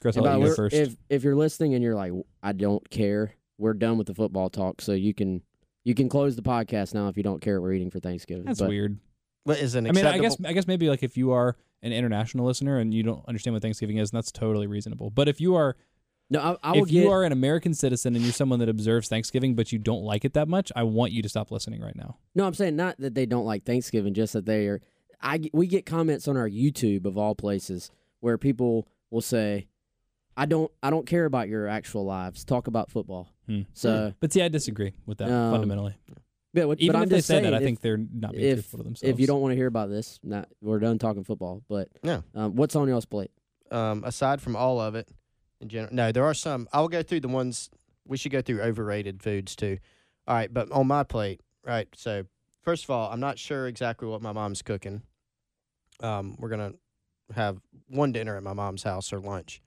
Chris, 0.00 0.16
I'll 0.16 0.22
by 0.24 0.36
you 0.36 0.46
go 0.46 0.54
first. 0.54 0.74
If 0.74 0.96
if 1.08 1.24
you're 1.24 1.36
listening 1.36 1.74
and 1.74 1.82
you're 1.82 1.94
like, 1.94 2.12
I 2.42 2.52
don't 2.52 2.88
care, 2.90 3.34
we're 3.58 3.74
done 3.74 3.98
with 3.98 4.06
the 4.06 4.14
football 4.14 4.50
talk, 4.50 4.80
so 4.80 4.92
you 4.92 5.14
can 5.14 5.42
you 5.84 5.94
can 5.94 6.08
close 6.08 6.36
the 6.36 6.42
podcast 6.42 6.94
now 6.94 7.08
if 7.08 7.16
you 7.16 7.22
don't 7.22 7.40
care 7.40 7.60
what 7.60 7.66
we're 7.68 7.74
eating 7.74 7.90
for 7.90 8.00
Thanksgiving. 8.00 8.44
That's 8.44 8.60
But 8.60 8.68
weird. 8.68 8.98
What 9.46 9.58
is 9.58 9.74
an 9.74 9.86
I 9.86 9.92
mean, 9.92 10.06
I 10.06 10.18
guess 10.18 10.36
I 10.44 10.52
guess 10.52 10.66
maybe 10.66 10.88
like 10.88 11.02
if 11.02 11.16
you 11.16 11.32
are 11.32 11.56
an 11.82 11.92
international 11.92 12.46
listener 12.46 12.78
and 12.78 12.92
you 12.92 13.02
don't 13.02 13.24
understand 13.28 13.54
what 13.54 13.62
Thanksgiving 13.62 13.98
is, 13.98 14.10
that's 14.10 14.32
totally 14.32 14.66
reasonable. 14.66 15.10
But 15.10 15.28
if 15.28 15.40
you 15.40 15.54
are 15.54 15.76
No, 16.30 16.40
I, 16.62 16.70
I 16.70 16.72
will 16.72 16.82
if 16.84 16.88
get. 16.90 17.02
you 17.04 17.10
are 17.10 17.22
an 17.24 17.32
American 17.32 17.74
citizen 17.74 18.16
and 18.16 18.24
you're 18.24 18.32
someone 18.32 18.58
that 18.58 18.68
observes 18.68 19.08
Thanksgiving 19.08 19.54
but 19.54 19.72
you 19.72 19.78
don't 19.78 20.02
like 20.02 20.24
it 20.24 20.32
that 20.34 20.48
much, 20.48 20.72
I 20.74 20.82
want 20.82 21.12
you 21.12 21.22
to 21.22 21.28
stop 21.28 21.50
listening 21.50 21.80
right 21.82 21.94
now. 21.96 22.16
no, 22.34 22.44
I'm 22.46 22.54
saying 22.54 22.76
not 22.76 22.96
that 22.98 23.14
they 23.14 23.26
don't 23.26 23.44
like 23.44 23.64
Thanksgiving, 23.64 24.14
just 24.14 24.32
that 24.32 24.46
they 24.46 24.66
are. 24.66 24.80
I 25.22 25.48
we 25.52 25.66
get 25.66 25.86
comments 25.86 26.26
on 26.28 26.36
our 26.36 26.48
YouTube 26.48 27.06
of 27.06 27.16
all 27.16 27.34
places 27.34 27.90
where 28.20 28.36
people 28.38 28.86
will 29.10 29.22
say, 29.22 29.66
"I 30.36 30.44
don't, 30.46 30.70
I 30.82 30.90
don't 30.90 31.06
care 31.06 31.24
about 31.24 31.48
your 31.48 31.68
actual 31.68 32.04
lives. 32.04 32.44
Talk 32.44 32.66
about 32.66 32.90
football." 32.90 33.32
Hmm. 33.46 33.62
So 33.72 34.12
But 34.20 34.32
see, 34.32 34.42
I 34.42 34.48
disagree 34.48 34.92
with 35.06 35.18
that 35.18 35.30
Um, 35.30 35.52
fundamentally. 35.52 35.94
Yeah, 36.56 36.64
what, 36.64 36.80
Even 36.80 36.92
but 36.92 36.98
if 36.98 37.02
I'm 37.02 37.08
they 37.08 37.16
just 37.16 37.28
say 37.28 37.34
saying, 37.34 37.44
that, 37.44 37.54
I 37.54 37.58
if- 37.58 37.62
think 37.62 37.80
they're 37.80 37.96
not 37.96 38.32
being 38.32 38.44
if 38.44 38.54
truthful 38.56 38.78
to 38.78 38.82
themselves. 38.84 39.12
if 39.14 39.20
you 39.20 39.26
don't 39.26 39.40
want 39.40 39.52
to 39.52 39.56
hear 39.56 39.66
about 39.66 39.88
this, 39.90 40.18
not 40.22 40.48
we're 40.60 40.78
done 40.78 40.98
talking 40.98 41.24
football. 41.24 41.62
But 41.68 41.88
No. 42.02 42.22
um, 42.34 42.56
what's 42.56 42.74
on 42.76 42.88
y'all's 42.88 43.04
plate? 43.06 43.30
um, 43.70 44.04
aside 44.04 44.40
from 44.40 44.54
all 44.56 44.80
of 44.80 44.94
it, 44.94 45.08
in 45.60 45.68
general, 45.68 45.92
no, 45.94 46.12
there 46.12 46.24
are 46.24 46.34
some. 46.34 46.68
I'll 46.72 46.88
go 46.88 47.02
through 47.02 47.20
the 47.20 47.28
ones 47.28 47.68
we 48.06 48.16
should 48.16 48.30
go 48.32 48.40
through 48.42 48.60
overrated 48.62 49.22
foods 49.22 49.56
too. 49.56 49.78
All 50.28 50.34
right, 50.36 50.52
but 50.52 50.70
on 50.70 50.86
my 50.86 51.02
plate, 51.02 51.40
right. 51.64 51.88
So 51.96 52.24
first 52.62 52.84
of 52.84 52.90
all, 52.90 53.10
I'm 53.10 53.20
not 53.20 53.38
sure 53.38 53.66
exactly 53.66 54.06
what 54.08 54.22
my 54.22 54.32
mom's 54.32 54.62
cooking. 54.62 55.02
Um, 56.00 56.36
we're 56.38 56.48
gonna 56.50 56.74
have 57.34 57.58
one 57.88 58.12
dinner 58.12 58.36
at 58.36 58.42
my 58.42 58.52
mom's 58.52 58.82
house 58.84 59.12
or 59.12 59.18
lunch. 59.18 59.60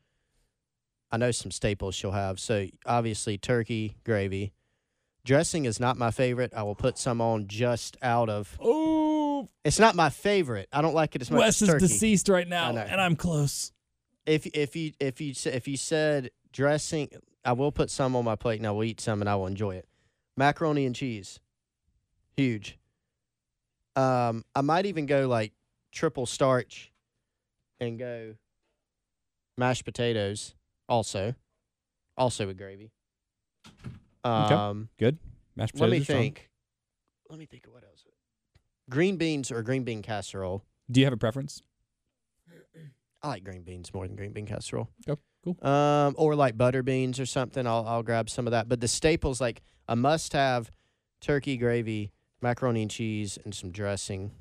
I 1.11 1.17
know 1.17 1.31
some 1.31 1.51
staples 1.51 1.95
she'll 1.95 2.11
have. 2.11 2.39
So 2.39 2.67
obviously 2.85 3.37
turkey 3.37 3.97
gravy. 4.05 4.53
Dressing 5.29 5.65
is 5.65 5.79
not 5.79 5.95
my 5.95 6.09
favorite. 6.09 6.55
I 6.55 6.63
will 6.63 6.73
put 6.73 6.97
some 6.97 7.21
on 7.21 7.47
just 7.47 7.97
out 8.01 8.31
of. 8.31 8.57
Oh, 8.59 9.47
It's 9.63 9.77
not 9.77 9.93
my 9.93 10.09
favorite. 10.09 10.67
I 10.73 10.81
don't 10.81 10.95
like 10.95 11.15
it 11.15 11.21
as 11.21 11.29
much 11.29 11.37
Wes 11.41 11.61
as 11.61 11.69
is 11.69 11.81
deceased 11.83 12.29
right 12.29 12.47
now, 12.47 12.75
and 12.75 12.99
I'm 12.99 13.15
close. 13.15 13.71
if 14.25 14.47
if 14.47 14.75
you 14.75 14.93
if 14.99 15.21
you 15.21 15.35
if 15.45 15.67
you 15.67 15.77
said 15.77 16.31
dressing, 16.51 17.09
I 17.45 17.51
will 17.51 17.71
put 17.71 17.91
some 17.91 18.15
on 18.15 18.25
my 18.25 18.35
plate 18.37 18.57
and 18.57 18.65
I 18.65 18.71
will 18.71 18.83
eat 18.83 18.99
some 18.99 19.21
and 19.21 19.29
I 19.29 19.35
will 19.35 19.45
enjoy 19.45 19.75
it. 19.75 19.87
Macaroni 20.35 20.87
and 20.87 20.95
cheese, 20.95 21.39
huge. 22.35 22.79
Um, 23.95 24.43
I 24.55 24.61
might 24.61 24.87
even 24.87 25.05
go 25.05 25.27
like 25.27 25.53
triple 25.91 26.25
starch, 26.25 26.91
and 27.79 27.99
go 27.99 28.33
mashed 29.59 29.85
potatoes 29.85 30.55
also, 30.87 31.35
also 32.17 32.47
with 32.47 32.57
gravy. 32.57 32.89
Um, 34.23 34.89
good. 34.97 35.17
Mashed 35.55 35.73
potatoes. 35.73 35.81
let 35.81 35.91
me 35.91 35.97
are 36.01 36.03
strong. 36.03 36.19
think. 36.21 36.49
Let 37.29 37.39
me 37.39 37.45
think 37.45 37.65
of 37.67 37.73
what 37.73 37.83
else. 37.83 38.03
Green 38.89 39.17
beans 39.17 39.51
or 39.51 39.61
green 39.61 39.83
bean 39.83 40.01
casserole. 40.01 40.63
Do 40.89 40.99
you 40.99 41.05
have 41.05 41.13
a 41.13 41.17
preference? 41.17 41.61
I 43.21 43.27
like 43.27 43.43
green 43.43 43.63
beans 43.63 43.93
more 43.93 44.07
than 44.07 44.15
green 44.15 44.31
bean 44.31 44.45
casserole. 44.45 44.89
Okay, 45.07 45.21
cool. 45.43 45.57
Um, 45.67 46.15
or 46.17 46.35
like 46.35 46.57
butter 46.57 46.81
beans 46.83 47.19
or 47.19 47.25
something. 47.25 47.67
I'll 47.67 47.85
I'll 47.85 48.03
grab 48.03 48.29
some 48.29 48.47
of 48.47 48.51
that. 48.51 48.69
But 48.69 48.79
the 48.79 48.87
staples 48.87 49.41
like 49.41 49.61
a 49.87 49.95
must 49.95 50.33
have 50.33 50.71
turkey 51.21 51.57
gravy, 51.57 52.11
macaroni 52.41 52.81
and 52.81 52.89
cheese, 52.89 53.37
and 53.43 53.53
some 53.53 53.71
dressing, 53.71 54.31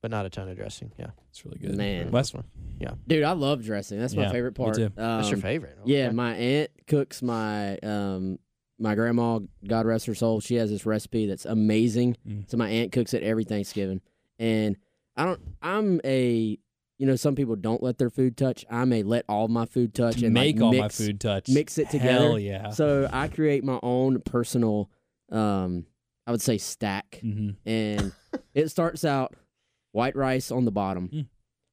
but 0.00 0.10
not 0.10 0.24
a 0.24 0.30
ton 0.30 0.48
of 0.48 0.56
dressing. 0.56 0.90
Yeah, 0.98 1.10
It's 1.28 1.44
really 1.44 1.58
good. 1.58 1.76
Man. 1.76 2.10
Last 2.12 2.32
one. 2.34 2.44
Yeah. 2.80 2.94
Dude, 3.06 3.24
I 3.24 3.32
love 3.32 3.62
dressing. 3.62 3.98
That's 4.00 4.14
my 4.14 4.22
Yeah, 4.22 4.32
favorite 4.32 4.58
me 4.58 4.64
part. 4.64 4.74
too. 4.76 4.90
that's 4.94 5.28
your 5.28 5.36
Um, 5.36 5.42
favorite. 5.42 5.78
Yeah, 5.84 6.10
my 6.10 6.34
aunt 6.34 6.70
cooks 6.86 7.20
my 7.22 7.76
um 7.78 8.38
my 8.84 8.94
grandma, 8.94 9.40
God 9.66 9.86
rest 9.86 10.06
her 10.06 10.14
soul. 10.14 10.40
She 10.40 10.54
has 10.56 10.70
this 10.70 10.86
recipe 10.86 11.26
that's 11.26 11.44
amazing. 11.46 12.16
Mm. 12.28 12.48
So 12.48 12.56
my 12.56 12.68
aunt 12.68 12.92
cooks 12.92 13.14
it 13.14 13.22
every 13.24 13.42
Thanksgiving, 13.44 14.00
and 14.38 14.76
I 15.16 15.24
don't. 15.24 15.40
I'm 15.62 16.00
a 16.04 16.58
you 16.98 17.06
know 17.06 17.16
some 17.16 17.34
people 17.34 17.56
don't 17.56 17.82
let 17.82 17.98
their 17.98 18.10
food 18.10 18.36
touch. 18.36 18.64
I'm 18.70 18.92
a 18.92 19.02
let 19.02 19.24
all 19.28 19.48
my 19.48 19.64
food 19.66 19.94
touch 19.94 20.22
and 20.22 20.32
make 20.34 20.56
like, 20.56 20.62
all 20.62 20.70
mix, 20.70 21.00
my 21.00 21.06
food 21.06 21.20
touch. 21.20 21.48
mix 21.48 21.78
it 21.78 21.90
together. 21.90 22.28
Hell 22.28 22.38
yeah. 22.38 22.70
So 22.70 23.08
I 23.12 23.26
create 23.28 23.64
my 23.64 23.80
own 23.82 24.20
personal, 24.20 24.90
um, 25.32 25.86
I 26.26 26.30
would 26.30 26.42
say 26.42 26.58
stack, 26.58 27.18
hmm 27.20 27.50
and 27.66 28.12
it 28.54 28.68
starts 28.68 29.04
out 29.04 29.34
white 29.92 30.14
rice 30.14 30.50
on 30.52 30.64
the 30.64 30.72
bottom, 30.72 31.08
Mm. 31.08 31.26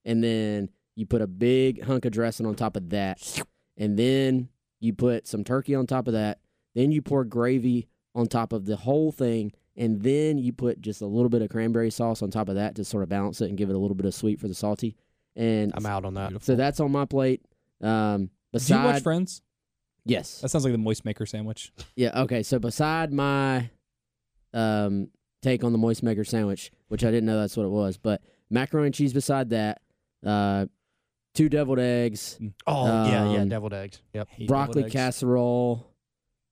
and 0.05 0.24
then 0.24 0.70
you 0.95 1.05
put 1.05 1.22
a 1.22 1.28
big 1.28 1.84
hunk 1.84 2.05
of 2.05 2.12
dressing 2.12 2.45
on 2.45 2.55
top 2.55 2.76
of 2.78 2.89
that, 2.89 3.43
and 3.78 3.97
then 3.99 4.49
you 4.80 4.93
put 4.93 5.28
some 5.28 5.43
turkey 5.43 5.76
on 5.76 5.86
top 5.88 6.07
of 6.07 6.14
that. 6.14 6.39
Then 6.76 6.91
you 6.91 7.01
pour 7.01 7.24
gravy 7.26 7.88
on 8.15 8.28
top 8.28 8.53
of 8.53 8.65
the 8.65 8.76
whole 8.76 9.11
thing, 9.11 9.51
and 9.76 10.01
then 10.01 10.38
you 10.38 10.51
put 10.53 10.82
just 10.82 11.01
a 11.01 11.05
little 11.05 11.30
bit 11.30 11.41
of 11.41 11.49
cranberry 11.49 11.91
sauce 11.91 12.22
on 12.22 12.30
top 12.32 12.49
of 12.49 12.55
that 12.55 12.76
to 12.76 12.84
sort 12.86 13.03
of 13.03 13.09
balance 13.09 13.41
it 13.41 13.49
and 13.49 13.57
give 13.57 13.69
it 13.69 13.76
a 13.76 13.80
little 13.80 13.95
bit 13.95 14.05
of 14.05 14.13
sweet 14.13 14.39
for 14.39 14.47
the 14.47 14.53
salty. 14.53 14.95
And 15.36 15.72
I'm 15.76 15.86
out 15.86 16.03
on 16.05 16.13
that. 16.15 16.30
Beautiful. 16.30 16.45
so 16.45 16.55
that's 16.57 16.80
on 16.80 16.91
my 16.91 17.05
plate. 17.05 17.41
Um, 17.82 18.30
Do 18.53 18.59
you 18.74 18.76
watch 18.84 19.01
Friends? 19.01 19.41
yes, 20.05 20.41
That 20.41 20.49
sounds 20.49 20.63
like 20.65 20.74
the 20.74 20.78
moist 20.78 21.05
maker 21.05 21.26
sandwich. 21.26 21.72
yeah. 21.95 22.22
Okay. 22.24 22.43
So 22.43 22.59
beside 22.59 23.13
my 23.13 23.69
um 24.53 25.07
take 25.41 25.63
on 25.63 25.72
the 25.72 25.78
moist 25.78 26.03
maker 26.03 26.24
sandwich, 26.24 26.72
which 26.89 27.03
I 27.03 27.07
didn't 27.11 27.26
know 27.26 27.39
that's 27.39 27.55
what 27.57 27.65
it 27.65 27.69
was, 27.69 27.97
but 27.97 28.22
macaroni 28.49 28.88
and 28.88 28.95
cheese 28.95 29.13
beside 29.13 29.49
that, 29.51 29.82
uh, 30.26 30.65
two 31.34 31.49
deviled 31.49 31.80
eggs, 31.80 32.38
Oh 32.67 32.86
yeah, 33.07 33.32
yeah, 33.32 33.39
Um, 33.41 33.49
deviled 33.49 33.74
eggs. 33.74 34.01
Yep. 34.13 34.28
Broccoli 34.47 34.84
eggs. 34.84 34.91
casserole, 34.93 35.88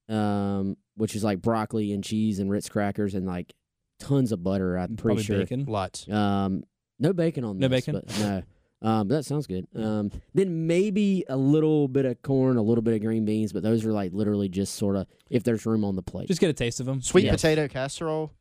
um, 0.09 0.75
which 0.95 1.15
is 1.15 1.23
like 1.23 1.41
broccoli 1.41 1.93
and 1.93 2.03
cheese 2.03 2.39
and 2.39 2.49
Ritz 2.51 2.67
crackers 2.69 3.13
and 3.15 3.25
like 3.25 3.53
tons 3.99 4.31
of 4.31 4.43
butter. 4.43 4.77
I'm 4.77 4.95
pretty 4.97 5.17
Probably 5.17 5.23
sure. 5.23 5.37
bacon. 5.39 5.65
Lots. 5.65 6.09
Um, 6.09 6.63
no 6.99 7.13
bacon 7.13 7.43
on 7.45 7.57
this. 7.57 7.61
No 7.61 7.67
this, 7.69 7.85
bacon? 7.85 8.03
but 8.05 8.19
no. 8.19 8.43
Um, 8.81 9.07
that 9.09 9.23
sounds 9.25 9.45
good. 9.45 9.67
Um, 9.75 10.09
then 10.33 10.65
maybe 10.65 11.25
a 11.27 11.35
little 11.35 11.89
bit 11.89 12.05
of 12.05 12.21
corn, 12.21 12.55
a 12.55 12.61
little 12.61 12.81
bit 12.81 12.93
of 12.93 13.01
green 13.01 13.25
beans, 13.25 13.51
but 13.51 13.61
those 13.61 13.85
are 13.85 13.91
like 13.91 14.13
literally 14.13 14.47
just 14.47 14.75
sort 14.75 14.95
of 14.95 15.05
if 15.29 15.43
there's 15.43 15.65
room 15.65 15.83
on 15.83 15.95
the 15.97 16.01
plate. 16.01 16.27
Just 16.29 16.39
get 16.39 16.49
a 16.49 16.53
taste 16.53 16.79
of 16.79 16.85
them. 16.85 17.01
Sweet 17.01 17.25
Yes. 17.25 17.35
potato 17.35 17.67
casserole. 17.67 18.31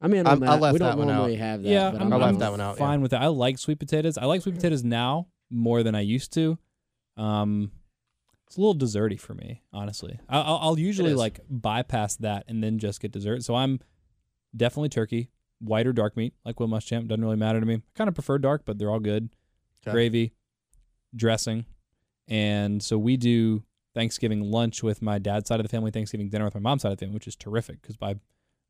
I 0.00 0.06
mean, 0.08 0.24
I'm- 0.26 0.40
on 0.42 0.48
I 0.48 0.52
that, 0.56 0.60
left 0.62 0.72
we 0.74 0.78
don't 0.78 0.88
that 0.90 0.98
one 0.98 1.10
out. 1.10 1.30
have 1.32 1.62
that. 1.64 1.68
yeah, 1.68 1.90
but 1.90 2.00
I'm, 2.00 2.12
I 2.12 2.16
left 2.16 2.28
I'm 2.34 2.38
that 2.38 2.50
one 2.52 2.60
out, 2.60 2.74
yeah. 2.76 2.78
Fine 2.86 3.00
with 3.00 3.12
it. 3.12 3.16
I 3.16 3.26
like 3.26 3.58
sweet 3.58 3.78
potatoes. 3.80 4.16
I 4.18 4.26
like 4.26 4.42
sweet 4.42 4.54
potatoes 4.54 4.84
now 4.84 5.26
more 5.50 5.82
than 5.82 5.94
I 5.96 6.00
used 6.02 6.32
to. 6.34 6.58
Um, 7.16 7.72
it's 8.46 8.56
a 8.56 8.60
little 8.60 8.74
desserty 8.74 9.18
for 9.18 9.34
me, 9.34 9.62
honestly. 9.72 10.20
I, 10.28 10.40
I'll, 10.40 10.58
I'll 10.62 10.78
usually 10.78 11.14
like 11.14 11.40
bypass 11.50 12.16
that 12.16 12.44
and 12.48 12.62
then 12.62 12.78
just 12.78 13.00
get 13.00 13.12
dessert. 13.12 13.42
So 13.42 13.56
I'm 13.56 13.80
definitely 14.56 14.88
turkey, 14.88 15.30
white 15.58 15.86
or 15.86 15.92
dark 15.92 16.16
meat, 16.16 16.34
like 16.44 16.60
Will 16.60 16.68
Muschamp. 16.68 17.08
Doesn't 17.08 17.24
really 17.24 17.36
matter 17.36 17.58
to 17.58 17.66
me. 17.66 17.74
I 17.74 17.80
kind 17.96 18.08
of 18.08 18.14
prefer 18.14 18.38
dark, 18.38 18.62
but 18.64 18.78
they're 18.78 18.90
all 18.90 19.00
good. 19.00 19.30
Okay. 19.82 19.92
Gravy, 19.92 20.32
dressing, 21.14 21.66
and 22.28 22.82
so 22.82 22.98
we 22.98 23.16
do 23.16 23.62
Thanksgiving 23.94 24.50
lunch 24.50 24.82
with 24.82 25.00
my 25.00 25.18
dad's 25.18 25.48
side 25.48 25.58
of 25.60 25.64
the 25.64 25.70
family, 25.70 25.90
Thanksgiving 25.90 26.28
dinner 26.28 26.44
with 26.44 26.54
my 26.54 26.60
mom's 26.60 26.82
side 26.82 26.92
of 26.92 26.98
the 26.98 27.04
family, 27.04 27.14
which 27.14 27.28
is 27.28 27.36
terrific 27.36 27.80
because 27.82 27.96
by 27.96 28.16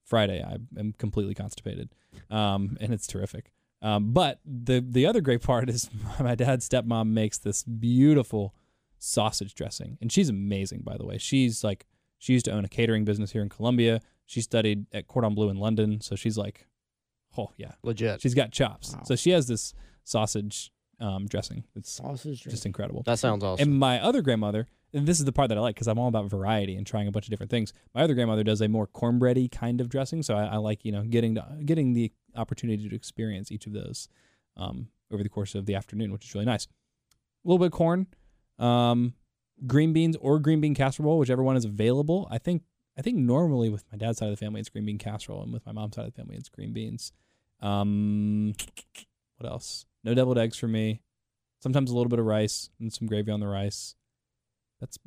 Friday 0.05 0.43
I 0.43 0.59
am 0.79 0.95
completely 0.99 1.35
constipated, 1.35 1.91
um, 2.31 2.77
and 2.81 2.95
it's 2.95 3.07
terrific. 3.07 3.51
Um, 3.83 4.12
but 4.12 4.41
the 4.45 4.81
the 4.81 5.05
other 5.05 5.20
great 5.20 5.43
part 5.43 5.68
is 5.68 5.91
my 6.20 6.35
dad's 6.35 6.68
stepmom 6.68 7.09
makes 7.09 7.39
this 7.39 7.62
beautiful 7.62 8.55
sausage 8.99 9.55
dressing, 9.55 9.99
and 10.01 10.11
she's 10.11 10.28
amazing, 10.28 10.82
by 10.82 10.97
the 10.97 11.05
way. 11.05 11.18
She's 11.18 11.62
like 11.64 11.86
she 12.18 12.32
used 12.32 12.47
to 12.47 12.53
own 12.53 12.64
a 12.64 12.68
catering 12.68 13.05
business 13.05 13.32
here 13.32 13.42
in 13.42 13.49
Columbia. 13.49 14.01
She 14.24 14.40
studied 14.40 14.86
at 14.92 15.07
Cordon 15.07 15.34
Bleu 15.34 15.49
in 15.49 15.57
London, 15.57 16.01
so 16.01 16.16
she's 16.16 16.38
like, 16.38 16.66
oh 17.36 17.53
yeah, 17.57 17.72
Legit. 17.82 18.20
she's 18.20 18.34
got 18.34 18.53
chops. 18.53 18.94
Wow. 18.94 19.03
So 19.05 19.16
she 19.16 19.30
has 19.30 19.47
this 19.47 19.74
sausage 20.05 20.72
um, 21.01 21.26
dressing. 21.26 21.64
It's 21.74 21.90
sausage. 21.90 22.42
just 22.42 22.66
incredible. 22.66 23.03
that 23.05 23.18
sounds 23.18 23.44
awesome. 23.44 23.68
And 23.68 23.78
my 23.78 24.01
other 24.01 24.22
grandmother, 24.22 24.66
and 24.92 25.07
this 25.07 25.18
is 25.18 25.24
the 25.26 25.32
part 25.32 25.49
that 25.51 25.59
I 25.59 25.61
like 25.61 25.74
because 25.74 25.88
I'm 25.88 25.99
all 25.99 26.09
about 26.09 26.30
variety 26.30 26.76
and 26.76 26.86
trying 26.86 27.07
a 27.07 27.12
bunch 27.12 27.26
of 27.26 27.30
different 27.30 27.51
things. 27.51 27.72
My 27.94 28.03
other 28.03 28.14
grandmother 28.14 28.44
does 28.44 28.61
a 28.61 28.68
more 28.68 28.86
cornbready 28.86 29.49
kind 29.49 29.80
of 29.80 29.88
dressing, 29.88 30.22
so 30.22 30.34
I, 30.34 30.44
I 30.47 30.57
like 30.57 30.84
you 30.84 30.92
know 30.92 31.03
getting 31.03 31.34
to, 31.34 31.47
getting 31.64 31.92
the 31.92 32.12
opportunity 32.34 32.88
to 32.88 32.94
experience 32.97 33.53
each 33.53 33.66
of 33.66 33.72
those 33.72 34.09
um, 34.57 34.88
over 35.12 35.22
the 35.22 35.28
course 35.28 35.55
of 35.55 35.66
the 35.66 35.74
afternoon, 35.74 36.12
which 36.12 36.24
is 36.24 36.34
really 36.34 36.47
nice. 36.47 36.64
A 36.64 37.49
little 37.49 37.59
bit 37.59 37.66
of 37.66 37.72
corn, 37.72 38.07
um, 38.59 39.15
green 39.67 39.93
beans 39.93 40.17
or 40.21 40.39
green 40.39 40.61
bean 40.61 40.75
casserole, 40.75 41.19
whichever 41.19 41.43
one 41.43 41.57
is 41.57 41.65
available. 41.65 42.29
I 42.31 42.39
think 42.39 42.63
I 42.99 43.03
think 43.03 43.17
normally 43.17 43.69
with 43.69 43.85
my 43.93 43.99
dad's 43.99 44.19
side 44.19 44.29
of 44.29 44.33
the 44.39 44.45
family 44.45 44.61
it's 44.61 44.69
green 44.69 44.87
bean 44.87 44.99
casserole, 44.99 45.43
and 45.43 45.53
with 45.53 45.67
my 45.67 45.73
mom's 45.73 45.97
side 45.97 46.07
of 46.07 46.15
the 46.15 46.21
family 46.21 46.37
it's 46.37 46.49
green 46.49 46.73
beans. 46.73 47.13
Um, 47.61 48.55
what 49.39 49.51
else? 49.51 49.87
No 50.05 50.15
deviled 50.15 50.39
eggs 50.39 50.57
for 50.57 50.69
me. 50.69 51.03
Sometimes 51.63 51.91
a 51.91 51.97
little 51.97 52.11
bit 52.11 52.19
of 52.19 52.27
rice 52.27 52.71
and 52.81 52.93
some 52.93 53.09
gravy 53.09 53.33
on 53.33 53.41
the 53.41 53.47
rice. 53.47 53.95
That's 54.81 54.99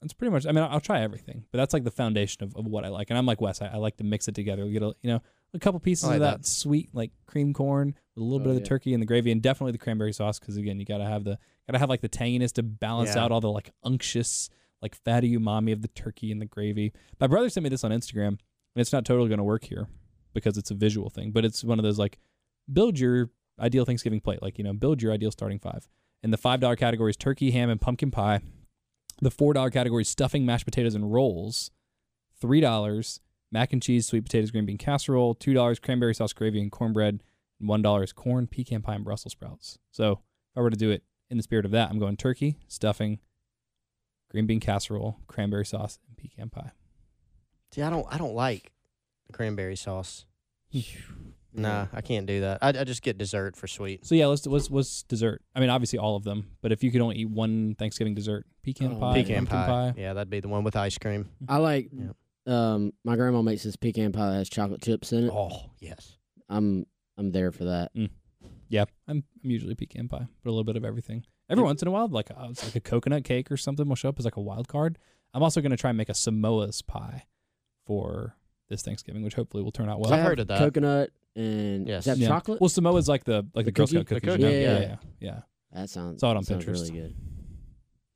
that's 0.00 0.12
pretty 0.12 0.32
much. 0.32 0.46
I 0.46 0.52
mean, 0.52 0.62
I'll 0.62 0.80
try 0.80 1.00
everything, 1.00 1.44
but 1.50 1.58
that's 1.58 1.72
like 1.72 1.84
the 1.84 1.90
foundation 1.90 2.44
of, 2.44 2.54
of 2.56 2.66
what 2.66 2.84
I 2.84 2.88
like. 2.88 3.10
And 3.10 3.18
I'm 3.18 3.26
like 3.26 3.40
Wes. 3.40 3.62
I, 3.62 3.66
I 3.66 3.76
like 3.76 3.96
to 3.96 4.04
mix 4.04 4.28
it 4.28 4.34
together. 4.34 4.66
Get 4.68 4.82
a 4.82 4.94
you 5.02 5.10
know 5.10 5.22
a 5.54 5.58
couple 5.58 5.80
pieces 5.80 6.04
like 6.08 6.16
of 6.16 6.20
that, 6.20 6.38
that. 6.42 6.46
sweet 6.46 6.90
like 6.92 7.12
cream 7.26 7.52
corn 7.54 7.94
with 8.14 8.22
a 8.22 8.24
little 8.24 8.40
Oh, 8.40 8.44
bit 8.44 8.48
of 8.50 8.54
the 8.56 8.60
yeah. 8.62 8.66
turkey 8.68 8.92
and 8.92 9.00
the 9.02 9.06
gravy, 9.06 9.30
and 9.30 9.40
definitely 9.40 9.72
the 9.72 9.78
cranberry 9.78 10.12
sauce 10.12 10.38
because 10.38 10.56
again, 10.56 10.78
you 10.78 10.84
gotta 10.84 11.04
have 11.06 11.24
the 11.24 11.38
gotta 11.66 11.78
have 11.78 11.88
like 11.88 12.00
the 12.02 12.08
tanginess 12.08 12.52
to 12.54 12.62
balance 12.62 13.14
Yeah. 13.14 13.24
out 13.24 13.32
all 13.32 13.40
the 13.40 13.50
like 13.50 13.70
unctuous 13.84 14.50
like 14.82 14.94
fatty 14.94 15.36
umami 15.38 15.72
of 15.72 15.80
the 15.82 15.88
turkey 15.88 16.30
and 16.32 16.40
the 16.42 16.46
gravy. 16.46 16.92
My 17.20 17.26
brother 17.26 17.48
sent 17.48 17.64
me 17.64 17.70
this 17.70 17.84
on 17.84 17.90
Instagram, 17.90 18.28
and 18.28 18.38
it's 18.76 18.92
not 18.92 19.04
totally 19.04 19.28
gonna 19.30 19.44
work 19.44 19.64
here 19.64 19.86
because 20.34 20.58
it's 20.58 20.70
a 20.70 20.74
visual 20.74 21.08
thing, 21.10 21.30
but 21.30 21.44
it's 21.44 21.62
one 21.64 21.78
of 21.78 21.84
those 21.84 21.98
like 21.98 22.18
build 22.72 22.98
your 22.98 23.30
ideal 23.60 23.84
Thanksgiving 23.84 24.20
plate, 24.20 24.42
like 24.42 24.58
you 24.58 24.64
know, 24.64 24.72
build 24.72 25.00
your 25.00 25.12
ideal 25.12 25.30
starting 25.30 25.58
five. 25.58 25.88
And 26.22 26.32
the 26.32 26.36
five 26.38 26.58
dollar 26.60 26.76
category 26.76 27.10
is 27.10 27.16
turkey, 27.16 27.50
ham, 27.52 27.70
and 27.70 27.80
pumpkin 27.80 28.10
pie. 28.10 28.40
The 29.22 29.30
four 29.30 29.52
dollar 29.52 29.70
category 29.70 30.02
is 30.02 30.08
stuffing, 30.08 30.44
mashed 30.44 30.64
potatoes, 30.64 30.94
and 30.94 31.12
rolls. 31.12 31.70
Three 32.40 32.60
dollars 32.60 33.20
mac 33.54 33.72
and 33.72 33.80
cheese, 33.82 34.06
sweet 34.06 34.24
potatoes, 34.24 34.50
green 34.50 34.66
bean 34.66 34.76
casserole. 34.76 35.34
Two 35.34 35.54
dollars 35.54 35.78
cranberry 35.78 36.14
sauce 36.14 36.34
gravy 36.34 36.60
and 36.60 36.70
cornbread. 36.70 37.22
And 37.60 37.68
one 37.68 37.80
dollar 37.80 38.04
corn, 38.08 38.46
pecan 38.46 38.82
pie, 38.82 38.96
and 38.96 39.04
Brussels 39.04 39.32
sprouts. 39.32 39.78
So 39.92 40.12
if 40.12 40.58
I 40.58 40.60
were 40.60 40.70
to 40.70 40.76
do 40.76 40.90
it 40.90 41.04
in 41.30 41.36
the 41.38 41.42
spirit 41.42 41.64
of 41.64 41.70
that, 41.70 41.88
I'm 41.88 41.98
going 41.98 42.16
turkey, 42.16 42.58
stuffing, 42.68 43.20
green 44.30 44.46
bean 44.46 44.60
casserole, 44.60 45.20
cranberry 45.28 45.64
sauce, 45.64 45.98
and 46.08 46.16
pecan 46.18 46.50
pie. 46.50 46.72
See, 47.72 47.80
I 47.82 47.88
don't 47.90 48.06
I 48.12 48.18
don't 48.18 48.34
like 48.34 48.72
cranberry 49.32 49.76
sauce. 49.76 50.26
Hmm. 50.72 50.80
Nah, 51.56 51.86
I 51.92 52.00
can't 52.00 52.26
do 52.26 52.40
that. 52.40 52.58
I, 52.62 52.70
I 52.70 52.82
just 52.84 53.00
get 53.02 53.16
dessert 53.16 53.54
for 53.56 53.68
sweet. 53.68 54.04
So 54.04 54.16
yeah, 54.16 54.26
let's 54.26 54.44
what's 54.48 54.68
what's 54.68 55.04
dessert? 55.04 55.40
I 55.54 55.60
mean, 55.60 55.70
obviously 55.70 56.00
all 56.00 56.16
of 56.16 56.24
them, 56.24 56.50
but 56.60 56.72
if 56.72 56.82
you 56.82 56.90
could 56.90 57.00
only 57.00 57.16
eat 57.18 57.30
one 57.30 57.76
Thanksgiving 57.78 58.12
dessert, 58.12 58.44
pecan 58.64 58.94
Oh, 58.96 58.98
pie, 58.98 59.22
Pecan 59.22 59.46
pumpkin 59.46 59.94
pie. 59.94 59.94
Yeah, 59.96 60.14
that'd 60.14 60.30
be 60.30 60.40
the 60.40 60.48
one 60.48 60.64
with 60.64 60.74
ice 60.74 60.98
cream. 60.98 61.28
I 61.48 61.58
like. 61.58 61.90
Yeah. 61.92 62.08
Um, 62.46 62.92
my 63.04 63.16
grandma 63.16 63.40
makes 63.42 63.62
this 63.62 63.76
pecan 63.76 64.12
pie 64.12 64.30
that 64.30 64.36
has 64.36 64.48
chocolate 64.50 64.82
chips 64.82 65.12
in 65.12 65.24
it. 65.24 65.30
Oh 65.32 65.70
yes. 65.80 66.16
I'm 66.48 66.86
I'm 67.16 67.30
there 67.32 67.52
for 67.52 67.64
that. 67.64 67.92
Yeah, 68.68 68.84
I'm 69.08 69.24
I'm 69.42 69.50
usually 69.50 69.74
pecan 69.74 70.08
pie, 70.08 70.26
but 70.42 70.50
a 70.50 70.52
little 70.52 70.64
bit 70.64 70.76
of 70.76 70.84
everything. 70.84 71.24
Every 71.48 71.64
once 71.64 71.80
in 71.82 71.88
a 71.88 71.90
while, 71.90 72.08
like 72.08 72.30
uh, 72.30 72.48
it's 72.50 72.64
like 72.64 72.76
a 72.76 72.80
coconut 72.80 73.24
cake 73.24 73.50
or 73.50 73.56
something 73.56 73.86
will 73.88 73.96
show 73.96 74.08
up 74.08 74.18
as 74.18 74.24
like 74.24 74.36
a 74.36 74.40
wild 74.40 74.68
card. 74.68 74.98
I'm 75.32 75.42
also 75.42 75.60
gonna 75.60 75.76
try 75.76 75.90
and 75.90 75.96
make 75.96 76.08
a 76.08 76.14
Samoa's 76.14 76.82
pie 76.82 77.24
for 77.86 78.36
this 78.68 78.82
Thanksgiving, 78.82 79.22
which 79.22 79.34
hopefully 79.34 79.62
will 79.62 79.72
turn 79.72 79.88
out 79.88 80.00
well. 80.00 80.12
I've 80.12 80.24
heard 80.24 80.40
of 80.40 80.46
that. 80.48 80.58
Coconut 80.58 81.10
and 81.36 81.86
Yes. 81.86 82.00
is 82.00 82.04
that 82.06 82.18
Yeah. 82.18 82.28
chocolate? 82.28 82.60
Well, 82.60 82.68
Samoa's 82.68 83.08
like 83.08 83.24
the 83.24 83.46
like 83.54 83.64
the, 83.66 83.70
The 83.70 83.72
Girl 83.72 83.86
Scout 83.86 84.06
cookie? 84.06 84.20
Cookies. 84.20 84.44
cookie, 84.44 84.54
yeah, 84.54 84.60
yeah. 84.60 84.80
yeah, 84.80 84.96
yeah. 85.20 85.40
that 85.72 85.90
sounds. 85.90 86.20
Saw 86.20 86.30
it 86.32 86.36
on 86.36 86.44
sounds 86.44 86.64
Pinterest. 86.64 86.88
Really 86.88 86.90
good. 86.90 87.14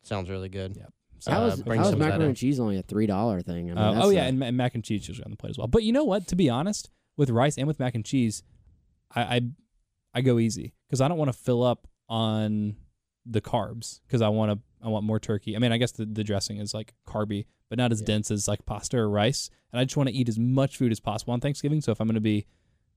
Sounds 0.03 0.31
really 0.31 0.49
good. 0.49 0.77
Yeah. 0.77 0.87
How 1.27 1.43
Uh, 1.45 1.57
bring 1.57 1.79
how 1.81 1.85
is 1.87 1.91
some 1.91 1.99
that 2.01 2.07
macaroni 2.07 2.27
and 2.29 2.37
cheese 2.37 2.61
only 2.61 2.79
a 2.79 2.83
three 2.83 3.07
dollar 3.07 3.41
thing? 3.41 3.71
I 3.71 3.75
mean, 3.75 3.79
Uh, 3.79 4.01
oh 4.05 4.11
yeah, 4.11 4.25
a- 4.25 4.29
and, 4.29 4.39
ma- 4.39 4.47
and 4.47 4.57
mac 4.57 4.75
and 4.75 4.85
cheese 4.85 5.07
usually 5.09 5.25
on 5.25 5.31
the 5.31 5.37
plate 5.37 5.51
as 5.51 5.59
well. 5.59 5.67
But 5.67 5.83
you 5.83 5.93
know 5.93 6.05
what? 6.05 6.27
To 6.29 6.37
be 6.37 6.49
honest, 6.49 6.91
with 7.17 7.31
rice 7.31 7.57
and 7.59 7.67
with 7.67 7.79
mac 7.81 7.95
and 7.95 8.05
cheese, 8.05 8.43
I 9.15 9.23
I, 9.37 9.41
I 10.15 10.21
go 10.21 10.39
easy 10.39 10.75
because 10.87 11.01
I 11.01 11.09
don't 11.09 11.19
want 11.19 11.33
to 11.33 11.39
fill 11.39 11.63
up 11.63 11.87
on 12.09 12.77
the 13.27 13.41
carbs 13.41 14.01
because 14.07 14.23
I 14.23 14.29
want 14.29 14.53
to 14.53 14.59
I 14.85 14.89
want 14.89 15.05
more 15.05 15.19
turkey. 15.19 15.57
I 15.57 15.59
mean, 15.59 15.73
I 15.73 15.77
guess 15.79 15.93
the, 15.93 16.07
the 16.07 16.23
dressing 16.25 16.59
is 16.59 16.73
like 16.73 16.95
carby, 17.07 17.47
but 17.69 17.79
not 17.79 17.91
as 17.93 18.01
Yeah. 18.01 18.07
dense 18.07 18.31
as 18.31 18.47
like 18.49 18.65
pasta 18.65 18.97
or 18.99 19.11
rice. 19.11 19.51
And 19.73 19.81
I 19.81 19.85
just 19.85 19.97
want 19.97 20.09
to 20.09 20.15
eat 20.15 20.29
as 20.29 20.39
much 20.39 20.77
food 20.77 20.93
as 20.93 21.01
possible 21.01 21.33
on 21.35 21.41
Thanksgiving. 21.41 21.81
So 21.81 21.91
if 21.93 22.01
I'm 22.01 22.07
going 22.07 22.15
to 22.15 22.21
be, 22.21 22.47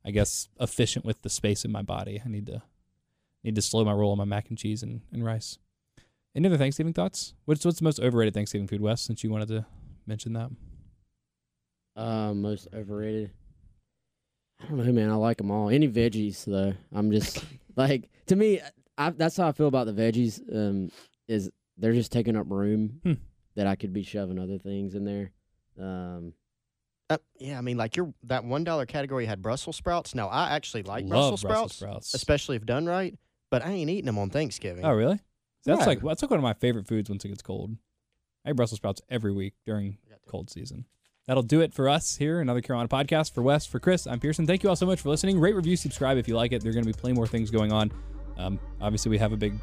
I 0.06 0.12
guess, 0.12 0.48
efficient 0.60 1.04
with 1.06 1.22
the 1.24 1.30
space 1.30 1.66
in 1.66 1.72
my 1.72 1.82
body, 1.82 2.22
I 2.24 2.30
need 2.30 2.46
to 2.46 2.62
need 3.44 3.56
to 3.56 3.62
slow 3.64 3.84
my 3.84 3.92
roll 3.94 4.12
on 4.12 4.18
my 4.20 4.24
mac 4.26 4.50
and 4.50 4.58
cheese 4.58 4.84
and, 4.84 5.02
and 5.12 5.26
rice. 5.26 5.58
Any 6.36 6.48
other 6.48 6.58
Thanksgiving 6.58 6.94
thoughts? 6.94 7.34
What's 7.46 7.66
what's 7.66 7.80
the 7.80 7.84
most 7.84 8.00
overrated 8.00 8.34
Thanksgiving 8.34 8.68
food, 8.68 8.82
Wes? 8.82 9.02
Since 9.02 9.24
you 9.24 9.30
wanted 9.30 9.50
to 9.50 9.66
mention 10.08 10.34
that. 10.34 10.50
Uh, 11.96 12.34
most 12.34 12.68
overrated. 12.74 13.32
I 14.62 14.68
don't 14.68 14.78
know, 14.86 14.92
man. 14.94 15.10
I 15.10 15.16
like 15.16 15.38
them 15.38 15.52
all. 15.52 15.70
Any 15.70 15.90
veggies 15.90 16.46
though, 16.46 16.74
I'm 16.94 17.12
just 17.12 17.44
like 17.76 18.10
to 18.28 18.36
me. 18.36 18.62
I, 18.98 19.10
that's 19.10 19.36
how 19.38 19.48
I 19.48 19.52
feel 19.52 19.68
about 19.68 19.88
the 19.88 19.94
veggies. 19.94 20.40
Um, 20.56 20.92
is 21.28 21.50
they're 21.78 21.94
just 21.94 22.12
taking 22.12 22.36
up 22.38 22.46
room 22.50 23.00
Hmm. 23.04 23.14
that 23.56 23.68
I 23.68 23.76
could 23.76 23.92
be 23.94 24.04
shoving 24.04 24.38
other 24.40 24.58
things 24.60 24.96
in 24.96 25.04
there. 25.06 25.32
Um, 25.80 26.34
Uh, 27.10 27.18
yeah, 27.40 27.58
I 27.58 27.62
mean, 27.62 27.78
like 27.78 27.96
your 27.98 28.14
that 28.24 28.46
one 28.46 28.64
dollar 28.64 28.86
category 28.86 29.26
had 29.26 29.42
Brussels 29.42 29.76
sprouts. 29.76 30.16
Now 30.16 30.30
I 30.30 30.52
actually 30.56 30.84
like 30.84 31.08
Brussels 31.08 31.42
sprouts, 31.42 31.76
sprouts. 31.76 32.14
especially 32.14 32.56
if 32.56 32.66
done 32.66 32.86
right. 32.86 33.18
But 33.50 33.66
I 33.66 33.72
ain't 33.72 33.90
eating 33.90 34.06
them 34.06 34.18
on 34.18 34.30
Thanksgiving. 34.30 34.86
Oh, 34.86 34.92
really? 34.94 35.20
That's 35.66 35.82
Yeah. 35.82 35.86
like 35.86 36.02
that's 36.02 36.22
like 36.22 36.32
one 36.32 36.40
of 36.40 36.44
my 36.44 36.54
favorite 36.54 36.88
foods 36.88 37.10
once 37.10 37.24
it 37.26 37.30
gets 37.30 37.42
cold. 37.42 37.76
I 38.46 38.50
eat 38.52 38.56
Brussels 38.56 38.78
sprouts 38.78 39.02
every 39.10 39.32
week 39.32 39.54
during 39.66 39.98
cold 40.28 40.50
season. 40.50 40.86
That'll 41.28 41.44
do 41.44 41.62
it 41.62 41.74
for 41.74 41.88
us 41.88 42.16
here, 42.18 42.40
another 42.42 42.62
Carolina 42.62 42.88
podcast. 42.90 43.34
For 43.34 43.42
Wes, 43.44 43.66
for 43.68 43.80
Chris, 43.80 44.08
I'm 44.08 44.20
Pearson. 44.20 44.48
Thank 44.48 44.64
you 44.64 44.70
all 44.70 44.76
so 44.76 44.86
much 44.88 45.02
for 45.02 45.10
listening. 45.10 45.40
Rate, 45.40 45.56
review, 45.56 45.76
subscribe 45.76 46.18
if 46.18 46.28
you 46.28 46.36
like 46.36 46.52
it. 46.52 46.62
There 46.64 46.72
are 46.72 46.74
going 46.74 46.84
to 46.86 46.92
be 46.92 47.00
plenty 47.00 47.16
more 47.16 47.28
things 47.28 47.52
going 47.52 47.72
on. 47.72 47.92
Um, 48.38 48.60
obviously, 48.82 49.12
we 49.12 49.20
have 49.20 49.32
a 49.32 49.38
big 49.38 49.54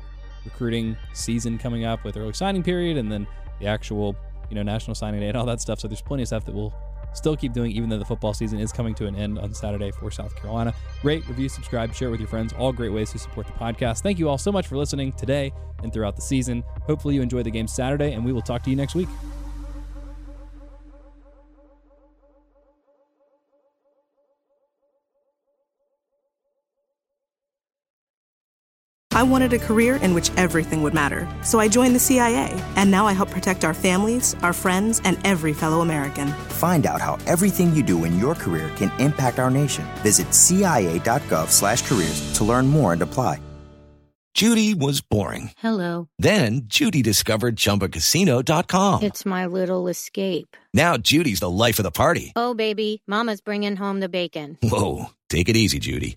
recruiting 0.44 0.96
season 1.14 1.58
coming 1.58 1.84
up 1.84 2.04
with 2.04 2.16
early 2.16 2.32
signing 2.32 2.62
period, 2.62 2.96
and 2.96 3.10
then 3.10 3.26
the 3.60 3.66
actual, 3.66 4.14
you 4.50 4.54
know, 4.54 4.62
national 4.62 4.94
signing 4.94 5.20
day 5.20 5.28
and 5.28 5.36
all 5.36 5.46
that 5.46 5.60
stuff. 5.60 5.80
So 5.80 5.88
there's 5.88 6.00
plenty 6.00 6.22
of 6.22 6.28
stuff 6.28 6.44
that 6.44 6.54
we'll 6.54 6.72
still 7.12 7.36
keep 7.36 7.52
doing, 7.52 7.72
even 7.72 7.88
though 7.88 7.98
the 7.98 8.04
football 8.04 8.34
season 8.34 8.58
is 8.58 8.72
coming 8.72 8.94
to 8.96 9.06
an 9.06 9.16
end 9.16 9.38
on 9.38 9.54
Saturday 9.54 9.90
for 9.90 10.10
South 10.10 10.34
Carolina. 10.36 10.74
Rate, 11.02 11.26
review, 11.28 11.48
subscribe, 11.48 11.94
share 11.94 12.08
it 12.08 12.10
with 12.12 12.20
your 12.20 12.28
friends. 12.28 12.52
All 12.52 12.72
great 12.72 12.92
ways 12.92 13.12
to 13.12 13.18
support 13.18 13.46
the 13.46 13.52
podcast. 13.52 14.02
Thank 14.02 14.18
you 14.18 14.28
all 14.28 14.38
so 14.38 14.52
much 14.52 14.66
for 14.66 14.76
listening 14.76 15.12
today 15.12 15.52
and 15.82 15.92
throughout 15.92 16.16
the 16.16 16.22
season. 16.22 16.64
Hopefully, 16.82 17.14
you 17.14 17.22
enjoy 17.22 17.42
the 17.42 17.50
game 17.50 17.66
Saturday, 17.66 18.12
and 18.12 18.24
we 18.24 18.32
will 18.32 18.42
talk 18.42 18.62
to 18.64 18.70
you 18.70 18.76
next 18.76 18.94
week. 18.94 19.08
I 29.18 29.24
wanted 29.24 29.52
a 29.52 29.58
career 29.58 29.96
in 29.96 30.14
which 30.14 30.30
everything 30.36 30.80
would 30.84 30.94
matter, 30.94 31.26
so 31.42 31.58
I 31.58 31.66
joined 31.66 31.92
the 31.92 31.98
CIA, 31.98 32.54
and 32.76 32.88
now 32.88 33.08
I 33.08 33.12
help 33.12 33.30
protect 33.30 33.64
our 33.64 33.74
families, 33.74 34.36
our 34.44 34.52
friends, 34.52 35.02
and 35.04 35.18
every 35.24 35.52
fellow 35.52 35.80
American. 35.80 36.28
Find 36.60 36.86
out 36.86 37.00
how 37.00 37.18
everything 37.26 37.74
you 37.74 37.82
do 37.82 38.04
in 38.04 38.16
your 38.16 38.36
career 38.36 38.70
can 38.76 38.92
impact 39.00 39.40
our 39.40 39.50
nation. 39.50 39.84
Visit 40.02 40.32
cia.gov/careers 40.32 42.32
to 42.36 42.44
learn 42.44 42.68
more 42.68 42.92
and 42.92 43.02
apply. 43.02 43.40
Judy 44.34 44.72
was 44.72 45.00
boring. 45.00 45.50
Hello. 45.58 46.08
Then 46.20 46.66
Judy 46.66 47.02
discovered 47.02 47.56
ChumbaCasino.com. 47.56 49.02
It's 49.02 49.26
my 49.26 49.46
little 49.46 49.88
escape. 49.88 50.56
Now 50.72 50.96
Judy's 50.96 51.40
the 51.40 51.50
life 51.50 51.80
of 51.80 51.82
the 51.82 51.90
party. 51.90 52.32
Oh 52.36 52.54
baby, 52.54 53.02
Mama's 53.08 53.40
bringing 53.40 53.74
home 53.74 53.98
the 53.98 54.08
bacon. 54.08 54.56
Whoa, 54.62 55.06
take 55.28 55.48
it 55.48 55.56
easy, 55.56 55.80
Judy. 55.80 56.16